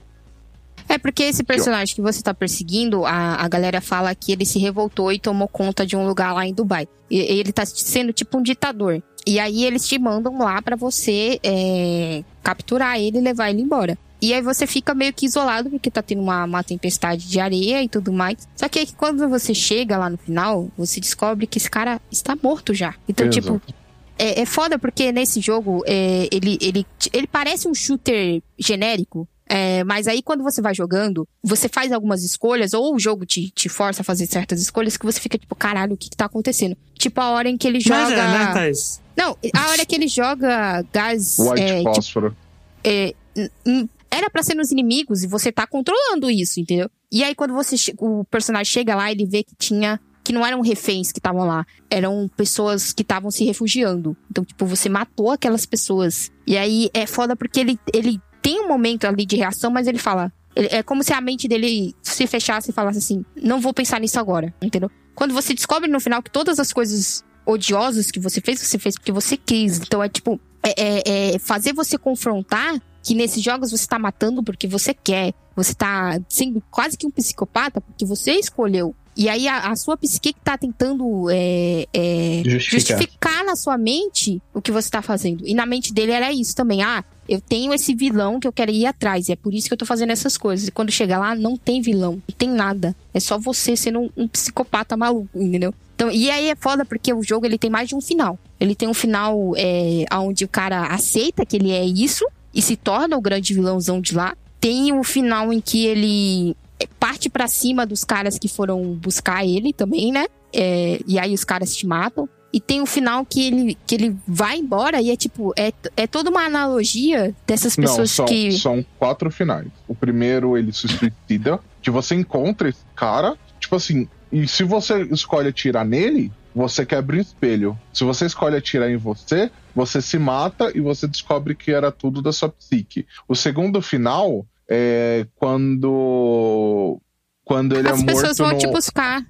É 0.88 0.97
porque 0.97 1.23
esse 1.23 1.43
personagem 1.43 1.95
que 1.95 2.01
você 2.01 2.21
tá 2.21 2.33
perseguindo, 2.33 3.05
a, 3.05 3.36
a 3.36 3.47
galera 3.47 3.81
fala 3.81 4.13
que 4.13 4.31
ele 4.31 4.45
se 4.45 4.59
revoltou 4.59 5.11
e 5.11 5.19
tomou 5.19 5.47
conta 5.47 5.86
de 5.86 5.95
um 5.95 6.05
lugar 6.05 6.33
lá 6.33 6.45
em 6.45 6.53
Dubai. 6.53 6.88
E, 7.09 7.17
ele 7.17 7.51
tá 7.51 7.65
sendo 7.65 8.13
tipo 8.13 8.38
um 8.38 8.41
ditador. 8.41 9.01
E 9.25 9.39
aí 9.39 9.65
eles 9.65 9.88
te 9.88 9.97
mandam 9.97 10.38
lá 10.38 10.61
pra 10.61 10.75
você 10.75 11.39
é, 11.43 12.23
capturar 12.43 12.99
ele 12.99 13.17
e 13.17 13.21
levar 13.21 13.49
ele 13.49 13.61
embora. 13.61 13.97
E 14.21 14.33
aí 14.33 14.41
você 14.41 14.65
fica 14.65 14.93
meio 14.93 15.13
que 15.13 15.25
isolado, 15.25 15.69
porque 15.69 15.91
tá 15.91 16.01
tendo 16.01 16.21
uma, 16.21 16.45
uma 16.45 16.63
tempestade 16.63 17.27
de 17.27 17.39
areia 17.39 17.83
e 17.83 17.89
tudo 17.89 18.13
mais. 18.13 18.47
Só 18.55 18.69
que 18.69 18.79
aí 18.79 18.88
quando 18.95 19.27
você 19.27 19.53
chega 19.53 19.97
lá 19.97 20.09
no 20.09 20.17
final, 20.17 20.69
você 20.77 20.99
descobre 20.99 21.47
que 21.47 21.57
esse 21.57 21.69
cara 21.69 21.99
está 22.11 22.36
morto 22.41 22.73
já. 22.73 22.95
Então, 23.07 23.27
Exato. 23.27 23.59
tipo, 23.59 23.75
é, 24.17 24.41
é 24.41 24.45
foda 24.45 24.79
porque 24.79 25.11
nesse 25.11 25.41
jogo 25.41 25.83
é, 25.86 26.27
ele, 26.31 26.57
ele, 26.61 26.86
ele 27.11 27.27
parece 27.27 27.67
um 27.67 27.73
shooter 27.73 28.41
genérico. 28.57 29.27
É, 29.50 29.84
mas 29.84 30.08
aí 30.08 30.22
quando 30.24 30.43
você 30.43 30.62
vai 30.62 30.74
jogando, 30.74 31.28
você 31.43 31.68
faz 31.70 31.91
algumas 31.91 32.24
escolhas, 32.24 32.74
ou 32.74 32.96
o 32.96 33.00
jogo 33.00 33.26
te, 33.26 33.50
te 33.52 33.70
força 33.70 34.02
a 34.02 34.04
fazer 34.06 34.26
certas 34.28 34.62
escolhas 34.62 34.98
que 34.98 35.06
você 35.06 35.20
fica 35.20 35.38
tipo, 35.38 35.56
caralho, 35.56 35.93
o 35.93 35.98
que, 35.98 36.10
que 36.10 36.18
tá 36.18 36.26
acontecendo? 36.26 36.76
Tipo 36.98 37.22
a 37.22 37.30
hora 37.32 37.50
em 37.50 37.58
que 37.58 37.68
ele 37.68 37.80
Mas 37.88 38.10
joga. 38.10 38.14
é, 38.22 38.28
né, 38.46 38.54
Thaís? 38.54 39.02
Não, 39.18 39.38
a 39.54 39.70
hora 39.70 39.86
que 39.86 39.96
ele 39.96 40.08
joga 40.08 40.84
gás. 40.91 41.38
White 41.39 41.62
é, 41.62 41.78
tipo, 41.80 41.96
Fósforo. 41.96 42.36
é, 42.84 43.14
n- 43.36 43.52
n- 43.66 43.89
era 44.12 44.30
pra 44.30 44.43
ser 44.43 44.56
nos 44.56 44.72
inimigos 44.72 45.24
e 45.24 45.28
você 45.28 45.52
tá 45.52 45.66
controlando 45.68 46.30
isso, 46.30 46.60
entendeu? 46.60 46.89
E 47.12 47.24
aí 47.24 47.34
quando 47.36 47.54
você 47.54 47.76
o 48.00 48.24
personagem 48.26 48.72
chega 48.72 48.96
lá, 48.96 49.12
ele 49.12 49.26
vê 49.26 49.43
que 49.43 49.56
tinha 49.58 50.00
que 50.24 50.34
não 50.34 50.43
eram 50.43 50.60
reféns 50.62 51.12
que 51.12 51.20
estavam 51.20 51.46
lá, 51.46 51.64
eram 51.88 52.28
pessoas 52.36 52.91
que 52.91 53.04
estavam 53.04 53.30
se 53.30 53.46
refugiando. 53.46 54.18
Então, 54.32 54.43
tipo, 54.43 54.66
você 54.66 54.89
matou 54.89 55.30
aquelas 55.30 55.68
pessoas. 55.68 56.32
E 56.48 56.58
aí 56.58 56.89
é 56.96 57.06
foda 57.06 57.36
porque 57.36 57.60
ele 57.60 57.80
ele 57.93 58.20
tem 58.46 58.62
um 58.62 58.68
momento 58.68 59.06
ali 59.08 59.26
de 59.26 59.36
reação, 59.36 59.72
mas 59.72 59.88
ele 59.88 59.98
fala, 59.98 60.32
ele- 60.56 60.68
é 60.72 60.84
como 60.84 61.04
se 61.04 61.12
a 61.14 61.20
mente 61.20 61.48
dele 61.48 61.96
se 62.04 62.28
fechasse 62.28 62.70
e 62.70 62.74
falasse 62.74 63.00
assim: 63.00 63.26
"Não 63.41 63.60
vou 63.60 63.74
pensar 63.74 64.00
nisso 64.00 64.20
agora", 64.20 64.54
entendeu? 64.62 64.89
Quando 65.16 65.34
você 65.34 65.54
descobre 65.54 65.89
no 65.89 66.00
final 66.00 66.22
que 66.22 66.30
todas 66.30 66.60
as 66.60 66.72
coisas 66.72 67.24
odiosas 67.46 68.12
que 68.12 68.20
você 68.20 68.39
fez, 68.41 68.60
você 68.60 68.78
fez 68.78 68.96
porque 68.96 69.12
você 69.12 69.36
quis. 69.38 69.80
Então 69.80 70.04
é 70.04 70.10
tipo, 70.10 70.39
é, 70.62 70.74
é- 70.78 71.36
é 71.36 71.39
fazer 71.39 71.74
você 71.74 71.98
confrontar 71.98 72.80
que 73.02 73.16
nesses 73.16 73.41
jogos 73.43 73.72
você 73.72 73.88
tá 73.88 73.98
matando 73.98 74.43
porque 74.43 74.68
você 74.68 74.93
quer. 74.93 75.34
Você 75.56 75.74
tá 75.74 76.20
sendo 76.30 76.62
quase 76.70 76.98
que 76.98 77.08
um 77.08 77.12
psicopata 77.12 77.80
porque 77.82 78.06
você 78.06 78.34
escolheu. 78.34 78.93
E 79.18 79.30
aí 79.30 79.48
a, 79.48 79.70
a 79.72 79.76
sua 79.78 79.96
psique 79.96 80.34
que 80.34 80.39
tá 80.41 80.58
tentando 80.58 81.30
é, 81.30 81.86
é, 81.93 82.41
Justificar. 82.46 82.98
justificar 82.98 83.46
na 83.46 83.56
sua 83.56 83.78
mente 83.78 84.41
o 84.54 84.62
que 84.62 84.72
você 84.72 84.89
tá 84.89 85.02
fazendo. 85.02 85.48
E 85.48 85.54
na 85.54 85.66
mente 85.66 85.93
dele 85.93 86.12
era 86.12 86.34
isso 86.34 86.54
também. 86.56 86.82
Ah, 86.84 87.04
eu 87.28 87.41
tenho 87.41 87.73
esse 87.73 87.93
vilão 87.93 88.39
que 88.39 88.47
eu 88.47 88.53
quero 88.53 88.71
ir 88.71 88.86
atrás. 88.86 89.28
E 89.28 89.32
é 89.32 89.36
por 89.36 89.53
isso 89.53 89.67
que 89.67 89.73
eu 89.73 89.78
tô 89.78 89.86
fazendo 89.86 90.11
essas 90.11 90.38
coisas. 90.38 90.67
E 90.67 90.71
quando 90.71 90.91
chega 90.91 91.17
lá, 91.17 91.36
não 91.36 91.57
tem 91.57 91.82
vilão. 91.82 92.13
Não 92.13 92.36
tem 92.38 92.49
nada. 92.49 92.95
É 93.13 93.19
só 93.19 93.38
você 93.38 93.76
sendo 93.76 93.99
um, 93.99 94.09
um 94.15 94.28
psicopata 94.28 94.95
maluco, 94.95 95.30
entendeu? 95.36 95.73
Então, 95.95 96.11
e 96.11 96.30
aí 96.30 96.49
é 96.49 96.55
foda 96.55 96.84
porque 96.84 97.13
o 97.13 97.23
jogo 97.23 97.45
ele 97.45 97.57
tem 97.57 97.69
mais 97.69 97.88
de 97.88 97.95
um 97.95 98.01
final. 98.01 98.38
Ele 98.59 98.76
tem 98.76 98.88
um 98.88 98.93
final 98.93 99.53
é, 99.55 100.05
onde 100.13 100.43
o 100.43 100.47
cara 100.47 100.88
aceita 100.88 101.45
que 101.45 101.55
ele 101.55 101.71
é 101.71 101.86
isso 101.86 102.26
e 102.53 102.61
se 102.61 102.76
torna 102.76 103.17
o 103.17 103.21
grande 103.21 103.53
vilãozão 103.53 104.01
de 104.01 104.13
lá. 104.13 104.36
Tem 104.59 104.91
o 104.93 105.03
final 105.03 105.53
em 105.53 105.61
que 105.61 105.86
ele 105.86 106.55
é, 106.80 106.88
parte 106.99 107.30
pra 107.30 107.47
cima 107.47 107.86
dos 107.86 108.03
caras 108.03 108.38
que 108.38 108.47
foram 108.47 108.93
buscar 108.93 109.45
ele 109.45 109.71
também, 109.71 110.11
né? 110.11 110.26
É, 110.53 110.99
e 111.07 111.17
aí 111.17 111.34
os 111.34 111.43
caras 111.43 111.76
te 111.76 111.88
matam. 111.88 112.28
E 112.56 112.60
tem 112.62 112.82
o 112.82 112.86
final 112.86 113.26
que 113.26 113.45
ele, 113.45 113.78
que 113.86 113.95
ele 113.95 114.16
vai 114.26 114.60
embora 114.60 115.01
e 115.01 115.12
é 115.12 115.18
tipo, 115.18 115.53
é, 115.58 115.74
é 115.97 116.08
toda 116.08 116.30
uma 116.30 116.45
analogia 116.45 117.36
dessas 117.45 117.76
Não, 117.76 117.84
pessoas 117.84 118.12
são, 118.12 118.26
que. 118.26 118.53
são 118.53 118.86
quatro 118.97 119.30
finais. 119.30 119.68
O 119.86 119.93
primeiro, 119.93 120.58
ele 120.58 120.72
se 120.72 120.88
suicida, 120.88 121.60
que 121.82 121.91
você 121.91 122.16
encontra 122.16 122.70
esse 122.70 122.86
cara, 122.95 123.36
tipo 123.60 123.76
assim, 123.76 124.08
e 124.32 124.47
se 124.47 124.64
você 124.64 125.01
escolhe 125.12 125.49
atirar 125.49 125.84
nele, 125.84 126.32
você 126.56 126.86
quebra 126.86 127.18
o 127.18 127.20
espelho. 127.20 127.78
Se 127.91 128.06
você 128.06 128.26
escolhe 128.26 128.56
atirar 128.56 128.89
em 128.89 128.95
você, 128.95 129.51
você 129.76 130.01
se 130.01 130.18
mata 130.18 130.72
e 130.74 130.80
você 130.80 131.06
descobre 131.08 131.56
que 131.56 131.72
era 131.72 131.91
tudo 131.91 132.22
da 132.22 132.32
sua 132.32 132.47
psique. 132.47 133.06
O 133.28 133.36
segundo 133.36 133.82
final 133.82 134.45
é 134.70 135.28
quando. 135.36 137.01
Quando 137.46 137.78
ele 137.78 137.88
As 137.88 138.02
é 138.02 138.06
pessoas 138.06 138.39
morto 138.39 138.50
vão 138.50 138.52
no... 138.54 138.58
te 138.58 138.68
buscar. 138.68 139.24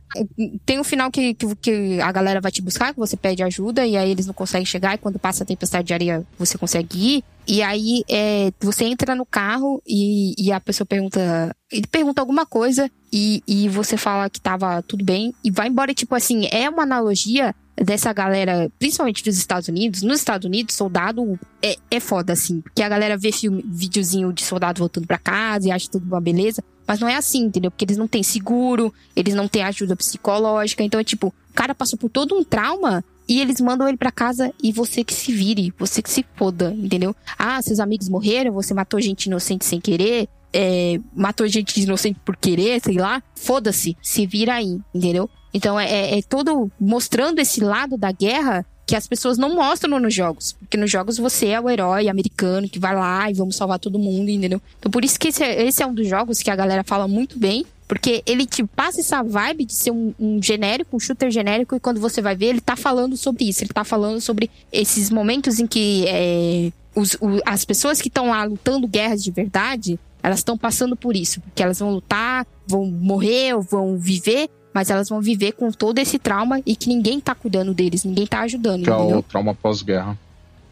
Tem 0.66 0.80
um 0.80 0.86
final 0.86 1.11
que, 1.11 1.34
que, 1.34 1.53
que 1.57 1.99
a 1.99 2.09
galera 2.13 2.39
vai 2.39 2.49
te 2.49 2.61
buscar, 2.61 2.93
que 2.93 2.99
você 2.99 3.18
pede 3.18 3.43
ajuda, 3.43 3.86
e 3.86 3.97
aí 3.97 4.09
eles 4.09 4.26
não 4.26 4.34
conseguem 4.34 4.66
chegar, 4.66 4.95
e 4.95 4.97
quando 4.97 5.20
passa 5.20 5.43
a 5.43 5.45
tempestade 5.45 5.86
de 5.86 5.93
areia, 5.93 6.26
você 6.39 6.57
consegue 6.57 7.18
ir. 7.18 7.24
E 7.45 7.61
aí 7.61 8.03
é, 8.09 8.53
você 8.59 8.86
entra 8.86 9.13
no 9.16 9.26
carro 9.26 9.82
e, 9.86 10.34
e 10.41 10.49
a 10.49 10.61
pessoa 10.61 10.88
pergunta. 10.88 11.53
Ele 11.70 11.86
pergunta 11.88 12.22
alguma 12.22 12.45
coisa 12.45 12.89
e, 13.11 13.43
e 13.45 13.68
você 13.68 13.97
fala 13.97 14.30
que 14.30 14.39
tava 14.39 14.82
tudo 14.82 15.03
bem 15.03 15.34
e 15.43 15.51
vai 15.51 15.68
embora. 15.68 15.91
E, 15.91 15.95
Tipo 15.95 16.16
assim, 16.16 16.47
é 16.51 16.70
uma 16.70 16.84
analogia 16.84 17.53
dessa 17.76 18.11
galera, 18.13 18.71
principalmente 18.80 19.23
dos 19.23 19.38
Estados 19.38 19.67
Unidos. 19.67 20.01
Nos 20.01 20.19
Estados 20.19 20.45
Unidos, 20.45 20.76
soldado 20.76 21.39
é, 21.61 21.76
é 21.91 21.99
foda, 21.99 22.34
assim. 22.34 22.61
Porque 22.61 22.82
a 22.82 22.89
galera 22.89 23.17
vê 23.17 23.32
filme, 23.32 23.63
videozinho 23.67 24.32
de 24.32 24.43
soldado 24.43 24.80
voltando 24.80 25.07
pra 25.07 25.17
casa 25.17 25.67
e 25.67 25.71
acha 25.71 25.89
tudo 25.89 26.05
uma 26.05 26.21
beleza. 26.21 26.63
Mas 26.88 26.99
não 26.99 27.09
é 27.09 27.15
assim, 27.15 27.43
entendeu? 27.45 27.71
Porque 27.71 27.86
eles 27.86 27.97
não 27.97 28.07
têm 28.07 28.23
seguro, 28.23 28.93
eles 29.15 29.34
não 29.34 29.47
têm 29.47 29.63
ajuda 29.63 29.95
psicológica. 29.95 30.84
Então 30.84 30.99
é 30.99 31.03
tipo, 31.03 31.28
o 31.28 31.53
cara 31.53 31.73
passou 31.73 31.97
por 31.97 32.09
todo 32.09 32.36
um 32.36 32.43
trauma 32.43 33.03
e 33.28 33.41
eles 33.41 33.59
mandam 33.59 33.88
ele 33.88 33.97
pra 33.97 34.11
casa 34.11 34.53
e 34.61 34.71
você 34.71 35.03
que 35.03 35.13
se 35.13 35.32
vire, 35.32 35.73
você 35.78 36.01
que 36.01 36.09
se 36.09 36.23
foda, 36.36 36.73
entendeu? 36.78 37.15
Ah, 37.38 37.61
seus 37.61 37.80
amigos 37.80 38.07
morreram, 38.07 38.53
você 38.53 38.73
matou 38.73 39.01
gente 39.01 39.26
inocente 39.26 39.65
sem 39.65 39.82
querer, 39.82 40.30
é, 40.55 40.99
matou 41.13 41.45
gente 41.47 41.79
inocente 41.81 42.19
por 42.23 42.35
querer, 42.37 42.79
sei 42.81 42.95
lá. 42.95 43.21
Foda-se, 43.35 43.97
se 44.01 44.25
vira 44.25 44.53
aí, 44.55 44.79
entendeu? 44.93 45.29
Então 45.53 45.79
é, 45.79 46.17
é- 46.17 46.21
todo 46.21 46.71
mostrando 46.79 47.39
esse 47.39 47.61
lado 47.61 47.97
da 47.97 48.11
guerra 48.11 48.65
que 48.87 48.95
as 48.95 49.07
pessoas 49.07 49.37
não 49.37 49.55
mostram 49.55 49.99
nos 49.99 50.13
jogos. 50.13 50.53
Porque 50.53 50.77
nos 50.77 50.91
jogos 50.91 51.17
você 51.17 51.47
é 51.47 51.59
o 51.59 51.69
herói 51.69 52.07
americano 52.07 52.69
que 52.69 52.77
vai 52.79 52.95
lá 52.95 53.29
e 53.29 53.33
vamos 53.33 53.55
salvar 53.55 53.79
todo 53.79 53.97
mundo, 53.99 54.29
entendeu? 54.29 54.61
Então 54.79 54.91
por 54.91 55.03
isso 55.03 55.19
que 55.19 55.29
esse 55.29 55.43
é, 55.43 55.65
esse 55.65 55.81
é 55.83 55.85
um 55.87 55.93
dos 55.93 56.07
jogos 56.07 56.41
que 56.41 56.49
a 56.51 56.55
galera 56.55 56.83
fala 56.83 57.07
muito 57.07 57.37
bem. 57.39 57.65
Porque 57.87 58.23
ele 58.25 58.47
te 58.47 58.63
passa 58.63 58.99
essa 58.99 59.21
vibe 59.21 59.63
de 59.65 59.73
ser 59.75 59.91
um, 59.91 60.11
um 60.19 60.41
genérico, 60.41 60.95
um 60.97 60.99
shooter 60.99 61.29
genérico, 61.29 61.75
e 61.75 61.79
quando 61.79 61.99
você 61.99 62.19
vai 62.19 62.35
ver, 62.35 62.47
ele 62.47 62.59
tá 62.61 62.75
falando 62.75 63.15
sobre 63.15 63.43
isso. 63.47 63.63
Ele 63.63 63.69
tá 63.71 63.83
falando 63.83 64.19
sobre 64.19 64.49
esses 64.73 65.11
momentos 65.11 65.59
em 65.59 65.67
que 65.67 66.03
é, 66.07 66.71
os- 66.95 67.13
o- 67.21 67.39
as 67.45 67.63
pessoas 67.63 68.01
que 68.01 68.07
estão 68.07 68.29
lá 68.29 68.43
lutando 68.43 68.87
guerras 68.87 69.23
de 69.23 69.29
verdade, 69.29 69.99
elas 70.26 70.39
estão 70.39 70.57
passando 70.57 70.95
por 70.95 71.15
isso. 71.15 71.39
Porque 71.41 71.61
elas 71.61 71.80
vão 71.80 71.91
lutar, 71.91 72.45
vão 72.67 72.86
morrer, 72.86 73.53
ou 73.53 73.61
vão 73.61 73.97
viver, 73.97 74.49
mas 74.73 74.89
elas 74.89 75.07
vão 75.07 75.21
viver 75.21 75.51
com 75.53 75.71
todo 75.71 75.99
esse 75.99 76.17
trauma 76.19 76.61
e 76.65 76.76
que 76.76 76.89
ninguém 76.89 77.19
tá 77.19 77.36
cuidando 77.36 77.73
deles, 77.73 78.03
ninguém 78.03 78.26
tá 78.26 78.41
ajudando, 78.41 78.84
Que 78.84 78.89
é 78.89 78.93
o 78.95 79.21
trauma 79.21 79.53
pós-guerra. 79.53 80.17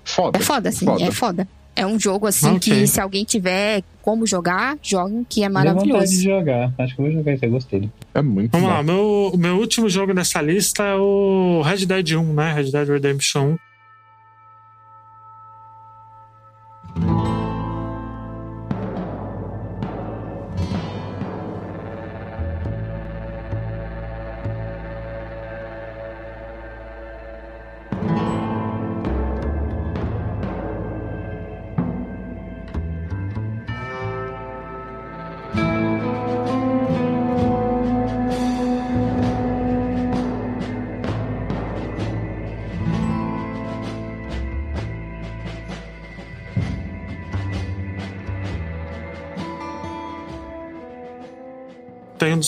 Foda. 0.04 0.38
É 0.38 0.42
foda, 0.42 0.70
assim, 0.70 0.86
Foda. 0.86 1.04
é 1.04 1.12
foda. 1.12 1.48
É 1.76 1.88
um 1.88 2.00
jogo 2.00 2.28
assim 2.28 2.48
Ok. 2.56 2.60
que 2.60 2.88
se 2.88 3.00
alguém 3.02 3.24
tiver 3.24 3.82
como 4.02 4.28
jogar, 4.28 4.78
joguem, 4.82 5.26
que 5.28 5.44
é 5.44 5.48
Deu 5.50 5.54
vontade 5.58 5.70
de 5.86 5.90
maravilhoso. 5.92 6.22
jogar. 6.24 6.74
Acho 6.78 6.96
que 6.96 7.02
eu 7.02 7.06
vou 7.06 7.14
jogar 7.14 7.34
isso, 7.34 7.46
eu 7.46 7.50
gostei. 7.52 7.90
É 8.14 8.22
muito 8.22 8.52
Vamos 8.52 8.68
bom. 8.68 8.74
lá, 8.74 8.84
meu, 8.84 9.32
o 9.34 9.38
meu 9.38 9.56
último 9.58 9.90
jogo 9.90 10.14
dessa 10.14 10.40
lista 10.42 10.84
é 10.84 10.96
o 10.96 11.62
Red 11.64 11.86
Dead 11.86 12.12
1, 12.12 12.34
né? 12.34 12.54
Red 12.54 12.72
Dead 12.72 12.88
Redemption 12.90 13.54
1. 13.54 13.58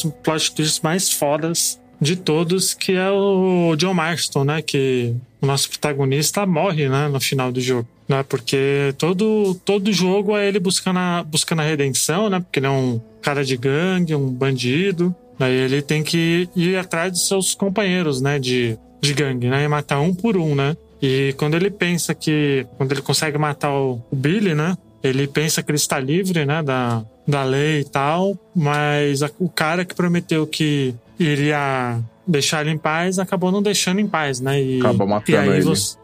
Dos 0.04 0.14
plot 0.24 0.54
twists 0.54 0.82
mais 0.82 1.12
fodas 1.12 1.80
de 2.00 2.16
todos, 2.16 2.74
que 2.74 2.94
é 2.94 3.10
o 3.10 3.76
John 3.78 3.94
Marston, 3.94 4.44
né? 4.44 4.62
Que 4.62 5.16
o 5.42 5.46
nosso 5.46 5.70
protagonista 5.70 6.46
morre, 6.46 6.90
né? 6.90 7.08
No 7.08 7.20
final 7.20 7.52
do 7.52 7.62
jogo. 7.62 7.88
Né? 8.08 8.24
Porque 8.24 8.94
todo, 8.98 9.56
todo 9.66 9.92
jogo 9.92 10.38
é 10.38 10.48
ele 10.48 10.60
buscando 10.60 11.00
a, 11.00 11.24
buscando 11.24 11.62
a 11.62 11.66
redenção, 11.66 12.30
né? 12.30 12.40
Porque 12.40 12.60
ele 12.60 12.68
é 12.68 12.72
um 12.72 13.02
cara 13.22 13.44
de 13.44 13.58
gangue, 13.58 14.16
um 14.16 14.30
bandido. 14.30 15.16
Aí 15.40 15.54
ele 15.54 15.82
tem 15.82 16.04
que 16.04 16.48
ir 16.56 16.78
atrás 16.78 17.12
dos 17.12 17.28
seus 17.28 17.56
companheiros, 17.56 18.22
né? 18.22 18.40
De, 18.40 18.78
de 19.02 19.14
gangue, 19.14 19.48
né? 19.48 19.64
E 19.64 19.68
matar 19.68 20.00
um 20.00 20.14
por 20.14 20.38
um, 20.38 20.54
né? 20.54 20.76
E 21.02 21.34
quando 21.38 21.56
ele 21.56 21.70
pensa 21.70 22.14
que. 22.14 22.66
Quando 22.78 22.92
ele 22.92 23.02
consegue 23.02 23.38
matar 23.38 23.72
o 23.72 24.02
Billy, 24.12 24.54
né? 24.54 24.78
Ele 25.08 25.28
pensa 25.28 25.62
que 25.62 25.72
ele 25.72 25.78
está 25.78 26.00
livre, 26.00 26.46
né? 26.46 26.62
Da, 26.64 27.04
da 27.28 27.44
lei 27.44 27.82
e 27.82 27.86
tal. 27.86 28.38
Mas 28.56 29.22
a- 29.24 29.32
o 29.40 29.50
cara 29.50 29.84
que 29.86 29.94
prometeu 29.96 30.46
que 30.48 30.94
iria 31.20 32.00
deixar 32.28 32.62
ele 32.62 32.72
em 32.72 32.78
paz 32.78 33.20
acabou 33.20 33.52
não 33.52 33.62
deixando 33.62 34.00
em 34.00 34.08
paz, 34.08 34.40
né? 34.40 34.62
E, 34.62 34.80
Acaba 34.80 35.06
matando 35.06 35.52
e 35.52 35.56
ele. 35.56 35.62
você- 35.64 35.98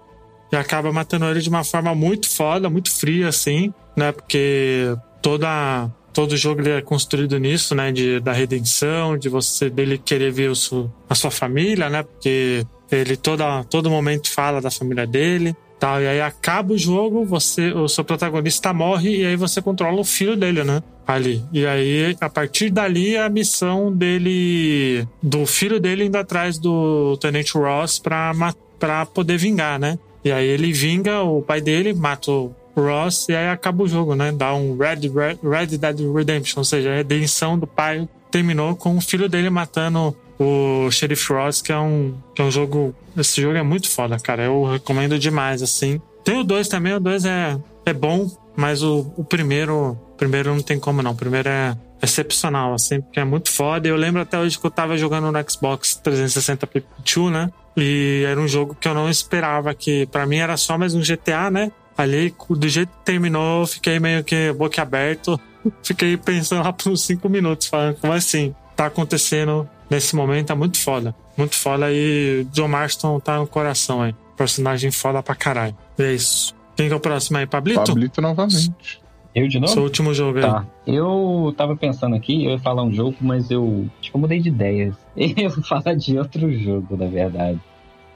e 0.51 0.55
acaba 0.55 0.91
matando 0.91 1.25
ele 1.25 1.39
de 1.41 1.49
uma 1.49 1.63
forma 1.63 1.95
muito 1.95 2.29
foda, 2.29 2.69
muito 2.69 2.91
fria, 2.91 3.27
assim, 3.29 3.73
né? 3.95 4.11
Porque 4.11 4.93
toda, 5.21 5.89
todo 6.13 6.35
jogo 6.37 6.61
ele 6.61 6.71
é 6.71 6.81
construído 6.81 7.37
nisso, 7.39 7.73
né? 7.73 7.91
De, 7.91 8.19
da 8.19 8.33
redenção, 8.33 9.17
de 9.17 9.29
você 9.29 9.69
dele 9.69 9.97
querer 9.97 10.31
ver 10.31 10.51
o 10.51 10.91
a 11.09 11.15
sua 11.15 11.31
família, 11.31 11.89
né? 11.89 12.03
Porque 12.03 12.65
ele 12.91 13.15
toda, 13.15 13.63
todo 13.63 13.89
momento 13.89 14.29
fala 14.29 14.59
da 14.61 14.69
família 14.69 15.07
dele. 15.07 15.55
Tal, 15.81 15.99
e 15.99 16.07
aí 16.07 16.21
acaba 16.21 16.73
o 16.73 16.77
jogo, 16.77 17.25
você, 17.25 17.71
o 17.71 17.87
seu 17.87 18.03
protagonista 18.03 18.71
morre 18.71 19.21
e 19.21 19.25
aí 19.25 19.35
você 19.35 19.63
controla 19.63 19.99
o 19.99 20.03
filho 20.03 20.35
dele, 20.37 20.63
né? 20.63 20.83
Ali. 21.07 21.43
E 21.51 21.65
aí, 21.65 22.15
a 22.21 22.29
partir 22.29 22.69
dali, 22.69 23.17
a 23.17 23.27
missão 23.27 23.91
dele, 23.91 25.07
do 25.23 25.43
filho 25.47 25.79
dele 25.79 26.05
indo 26.05 26.17
atrás 26.17 26.59
do 26.59 27.17
Tenente 27.17 27.57
Ross 27.57 27.97
pra, 27.97 28.31
pra 28.77 29.07
poder 29.07 29.39
vingar, 29.39 29.79
né? 29.79 29.97
E 30.23 30.31
aí 30.31 30.45
ele 30.45 30.71
vinga 30.71 31.23
o 31.23 31.41
pai 31.41 31.59
dele, 31.59 31.95
mata 31.95 32.29
o 32.29 32.53
Ross 32.77 33.27
e 33.27 33.35
aí 33.35 33.47
acaba 33.47 33.81
o 33.81 33.87
jogo, 33.87 34.13
né? 34.13 34.31
Dá 34.31 34.53
um 34.53 34.77
Red, 34.77 35.09
Red, 35.09 35.39
Red 35.41 35.77
Dead 35.79 35.99
Redemption, 36.13 36.59
ou 36.59 36.63
seja, 36.63 36.91
a 36.91 36.95
redenção 36.97 37.57
do 37.57 37.65
pai 37.65 38.07
terminou 38.29 38.75
com 38.75 38.95
o 38.95 39.01
filho 39.01 39.27
dele 39.27 39.49
matando 39.49 40.15
o 40.41 40.89
Sheriff 40.89 41.31
Ross, 41.31 41.61
que 41.61 41.71
é 41.71 41.77
um, 41.77 42.15
que 42.33 42.41
é 42.41 42.45
um 42.45 42.49
jogo. 42.49 42.95
Esse 43.15 43.41
jogo 43.41 43.55
é 43.55 43.61
muito 43.61 43.87
foda, 43.87 44.17
cara. 44.17 44.43
Eu 44.43 44.63
recomendo 44.63 45.19
demais, 45.19 45.61
assim. 45.61 46.01
Tem 46.23 46.39
o 46.39 46.43
2 46.43 46.67
também, 46.67 46.93
o 46.93 46.99
2 46.99 47.25
é, 47.25 47.59
é 47.85 47.93
bom, 47.93 48.29
mas 48.55 48.81
o, 48.81 49.13
o 49.15 49.23
primeiro. 49.23 49.91
O 49.91 50.15
primeiro 50.17 50.53
não 50.53 50.61
tem 50.61 50.79
como 50.79 51.03
não. 51.03 51.11
O 51.11 51.15
primeiro 51.15 51.47
é 51.47 51.77
excepcional, 52.01 52.73
assim, 52.73 53.01
porque 53.01 53.19
é 53.19 53.23
muito 53.23 53.51
foda. 53.51 53.87
Eu 53.87 53.95
lembro 53.95 54.21
até 54.21 54.39
hoje 54.39 54.57
que 54.57 54.65
eu 54.65 54.71
tava 54.71 54.97
jogando 54.97 55.31
no 55.31 55.49
Xbox 55.49 55.95
360 55.95 56.65
Pikachu, 56.65 57.29
né? 57.29 57.51
E 57.77 58.23
era 58.27 58.39
um 58.39 58.47
jogo 58.47 58.75
que 58.79 58.87
eu 58.87 58.95
não 58.95 59.09
esperava, 59.09 59.73
que 59.75 60.07
pra 60.07 60.25
mim 60.25 60.37
era 60.37 60.57
só 60.57 60.75
mais 60.75 60.95
um 60.95 61.01
GTA, 61.01 61.51
né? 61.51 61.71
Ali, 61.95 62.33
do 62.49 62.67
jeito 62.67 62.89
que 62.89 63.05
terminou, 63.05 63.61
eu 63.61 63.67
fiquei 63.67 63.99
meio 63.99 64.23
que 64.23 64.51
boca 64.53 64.81
aberto. 64.81 65.39
Fiquei 65.83 66.17
pensando 66.17 66.63
lá 66.63 66.73
por 66.73 66.91
uns 66.91 67.03
5 67.03 67.29
minutos, 67.29 67.67
falando, 67.67 67.95
como 67.97 68.11
assim? 68.11 68.55
Tá 68.75 68.87
acontecendo 68.87 69.69
nesse 69.91 70.15
momento, 70.15 70.47
tá 70.47 70.55
muito 70.55 70.79
foda. 70.79 71.13
Muito 71.37 71.55
foda 71.55 71.91
e 71.91 72.47
John 72.53 72.69
Marston 72.69 73.19
tá 73.19 73.37
no 73.37 73.45
coração 73.45 74.01
aí. 74.01 74.15
Personagem 74.37 74.89
foda 74.89 75.21
pra 75.21 75.35
caralho. 75.35 75.75
É 75.99 76.13
isso. 76.13 76.55
Quem 76.77 76.87
que 76.87 76.93
é 76.93 76.95
o 76.95 76.99
próximo 76.99 77.37
aí? 77.37 77.45
Pablito? 77.45 77.83
Pablito 77.83 78.21
novamente. 78.21 79.01
Eu 79.35 79.47
de 79.47 79.59
novo? 79.59 79.71
Seu 79.71 79.83
último 79.83 80.13
jogo 80.13 80.39
aí. 80.39 80.43
Tá. 80.43 80.65
Eu 80.87 81.53
tava 81.55 81.75
pensando 81.75 82.15
aqui, 82.15 82.45
eu 82.45 82.51
ia 82.51 82.59
falar 82.59 82.83
um 82.83 82.91
jogo, 82.91 83.15
mas 83.21 83.51
eu 83.51 83.87
que 84.01 84.09
eu 84.13 84.19
mudei 84.19 84.39
de 84.39 84.49
ideias. 84.49 84.95
Eu 85.15 85.49
vou 85.49 85.63
falar 85.63 85.93
de 85.95 86.17
outro 86.17 86.51
jogo, 86.51 86.95
na 86.95 87.07
verdade. 87.07 87.59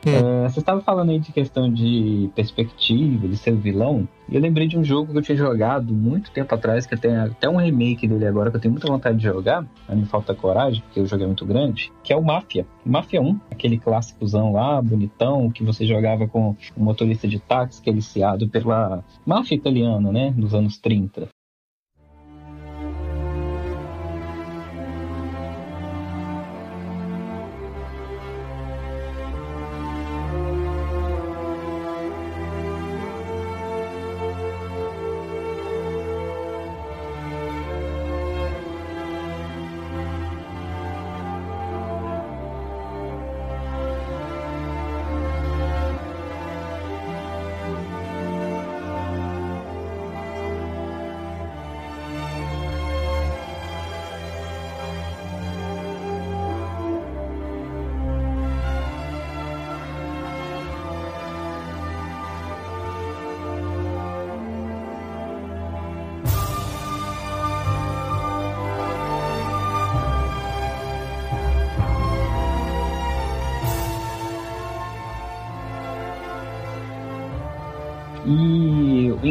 Hum. 0.05 0.45
Eh, 0.45 0.49
você 0.49 0.59
estava 0.59 0.81
falando 0.81 1.09
aí 1.09 1.19
de 1.19 1.31
questão 1.31 1.71
de 1.71 2.29
perspectiva, 2.35 3.27
de 3.27 3.37
ser 3.37 3.51
o 3.51 3.57
vilão. 3.57 4.07
E 4.29 4.35
eu 4.35 4.41
lembrei 4.41 4.67
de 4.67 4.77
um 4.77 4.83
jogo 4.83 5.11
que 5.11 5.17
eu 5.17 5.21
tinha 5.21 5.37
jogado 5.37 5.93
muito 5.93 6.31
tempo 6.31 6.53
atrás, 6.53 6.85
que 6.85 6.95
tem 6.95 7.15
até 7.15 7.49
um 7.49 7.57
remake 7.57 8.07
dele 8.07 8.27
agora, 8.27 8.51
que 8.51 8.57
eu 8.57 8.61
tenho 8.61 8.71
muita 8.71 8.87
vontade 8.87 9.17
de 9.17 9.23
jogar, 9.23 9.65
mas 9.87 9.97
me 9.97 10.05
falta 10.05 10.35
coragem, 10.35 10.81
porque 10.81 10.99
o 10.99 11.07
jogo 11.07 11.23
é 11.23 11.27
muito 11.27 11.45
grande, 11.45 11.91
que 12.03 12.13
é 12.13 12.15
o 12.15 12.23
Máfia. 12.23 12.65
Máfia 12.85 13.21
1, 13.21 13.39
aquele 13.51 13.77
clássicozão 13.77 14.51
lá, 14.51 14.81
bonitão, 14.81 15.49
que 15.49 15.63
você 15.63 15.85
jogava 15.85 16.27
com 16.27 16.55
um 16.77 16.83
motorista 16.83 17.27
de 17.27 17.39
táxi, 17.39 17.81
que 17.81 17.89
é 17.89 17.93
liciado 17.93 18.47
pela 18.47 19.03
máfia 19.25 19.55
italiana, 19.55 20.11
né, 20.11 20.33
dos 20.35 20.53
anos 20.53 20.77
30. 20.77 21.27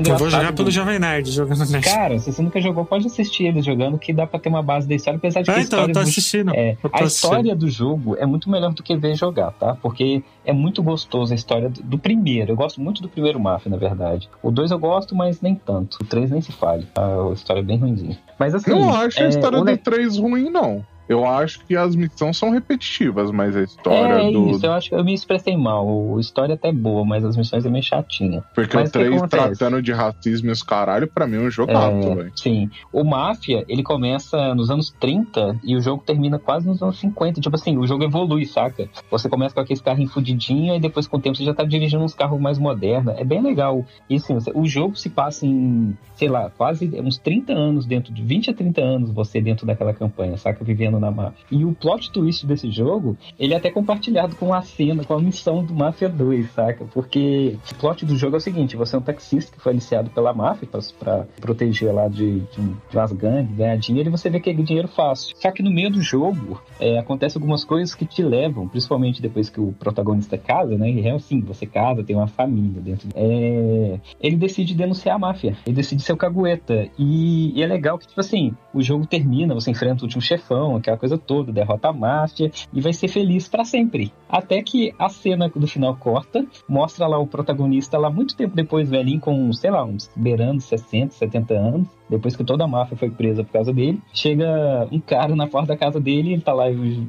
E 0.05 0.11
o 0.11 0.11
Eu 0.11 0.17
engraçado 0.17 0.19
vou 0.19 0.31
jogar 0.31 0.53
do- 0.53 0.57
pelo 0.57 0.71
Jovem 0.71 0.99
Nerd, 0.99 1.31
jogando 1.31 1.65
Nerd. 1.67 1.85
Cara, 1.85 2.19
se 2.19 2.31
você 2.33 2.43
nunca 2.43 2.61
jogou, 2.61 2.85
pode 2.85 3.07
assistir 3.07 3.45
eles 3.47 3.65
jogando, 3.65 3.99
que 3.99 4.13
dá 4.13 4.27
pra 4.27 4.39
ter 4.39 4.49
uma 4.49 4.63
base 4.63 4.87
da 4.87 4.95
história, 4.95 5.17
apesar 5.19 5.41
de 5.41 5.47
que 5.47 5.51
Ah, 5.51 5.55
a 5.55 5.63
então, 5.63 5.79
eu 5.79 5.83
história 5.87 5.95
tô 5.95 6.01
do- 6.01 6.03
assistindo. 6.09 6.55
É, 6.55 6.73
Eu 6.73 6.77
tô 6.77 6.87
a 6.89 6.91
assistindo. 7.05 7.07
história 7.31 7.57
do 7.57 7.71
jogo 7.71 8.17
é 8.19 8.27
muito 8.27 8.51
melhor 8.51 8.73
do 8.73 8.83
que 8.83 8.97
ver 8.97 9.15
jogar, 9.17 9.51
tá? 9.53 9.75
Porque 9.81 10.23
é 10.45 10.53
muito 10.53 10.83
gostoso 10.83 11.33
a 11.33 11.35
história 11.37 11.69
do, 11.71 11.83
do 11.83 11.99
primeiro. 11.99 12.53
Eu 12.53 12.57
gosto 12.57 12.81
muito 12.81 13.01
do 13.01 13.09
primeiro 13.09 13.41
Mafia, 13.41 13.71
na 13.71 13.77
verdade. 13.79 14.29
O 14.43 14.51
2 14.51 14.71
eu 14.71 14.79
gosto, 14.79 15.15
mas 15.15 15.41
nem 15.41 15.55
tanto. 15.55 15.99
O 16.01 16.05
3 16.05 16.31
nem 16.31 16.41
se 16.41 16.53
fale. 16.53 16.87
A 16.95 17.33
história 17.33 17.61
é 17.61 17.65
bem 17.65 17.79
ruimzinha. 17.79 18.19
Mas 18.39 18.55
assim. 18.55 18.71
Eu 18.71 18.79
não 18.81 18.95
acho 18.95 19.19
é, 19.21 19.27
a 19.27 19.29
história 19.29 19.59
do 19.59 19.65
le- 19.65 19.77
3 19.77 20.19
ruim, 20.19 20.51
não. 20.51 20.85
Eu 21.09 21.27
acho 21.27 21.65
que 21.67 21.77
as 21.77 21.95
missões 21.95 22.37
são 22.37 22.51
repetitivas, 22.51 23.31
mas 23.31 23.55
a 23.57 23.63
história 23.63 24.29
é 24.29 24.31
do. 24.31 24.51
isso, 24.51 24.65
eu 24.65 24.73
acho 24.73 24.89
que 24.89 24.95
eu 24.95 25.05
me 25.05 25.13
expressei 25.15 25.57
mal. 25.57 26.17
A 26.17 26.21
história 26.21 26.55
até 26.55 26.69
é 26.69 26.73
boa, 26.73 27.05
mas 27.05 27.25
as 27.25 27.37
missões 27.37 27.65
é 27.67 27.69
meio 27.71 27.85
chatinha. 27.85 28.43
Porque 28.55 28.77
Mas 28.77 28.87
o 28.87 28.89
o 28.89 28.93
que 28.93 28.99
3 28.99 29.17
acontece? 29.17 29.59
tratando 29.59 29.83
de 29.83 29.93
racismo 29.93 30.49
e 30.49 30.53
os 30.53 30.63
caralho, 30.63 31.07
pra 31.07 31.27
mim 31.27 31.37
é 31.37 31.41
um 31.41 31.51
jogaço, 31.51 32.09
É, 32.09 32.15
velho. 32.15 32.33
sim. 32.37 32.71
O 32.93 33.05
Máfia, 33.05 33.65
ele 33.69 33.83
começa 33.83 34.55
nos 34.55 34.71
anos 34.71 34.91
30 34.99 35.59
e 35.63 35.77
o 35.77 35.81
jogo 35.81 36.03
termina 36.05 36.39
quase 36.39 36.67
nos 36.67 36.83
anos 36.83 36.99
50. 36.99 37.41
Tipo 37.41 37.55
assim, 37.57 37.77
o 37.77 37.87
jogo 37.87 38.05
evolui, 38.05 38.47
saca? 38.47 38.89
Você 39.11 39.29
começa 39.29 39.55
com 39.55 39.61
aqueles 39.61 39.83
carrinhos 39.83 40.13
fudidinhos 40.13 40.77
e 40.77 40.81
depois 40.81 41.07
com 41.07 41.17
o 41.17 41.21
tempo 41.21 41.37
você 41.37 41.45
já 41.45 41.53
tá 41.55 41.65
dirigindo 41.65 42.03
uns 42.03 42.15
carros 42.15 42.41
mais 42.41 42.59
modernos. 42.59 43.15
É 43.19 43.25
bem 43.25 43.43
legal. 43.43 43.85
E 44.09 44.17
assim, 44.17 44.37
o 44.55 44.67
jogo 44.67 44.97
se 44.97 45.11
passa 45.11 45.45
em, 45.47 45.97
sei 46.17 46.29
lá, 46.29 46.51
quase 46.57 46.91
uns 47.01 47.19
30 47.19 47.53
anos 47.53 47.85
dentro 47.87 48.13
de 48.13 48.23
20 48.23 48.51
a 48.51 48.55
30 48.55 48.81
anos 48.81 49.11
você 49.11 49.41
dentro 49.41 49.67
daquela 49.67 49.93
campanha, 49.93 50.37
saca? 50.37 50.65
Vivendo 50.65 50.94
na 50.99 51.11
máfia. 51.11 51.45
E 51.51 51.65
o 51.65 51.73
plot 51.73 52.11
twist 52.11 52.47
desse 52.47 52.71
jogo, 52.71 53.17
ele 53.39 53.55
é 53.55 53.57
até 53.57 53.71
compartilhado 53.71 54.37
com 54.37 54.53
a 54.53 54.63
cena, 54.63 55.05
com 55.05 55.15
a 55.15 55.21
missão 55.21 55.65
do 55.65 55.75
Máfia 55.75 56.09
2, 56.09 56.51
saca? 56.51 56.85
Porque 56.93 57.57
o 57.71 57.75
plot 57.77 58.05
do 58.05 58.17
jogo 58.17 58.37
é 58.37 58.39
o 58.39 58.41
seguinte: 58.41 58.77
você 58.77 58.97
é 58.97 58.99
um 58.99 59.03
taxista 59.03 59.53
que 59.57 59.63
foi 59.63 59.73
aliciado 59.73 60.11
pela 60.11 60.33
máfia 60.33 60.69
pra 60.99 61.27
proteger 61.41 61.93
lá 61.93 62.09
de, 62.09 62.41
de, 62.41 62.63
de 62.91 62.97
umas 62.97 63.13
gangues, 63.13 63.57
ganhar 63.57 63.77
dinheiro, 63.77 64.09
e 64.09 64.13
você 64.13 64.31
vê 64.31 64.41
que 64.41 64.51
é 64.51 64.53
dinheiro 64.53 64.89
fácil. 64.89 65.37
Só 65.39 65.51
que 65.51 65.63
no 65.63 65.71
meio 65.71 65.91
do 65.91 66.01
jogo, 66.01 66.61
é, 66.79 66.99
acontece 66.99 67.37
algumas 67.37 67.65
coisas 67.65 67.95
que 67.95 68.05
te 68.05 68.23
levam, 68.23 68.69
principalmente 68.69 69.21
depois 69.21 69.49
que 69.49 69.61
o 69.61 69.73
protagonista 69.73 70.39
casa, 70.39 70.77
né? 70.77 70.91
E 70.91 71.07
é 71.07 71.13
assim, 71.13 71.41
você 71.41 71.67
casa, 71.67 72.03
tem 72.03 72.17
uma 72.17 72.27
família 72.27 72.81
dentro. 72.81 73.09
É, 73.15 73.99
ele 74.21 74.37
decide 74.37 74.75
denunciar 74.75 75.17
a 75.17 75.19
máfia. 75.19 75.57
Ele 75.67 75.77
decide 75.77 76.03
ser 76.03 76.13
o 76.13 76.17
cagueta. 76.17 76.89
E, 76.99 77.59
e 77.59 77.63
é 77.63 77.67
legal 77.67 77.99
que, 77.99 78.07
tipo 78.07 78.21
assim, 78.21 78.53
o 78.73 78.83
jogo 78.83 79.07
termina, 79.07 79.55
você 79.55 79.71
enfrenta 79.71 80.03
o 80.03 80.05
último 80.05 80.23
chefão, 80.23 80.77
aquela 80.85 80.99
coisa 80.99 81.17
toda, 81.17 81.53
derrota 81.53 81.89
a 81.89 81.93
máfia 81.93 82.53
e 82.73 82.81
vai 82.81 82.93
ser 82.93 83.09
feliz 83.09 83.49
pra 83.49 83.65
sempre. 83.65 84.13
Até 84.35 84.61
que 84.65 84.93
a 84.99 85.09
cena 85.09 85.49
do 85.49 85.67
final 85.69 85.95
corta, 85.95 86.45
mostra 86.69 87.07
lá 87.07 87.17
o 87.19 87.27
protagonista 87.27 87.97
lá 87.97 88.11
muito 88.11 88.35
tempo 88.37 88.57
depois, 88.57 88.91
velhinho, 88.91 89.21
com, 89.21 89.53
sei 89.53 89.71
lá, 89.71 89.85
uns 89.85 90.11
beirando 90.17 90.61
60, 90.61 91.15
70 91.15 91.55
anos. 91.55 91.87
Depois 92.11 92.37
que 92.37 92.45
toda 92.45 92.65
a 92.65 92.69
máfia 92.69 92.97
foi 92.99 93.09
presa 93.11 93.43
por 93.43 93.53
causa 93.53 93.73
dele, 93.73 93.99
chega 94.13 94.87
um 94.93 95.01
cara 95.01 95.35
na 95.35 95.47
porta 95.47 95.69
da 95.69 95.77
casa 95.77 95.99
dele, 95.99 96.35
ele 96.35 96.43
tá 96.43 96.53
lá 96.53 96.65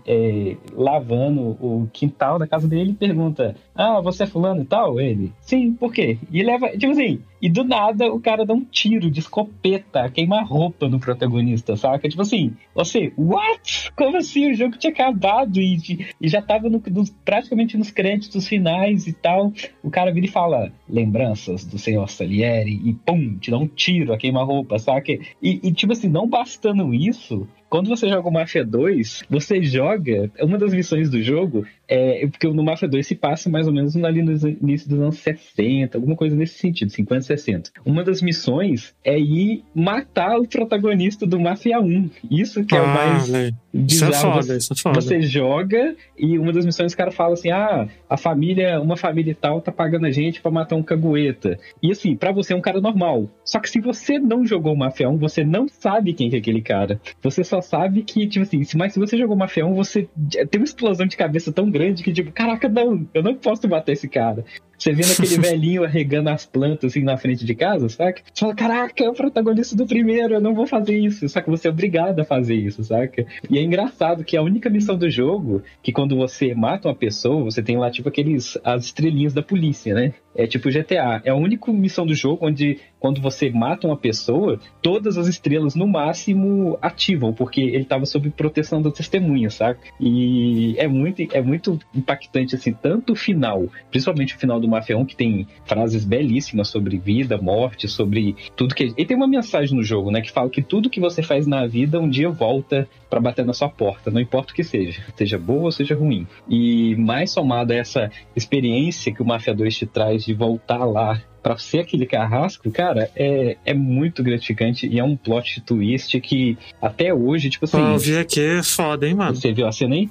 é, 0.05 0.55
lavando 0.73 1.41
o 1.59 1.89
quintal 1.91 2.39
da 2.39 2.47
casa 2.47 2.67
dele 2.67 2.91
e 2.91 2.95
pergunta: 2.95 3.55
Ah, 3.75 3.99
você 3.99 4.23
é 4.23 4.27
fulano 4.27 4.61
e 4.61 4.65
tal? 4.65 4.99
Ele, 4.99 5.33
sim, 5.41 5.73
por 5.73 5.91
quê? 5.93 6.17
E 6.31 6.41
leva, 6.43 6.69
tipo 6.69 6.91
assim, 6.93 7.19
e 7.41 7.49
do 7.49 7.63
nada 7.65 8.07
o 8.11 8.21
cara 8.21 8.45
dá 8.45 8.53
um 8.53 8.63
tiro 8.63 9.11
de 9.11 9.19
escopeta, 9.19 10.09
queima 10.09 10.41
roupa 10.41 10.87
no 10.87 10.99
protagonista, 10.99 11.75
saca? 11.75 12.07
Tipo 12.07 12.21
assim, 12.21 12.53
você, 12.73 13.11
what? 13.17 13.91
Como 13.97 14.15
assim? 14.17 14.51
O 14.51 14.55
jogo 14.55 14.77
tinha 14.77 14.93
acabado 14.93 15.59
e, 15.59 16.07
e 16.21 16.27
já 16.29 16.41
tava 16.41 16.69
no- 16.69 16.81
nos- 16.89 17.13
praticamente 17.23 17.77
nos 17.77 17.91
créditos 17.91 18.47
finais 18.47 19.07
e 19.07 19.13
tal. 19.13 19.51
O 19.83 19.89
cara 19.89 20.11
vira 20.11 20.25
e 20.25 20.29
fala, 20.29 20.71
lembranças 20.87 21.65
do 21.65 21.77
senhor 21.77 22.09
Salieri, 22.09 22.81
e 22.83 22.93
pum, 22.93 23.37
te 23.37 23.51
dá 23.51 23.57
um 23.57 23.67
tiro 23.67 24.13
a 24.13 24.17
queima-roupa, 24.17 24.77
saca? 24.79 25.11
E, 25.11 25.21
e, 25.41 25.71
tipo 25.71 25.93
assim, 25.93 26.07
não 26.07 26.27
bastando 26.27 26.93
isso, 26.93 27.47
quando 27.69 27.89
você 27.89 28.07
joga 28.07 28.29
o 28.29 28.31
Mafia 28.31 28.63
2, 28.63 29.23
você 29.29 29.61
joga. 29.61 30.31
Uma 30.39 30.57
das 30.57 30.73
missões 30.73 31.09
do 31.09 31.21
jogo 31.21 31.65
é. 31.87 32.25
Porque 32.27 32.47
no 32.47 32.63
Mafia 32.63 32.87
2 32.87 33.05
se 33.05 33.15
passa 33.15 33.49
mais 33.49 33.67
ou 33.67 33.73
menos 33.73 33.95
ali 33.97 34.21
no 34.21 34.31
início 34.61 34.87
dos 34.89 34.99
anos 34.99 35.17
60, 35.17 35.97
alguma 35.97 36.15
coisa 36.15 36.35
nesse 36.35 36.57
sentido, 36.59 36.89
50, 36.89 37.21
60. 37.21 37.71
Uma 37.85 38.03
das 38.03 38.21
missões 38.21 38.95
é 39.03 39.19
ir 39.19 39.63
matar 39.73 40.37
o 40.39 40.47
protagonista 40.47 41.25
do 41.25 41.39
Mafia 41.39 41.79
1. 41.79 42.09
Isso 42.29 42.63
que 42.63 42.75
é 42.75 42.81
o 42.81 42.85
Ah, 42.85 42.93
mais. 42.93 43.29
olha 43.33 43.53
aí. 43.77 43.85
Isso 43.87 44.03
é 44.03 44.07
bizarro. 44.07 44.31
foda, 44.33 44.43
Você- 44.43 44.57
isso 44.57 44.73
é 44.73 44.75
foda. 44.77 45.01
Você 45.01 45.21
joga 45.21 45.95
e 46.17 46.37
uma 46.39 46.51
das 46.53 46.65
missões 46.65 46.93
o 46.93 46.97
cara 46.97 47.11
fala 47.11 47.33
assim: 47.33 47.51
ah, 47.51 47.87
a 48.09 48.17
família, 48.17 48.79
uma 48.81 48.97
família 48.97 49.31
e 49.31 49.35
tal, 49.35 49.61
tá 49.61 49.71
pagando 49.71 50.05
a 50.05 50.11
gente 50.11 50.41
pra 50.41 50.51
matar 50.51 50.75
um 50.75 50.83
cagueta. 50.83 51.57
E 51.81 51.91
assim, 51.91 52.15
pra 52.15 52.31
você 52.31 52.53
é 52.53 52.55
um 52.55 52.61
cara 52.61 52.79
normal. 52.81 53.29
Só 53.43 53.59
que 53.59 53.69
se 53.69 53.79
você 53.79 54.17
não 54.19 54.45
jogou 54.45 54.75
Mafia 54.75 55.09
1, 55.09 55.17
você 55.17 55.43
não 55.43 55.67
sabe 55.67 56.13
quem 56.13 56.29
que 56.29 56.35
é 56.35 56.39
aquele 56.39 56.61
cara. 56.61 56.99
Você 57.21 57.43
só 57.43 57.61
sabe 57.61 58.01
que, 58.03 58.27
tipo 58.27 58.43
assim, 58.43 58.61
mas 58.75 58.93
se 58.93 58.99
você 58.99 59.17
jogou 59.17 59.35
Mafia 59.35 59.65
1, 59.65 59.73
você 59.73 60.07
tem 60.49 60.59
uma 60.61 60.65
explosão 60.65 61.05
de 61.05 61.17
cabeça 61.17 61.51
tão 61.51 61.69
grande 61.69 62.03
que, 62.03 62.11
tipo, 62.11 62.31
caraca, 62.31 62.67
não, 62.69 63.05
eu 63.13 63.21
não 63.23 63.35
posso 63.35 63.67
matar 63.67 63.91
esse 63.91 64.07
cara. 64.07 64.43
Você 64.77 64.93
vendo 64.93 65.11
aquele 65.11 65.37
velhinho 65.41 65.83
arregando 65.83 66.29
as 66.29 66.45
plantas 66.45 66.91
assim 66.91 67.03
na 67.03 67.17
frente 67.17 67.45
de 67.45 67.55
casa, 67.55 67.89
saca? 67.89 68.21
Você 68.33 68.39
fala, 68.41 68.55
caraca, 68.55 69.03
é 69.03 69.09
o 69.09 69.13
protagonista 69.13 69.75
do 69.75 69.85
primeiro, 69.85 70.35
eu 70.35 70.41
não 70.41 70.53
vou 70.53 70.67
fazer 70.67 70.97
isso. 70.97 71.27
Só 71.27 71.41
que 71.41 71.49
você 71.49 71.67
é 71.67 71.71
obrigado 71.71 72.19
a 72.19 72.25
fazer 72.25 72.55
isso, 72.55 72.83
saca? 72.83 73.25
E 73.49 73.57
é 73.57 73.61
engraçado 73.61 74.23
que 74.23 74.37
a 74.37 74.41
única 74.41 74.69
missão 74.69 74.97
do 74.97 75.09
jogo, 75.09 75.63
que 75.81 75.91
quando 75.91 76.15
você 76.15 76.53
mata 76.53 76.87
uma 76.87 76.95
pessoa, 76.95 77.43
você 77.43 77.61
tem 77.61 77.77
lá 77.77 77.89
tipo 77.89 78.09
aqueles 78.09 78.57
as 78.63 78.85
estrelinhas 78.85 79.33
da 79.33 79.41
polícia, 79.41 79.93
né? 79.93 80.13
É 80.35 80.45
tipo 80.45 80.69
GTA. 80.69 81.21
É 81.23 81.29
a 81.29 81.35
única 81.35 81.71
missão 81.71 82.05
do 82.05 82.13
jogo 82.13 82.45
onde 82.45 82.79
quando 83.05 83.21
você 83.21 83.51
mata 83.51 83.85
uma 83.85 83.95
pessoa, 83.95 84.59
todas 84.81 85.15
as 85.15 85.27
estrelas 85.27 85.75
no 85.75 85.87
máximo 85.87 86.75
ativam, 86.81 87.31
porque 87.31 87.61
ele 87.61 87.83
estava 87.83 88.03
sob 88.03 88.31
proteção 88.31 88.81
da 88.81 88.89
testemunha, 88.89 89.51
saca? 89.51 89.79
E 89.99 90.73
é 90.77 90.87
muito, 90.87 91.21
é 91.31 91.39
muito 91.39 91.79
impactante 91.93 92.55
assim, 92.55 92.73
tanto 92.73 93.13
o 93.13 93.15
final, 93.15 93.67
principalmente 93.91 94.35
o 94.35 94.39
final 94.39 94.59
do 94.59 94.67
Mafia 94.67 94.97
1, 94.97 95.05
que 95.05 95.15
tem 95.15 95.47
frases 95.65 96.03
belíssimas 96.03 96.67
sobre 96.67 96.97
vida, 96.97 97.37
morte, 97.37 97.87
sobre 97.87 98.35
tudo 98.55 98.73
que. 98.73 98.91
E 98.97 99.05
tem 99.05 99.15
uma 99.15 99.27
mensagem 99.27 99.77
no 99.77 99.83
jogo, 99.83 100.09
né, 100.09 100.19
que 100.19 100.31
fala 100.31 100.49
que 100.49 100.63
tudo 100.63 100.89
que 100.89 100.99
você 100.99 101.21
faz 101.21 101.45
na 101.45 101.67
vida 101.67 101.99
um 101.99 102.09
dia 102.09 102.29
volta 102.31 102.87
para 103.07 103.19
bater 103.19 103.45
na 103.45 103.53
sua 103.53 103.69
porta, 103.69 104.09
não 104.09 104.19
importa 104.19 104.51
o 104.51 104.55
que 104.55 104.63
seja, 104.63 105.01
seja 105.15 105.37
boa 105.37 105.65
ou 105.65 105.71
seja 105.71 105.93
ruim. 105.93 106.25
E 106.49 106.95
mais 106.95 107.31
somado 107.31 107.71
a 107.71 107.75
essa 107.75 108.11
experiência 108.35 109.13
que 109.13 109.21
o 109.21 109.25
Mafia 109.25 109.53
2 109.53 109.77
te 109.77 109.85
traz 109.85 110.24
de 110.25 110.33
voltar 110.33 110.83
lá 110.85 111.21
pra 111.41 111.57
ser 111.57 111.79
aquele 111.79 112.07
carrasco, 112.07 112.71
cara, 112.71 113.11
é, 113.15 113.55
é 113.63 113.73
muito 113.73 114.23
gratificante 114.23 114.87
e 114.87 114.99
é 114.99 115.03
um 115.03 115.15
plot 115.15 115.61
twist 115.61 116.19
que 116.19 116.57
até 116.81 117.13
hoje, 117.13 117.51
tipo 117.51 117.65
assim. 117.65 117.77
Pô, 117.77 117.83
eu 117.83 117.99
vi 117.99 118.17
aqui, 118.17 118.39
é 118.41 118.63
foda, 118.63 119.07
hein, 119.07 119.13
mano? 119.13 119.35
Você 119.35 119.53
viu 119.53 119.67
a 119.67 119.71
cena 119.71 119.93
aí? 119.93 120.09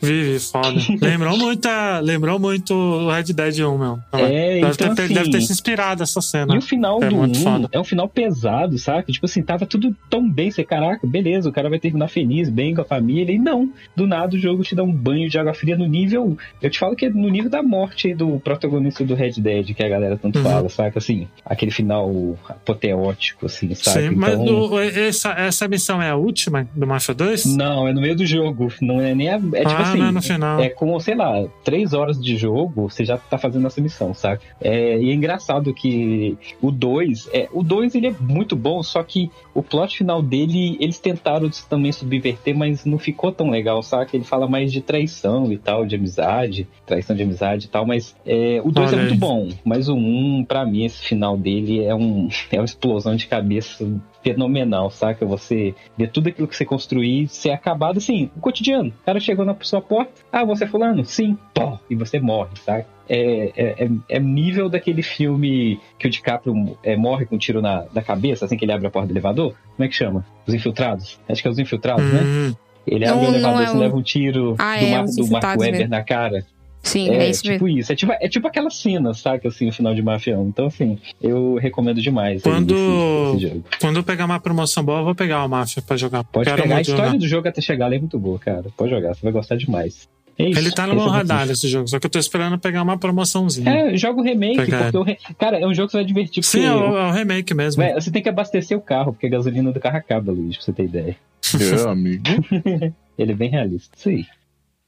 Vive, 0.00 0.38
foda. 0.40 0.68
lembrou 1.00 1.36
muito, 1.36 1.68
lembrou 2.02 2.38
muito 2.38 2.74
o 2.74 3.10
Red 3.10 3.24
Dead 3.32 3.58
1, 3.60 3.78
meu. 3.78 3.98
É, 4.12 4.60
deve, 4.60 4.72
então, 4.72 4.94
ter, 4.94 5.02
assim, 5.02 5.14
deve 5.14 5.30
ter 5.30 5.40
se 5.42 5.52
inspirado 5.52 6.02
essa 6.02 6.20
cena. 6.20 6.54
E 6.54 6.58
o 6.58 6.62
final 6.62 7.02
é 7.02 7.08
do 7.08 7.16
muito 7.16 7.38
1 7.38 7.42
foda. 7.42 7.68
é 7.72 7.78
um 7.78 7.84
final 7.84 8.08
pesado, 8.08 8.78
saca? 8.78 9.10
Tipo 9.12 9.26
assim, 9.26 9.42
tava 9.42 9.66
tudo 9.66 9.94
tão 10.08 10.28
bem. 10.28 10.50
Você, 10.50 10.64
caraca, 10.64 11.06
beleza, 11.06 11.48
o 11.48 11.52
cara 11.52 11.68
vai 11.68 11.78
terminar 11.78 12.08
feliz, 12.08 12.48
bem 12.48 12.74
com 12.74 12.80
a 12.82 12.84
família. 12.84 13.32
E 13.34 13.38
não, 13.38 13.70
do 13.94 14.06
nada 14.06 14.34
o 14.34 14.38
jogo 14.38 14.62
te 14.62 14.74
dá 14.74 14.82
um 14.82 14.92
banho 14.92 15.28
de 15.28 15.38
água 15.38 15.52
fria 15.54 15.76
no 15.76 15.86
nível. 15.86 16.36
Eu 16.62 16.70
te 16.70 16.78
falo 16.78 16.96
que 16.96 17.06
é 17.06 17.10
no 17.10 17.28
nível 17.28 17.50
da 17.50 17.62
morte 17.62 18.14
do 18.14 18.40
protagonista 18.40 19.04
do 19.04 19.14
Red 19.14 19.32
Dead, 19.38 19.74
que 19.74 19.82
a 19.82 19.88
galera 19.88 20.16
tanto 20.16 20.38
Uhum. 20.38 20.44
fala, 20.44 20.68
saca? 20.68 20.98
Assim, 20.98 21.28
aquele 21.44 21.70
final 21.70 22.10
apoteótico, 22.48 23.46
assim, 23.46 23.74
saca? 23.74 24.00
Sim, 24.00 24.10
mas 24.16 24.34
Então- 24.38 24.70
o- 24.70 24.78
essa, 24.80 25.32
essa 25.32 25.68
missão 25.68 26.00
é 26.00 26.10
a 26.10 26.16
última 26.16 26.66
do 26.74 26.86
Mafia 26.86 27.14
2? 27.14 27.44
Não, 27.56 27.86
é 27.88 27.92
no 27.92 28.00
meio 28.00 28.16
do 28.16 28.24
jogo. 28.24 28.72
Não 28.80 29.00
é 29.00 29.14
nem 29.14 29.28
a. 29.28 29.34
É 29.34 29.38
tipo 29.38 29.52
ah, 29.66 29.82
assim. 29.82 29.89
Não 29.94 30.06
é 30.06 30.12
no 30.12 30.22
final. 30.22 30.60
É 30.60 30.68
com, 30.68 30.98
sei 31.00 31.14
lá, 31.14 31.44
três 31.64 31.92
horas 31.92 32.20
de 32.20 32.36
jogo, 32.36 32.88
você 32.88 33.04
já 33.04 33.16
tá 33.16 33.38
fazendo 33.38 33.66
essa 33.66 33.80
missão, 33.80 34.14
saca? 34.14 34.42
É, 34.60 34.98
e 34.98 35.10
é 35.10 35.14
engraçado 35.14 35.72
que 35.74 36.36
o 36.60 36.70
2, 36.70 37.28
é, 37.32 37.48
o 37.52 37.62
2 37.62 37.94
ele 37.94 38.08
é 38.08 38.14
muito 38.20 38.56
bom, 38.56 38.82
só 38.82 39.02
que 39.02 39.30
o 39.54 39.62
plot 39.62 39.96
final 39.96 40.22
dele, 40.22 40.76
eles 40.80 40.98
tentaram 40.98 41.50
também 41.68 41.92
subverter, 41.92 42.56
mas 42.56 42.84
não 42.84 42.98
ficou 42.98 43.32
tão 43.32 43.50
legal, 43.50 43.82
saca? 43.82 44.16
Ele 44.16 44.24
fala 44.24 44.48
mais 44.48 44.72
de 44.72 44.80
traição 44.80 45.52
e 45.52 45.58
tal, 45.58 45.84
de 45.84 45.96
amizade, 45.96 46.68
traição 46.86 47.14
de 47.14 47.22
amizade 47.22 47.66
e 47.66 47.68
tal, 47.68 47.86
mas 47.86 48.16
é, 48.26 48.60
o 48.64 48.70
2 48.70 48.92
é 48.92 48.96
muito 48.96 49.16
bom, 49.16 49.48
mas 49.64 49.88
o 49.88 49.94
1, 49.94 49.98
um, 49.98 50.44
pra 50.44 50.64
mim, 50.64 50.84
esse 50.84 51.02
final 51.02 51.36
dele 51.36 51.84
é, 51.84 51.94
um, 51.94 52.28
é 52.50 52.58
uma 52.58 52.64
explosão 52.64 53.16
de 53.16 53.26
cabeça 53.26 53.86
fenomenal, 54.22 54.90
saca? 54.90 55.24
Você 55.26 55.74
ver 55.96 56.10
tudo 56.10 56.28
aquilo 56.28 56.46
que 56.48 56.56
você 56.56 56.64
construir 56.64 57.28
ser 57.28 57.50
acabado, 57.50 57.98
assim, 57.98 58.30
o 58.36 58.40
cotidiano. 58.40 58.90
O 59.02 59.04
cara 59.04 59.18
chegou 59.20 59.44
na 59.44 59.56
sua 59.60 59.80
porta, 59.80 60.12
ah, 60.32 60.44
você 60.44 60.64
é 60.64 60.66
fulano? 60.66 61.04
Sim, 61.04 61.36
pô, 61.54 61.78
e 61.88 61.94
você 61.94 62.20
morre, 62.20 62.50
saca? 62.64 62.86
É, 63.08 63.52
é, 63.56 63.84
é- 63.84 63.90
é 64.08 64.20
nível 64.20 64.68
daquele 64.68 65.02
filme 65.02 65.80
que 65.98 66.06
o 66.06 66.10
DiCaprio 66.10 66.78
é, 66.82 66.96
morre 66.96 67.26
com 67.26 67.34
um 67.34 67.38
tiro 67.38 67.60
na, 67.60 67.84
cabeça, 68.02 68.44
assim 68.44 68.56
que 68.56 68.64
ele 68.64 68.72
abre 68.72 68.86
a 68.86 68.90
porta 68.90 69.08
do 69.08 69.12
elevador. 69.12 69.54
Como 69.76 69.84
é 69.84 69.88
que 69.88 69.94
chama? 69.94 70.24
Os 70.46 70.54
Infiltrados? 70.54 71.18
Acho 71.28 71.42
que 71.42 71.48
é 71.48 71.50
os 71.50 71.58
Infiltrados, 71.58 72.08
né? 72.08 72.22
Hum, 72.22 72.54
Ele 72.86 73.04
Não, 73.04 73.14
abre 73.14 73.26
o 73.26 73.28
elevador 73.30 73.62
é 73.62 73.66
e 73.66 73.70
o- 73.76 73.78
leva 73.78 73.96
um 73.96 74.02
tiro 74.02 74.54
Ah, 74.58 74.78
do, 74.78 74.86
é, 74.86 74.90
Mar- 74.90 75.04
do 75.06 75.26
Mark 75.28 75.44
Webber 75.58 75.72
mesmo. 75.80 75.88
na 75.90 76.02
cara. 76.02 76.46
Sim, 76.82 77.10
É, 77.10 77.26
é, 77.26 77.30
isso 77.30 77.42
tipo 77.42 77.64
mesmo. 77.64 77.78
isso. 77.80 77.92
É 77.92 77.96
tipo, 77.96 78.12
é 78.12 78.28
tipo 78.28 78.46
aquela 78.48 78.70
cena, 78.70 79.12
saca? 79.14 79.48
Assim, 79.48 79.68
o 79.68 79.72
final 79.72 79.94
de 79.94 80.02
Mafia 80.02 80.38
1. 80.38 80.48
Então, 80.48 80.66
assim, 80.66 80.98
eu 81.20 81.56
recomendo 81.56 82.00
demais. 82.00 82.36
aí 82.36 82.52
Quando- 82.52 82.74
esse- 82.74 83.36
esse 83.46 83.48
jogo. 83.54 83.64
quando 83.80 83.96
eu 83.96 84.02
pegar 84.02 84.24
uma 84.24 84.40
promoção 84.40 84.82
boa, 84.84 85.00
eu 85.00 85.04
vou 85.04 85.14
pegar 85.14 85.44
o 85.44 85.48
Mafia 85.48 85.82
pra 85.82 85.96
jogar. 85.96 86.24
Pode 86.24 86.48
Quero 86.48 86.62
pegar 86.62 86.76
a 86.76 86.80
história 86.80 87.04
jogar. 87.06 87.18
do 87.18 87.28
jogo 87.28 87.48
até 87.48 87.60
chegar 87.60 87.88
lá 87.88 87.94
é 87.94 87.98
muito 87.98 88.18
boa, 88.18 88.38
cara. 88.38 88.64
Pode 88.76 88.90
jogar, 88.90 89.14
você 89.14 89.20
vai 89.22 89.32
gostar 89.32 89.56
demais. 89.56 90.08
É 90.38 90.48
isso. 90.48 90.58
Ele 90.58 90.70
tá 90.72 90.86
no 90.86 90.94
meu 90.94 91.04
é 91.04 91.06
o 91.06 91.10
radar 91.10 91.50
esse 91.50 91.68
jogo, 91.68 91.86
só 91.86 91.98
que 91.98 92.06
eu 92.06 92.10
tô 92.10 92.18
esperando 92.18 92.58
pegar 92.58 92.82
uma 92.82 92.96
promoçãozinha. 92.96 93.70
É, 93.70 93.96
joga 93.98 94.20
o 94.20 94.24
remake, 94.24 94.56
Pegar. 94.56 94.84
porque 94.84 94.96
o 94.96 95.02
re... 95.02 95.18
Cara, 95.38 95.58
é 95.60 95.66
um 95.66 95.74
jogo 95.74 95.88
que 95.88 95.92
você 95.92 95.98
vai 95.98 96.06
divertir. 96.06 96.42
Sim, 96.42 96.64
é 96.64 96.72
o, 96.74 96.96
é 96.96 97.08
o 97.08 97.12
remake 97.12 97.52
mesmo. 97.52 97.82
Você 97.94 98.10
tem 98.10 98.22
que 98.22 98.28
abastecer 98.30 98.74
o 98.76 98.80
carro, 98.80 99.12
porque 99.12 99.26
a 99.26 99.30
gasolina 99.30 99.70
do 99.70 99.78
carro 99.78 99.98
acaba, 99.98 100.32
Luiz, 100.32 100.56
pra 100.56 100.64
você 100.64 100.72
ter 100.72 100.84
ideia. 100.84 101.16
É, 101.60 101.88
amigo. 101.90 102.22
Ele 103.18 103.32
é 103.32 103.34
bem 103.34 103.50
realista. 103.50 103.94
Isso 103.98 104.08
aí. 104.08 104.24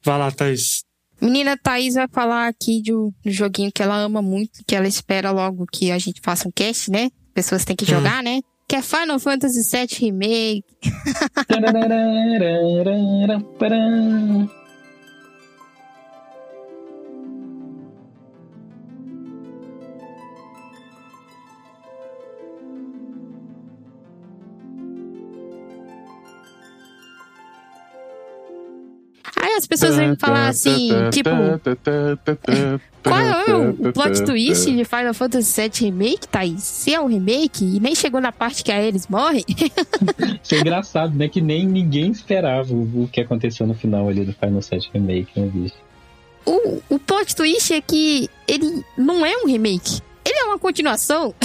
Vai 0.03 0.19
lá, 0.19 0.31
Thaís. 0.31 0.85
Menina 1.23 1.57
Thaís 1.57 1.95
vai 1.95 2.09
falar 2.09 2.49
aqui 2.49 2.83
de 2.83 2.93
um 2.93 3.13
joguinho 3.25 3.71
que 3.73 3.81
ela 3.81 3.97
ama 3.97 4.21
muito, 4.21 4.65
que 4.67 4.75
ela 4.75 4.89
espera 4.89 5.31
logo 5.31 5.67
que 5.73 5.93
a 5.93 5.99
gente 5.99 6.21
faça 6.21 6.49
um 6.49 6.51
cast, 6.51 6.91
né? 6.91 7.11
Pessoas 7.33 7.65
têm 7.65 7.77
que 7.77 7.85
jogar, 7.85 8.25
né? 8.25 8.41
Que 8.69 8.75
é 8.75 8.83
Final 8.83 9.21
Fantasy 9.21 9.63
VII 9.71 9.87
Remake. 10.01 10.65
Aí 29.43 29.55
as 29.57 29.67
pessoas 29.67 29.97
vêm 29.97 30.15
falar 30.15 30.49
assim, 30.49 30.91
tipo, 31.11 31.29
qual 33.03 33.21
é 33.21 33.57
o 33.57 33.93
plot 33.93 34.25
twist 34.25 34.71
de 34.71 34.85
Final 34.85 35.13
Fantasy 35.13 35.61
VII 35.61 35.91
Remake, 35.91 36.29
Thaís? 36.29 36.63
Se 36.63 36.95
é 36.95 37.01
um 37.01 37.07
remake 37.07 37.65
e 37.65 37.81
nem 37.81 37.93
chegou 37.93 38.21
na 38.21 38.31
parte 38.31 38.63
que 38.63 38.71
a 38.71 38.77
Ares 38.77 39.09
morre, 39.09 39.45
Isso 40.41 40.55
é 40.55 40.61
engraçado, 40.61 41.17
né? 41.17 41.29
Que 41.29 41.41
nem 41.41 41.67
ninguém 41.67 42.13
esperava 42.13 42.73
o 42.73 43.09
que 43.13 43.21
aconteceu 43.21 43.67
no 43.67 43.75
final 43.75 44.09
ali 44.09 44.25
do 44.25 44.33
Final 44.33 44.63
7 44.63 44.91
Remake, 44.95 45.41
né, 45.41 45.51
bicho? 45.53 45.75
o, 46.47 46.83
o 46.89 46.99
plot 46.99 47.35
twist 47.35 47.73
é 47.73 47.81
que 47.81 48.29
ele 48.47 48.85
não 48.97 49.25
é 49.25 49.37
um 49.39 49.47
remake. 49.47 50.01
Ele 50.25 50.39
é 50.39 50.45
uma 50.45 50.59
continuação. 50.59 51.35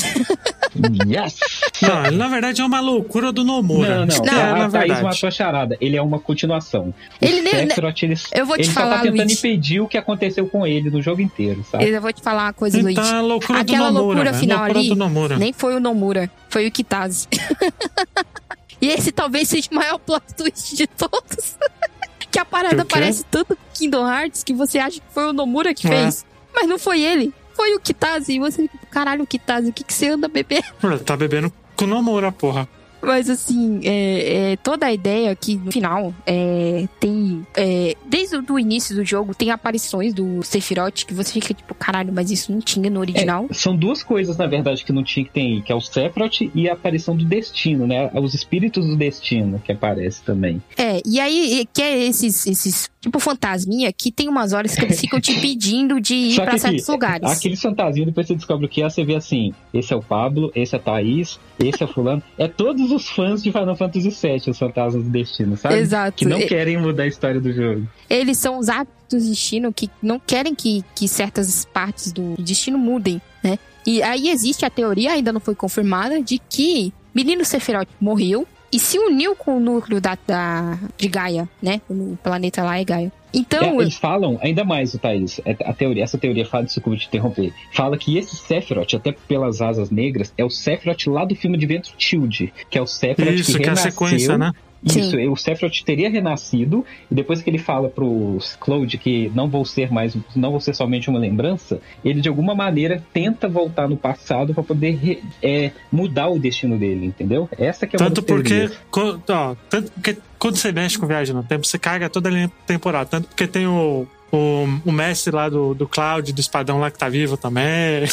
Yes! 1.07 1.39
Não, 1.81 2.05
ele 2.05 2.17
na 2.17 2.27
verdade 2.27 2.61
é 2.61 2.65
uma 2.65 2.79
loucura 2.79 3.31
do 3.31 3.43
Nomura. 3.43 3.99
Não, 3.99 4.05
não. 4.05 4.21
Que 4.21 4.29
Não, 4.31 4.37
é, 4.39 4.43
a 4.43 4.45
na 4.53 4.69
Thaís 4.69 4.71
verdade. 4.71 5.03
matou 5.03 5.27
a 5.27 5.31
charada. 5.31 5.77
Ele 5.81 5.95
é 5.97 6.01
uma 6.01 6.19
continuação. 6.19 6.89
O 6.89 6.93
Ele 7.25 7.41
nem- 7.41 7.67
Sephiroth, 7.67 8.03
ele, 8.03 8.15
Eu 8.31 8.45
vou 8.45 8.55
te 8.57 8.63
ele 8.63 8.71
falar, 8.71 8.89
só 8.89 8.95
tá 8.97 9.01
tentando 9.03 9.25
Luiz. 9.27 9.39
impedir 9.39 9.79
o 9.79 9.87
que 9.87 9.97
aconteceu 9.97 10.47
com 10.47 10.67
ele 10.67 10.91
no 10.91 11.01
jogo 11.01 11.19
inteiro, 11.21 11.65
sabe? 11.71 11.89
Eu 11.89 11.99
vou 12.01 12.13
te 12.13 12.21
falar 12.21 12.43
uma 12.43 12.53
coisa, 12.53 12.79
Luiz. 12.79 12.95
Então 12.95 13.03
é 13.11 13.17
a 13.17 13.21
loucura 13.21 13.59
Aquela 13.61 13.87
do 13.87 13.93
Nomura. 13.93 14.03
loucura 14.05 14.31
velho. 14.31 14.39
final 14.39 14.57
loucura 14.59 14.79
ali, 14.79 14.89
do 14.89 14.95
Nomura. 14.95 15.37
Nem 15.37 15.53
foi 15.53 15.75
o 15.75 15.79
Nomura, 15.79 16.29
foi 16.49 16.67
o 16.67 16.71
Kitase. 16.71 17.27
e 18.79 18.87
esse 18.89 19.11
talvez 19.11 19.49
seja 19.49 19.69
o 19.71 19.75
maior 19.75 19.97
plot 19.97 20.23
twist 20.35 20.75
de 20.75 20.85
todos. 20.85 21.57
que 22.29 22.37
a 22.37 22.45
parada 22.45 22.85
parece 22.85 23.23
tanto 23.25 23.55
com 23.55 23.63
Kingdom 23.73 24.07
Hearts 24.07 24.43
que 24.43 24.53
você 24.53 24.77
acha 24.77 24.99
que 24.99 25.05
foi 25.11 25.25
o 25.25 25.33
Nomura 25.33 25.73
que 25.73 25.87
É. 25.87 25.89
fez. 25.89 26.25
Mas 26.53 26.67
não 26.67 26.77
foi 26.77 27.01
ele. 27.01 27.33
Foi 27.57 27.73
o 27.75 27.79
Kitase. 27.79 28.33
E 28.33 28.39
você 28.39 28.67
fica, 28.69 28.85
caralho, 28.91 29.25
Kitase, 29.25 29.69
o 29.71 29.73
que, 29.73 29.83
que 29.83 29.93
você 29.93 30.09
anda 30.09 30.27
bebendo? 30.27 30.63
Tá 31.03 31.17
bebendo 31.17 31.51
com 31.75 31.85
o 31.85 31.87
Nomura, 31.87 32.31
porra. 32.31 32.69
Mas 33.07 33.29
assim, 33.29 33.79
é, 33.83 34.51
é, 34.51 34.55
toda 34.57 34.85
a 34.85 34.93
ideia 34.93 35.33
que 35.33 35.55
no 35.55 35.71
final 35.71 36.13
é, 36.25 36.87
tem. 36.99 37.47
é, 37.55 37.95
desde 38.05 38.35
o 38.35 38.59
início 38.59 38.93
do 38.93 39.05
jogo, 39.05 39.33
tem 39.33 39.49
aparições 39.49 40.13
do 40.13 40.43
Sephiroth 40.43 41.05
que 41.05 41.13
você 41.13 41.31
fica 41.31 41.53
tipo, 41.53 41.73
caralho, 41.73 42.11
mas 42.13 42.29
isso 42.29 42.51
não 42.51 42.59
tinha 42.59 42.89
no 42.89 42.99
original. 42.99 43.47
É, 43.49 43.53
são 43.53 43.75
duas 43.75 44.03
coisas, 44.03 44.35
na 44.35 44.45
verdade, 44.45 44.83
que 44.83 44.91
não 44.91 45.03
tinha 45.03 45.25
que 45.25 45.31
tem, 45.31 45.61
que 45.61 45.71
é 45.71 45.75
o 45.75 45.79
Sephiroth 45.79 46.41
e 46.53 46.69
a 46.69 46.73
aparição 46.73 47.15
do 47.15 47.23
destino, 47.23 47.87
né? 47.87 48.11
Os 48.13 48.33
espíritos 48.33 48.85
do 48.85 48.97
destino 48.97 49.59
que 49.59 49.71
aparece 49.71 50.21
também. 50.23 50.61
É, 50.77 51.01
e 51.05 51.19
aí, 51.19 51.65
que 51.73 51.81
é 51.81 52.05
esses, 52.05 52.45
esses, 52.45 52.89
tipo, 52.99 53.19
fantasminha, 53.19 53.91
que 53.93 54.11
tem 54.11 54.27
umas 54.27 54.51
horas 54.51 54.75
que 54.75 54.83
eles 54.83 54.99
ficam 54.99 55.19
te 55.19 55.33
pedindo 55.39 56.01
de 56.01 56.13
ir 56.13 56.35
Só 56.35 56.43
pra 56.43 56.57
certos 56.57 56.83
aqui, 56.83 56.91
lugares. 56.91 57.31
Aquele 57.31 57.55
fantasminha, 57.55 58.05
depois 58.05 58.27
você 58.27 58.35
descobre 58.35 58.65
o 58.65 58.69
que 58.69 58.81
é, 58.81 58.89
você 58.89 59.05
vê 59.05 59.15
assim, 59.15 59.53
esse 59.73 59.93
é 59.93 59.95
o 59.95 60.01
Pablo, 60.01 60.51
esse 60.53 60.75
é 60.75 60.77
a 60.77 60.81
Thaís, 60.81 61.39
esse 61.57 61.81
é 61.81 61.85
o 61.85 61.89
fulano. 61.89 62.21
É 62.37 62.47
todos 62.47 62.91
os 62.91 62.96
fãs 63.05 63.43
de 63.43 63.51
Final 63.51 63.75
Fantasy 63.75 64.09
VII, 64.09 64.49
os 64.51 64.57
fantasmas 64.57 65.03
do 65.03 65.09
destino, 65.09 65.57
sabe? 65.57 65.75
Exato. 65.75 66.17
Que 66.17 66.25
não 66.25 66.39
querem 66.39 66.77
mudar 66.77 67.03
a 67.03 67.07
história 67.07 67.39
do 67.39 67.51
jogo. 67.51 67.87
Eles 68.09 68.37
são 68.37 68.57
os 68.57 68.69
hábitos 68.69 68.97
do 69.09 69.29
destino 69.29 69.73
que 69.73 69.89
não 70.01 70.19
querem 70.19 70.55
que, 70.55 70.83
que 70.95 71.07
certas 71.07 71.65
partes 71.65 72.11
do 72.11 72.35
destino 72.39 72.77
mudem, 72.77 73.21
né? 73.43 73.59
E 73.85 74.01
aí 74.03 74.29
existe 74.29 74.65
a 74.65 74.69
teoria, 74.69 75.13
ainda 75.13 75.31
não 75.31 75.39
foi 75.39 75.55
confirmada, 75.55 76.21
de 76.21 76.39
que 76.39 76.93
menino 77.13 77.45
Sephiroth 77.45 77.87
morreu 77.99 78.47
e 78.71 78.79
se 78.79 78.99
uniu 78.99 79.35
com 79.35 79.57
o 79.57 79.59
núcleo 79.59 80.01
da, 80.01 80.17
da, 80.27 80.77
de 80.97 81.07
Gaia, 81.07 81.47
né? 81.61 81.81
O 81.89 82.17
planeta 82.21 82.63
lá 82.63 82.79
é 82.79 82.83
Gaia. 82.83 83.11
Então, 83.37 83.63
É, 83.79 83.81
eles 83.83 83.95
falam, 83.97 84.39
ainda 84.41 84.63
mais, 84.63 84.93
o 84.93 84.99
Thaís, 84.99 85.39
é, 85.45 85.51
a 85.63 85.73
teoria, 85.73 86.03
essa 86.03 86.17
teoria 86.17 86.45
fala, 86.45 86.63
desculpa 86.65 86.97
te 86.97 87.07
interromper, 87.07 87.53
fala 87.71 87.97
que 87.97 88.17
esse 88.17 88.35
Sephiroth, 88.35 88.93
até 88.95 89.11
pelas 89.27 89.61
asas 89.61 89.89
negras, 89.91 90.33
é 90.37 90.43
o 90.43 90.49
Sephiroth 90.49 91.05
lá 91.07 91.23
do 91.25 91.35
filme 91.35 91.57
de 91.57 91.65
Vento 91.65 91.91
Shield, 91.97 92.53
que 92.69 92.77
é 92.77 92.81
o 92.81 92.87
Sephiroth 92.87 93.33
Isso, 93.35 93.51
que 93.53 93.59
que 93.59 93.63
é 93.63 93.71
a 93.71 93.75
renasceu. 93.75 93.91
sequência, 93.91 94.37
né? 94.37 94.51
Isso, 94.85 95.09
Sim. 95.09 95.27
o 95.27 95.35
Sephiroth 95.35 95.81
teria 95.83 96.07
renascido, 96.07 96.85
e 97.11 97.15
depois 97.15 97.41
que 97.41 97.49
ele 97.49 97.57
fala 97.57 97.89
pro 97.89 98.37
Cloud 98.59 98.95
que 98.99 99.29
não 99.33 99.49
vou 99.49 99.65
ser 99.65 99.91
mais, 99.91 100.15
não 100.35 100.51
vou 100.51 100.61
ser 100.61 100.75
somente 100.75 101.09
uma 101.09 101.17
lembrança, 101.17 101.81
ele 102.05 102.21
de 102.21 102.29
alguma 102.29 102.53
maneira 102.53 103.03
tenta 103.11 103.47
voltar 103.49 103.89
no 103.89 103.97
passado 103.97 104.53
para 104.53 104.61
poder 104.63 104.95
re- 104.95 105.19
é, 105.41 105.71
mudar 105.91 106.27
o 106.29 106.37
destino 106.37 106.77
dele, 106.77 107.07
entendeu? 107.07 107.49
Essa 107.57 107.87
que 107.87 107.95
é 107.95 107.99
uma 107.99 108.05
Tanto 108.09 108.21
porque, 108.21 108.69
ó, 108.93 109.55
tanto 109.67 109.91
porque 109.93 110.15
quando 110.39 110.55
você 110.57 110.71
mexe 110.71 110.97
com 110.97 111.07
viagem 111.07 111.35
no 111.35 111.43
tempo, 111.43 111.65
você 111.65 111.77
caga 111.79 112.09
toda 112.09 112.29
a 112.29 112.31
linha 112.31 112.51
temporal. 112.65 113.05
Tanto 113.05 113.27
porque 113.27 113.47
tem 113.47 113.65
o, 113.67 114.07
o, 114.31 114.67
o 114.85 114.91
mestre 114.91 115.33
lá 115.33 115.49
do, 115.49 115.73
do 115.73 115.87
Cloud, 115.87 116.31
do 116.33 116.39
espadão 116.39 116.79
lá 116.79 116.91
que 116.91 116.97
tá 116.97 117.09
vivo 117.09 117.37
também. 117.37 118.07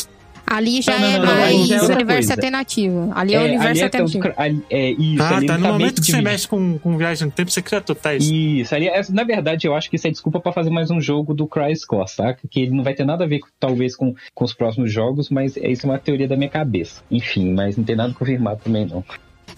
ali 0.47 0.83
já 0.83 0.99
Não, 0.99 1.07
é 1.09 1.19
não, 1.19 1.27
não, 1.27 1.35
mais 1.37 1.51
é 1.53 1.55
universo 1.57 2.07
coisa. 2.07 2.33
alternativo. 2.35 3.13
Ali 3.15 3.35
é, 3.35 3.39
o 3.39 3.41
É, 3.41 3.45
universo 3.47 3.69
ali 3.71 3.81
é, 3.81 3.85
alternativo. 3.85 4.33
ali- 4.37 4.63
é 4.71 4.91
isso, 4.91 5.23
ah, 5.23 5.37
ali 5.37 5.47
tá. 5.47 5.55
No 5.55 5.61
meio 5.61 5.73
momento 5.73 6.03
que 6.03 6.11
você 6.13 6.21
mexe 6.21 6.47
com, 6.47 6.79
com 6.79 6.97
viagem 6.99 7.27
no 7.27 7.33
tempo, 7.33 7.51
você 7.51 7.63
cria 7.63 7.81
totais. 7.81 8.25
Isso, 8.29 8.75
ali, 8.75 8.89
é- 8.89 9.03
na 9.11 9.25
verdade, 9.25 9.67
eu 9.67 9.75
acho 9.75 9.89
que 9.91 9.97
isso 9.97 10.07
é 10.07 10.11
desculpa 10.11 10.41
pra 10.41 10.53
fazer 10.53 10.71
mais 10.71 10.91
um 10.91 11.01
jogo 11.01 11.33
do 11.35 11.47
CryScore, 11.47 12.09
saca? 12.11 12.41
Que 12.51 12.61
ele 12.61 12.71
não 12.73 12.85
vai 12.85 12.93
ter 12.95 13.05
nada 13.05 13.25
a 13.25 13.27
ver, 13.27 13.41
talvez, 13.59 13.97
com, 13.97 14.15
com 14.35 14.45
os 14.45 14.53
próximos 14.53 14.93
jogos, 14.93 15.31
mas 15.31 15.57
é- 15.57 15.71
isso 15.71 15.87
é 15.87 15.91
uma 15.91 15.99
teoria 15.99 16.29
da 16.29 16.37
minha 16.37 16.51
cabeça. 16.51 17.03
Enfim, 17.11 17.53
mas 17.55 17.77
não 17.77 17.85
tem 17.85 17.97
nada 17.97 18.13
confirmado 18.13 18.61
também, 18.63 18.87
não. 18.87 19.03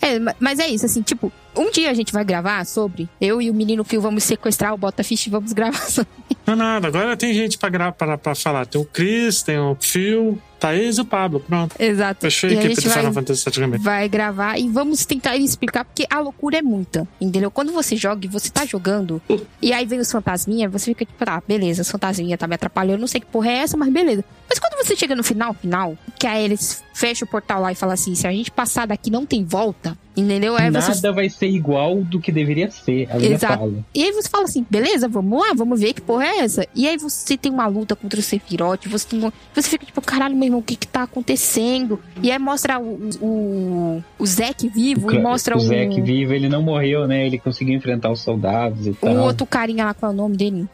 É, 0.01 0.18
ma- 0.18 0.35
mas 0.40 0.59
é 0.59 0.68
isso, 0.68 0.85
assim, 0.86 1.02
tipo, 1.02 1.32
um 1.56 1.70
dia 1.70 1.90
a 1.90 1.94
gente 1.94 2.12
vai 2.12 2.24
gravar 2.24 2.64
sobre. 2.66 3.09
Eu 3.20 3.40
e 3.40 3.51
o 3.51 3.55
menino 3.55 3.82
Phil 3.85 4.01
vamos 4.01 4.24
sequestrar 4.24 4.74
o 4.74 4.77
Botafish 4.77 5.27
e 5.27 5.31
vamos 5.31 5.52
gravar 5.55 5.89
sobre. 5.90 6.10
Não 6.47 6.55
é 6.55 6.56
nada, 6.56 6.89
agora 6.89 7.16
tem 7.16 7.32
gente 7.35 7.59
pra, 7.59 7.93
pra, 7.93 8.18
pra 8.18 8.35
falar. 8.35 8.66
Tem 8.66 8.81
o 8.81 8.85
Chris, 8.85 9.43
tem 9.43 9.59
o 9.59 9.77
Phil, 9.81 10.40
Thaís 10.58 10.98
e 10.98 11.00
o 11.00 11.04
Pablo. 11.04 11.40
Pronto. 11.40 11.74
Exato. 11.78 12.20
Fechou 12.22 12.48
a 12.48 12.52
E 12.52 12.56
a 12.56 12.58
equipe 12.60 12.74
gente 12.74 12.84
do 12.84 12.88
vai- 12.90 12.98
Final 12.98 13.12
Fantasy 13.12 13.44
VII 13.50 13.60
Remake. 13.60 13.84
vai 13.84 14.08
gravar 14.08 14.58
e 14.58 14.68
vamos 14.68 15.04
tentar 15.06 15.36
explicar, 15.36 15.84
porque 15.84 16.06
a 16.10 16.20
loucura 16.20 16.58
é 16.58 16.62
muita, 16.62 17.06
entendeu? 17.20 17.50
Quando 17.50 17.72
você 17.72 17.96
joga 17.96 18.24
e 18.26 18.28
você 18.28 18.48
tá 18.50 18.64
jogando, 18.64 19.20
e 19.60 19.72
aí 19.72 19.84
vem 19.86 19.98
os 20.00 20.10
fantasminha, 20.10 20.68
você 20.68 20.86
fica 20.86 21.04
tipo, 21.04 21.24
tá, 21.24 21.42
beleza, 21.46 21.82
os 21.82 21.90
fantasminha 21.90 22.36
tá 22.38 22.46
me 22.46 22.54
atrapalhando, 22.54 23.00
não 23.00 23.06
sei 23.06 23.20
que 23.20 23.26
porra 23.26 23.48
é 23.50 23.56
essa, 23.58 23.76
mas 23.76 23.92
beleza. 23.92 24.24
Mas 24.48 24.58
quando 24.60 24.76
você 24.84 24.94
chega 24.96 25.14
no 25.16 25.24
final, 25.24 25.52
final, 25.54 25.96
que 26.18 26.26
aí 26.26 26.44
eles 26.44 26.82
fecham 26.94 27.26
o 27.26 27.30
portal 27.30 27.60
lá 27.60 27.72
e 27.72 27.74
falam 27.74 27.92
assim, 27.94 28.14
se 28.14 28.26
a 28.26 28.30
gente 28.32 28.50
passar 28.50 28.86
daqui 28.86 29.10
não 29.10 29.26
tem 29.26 29.44
volta, 29.44 29.98
entendeu? 30.16 30.56
Aí 30.56 30.70
nada 30.70 30.94
você... 30.94 31.10
vai 31.10 31.28
ser 31.28 31.48
igual 31.48 31.96
do 32.02 32.20
que 32.20 32.30
deveria 32.32 32.70
ser, 32.70 33.08
a 33.10 33.18
Exato. 33.18 33.58
fala. 33.58 33.84
E 33.92 34.04
aí 34.04 34.12
você 34.12 34.28
fala 34.28 34.44
assim, 34.44 34.64
beleza, 34.70 35.08
vamos 35.08 35.38
lá, 35.40 35.52
vamos 35.54 35.80
ver 35.80 35.92
que 35.92 36.00
porra 36.00 36.24
é 36.26 36.38
essa. 36.38 36.66
E 36.76 36.86
aí 36.88 36.96
você 36.96 37.36
tem 37.36 37.50
uma 37.52 37.66
luta 37.66 37.96
contra 37.96 38.18
o 38.20 38.22
Sephiroth, 38.22 38.86
você, 38.86 39.06
tem 39.08 39.18
uma- 39.18 39.32
você 39.52 39.68
fica 39.68 39.84
tipo, 39.84 40.00
caralho, 40.00 40.36
meu 40.36 40.44
irmão, 40.46 40.55
o 40.58 40.62
que 40.62 40.76
que 40.76 40.86
tá 40.86 41.02
acontecendo? 41.02 42.00
E 42.22 42.30
aí 42.30 42.38
mostra 42.38 42.78
o, 42.78 43.10
o, 43.20 44.04
o 44.18 44.26
Zack 44.26 44.68
vivo, 44.68 45.12
e 45.12 45.18
mostra 45.18 45.54
o 45.56 45.58
o, 45.58 45.60
Zack 45.60 46.00
vivo, 46.00 46.32
ele 46.32 46.48
não 46.48 46.62
morreu, 46.62 47.06
né? 47.06 47.26
Ele 47.26 47.38
conseguiu 47.38 47.74
enfrentar 47.74 48.10
os 48.10 48.20
soldados 48.20 48.86
e 48.86 48.90
o 48.90 48.94
tal. 48.94 49.16
outro 49.16 49.46
carinha 49.46 49.84
lá, 49.84 49.94
qual 49.94 50.12
é 50.12 50.14
o 50.14 50.16
nome 50.16 50.36
dele? 50.36 50.66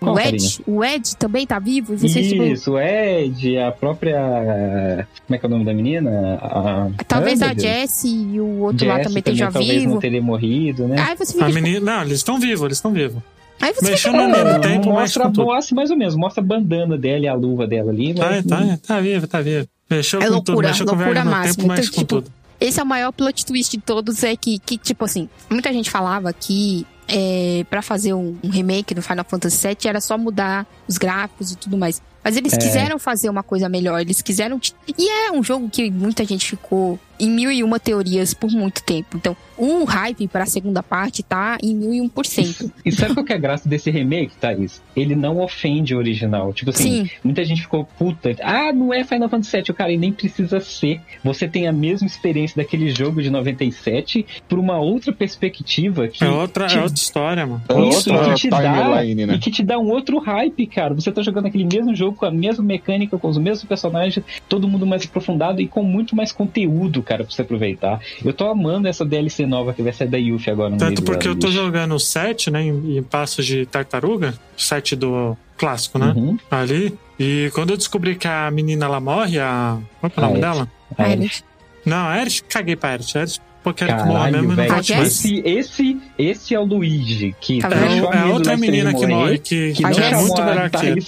Qual 0.00 0.14
o 0.14 0.18
carinha? 0.18 0.36
Ed, 0.36 0.62
o 0.66 0.84
Ed 0.84 1.16
também 1.16 1.46
tá 1.46 1.58
vivo, 1.58 1.94
Isso, 1.94 2.72
o 2.72 2.78
Ed, 2.78 3.58
a 3.58 3.72
própria. 3.72 5.06
Como 5.26 5.34
é 5.34 5.38
que 5.38 5.46
é 5.46 5.48
o 5.48 5.50
nome 5.50 5.64
da 5.64 5.72
menina? 5.74 6.38
A... 6.40 6.88
talvez 7.06 7.40
Ah, 7.42 7.50
a. 7.50 7.54
Jessie 7.54 8.34
e 8.34 8.40
o 8.40 8.60
outro 8.60 8.86
lá 8.86 8.96
Jessie 8.96 9.08
também 9.08 9.20
esteja 9.20 9.50
talvez 9.50 9.80
vivo. 9.80 9.94
não 9.94 10.00
teria 10.00 10.22
morrido, 10.22 10.86
né? 10.86 10.96
Aí 11.00 11.16
você 11.16 11.32
fica 11.32 11.46
A 11.46 11.48
tipo, 11.48 11.62
menina, 11.62 11.96
não, 11.96 12.02
eles 12.02 12.18
estão 12.18 12.38
vivos, 12.38 12.62
eles 12.62 12.78
estão 12.78 12.92
vivos. 12.92 13.22
Aí 13.60 13.72
você 13.74 13.90
Mexeu 13.90 14.12
fica, 14.12 14.26
no 14.26 14.32
mesmo 14.32 14.48
É, 14.48 14.58
tempo, 14.58 14.90
mostra, 14.90 15.24
com 15.24 15.32
tudo. 15.32 15.46
mostra 15.46 15.74
mais 15.74 15.90
ou 15.90 15.96
menos, 15.96 16.14
mostra 16.14 16.42
a 16.42 16.46
bandana 16.46 16.96
dela 16.98 17.24
e 17.24 17.28
a 17.28 17.34
luva 17.34 17.66
dela 17.66 17.90
ali. 17.90 18.14
Tá, 18.14 18.26
mas- 18.30 18.44
tá, 18.44 18.78
tá 18.86 19.00
vivo, 19.00 19.26
tá 19.26 19.40
vivo. 19.40 19.66
Mexeu 19.90 20.20
É 20.20 20.26
com 20.26 20.32
tudo, 20.34 20.46
loucura, 20.48 20.68
mexeu 20.68 20.86
com 20.86 20.92
loucura 20.94 21.12
viagem 21.22 21.30
no 21.30 21.36
máxima. 21.36 21.54
tempo, 21.56 21.72
Então, 21.80 21.84
com 21.94 21.98
tipo, 22.00 22.06
tudo. 22.22 22.32
Esse 22.60 22.80
é 22.80 22.82
o 22.82 22.86
maior 22.86 23.12
plot 23.12 23.44
twist 23.46 23.76
de 23.76 23.82
todos, 23.82 24.24
é 24.24 24.34
que, 24.34 24.58
que 24.58 24.78
tipo 24.78 25.04
assim, 25.04 25.28
muita 25.50 25.72
gente 25.72 25.90
falava 25.90 26.32
que 26.32 26.86
é, 27.08 27.64
para 27.70 27.82
fazer 27.82 28.14
um, 28.14 28.36
um 28.42 28.48
remake 28.48 28.92
do 28.94 29.00
Final 29.02 29.24
Fantasy 29.28 29.68
VII 29.68 29.76
era 29.84 30.00
só 30.00 30.16
mudar 30.18 30.66
os 30.88 30.98
gráficos 30.98 31.52
e 31.52 31.56
tudo 31.56 31.76
mais. 31.78 32.02
Mas 32.24 32.36
eles 32.36 32.52
É. 32.54 32.56
quiseram 32.56 32.98
fazer 32.98 33.28
uma 33.30 33.42
coisa 33.44 33.68
melhor, 33.68 34.00
eles 34.00 34.20
quiseram... 34.22 34.60
E 34.98 35.08
é 35.08 35.30
um 35.30 35.40
jogo 35.42 35.68
que 35.70 35.88
muita 35.90 36.24
gente 36.24 36.44
ficou 36.44 36.98
em 37.18 37.30
mil 37.30 37.50
e 37.50 37.62
uma 37.62 37.78
teorias 37.78 38.34
por 38.34 38.50
muito 38.50 38.82
tempo. 38.82 39.16
Então, 39.16 39.36
o 39.56 39.84
hype 39.84 40.28
pra 40.28 40.46
segunda 40.46 40.82
parte 40.82 41.22
tá 41.22 41.56
em 41.62 41.74
mil 41.74 41.92
e 41.92 42.00
um 42.00 42.08
por 42.08 42.26
cento. 42.26 42.70
E 42.84 42.92
sabe 42.92 43.14
qual 43.14 43.24
que 43.26 43.32
é 43.32 43.36
a 43.36 43.38
graça 43.38 43.68
desse 43.68 43.90
remake, 43.90 44.36
Thaís? 44.36 44.80
Ele 44.94 45.16
não 45.16 45.40
ofende 45.40 45.94
o 45.94 45.98
original. 45.98 46.52
Tipo 46.52 46.70
assim, 46.70 47.04
Sim. 47.04 47.10
muita 47.24 47.44
gente 47.44 47.62
ficou 47.62 47.84
puta. 47.98 48.36
Ah, 48.42 48.72
não 48.72 48.94
é 48.94 49.02
Final 49.02 49.28
Fantasy 49.28 49.56
VII. 49.56 49.64
O 49.70 49.74
cara, 49.74 49.90
e 49.92 49.96
nem 49.96 50.12
precisa 50.12 50.60
ser. 50.60 51.00
Você 51.24 51.48
tem 51.48 51.66
a 51.66 51.72
mesma 51.72 52.06
experiência 52.06 52.56
daquele 52.62 52.90
jogo 52.90 53.20
de 53.20 53.28
97 53.28 54.24
por 54.48 54.58
uma 54.58 54.78
outra 54.78 55.12
perspectiva 55.12 56.06
que 56.06 56.22
É 56.22 56.28
outra, 56.28 56.66
te 56.66 56.78
é 56.78 56.82
outra 56.82 56.94
história, 56.94 57.46
mano. 57.46 57.62
É 57.68 57.88
Isso, 57.88 58.12
outra 58.12 58.34
que 58.34 58.40
te 58.40 58.50
dá, 58.50 58.60
timeline, 58.60 59.26
né? 59.26 59.34
e 59.34 59.38
que 59.38 59.50
te 59.50 59.62
dá 59.64 59.78
um 59.78 59.88
outro 59.90 60.18
hype, 60.18 60.66
cara. 60.66 60.94
Você 60.94 61.10
tá 61.10 61.22
jogando 61.22 61.46
aquele 61.46 61.64
mesmo 61.64 61.94
jogo 61.94 62.16
com 62.16 62.26
a 62.26 62.30
mesma 62.30 62.64
mecânica, 62.64 63.18
com 63.18 63.28
os 63.28 63.38
mesmos 63.38 63.64
personagens, 63.64 64.24
todo 64.48 64.68
mundo 64.68 64.86
mais 64.86 65.04
aprofundado 65.04 65.60
e 65.60 65.66
com 65.66 65.82
muito 65.82 66.14
mais 66.14 66.30
conteúdo, 66.30 67.02
cara, 67.06 67.24
pra 67.24 67.32
você 67.32 67.40
aproveitar. 67.42 68.00
Eu 68.24 68.32
tô 68.34 68.46
amando 68.48 68.86
essa 68.88 69.04
DLC 69.04 69.46
nova 69.46 69.72
que 69.72 69.82
vai 69.82 69.92
ser 69.92 70.08
da 70.08 70.18
Yuffie 70.18 70.50
agora 70.50 70.70
no 70.70 70.76
Tanto 70.76 71.02
porque 71.02 71.28
ano, 71.28 71.36
eu 71.36 71.40
tô 71.40 71.46
bicho. 71.46 71.58
jogando 71.58 71.94
o 71.94 71.98
7, 72.00 72.50
né, 72.50 72.62
em, 72.62 72.98
em 72.98 73.02
passos 73.02 73.46
de 73.46 73.64
tartaruga, 73.64 74.34
o 74.56 74.60
7 74.60 74.94
do 74.96 75.36
clássico, 75.56 75.98
né? 75.98 76.12
Uhum. 76.14 76.38
Ali. 76.50 76.94
E 77.18 77.50
quando 77.54 77.70
eu 77.70 77.76
descobri 77.78 78.14
que 78.16 78.28
a 78.28 78.50
menina 78.50 78.84
ela 78.84 79.00
morre, 79.00 79.38
a. 79.38 79.78
Qual 80.00 80.10
que 80.10 80.20
é 80.20 80.22
o 80.22 80.26
nome 80.26 80.38
A 80.38 80.40
dela? 80.40 80.68
Eles- 80.98 81.42
Não, 81.84 82.08
a 82.08 82.20
Eris, 82.20 82.40
caguei 82.46 82.76
pra 82.76 82.92
Eris. 82.94 83.14
A 83.16 83.20
Eris, 83.20 83.40
pô, 83.64 83.72
quero 83.72 83.96
que 83.96 84.02
morra 84.04 84.18
Caralho, 84.30 84.36
mesmo 84.48 84.52
e 84.62 84.68
não 84.68 84.76
A. 84.76 84.82
Jessie? 84.82 85.38
Esse, 85.38 85.48
esse, 85.48 86.00
esse 86.18 86.54
é 86.54 86.60
o 86.60 86.64
Luigi, 86.64 87.34
que 87.40 87.60
Tá 87.60 87.68
É, 87.68 87.70
vendo? 87.70 87.88
deixou 87.88 88.08
a 88.10 88.12
é 88.12 88.18
menina 88.18 88.34
outra 88.34 88.56
menina 88.56 88.94
que 88.94 89.06
morre, 89.06 89.38
que, 89.38 89.72
que 89.72 89.76
que 89.78 89.84
A 89.84 89.90
não 89.90 89.98
é 89.98 90.16
muito 90.20 90.42
melhor 90.44 90.58
a 90.66 90.70
que 90.70 90.86
ele. 90.86 91.06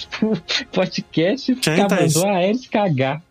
Podcast, 0.71 1.55
Thaís? 1.55 2.15
mandou 2.15 2.29
a 2.31 2.43
Eris 2.43 2.67
cagar. 2.67 3.21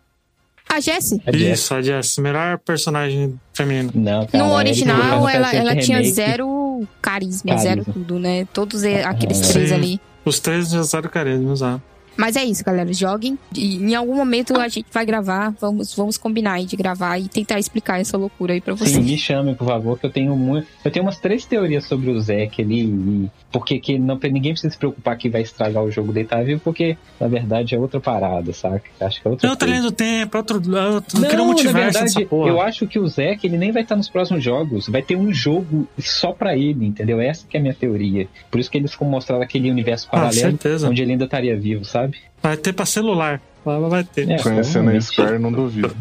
A 0.71 0.79
Jessie, 0.79 1.19
A 1.25 1.31
Jessie. 1.31 1.51
Isso, 1.51 1.73
a 1.73 1.81
Jessie, 1.81 2.21
melhor 2.21 2.59
personagem 2.59 3.39
feminino. 3.53 3.91
Não, 3.95 4.25
cara, 4.27 4.43
no 4.43 4.53
original, 4.53 5.27
ela, 5.27 5.53
ela 5.53 5.75
tinha 5.75 6.03
zero 6.03 6.87
carisma, 7.01 7.51
Carisma. 7.55 7.57
zero 7.57 7.85
tudo, 7.91 8.19
né? 8.19 8.45
Todos 8.53 8.83
e- 8.83 8.95
aqueles 9.01 9.37
Sim. 9.37 9.53
três 9.53 9.71
ali. 9.71 9.99
Os 10.23 10.39
três 10.39 10.69
já 10.69 10.79
usaram 10.79 11.09
carisma, 11.09 11.51
usaram. 11.51 11.81
Mas 12.19 12.35
é 12.35 12.43
isso, 12.43 12.63
galera. 12.65 12.91
Joguem. 12.91 13.39
E 13.55 13.77
em 13.77 13.95
algum 13.95 14.13
momento 14.15 14.59
a 14.59 14.67
gente 14.67 14.87
vai 14.91 15.05
gravar. 15.05 15.53
Vamos, 15.59 15.95
vamos 15.95 16.17
combinar 16.17 16.53
aí 16.53 16.65
de 16.65 16.75
gravar 16.75 17.17
e 17.17 17.29
tentar 17.29 17.57
explicar 17.59 17.99
essa 18.01 18.17
loucura 18.17 18.53
aí 18.53 18.59
pra 18.59 18.75
Sim, 18.75 18.85
vocês. 18.85 18.97
me 19.05 19.17
chame, 19.17 19.55
por 19.55 19.65
favor, 19.67 19.97
que 19.97 20.05
eu 20.05 20.09
tenho 20.11 20.35
muito. 20.35 20.67
Eu 20.83 20.91
tenho 20.91 21.05
umas 21.05 21.17
três 21.17 21.45
teorias 21.45 21.85
sobre 21.85 22.09
o 22.09 22.19
Zack 22.19 22.61
ali. 22.61 22.81
E... 22.83 23.31
Porque 23.51 23.79
que 23.79 23.97
não, 23.97 24.19
ninguém 24.21 24.51
precisa 24.51 24.71
se 24.71 24.77
preocupar 24.77 25.17
que 25.17 25.29
vai 25.29 25.41
estragar 25.41 25.81
o 25.83 25.89
jogo 25.89 26.11
dele, 26.11 26.27
tá 26.27 26.41
vivo, 26.43 26.59
porque 26.63 26.97
na 27.19 27.27
verdade 27.27 27.73
é 27.73 27.79
outra 27.79 27.99
parada, 28.01 28.51
saca? 28.51 28.83
Acho 28.99 29.21
que 29.21 29.27
é 29.27 29.31
outra 29.31 29.47
É 29.47 29.49
outra 29.51 29.67
coisa. 29.67 29.79
linha 29.79 29.89
do 29.89 29.95
tempo, 29.95 30.37
outro. 30.37 30.55
outro 30.57 31.19
Não, 31.21 31.49
um 31.49 31.53
na 31.63 31.71
verdade, 31.71 32.27
eu 32.29 32.61
acho 32.61 32.85
que 32.85 32.99
o 32.99 33.07
Zack 33.07 33.45
ele 33.47 33.57
nem 33.57 33.71
vai 33.71 33.83
estar 33.83 33.95
nos 33.95 34.09
próximos 34.09 34.43
jogos. 34.43 34.87
Vai 34.89 35.01
ter 35.01 35.15
um 35.15 35.31
jogo 35.33 35.87
só 35.97 36.31
pra 36.33 36.55
ele, 36.57 36.85
entendeu? 36.85 37.19
Essa 37.21 37.47
que 37.47 37.55
é 37.55 37.59
a 37.59 37.63
minha 37.63 37.73
teoria. 37.73 38.27
Por 38.51 38.59
isso 38.59 38.69
que 38.69 38.77
eles 38.77 38.91
ficam 38.91 39.07
mostrando 39.07 39.41
aquele 39.41 39.71
universo 39.71 40.07
Ah, 40.09 40.11
paralelo 40.11 40.33
certeza. 40.51 40.89
onde 40.89 41.01
ele 41.01 41.13
ainda 41.13 41.25
estaria 41.25 41.57
vivo, 41.57 41.85
sabe? 41.85 42.08
Vai 42.41 42.57
ter 42.57 42.73
pra 42.73 42.85
celular. 42.85 43.41
Vai, 43.63 43.79
vai 43.81 44.03
ter. 44.03 44.29
É, 44.29 44.41
Conhecendo 44.41 44.89
a. 44.89 45.01
Square, 45.01 45.39
não 45.39 45.51
duvido. 45.51 45.95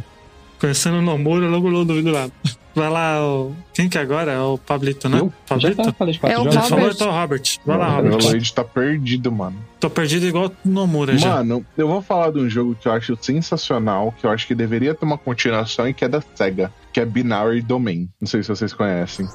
Conhecendo 0.60 0.98
o 0.98 1.02
Nomura, 1.02 1.48
logo 1.48 1.70
não 1.70 1.84
duvido 1.84 2.12
nada. 2.12 2.32
Vai 2.74 2.90
lá, 2.90 3.24
o... 3.24 3.56
quem 3.74 3.88
que 3.88 3.98
é 3.98 4.00
agora? 4.00 4.32
É 4.32 4.40
o 4.40 4.56
Pablito, 4.56 5.08
né? 5.08 5.18
Eu? 5.18 5.26
Já 5.26 5.32
Pablito? 5.48 5.82
tá, 5.82 5.92
falei 5.92 6.14
de 6.14 6.20
quatro 6.20 6.38
É 6.38 6.40
o. 6.40 6.50
Já 6.50 6.62
falou, 6.62 6.90
então, 6.90 7.10
Robert. 7.10 7.42
Vai 7.66 7.78
lá, 7.78 7.88
O 7.88 7.96
Robert. 7.96 8.22
Lloyd 8.22 8.52
tá 8.52 8.64
perdido, 8.64 9.32
mano. 9.32 9.56
Tô 9.80 9.90
perdido 9.90 10.26
igual 10.26 10.46
o 10.46 10.68
Nomura 10.68 11.16
já. 11.16 11.36
Mano, 11.36 11.64
eu 11.76 11.88
vou 11.88 12.02
falar 12.02 12.30
de 12.30 12.38
um 12.38 12.48
jogo 12.48 12.76
que 12.80 12.86
eu 12.86 12.92
acho 12.92 13.16
sensacional, 13.20 14.14
que 14.18 14.26
eu 14.26 14.30
acho 14.30 14.46
que 14.46 14.54
deveria 14.54 14.94
ter 14.94 15.04
uma 15.04 15.18
continuação 15.18 15.88
e 15.88 15.94
que 15.94 16.04
é 16.04 16.08
da 16.08 16.20
SEGA, 16.34 16.72
que 16.92 17.00
é 17.00 17.04
Binary 17.04 17.62
Domain. 17.62 18.08
Não 18.20 18.28
sei 18.28 18.42
se 18.42 18.48
vocês 18.48 18.72
conhecem. 18.72 19.26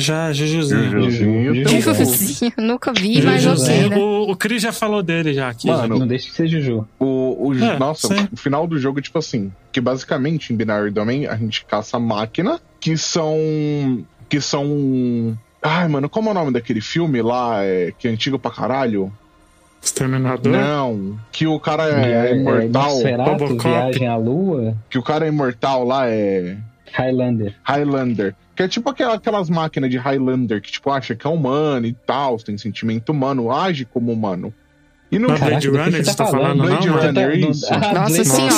Já, 0.00 0.32
Jujuzinho. 0.32 0.90
Jujuzinho. 0.90 1.54
Juju. 1.54 1.68
tem- 1.70 1.80
Jujuzinho, 1.80 2.52
nunca 2.58 2.92
vi, 2.92 3.22
mas 3.22 3.46
ok, 3.46 3.56
Jujuzinho. 3.56 3.88
né? 3.90 3.96
O, 3.96 4.30
o 4.32 4.36
Cris 4.36 4.62
já 4.62 4.72
falou 4.72 5.02
dele 5.02 5.32
já 5.34 5.48
aqui. 5.48 5.68
Mano, 5.68 5.98
Não 5.98 6.06
deixa 6.06 6.26
de 6.26 6.32
ser 6.34 6.48
Juju. 6.48 6.86
O, 6.98 7.48
o- 7.48 7.54
É, 7.54 7.78
nossa, 7.78 8.08
sim. 8.08 8.28
o 8.32 8.36
final 8.36 8.66
do 8.66 8.78
jogo 8.78 8.98
é 8.98 9.02
tipo 9.02 9.18
assim, 9.18 9.52
que 9.70 9.80
basicamente 9.80 10.52
em 10.52 10.56
Binary 10.56 10.90
Domain 10.90 11.26
a 11.26 11.36
gente 11.36 11.64
caça 11.64 11.98
máquina 11.98 12.60
que 12.80 12.96
são 12.96 13.36
que 14.28 14.40
são 14.40 15.36
Ai, 15.62 15.86
mano, 15.88 16.08
como 16.08 16.28
é 16.28 16.32
o 16.32 16.34
nome 16.34 16.52
daquele 16.52 16.80
filme 16.80 17.20
lá, 17.20 17.62
é, 17.62 17.92
que 17.98 18.08
é 18.08 18.10
antigo 18.10 18.38
pra 18.38 18.50
caralho? 18.50 19.12
Exterminador. 19.82 20.52
Não, 20.52 21.18
que 21.32 21.46
o 21.46 21.58
cara 21.58 21.84
é, 21.84 22.24
Via- 22.24 22.36
imortal, 22.36 22.90
Nosferatu, 22.90 23.30
Robocop. 23.30 23.62
Viagem 23.68 24.06
à 24.08 24.16
Lua, 24.16 24.74
que 24.90 24.98
o 24.98 25.02
cara 25.02 25.24
é 25.24 25.28
imortal 25.28 25.84
lá 25.84 26.06
é 26.08 26.56
Highlander. 26.92 27.54
Highlander. 27.62 28.34
Que 28.60 28.64
é 28.64 28.68
tipo 28.68 28.90
aquela- 28.90 29.14
aquelas 29.14 29.48
máquinas 29.48 29.88
de 29.90 29.96
Highlander 29.96 30.60
que, 30.60 30.70
tipo, 30.70 30.90
acha 30.90 31.14
que 31.14 31.26
é 31.26 31.30
humano 31.30 31.86
e 31.86 31.94
tal, 31.94 32.36
tem 32.36 32.58
sentimento 32.58 33.08
humano, 33.10 33.50
age 33.50 33.86
como 33.86 34.12
humano. 34.12 34.52
E 35.10 35.18
no 35.18 35.28
Caraca, 35.28 35.46
Blade 35.46 35.68
Runner, 35.68 36.04
você 36.04 36.14
tá 36.14 36.24
tá 36.24 36.30
falando, 36.30 36.58
falando? 36.58 36.58
não? 36.58 36.66
Blade 36.66 36.88
mano? 36.90 37.02
Runner, 37.06 37.30
Tá- 37.40 37.48
isso. 37.50 37.66
Ah, 37.70 37.78
Nossa 37.78 37.92
Blade- 38.14 38.24
senhora, 38.28 38.52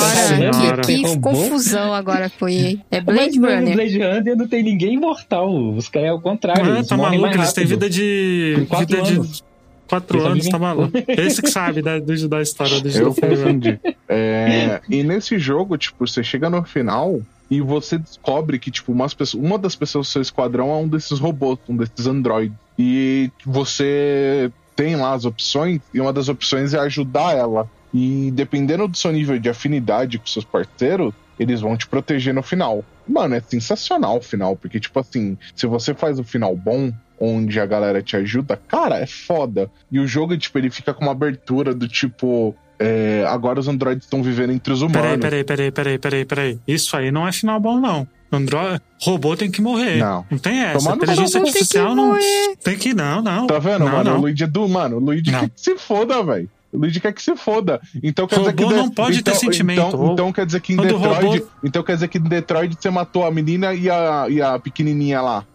Senhora. 0.51 0.81
que, 0.83 1.03
que 1.03 1.19
confusão 1.19 1.93
agora 1.93 2.29
foi. 2.29 2.81
É 2.91 2.99
Blade 2.99 3.39
Mas 3.39 3.49
no 3.53 3.59
Runner. 3.61 3.73
Blade 3.75 3.97
Runner 3.97 4.35
não 4.37 4.47
tem 4.49 4.61
ninguém 4.61 4.93
imortal. 4.95 5.49
Os 5.73 5.87
caras 5.87 6.09
é 6.09 6.11
o 6.11 6.19
contrário. 6.19 6.79
Ah, 6.79 6.83
tá 6.83 6.97
maluco, 6.97 7.27
eles 7.33 7.53
têm 7.53 7.65
vida 7.65 7.89
de. 7.89 8.53
Tem 8.57 8.65
quatro 8.65 8.97
vida 8.97 9.07
anos. 9.09 9.37
de. 9.37 9.43
Quatro 9.87 10.17
Eles 10.17 10.27
anos, 10.31 10.49
tá 10.49 10.59
maluco. 10.59 10.91
Esse 11.07 11.41
que 11.41 11.49
sabe 11.49 11.81
da, 11.81 11.97
do- 11.97 12.27
da 12.27 12.41
história 12.41 12.81
do 12.81 12.89
Eu 12.89 13.13
confundi. 13.15 13.79
É, 14.09 14.81
e 14.89 15.01
nesse 15.01 15.39
jogo, 15.39 15.77
tipo, 15.77 16.05
você 16.05 16.21
chega 16.23 16.49
no 16.49 16.61
final 16.63 17.21
e 17.49 17.61
você 17.61 17.97
descobre 17.97 18.57
que, 18.59 18.71
tipo, 18.71 18.91
umas 18.91 19.13
pessoas, 19.13 19.43
uma 19.43 19.57
das 19.57 19.75
pessoas 19.75 20.07
do 20.07 20.11
seu 20.11 20.21
esquadrão 20.21 20.71
é 20.71 20.75
um 20.75 20.87
desses 20.87 21.19
robôs, 21.19 21.59
um 21.67 21.75
desses 21.75 22.07
androides. 22.07 22.57
E 22.77 23.29
você 23.45 24.51
tem 24.75 24.95
lá 24.95 25.13
as 25.13 25.25
opções, 25.25 25.81
e 25.93 25.99
uma 25.99 26.11
das 26.11 26.29
opções 26.29 26.73
é 26.73 26.79
ajudar 26.79 27.35
ela. 27.35 27.69
E 27.93 28.31
dependendo 28.31 28.87
do 28.87 28.97
seu 28.97 29.11
nível 29.11 29.37
de 29.37 29.49
afinidade 29.49 30.17
com 30.17 30.25
seus 30.25 30.45
parceiros, 30.45 31.13
eles 31.39 31.61
vão 31.61 31.77
te 31.77 31.87
proteger 31.87 32.33
no 32.33 32.41
final. 32.41 32.83
Mano, 33.07 33.35
é 33.35 33.41
sensacional 33.41 34.17
o 34.17 34.21
final, 34.21 34.55
porque, 34.55 34.79
tipo 34.79 34.99
assim, 34.99 35.37
se 35.55 35.67
você 35.67 35.93
faz 35.93 36.17
o 36.19 36.23
final 36.23 36.55
bom, 36.55 36.91
onde 37.19 37.59
a 37.59 37.65
galera 37.65 38.01
te 38.01 38.15
ajuda, 38.17 38.59
cara, 38.67 38.97
é 38.99 39.05
foda. 39.05 39.69
E 39.91 39.99
o 39.99 40.07
jogo, 40.07 40.37
tipo, 40.37 40.57
ele 40.57 40.69
fica 40.69 40.93
com 40.93 41.03
uma 41.03 41.11
abertura 41.11 41.73
do 41.73 41.87
tipo. 41.87 42.55
É, 42.85 43.25
agora 43.27 43.59
os 43.59 43.67
androides 43.67 44.05
estão 44.05 44.21
vivendo 44.21 44.51
entre 44.51 44.73
os 44.73 44.81
humanos. 44.81 45.01
Peraí, 45.01 45.17
peraí, 45.19 45.43
peraí, 45.43 45.71
peraí, 45.71 45.97
peraí, 45.97 46.25
peraí. 46.25 46.59
Isso 46.67 46.95
aí 46.97 47.11
não 47.11 47.27
é 47.27 47.31
final 47.31 47.59
bom, 47.59 47.79
não. 47.79 48.05
Android, 48.31 48.81
robô 49.01 49.37
tem 49.37 49.49
que 49.49 49.61
morrer. 49.61 49.97
Não. 49.97 50.25
Não 50.29 50.37
tem 50.39 50.59
essa. 50.63 50.79
Tomar 50.79 50.95
no 50.95 51.03
Inteligência 51.03 51.39
artificial 51.39 51.95
não. 51.95 52.17
Tem 52.63 52.77
que 52.77 52.93
não, 52.93 53.21
não. 53.21 53.45
Tá 53.47 53.59
vendo, 53.59 53.85
não, 53.85 53.91
mano? 53.91 54.09
Não. 54.09 54.17
O 54.17 54.21
Luigi 54.21 54.43
é 54.43 54.47
do. 54.47 54.67
Mano, 54.67 54.97
o 54.97 54.99
Luigi 54.99 55.31
Não. 55.31 55.39
quer 55.41 55.49
que 55.49 55.61
se 55.61 55.77
foda, 55.77 56.23
velho. 56.23 56.49
O 56.71 56.77
Luigi 56.79 56.99
quer 56.99 57.13
que 57.13 57.21
se 57.21 57.35
foda. 57.35 57.79
Então 58.01 58.25
quer 58.25 58.39
dizer 58.39 58.49
Robô 58.49 58.67
que. 58.69 58.73
não 58.73 58.89
pode 58.89 59.21
ter 59.21 59.29
então, 59.29 59.39
sentimento. 59.39 59.87
Então, 59.87 60.13
então 60.13 60.33
quer 60.33 60.45
dizer 60.47 60.59
que 60.61 60.73
em 60.73 60.75
Quando 60.77 60.97
Detroit. 60.97 61.23
robô- 61.23 61.47
Então 61.63 61.83
quer 61.83 61.93
dizer 61.93 62.07
que 62.07 62.17
em 62.17 62.21
Detroit 62.21 62.75
você 62.79 62.89
matou 62.89 63.23
a 63.23 63.29
menina 63.31 63.71
e 63.75 63.87
a, 63.87 64.25
e 64.27 64.41
a 64.41 64.57
pequenininha 64.57 65.21
lá. 65.21 65.45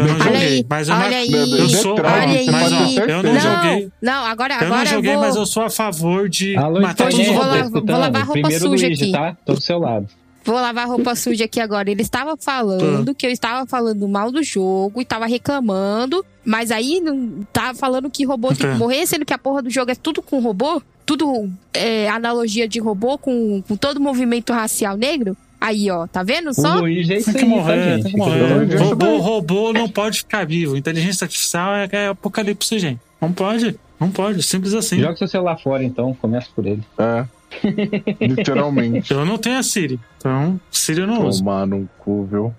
Eu 0.00 0.06
não 0.08 0.14
Olha 0.14 0.24
joguei. 0.24 0.48
aí, 0.48 0.66
mas 0.68 0.88
eu 0.88 0.94
olha 0.94 1.10
não, 1.10 1.16
aí. 1.16 1.58
eu 1.60 1.68
sou. 1.68 1.92
Olha 1.94 2.22
aí. 2.22 2.46
mas, 2.50 2.72
ó, 2.72 2.76
eu 2.76 2.82
não, 2.82 2.88
certeza. 2.88 3.40
joguei. 3.40 3.88
não, 4.02 4.24
agora, 4.26 4.54
Eu 4.54 4.66
agora 4.66 4.78
não 4.78 4.86
joguei, 4.86 5.10
eu 5.10 5.14
vou... 5.18 5.26
mas 5.26 5.36
eu 5.36 5.46
sou 5.46 5.62
a 5.64 5.70
favor 5.70 6.28
de 6.28 6.56
Alô, 6.56 6.80
matar 6.80 7.08
os 7.08 7.14
vou 7.14 7.34
tá 7.38 7.68
vou 7.92 7.98
lavar 7.98 8.22
roupa 8.26 8.32
Primeiro 8.32 8.68
suja 8.68 8.86
Luigi, 8.86 9.02
aqui. 9.04 9.12
tá? 9.12 9.36
Tô 9.44 9.54
do 9.54 9.60
seu 9.60 9.78
lado. 9.78 10.08
Vou 10.42 10.54
lavar 10.54 10.88
roupa 10.88 11.14
suja 11.14 11.44
aqui 11.44 11.60
agora. 11.60 11.90
Ele 11.90 12.00
estava 12.02 12.34
falando 12.36 13.14
que 13.14 13.26
eu 13.26 13.30
estava 13.30 13.66
falando 13.66 14.08
mal 14.08 14.32
do 14.32 14.42
jogo 14.42 15.00
e 15.00 15.02
estava 15.02 15.26
reclamando, 15.26 16.24
mas 16.44 16.70
aí 16.70 16.98
não 17.00 17.46
tava 17.52 17.76
falando 17.76 18.08
que 18.10 18.24
robô 18.24 18.48
tem 18.48 18.56
que 18.56 18.64
Então. 18.66 18.78
morrer, 18.78 19.06
sendo 19.06 19.24
que 19.26 19.34
a 19.34 19.38
porra 19.38 19.60
do 19.62 19.68
jogo 19.70 19.90
é 19.90 19.94
tudo 19.94 20.22
com 20.22 20.40
robô? 20.40 20.80
Tudo 21.04 21.50
é, 21.74 22.08
analogia 22.08 22.66
de 22.66 22.78
robô 22.80 23.18
com, 23.18 23.62
com 23.68 23.76
todo 23.76 24.00
movimento 24.00 24.52
racial 24.52 24.96
negro? 24.96 25.36
Aí, 25.60 25.90
ó, 25.90 26.06
tá 26.06 26.22
vendo 26.22 26.50
O 26.50 26.54
só? 26.54 26.86
É 26.86 26.90
isso 26.90 27.08
Tem 27.26 27.34
que 27.34 27.40
tá, 27.40 27.46
morrer, 27.46 27.84
gente? 27.96 28.02
tem 28.04 28.12
que 28.12 28.18
morrer. 28.18 28.76
Robô, 28.78 29.18
robô 29.18 29.72
não 29.72 29.88
pode 29.88 30.18
ficar 30.18 30.46
vivo. 30.46 30.76
Inteligência 30.76 31.24
artificial 31.26 31.74
é, 31.74 31.88
é 31.92 32.06
apocalipse, 32.08 32.78
gente. 32.78 33.00
Não 33.20 33.32
pode. 33.32 33.78
Não 33.98 34.10
pode. 34.10 34.42
Simples 34.42 34.72
assim. 34.72 34.98
Joga 35.00 35.16
seu 35.16 35.28
celular 35.28 35.58
fora, 35.58 35.84
então. 35.84 36.14
Começa 36.14 36.48
por 36.56 36.66
ele. 36.66 36.82
É. 36.98 37.24
Literalmente. 38.26 39.12
Eu 39.12 39.24
não 39.26 39.36
tenho 39.36 39.58
a 39.58 39.62
Siri. 39.62 40.00
Então, 40.16 40.58
Siri 40.70 41.02
eu 41.02 41.06
não 41.06 41.26
uso. 41.26 41.40
Tomar 41.40 41.66
no 41.66 41.88
cu, 41.98 42.24
viu? 42.24 42.54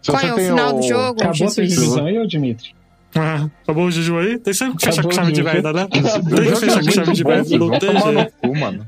Se 0.00 0.10
Qual 0.10 0.22
é 0.22 0.32
o 0.32 0.36
final 0.38 0.72
do 0.72 0.82
jogo? 0.82 1.20
Acabou 1.20 1.46
a 1.46 1.50
sua 1.50 1.64
Jesus. 1.64 1.80
divisão 1.80 2.06
aí, 2.06 2.18
ô 2.18 2.26
Dimitri? 2.26 2.74
Ah, 3.14 3.48
acabou 3.62 3.86
o 3.86 3.90
Juju 3.90 4.18
aí? 4.18 4.38
Tem 4.38 4.52
sempre 4.52 4.76
que 4.76 4.84
fechar 4.84 5.02
com 5.02 5.10
chave 5.10 5.30
o 5.30 5.34
de 5.34 5.42
merda, 5.42 5.72
né? 5.72 5.88
Tem 5.90 6.02
que 6.02 6.56
fechar 6.56 6.84
com 6.84 6.90
chave 6.90 7.12
de 7.12 7.24
merda, 7.24 7.58
não 7.58 7.70
tem 7.70 7.80
tomar 7.80 8.12
no 8.12 8.20
jeito. 8.20 8.32
cu, 8.40 8.56
mano. 8.56 8.86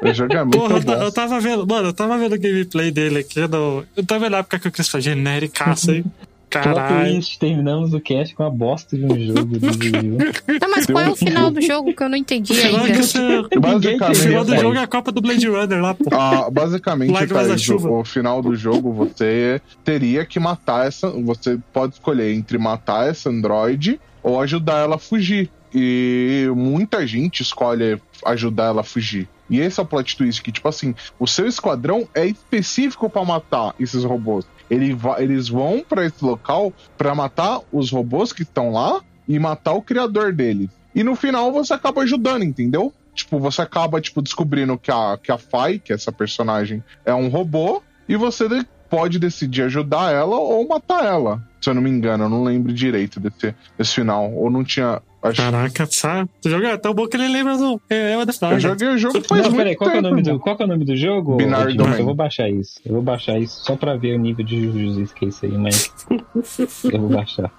O 0.00 0.12
jogo 0.12 0.32
é 0.32 0.44
muito 0.44 0.58
Porra, 0.58 0.76
eu, 0.76 0.82
bom. 0.82 0.92
eu 0.92 1.12
tava 1.12 1.40
vendo, 1.40 1.66
mano, 1.66 1.88
eu 1.88 1.92
tava 1.92 2.16
vendo 2.18 2.34
o 2.34 2.40
gameplay 2.40 2.90
dele 2.90 3.18
aqui. 3.18 3.40
No, 3.48 3.84
eu 3.96 4.06
tava 4.06 4.30
na 4.30 4.38
época 4.38 4.58
que 4.58 4.68
o 4.68 4.72
Chris 4.72 4.88
foi 4.88 5.00
genéricaço 5.00 5.90
aí. 5.90 6.04
Caralho. 6.50 7.20
terminamos 7.38 7.92
o 7.92 8.00
cast 8.00 8.34
com 8.34 8.42
a 8.42 8.50
bosta 8.50 8.96
de 8.96 9.04
um 9.04 9.18
jogo 9.18 9.58
do 9.58 9.66
Juju. 9.70 10.16
Tá, 10.58 10.68
mas 10.68 10.86
qual 10.86 11.04
é 11.04 11.10
o 11.10 11.16
final 11.16 11.50
do 11.50 11.60
jogo 11.60 11.92
que 11.92 12.02
eu 12.02 12.08
não 12.08 12.16
entendi 12.16 12.54
ainda? 12.58 13.02
você, 13.02 13.18
o 13.18 13.60
Basicamente, 13.60 14.20
final 14.20 14.44
do 14.44 14.54
é 14.54 14.58
jogo 14.58 14.76
é 14.76 14.82
a 14.82 14.86
Copa 14.86 15.12
do 15.12 15.20
Blade 15.20 15.46
Runner 15.46 15.80
lá, 15.80 15.94
pô. 15.94 16.04
Ah, 16.10 16.48
basicamente, 16.50 17.12
Thaís, 17.12 17.68
o, 17.68 18.00
o 18.00 18.04
final 18.04 18.40
do 18.40 18.56
jogo 18.56 18.92
você 18.92 19.60
teria 19.84 20.24
que 20.24 20.40
matar 20.40 20.86
essa. 20.86 21.10
Você 21.10 21.58
pode 21.72 21.94
escolher 21.94 22.32
entre 22.32 22.56
matar 22.56 23.08
essa 23.08 23.28
androide 23.28 24.00
ou 24.22 24.40
ajudar 24.40 24.78
ela 24.78 24.96
a 24.96 24.98
fugir. 24.98 25.50
E 25.74 26.50
muita 26.56 27.06
gente 27.06 27.42
escolhe 27.42 28.00
ajudar 28.24 28.66
ela 28.66 28.80
a 28.80 28.84
fugir. 28.84 29.28
E 29.48 29.60
esse 29.60 29.80
é 29.80 29.82
o 29.82 29.86
plot 29.86 30.16
twist 30.16 30.42
que, 30.42 30.52
tipo 30.52 30.68
assim, 30.68 30.94
o 31.18 31.26
seu 31.26 31.46
esquadrão 31.46 32.06
é 32.14 32.26
específico 32.26 33.08
pra 33.08 33.24
matar 33.24 33.74
esses 33.78 34.04
robôs. 34.04 34.44
Ele 34.70 34.96
eles 35.18 35.48
vão 35.48 35.82
pra 35.88 36.04
esse 36.04 36.22
local 36.24 36.72
pra 36.96 37.14
matar 37.14 37.60
os 37.72 37.90
robôs 37.90 38.32
que 38.32 38.42
estão 38.42 38.72
lá 38.72 39.00
e 39.26 39.38
matar 39.38 39.72
o 39.72 39.82
criador 39.82 40.32
deles. 40.32 40.68
E 40.94 41.02
no 41.02 41.14
final 41.14 41.52
você 41.52 41.72
acaba 41.74 42.02
ajudando, 42.02 42.42
entendeu? 42.42 42.92
Tipo, 43.14 43.38
você 43.38 43.62
acaba, 43.62 44.00
tipo, 44.00 44.22
descobrindo 44.22 44.78
que 44.78 44.90
a, 44.90 45.18
que 45.22 45.32
a 45.32 45.38
Fai, 45.38 45.78
que 45.78 45.92
é 45.92 45.96
essa 45.96 46.12
personagem, 46.12 46.82
é 47.04 47.12
um 47.14 47.28
robô, 47.28 47.82
e 48.08 48.16
você 48.16 48.48
de- 48.48 48.66
pode 48.88 49.18
decidir 49.18 49.62
ajudar 49.62 50.12
ela 50.12 50.36
ou 50.36 50.66
matar 50.68 51.04
ela. 51.04 51.42
Se 51.60 51.68
eu 51.68 51.74
não 51.74 51.82
me 51.82 51.90
engano, 51.90 52.24
eu 52.24 52.28
não 52.28 52.44
lembro 52.44 52.72
direito 52.72 53.18
desse, 53.20 53.54
desse 53.76 53.94
final. 53.94 54.32
Ou 54.32 54.48
não 54.50 54.62
tinha. 54.64 55.02
Acho... 55.28 55.42
Caraca, 55.42 55.86
sabe? 55.90 56.30
O 56.44 56.48
jogo 56.48 56.66
é 56.66 56.76
tão 56.76 56.94
bom 56.94 57.06
que 57.06 57.16
ele 57.16 57.28
lembra 57.28 57.56
do. 57.56 57.80
É, 57.88 58.12
é. 58.12 58.54
Eu 58.54 58.60
joguei 58.60 58.88
o 58.88 58.98
jogo 58.98 59.22
faz 59.22 59.46
Não, 59.46 59.52
peraí, 59.52 59.76
qual, 59.76 59.90
que 59.90 59.96
é 59.96 60.00
o 60.00 60.02
tempo, 60.02 60.14
nome 60.14 60.22
do, 60.22 60.38
qual 60.38 60.56
que 60.56 60.62
é 60.62 60.66
o 60.66 60.68
nome 60.68 60.84
do 60.84 60.96
jogo? 60.96 61.36
Binário? 61.36 61.74
Domain. 61.76 61.98
Eu 61.98 62.04
vou 62.04 62.14
baixar 62.14 62.48
isso. 62.48 62.80
Eu 62.84 62.94
vou 62.94 63.02
baixar 63.02 63.38
isso 63.38 63.64
só 63.64 63.76
pra 63.76 63.96
ver 63.96 64.16
o 64.16 64.18
nível 64.18 64.44
de 64.44 64.62
jujuzice 64.62 65.14
que 65.14 65.24
é 65.24 65.28
isso 65.28 65.44
aí, 65.44 65.56
mas. 65.56 65.92
eu 66.92 67.00
vou 67.00 67.10
baixar. 67.10 67.50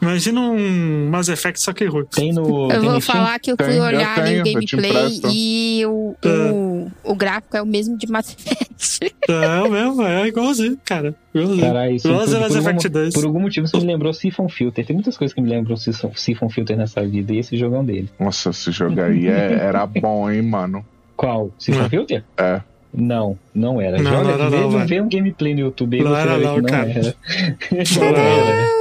Imagina 0.00 0.40
um 0.40 1.08
Mass 1.08 1.28
Effect 1.28 1.60
só 1.60 1.72
que 1.72 1.86
ruim. 1.86 2.04
Tem 2.04 2.32
no. 2.32 2.70
Eu 2.70 2.80
tem 2.80 2.90
vou 2.90 3.00
falar 3.00 3.38
que 3.38 3.50
eu 3.50 3.56
fui 3.56 3.66
Tem, 3.66 3.76
eu 3.76 3.82
olhar 3.82 4.18
ali 4.18 4.40
o 4.40 4.44
gameplay 4.44 5.20
e 5.32 5.86
o, 5.86 6.14
o, 6.22 6.75
o 7.04 7.14
gráfico 7.14 7.56
é 7.56 7.62
o 7.62 7.66
mesmo 7.66 7.96
de 7.96 8.06
Mass 8.10 8.34
Effect. 8.38 9.14
É 9.28 9.68
mesmo, 9.68 10.02
é 10.02 10.28
igualzinho, 10.28 10.78
cara. 10.84 11.14
Igualzinho. 11.34 11.60
Caralho, 11.60 11.94
isso 11.96 12.08
Igualzinho 12.08 12.36
por, 12.38 12.42
Mass 12.42 12.52
por, 12.52 12.58
Effect 12.60 12.86
algum, 12.86 12.98
2. 13.00 13.14
por 13.14 13.24
algum 13.24 13.40
motivo 13.40 13.66
isso 13.66 13.76
me 13.78 13.84
lembrou 13.86 14.12
Siphon 14.12 14.48
Filter. 14.48 14.84
Tem 14.86 14.94
muitas 14.94 15.16
coisas 15.16 15.34
que 15.34 15.40
me 15.40 15.48
lembram 15.48 15.76
Siphon, 15.76 16.12
Siphon 16.14 16.48
Filter 16.48 16.76
nessa 16.76 17.04
vida 17.06 17.32
e 17.32 17.38
esse 17.38 17.56
jogão 17.56 17.84
dele. 17.84 18.08
Nossa, 18.20 18.50
esse 18.50 18.70
jogo 18.70 19.00
aí 19.00 19.26
é- 19.28 19.54
era 19.60 19.86
bom, 19.86 20.30
hein, 20.30 20.42
mano. 20.42 20.84
Qual? 21.16 21.50
Siphon 21.58 21.78
Não. 21.82 21.88
Filter? 21.90 22.24
É. 22.36 22.60
Não, 22.98 23.38
não 23.54 23.78
era. 23.78 24.00
Não, 24.00 24.10
Joga, 24.10 24.38
não 24.38 24.50
não, 24.50 24.70
velho. 24.70 24.86
vê 24.86 25.00
um 25.02 25.08
gameplay 25.08 25.52
no 25.52 25.60
YouTube 25.60 25.98
aí 25.98 26.02
Não 26.02 26.12
você 26.12 26.20
era 26.22 26.32
vai 26.32 26.40
não, 26.44 26.56
não 26.56 26.64
cara. 26.64 26.88
era. 26.90 27.14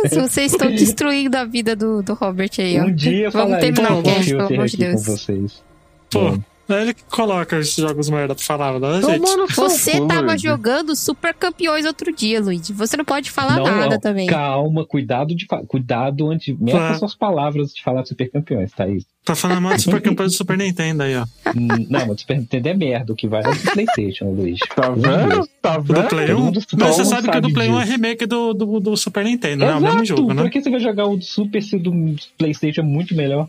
Não 0.09 0.21
Não 0.21 0.27
vocês 0.29 0.51
estão 0.53 0.71
destruindo 0.71 1.35
a 1.37 1.43
vida 1.43 1.75
do, 1.75 2.01
do 2.01 2.13
Robert 2.13 2.51
aí, 2.59 2.79
ó. 2.79 2.83
Um 2.85 2.93
dia 2.93 3.25
eu 3.25 3.31
Vamos 3.31 3.47
falarei 3.49 3.73
terminar 3.73 3.97
o 3.97 4.03
cast, 4.03 4.31
pelo 4.31 4.41
amor 4.47 4.67
de 4.67 4.75
aqui 4.75 4.85
com 4.85 4.91
Deus. 4.91 5.05
vocês. 5.05 5.63
Pô, 6.09 6.37
Vamos. 6.67 6.79
é 6.81 6.81
ele 6.85 6.93
que 6.93 7.03
coloca 7.03 7.57
esses 7.59 7.75
jogos 7.75 8.09
merda 8.09 8.33
pra 8.35 8.43
falar, 8.43 8.79
não 8.79 8.95
é, 8.95 9.01
gente? 9.01 9.21
Tomando 9.21 9.47
Você 9.53 9.99
cu, 9.99 10.07
tava 10.07 10.37
jogando 10.37 10.95
Super 10.95 11.33
Campeões 11.33 11.85
outro 11.85 12.13
dia, 12.13 12.39
Luigi. 12.41 12.73
Você 12.73 12.97
não 12.97 13.05
pode 13.05 13.29
falar 13.31 13.57
Não, 13.57 13.63
nada 13.65 13.89
não, 13.89 13.99
também. 13.99 14.27
Calma, 14.27 14.85
cuidado 14.85 15.35
de 15.35 15.45
cuidado 15.67 16.29
antes. 16.31 16.55
Claro. 16.57 16.99
suas 16.99 17.15
palavras 17.15 17.73
de 17.73 17.81
falar 17.83 18.01
de 18.03 18.09
super 18.09 18.31
campeões, 18.31 18.71
Thaís. 18.71 19.05
Tá 19.23 19.33
falando 19.33 19.59
mal 19.59 19.73
do 19.73 19.81
Super 19.81 19.99
Campeão 20.03 20.27
do 20.27 20.31
Super 20.31 20.55
Nintendo 20.55 21.01
aí, 21.01 21.15
ó. 21.15 21.25
Hum, 21.57 21.87
não, 21.89 22.05
mas 22.05 22.21
Super 22.21 22.37
Nintendo 22.37 22.69
é 22.69 22.73
merda, 22.75 23.11
o 23.11 23.15
que 23.15 23.27
vai 23.27 23.41
é 23.41 23.51
do 23.51 23.71
Playstation, 23.71 24.25
Luiz. 24.29 24.59
Tá 24.75 24.89
vendo? 24.91 25.49
Tá 25.59 25.79
O 25.79 25.83
do 25.83 25.93
vendo? 25.95 26.07
Play 26.09 26.27
todo 26.27 26.37
1. 26.37 26.43
mundo- 26.45 26.59
todo 26.63 26.79
Mas 26.79 26.89
você 26.95 27.01
mundo 27.01 27.09
sabe 27.09 27.31
que 27.31 27.37
o 27.37 27.41
do 27.41 27.45
sabe 27.47 27.53
Play 27.55 27.69
1 27.71 27.79
é 27.79 27.83
remake 27.85 28.25
do, 28.27 28.53
do, 28.53 28.79
do 28.79 28.95
Super 28.95 29.23
Nintendo, 29.25 29.65
né? 29.65 29.71
É 29.71 29.73
o 29.73 29.77
Exato, 29.79 29.83
mesmo 29.93 30.05
jogo, 30.05 30.31
né? 30.31 30.43
Por 30.43 30.51
que 30.51 30.61
você 30.61 30.69
vai 30.69 30.79
jogar 30.79 31.07
o 31.07 31.19
Super 31.19 31.63
se 31.63 31.75
o 31.75 31.79
do 31.79 31.91
Playstation 32.37 32.81
é 32.81 32.83
muito 32.83 33.15
melhor? 33.15 33.47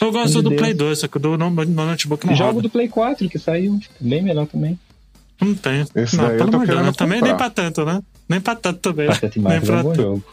Eu 0.00 0.12
gosto 0.12 0.42
do 0.42 0.50
Deus. 0.50 0.60
Play 0.60 0.74
2, 0.74 0.98
só 0.98 1.08
que 1.08 1.18
do 1.18 1.38
no, 1.38 1.50
no 1.50 1.64
notebook 1.64 2.26
não 2.26 2.34
Jogo 2.34 2.50
roda. 2.52 2.62
do 2.62 2.70
Play 2.70 2.88
4 2.88 3.28
que 3.28 3.38
saiu, 3.38 3.78
bem 4.00 4.22
melhor 4.22 4.46
também. 4.46 4.78
Não 5.40 5.54
tem. 5.54 5.84
Esse 5.94 6.16
não, 6.16 6.28
pelo 6.28 6.50
tô 6.50 6.56
amor 6.56 6.66
de 6.66 6.74
Deus? 6.74 6.96
Também 6.96 7.20
nem 7.22 7.36
pra 7.36 7.50
tanto, 7.50 7.84
né? 7.84 8.02
Nem 8.28 8.40
pra 8.40 8.54
tanto 8.54 8.80
também. 8.80 9.06
Pateta 9.06 9.38
e 9.38 9.42
nem 9.42 9.52
é 9.52 9.56
um 9.58 9.60
bom 9.60 9.66
tanto. 9.90 9.94
jogo. 10.02 10.24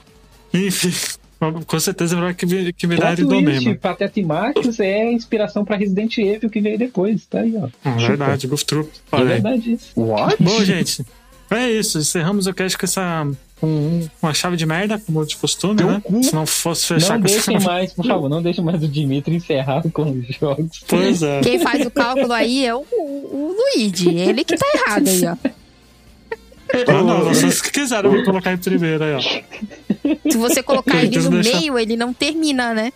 Enfim, 0.53 0.91
com 1.67 1.79
certeza 1.79 2.15
vai 2.15 2.33
que, 2.33 2.45
me- 2.45 2.71
que 2.73 2.87
Plot 2.87 3.07
ele 3.11 3.23
do 3.23 3.41
mesmo. 3.41 3.75
Pateta 3.77 4.19
e 4.19 4.23
Max 4.23 4.79
é 4.79 5.11
inspiração 5.11 5.65
pra 5.65 5.75
Resident 5.75 6.17
Evil 6.17 6.49
que 6.49 6.61
veio 6.61 6.77
depois, 6.77 7.25
tá 7.25 7.39
aí, 7.41 7.53
ó. 7.57 7.67
É 7.83 8.07
verdade, 8.07 8.47
Goof 8.47 8.63
Troop. 8.65 8.89
É 9.11 9.23
verdade 9.23 9.73
isso. 9.73 9.91
What? 9.97 10.41
Bom, 10.41 10.63
gente, 10.63 11.05
é 11.49 11.69
isso. 11.71 11.97
Encerramos 11.99 12.47
o 12.47 12.53
cast 12.53 12.77
com 12.77 12.85
essa. 12.85 13.27
Com 13.63 13.69
um- 13.69 14.09
uma 14.21 14.33
chave 14.33 14.57
de 14.57 14.65
merda, 14.65 14.99
como 15.05 15.25
de 15.25 15.37
costume, 15.37 15.77
Teu 15.77 15.87
né? 15.89 16.01
cu. 16.03 16.21
Se 16.21 16.35
não 16.35 16.45
fosse 16.45 16.85
fechar 16.85 17.13
Não 17.13 17.21
com 17.21 17.27
deixem 17.27 17.53
chave. 17.53 17.65
mais, 17.65 17.93
por 17.93 18.05
favor, 18.05 18.27
não 18.27 18.41
deixem 18.41 18.61
mais 18.61 18.83
o 18.83 18.87
Dimitri 18.89 19.35
encerrar 19.37 19.81
com 19.93 20.01
os 20.11 20.35
jogos. 20.35 20.83
Pois 20.85 21.23
é. 21.23 21.39
Quem 21.39 21.59
faz 21.59 21.85
o 21.85 21.89
cálculo 21.89 22.33
aí 22.33 22.65
é 22.65 22.75
o, 22.75 22.79
o, 22.91 22.95
o 23.31 23.55
Luigi. 23.77 24.09
Ele 24.17 24.43
que 24.43 24.57
tá 24.57 24.65
errado 24.75 25.07
aí, 25.07 25.25
ó. 25.27 25.37
Ah, 26.89 27.03
não, 27.03 27.23
vocês 27.23 27.61
que 27.61 27.71
quiseram 27.71 28.21
colocar 28.25 28.51
em 28.51 28.57
primeiro 28.57 29.01
aí, 29.03 29.13
ó. 29.13 29.21
Se 30.29 30.37
você 30.37 30.61
colocar 30.61 31.01
ele 31.01 31.17
no 31.19 31.29
deixar. 31.29 31.57
meio, 31.61 31.79
ele 31.79 31.95
não 31.95 32.11
termina, 32.13 32.73
né? 32.73 32.91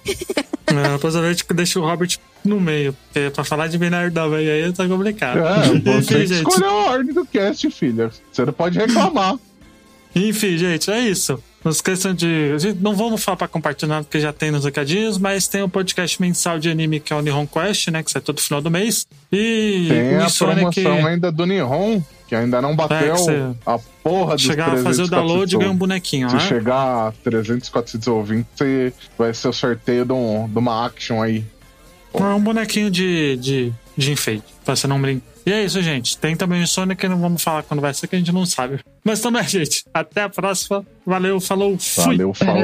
Não, 0.74 0.96
depois 0.96 1.16
eu 1.16 1.22
vejo 1.22 1.46
que 1.46 1.54
deixa 1.54 1.80
o 1.80 1.84
Robert 1.84 2.18
no 2.44 2.60
meio. 2.60 2.94
Porque 3.14 3.30
pra 3.30 3.44
falar 3.46 3.68
de 3.68 3.78
binário 3.78 4.12
da 4.12 4.28
velha 4.28 4.66
aí 4.66 4.74
tá 4.74 4.86
complicado. 4.86 5.40
É, 5.40 5.80
você 6.02 6.26
gente. 6.26 6.40
escolheu 6.46 6.70
a 6.70 6.90
ordem 6.92 7.14
do 7.14 7.26
cast, 7.26 7.70
filha. 7.72 8.12
Você 8.32 8.44
não 8.46 8.52
pode 8.52 8.78
reclamar. 8.78 9.36
Enfim, 10.18 10.58
gente, 10.58 10.90
é 10.92 11.00
isso. 11.00 11.42
Não 11.64 11.72
esqueçam 11.72 12.14
de. 12.14 12.54
Não 12.80 12.96
vamos 12.96 13.24
falar 13.24 13.36
pra 13.36 13.48
compartilhar, 13.48 14.02
porque 14.04 14.20
já 14.20 14.32
tem 14.32 14.52
nos 14.52 14.64
recadinhos, 14.64 15.18
mas 15.18 15.48
tem 15.48 15.62
o 15.62 15.68
podcast 15.70 16.22
mensal 16.22 16.60
de 16.60 16.70
anime 16.70 17.00
que 17.00 17.12
é 17.12 17.16
o 17.16 17.22
Nihon 17.22 17.46
Quest, 17.46 17.90
né? 17.90 18.02
Que 18.04 18.12
sai 18.12 18.22
todo 18.22 18.40
final 18.40 18.62
do 18.62 18.72
mês. 18.72 19.06
E 19.32 19.88
Tem 19.90 20.16
a 20.16 20.28
promoção 20.30 21.06
ainda 21.06 21.32
do 21.32 21.46
Nihon, 21.46 22.02
que 22.28 22.36
ainda 22.36 22.62
não 22.62 22.76
bateu 22.76 22.98
É, 22.98 23.12
que 23.12 23.18
você 23.18 23.44
a 23.66 23.80
porra 24.04 24.36
dos 24.36 24.44
chegar 24.44 24.68
a 24.74 24.78
fazer 24.78 25.04
o 25.04 25.08
300, 25.08 25.10
download 25.10 25.34
e 25.34 25.58
400 25.58 25.60
ganhar 25.60 25.72
um 25.72 25.76
bonequinho, 25.76 26.30
Se 26.30 26.36
né? 26.36 26.42
chegar 26.42 27.08
a 27.08 27.12
300, 27.24 27.68
400 27.70 28.08
ouvintes, 28.08 28.48
você- 28.56 28.94
vai 29.18 29.34
ser 29.34 29.48
o 29.50 29.54
sorteio 29.54 30.06
de, 30.06 30.14
um- 30.14 30.48
de 30.48 30.58
uma 30.58 30.86
action 30.86 31.22
aí. 31.22 31.44
É 32.14 32.24
um 32.24 32.40
bonequinho 32.40 32.90
de, 32.90 33.36
de, 33.38 33.74
de 33.98 34.12
enfeite, 34.12 34.46
pra 34.64 34.76
você 34.76 34.88
não 34.88 35.02
brincar. 35.02 35.26
E 35.48 35.52
é 35.54 35.64
isso, 35.64 35.82
gente. 35.82 36.18
Tem 36.18 36.36
também 36.36 36.62
o 36.62 36.68
Sonic 36.68 37.00
que 37.00 37.08
não 37.08 37.22
vamos 37.22 37.42
falar 37.42 37.64
quando 37.64 37.80
vai 37.80 37.94
ser, 37.94 38.06
que 38.06 38.18
a 38.18 38.20
gente 38.20 38.34
não 38.34 38.46
sabe. 38.46 38.82
Mas 39.02 39.22
também, 39.22 39.48
gente. 39.48 39.86
Até 39.94 40.24
a 40.24 40.30
próxima. 40.30 40.86
Valeu, 41.06 41.40
falou, 41.40 41.78
fui. 41.80 42.04
Valeu, 42.04 42.34
falou. 42.34 42.64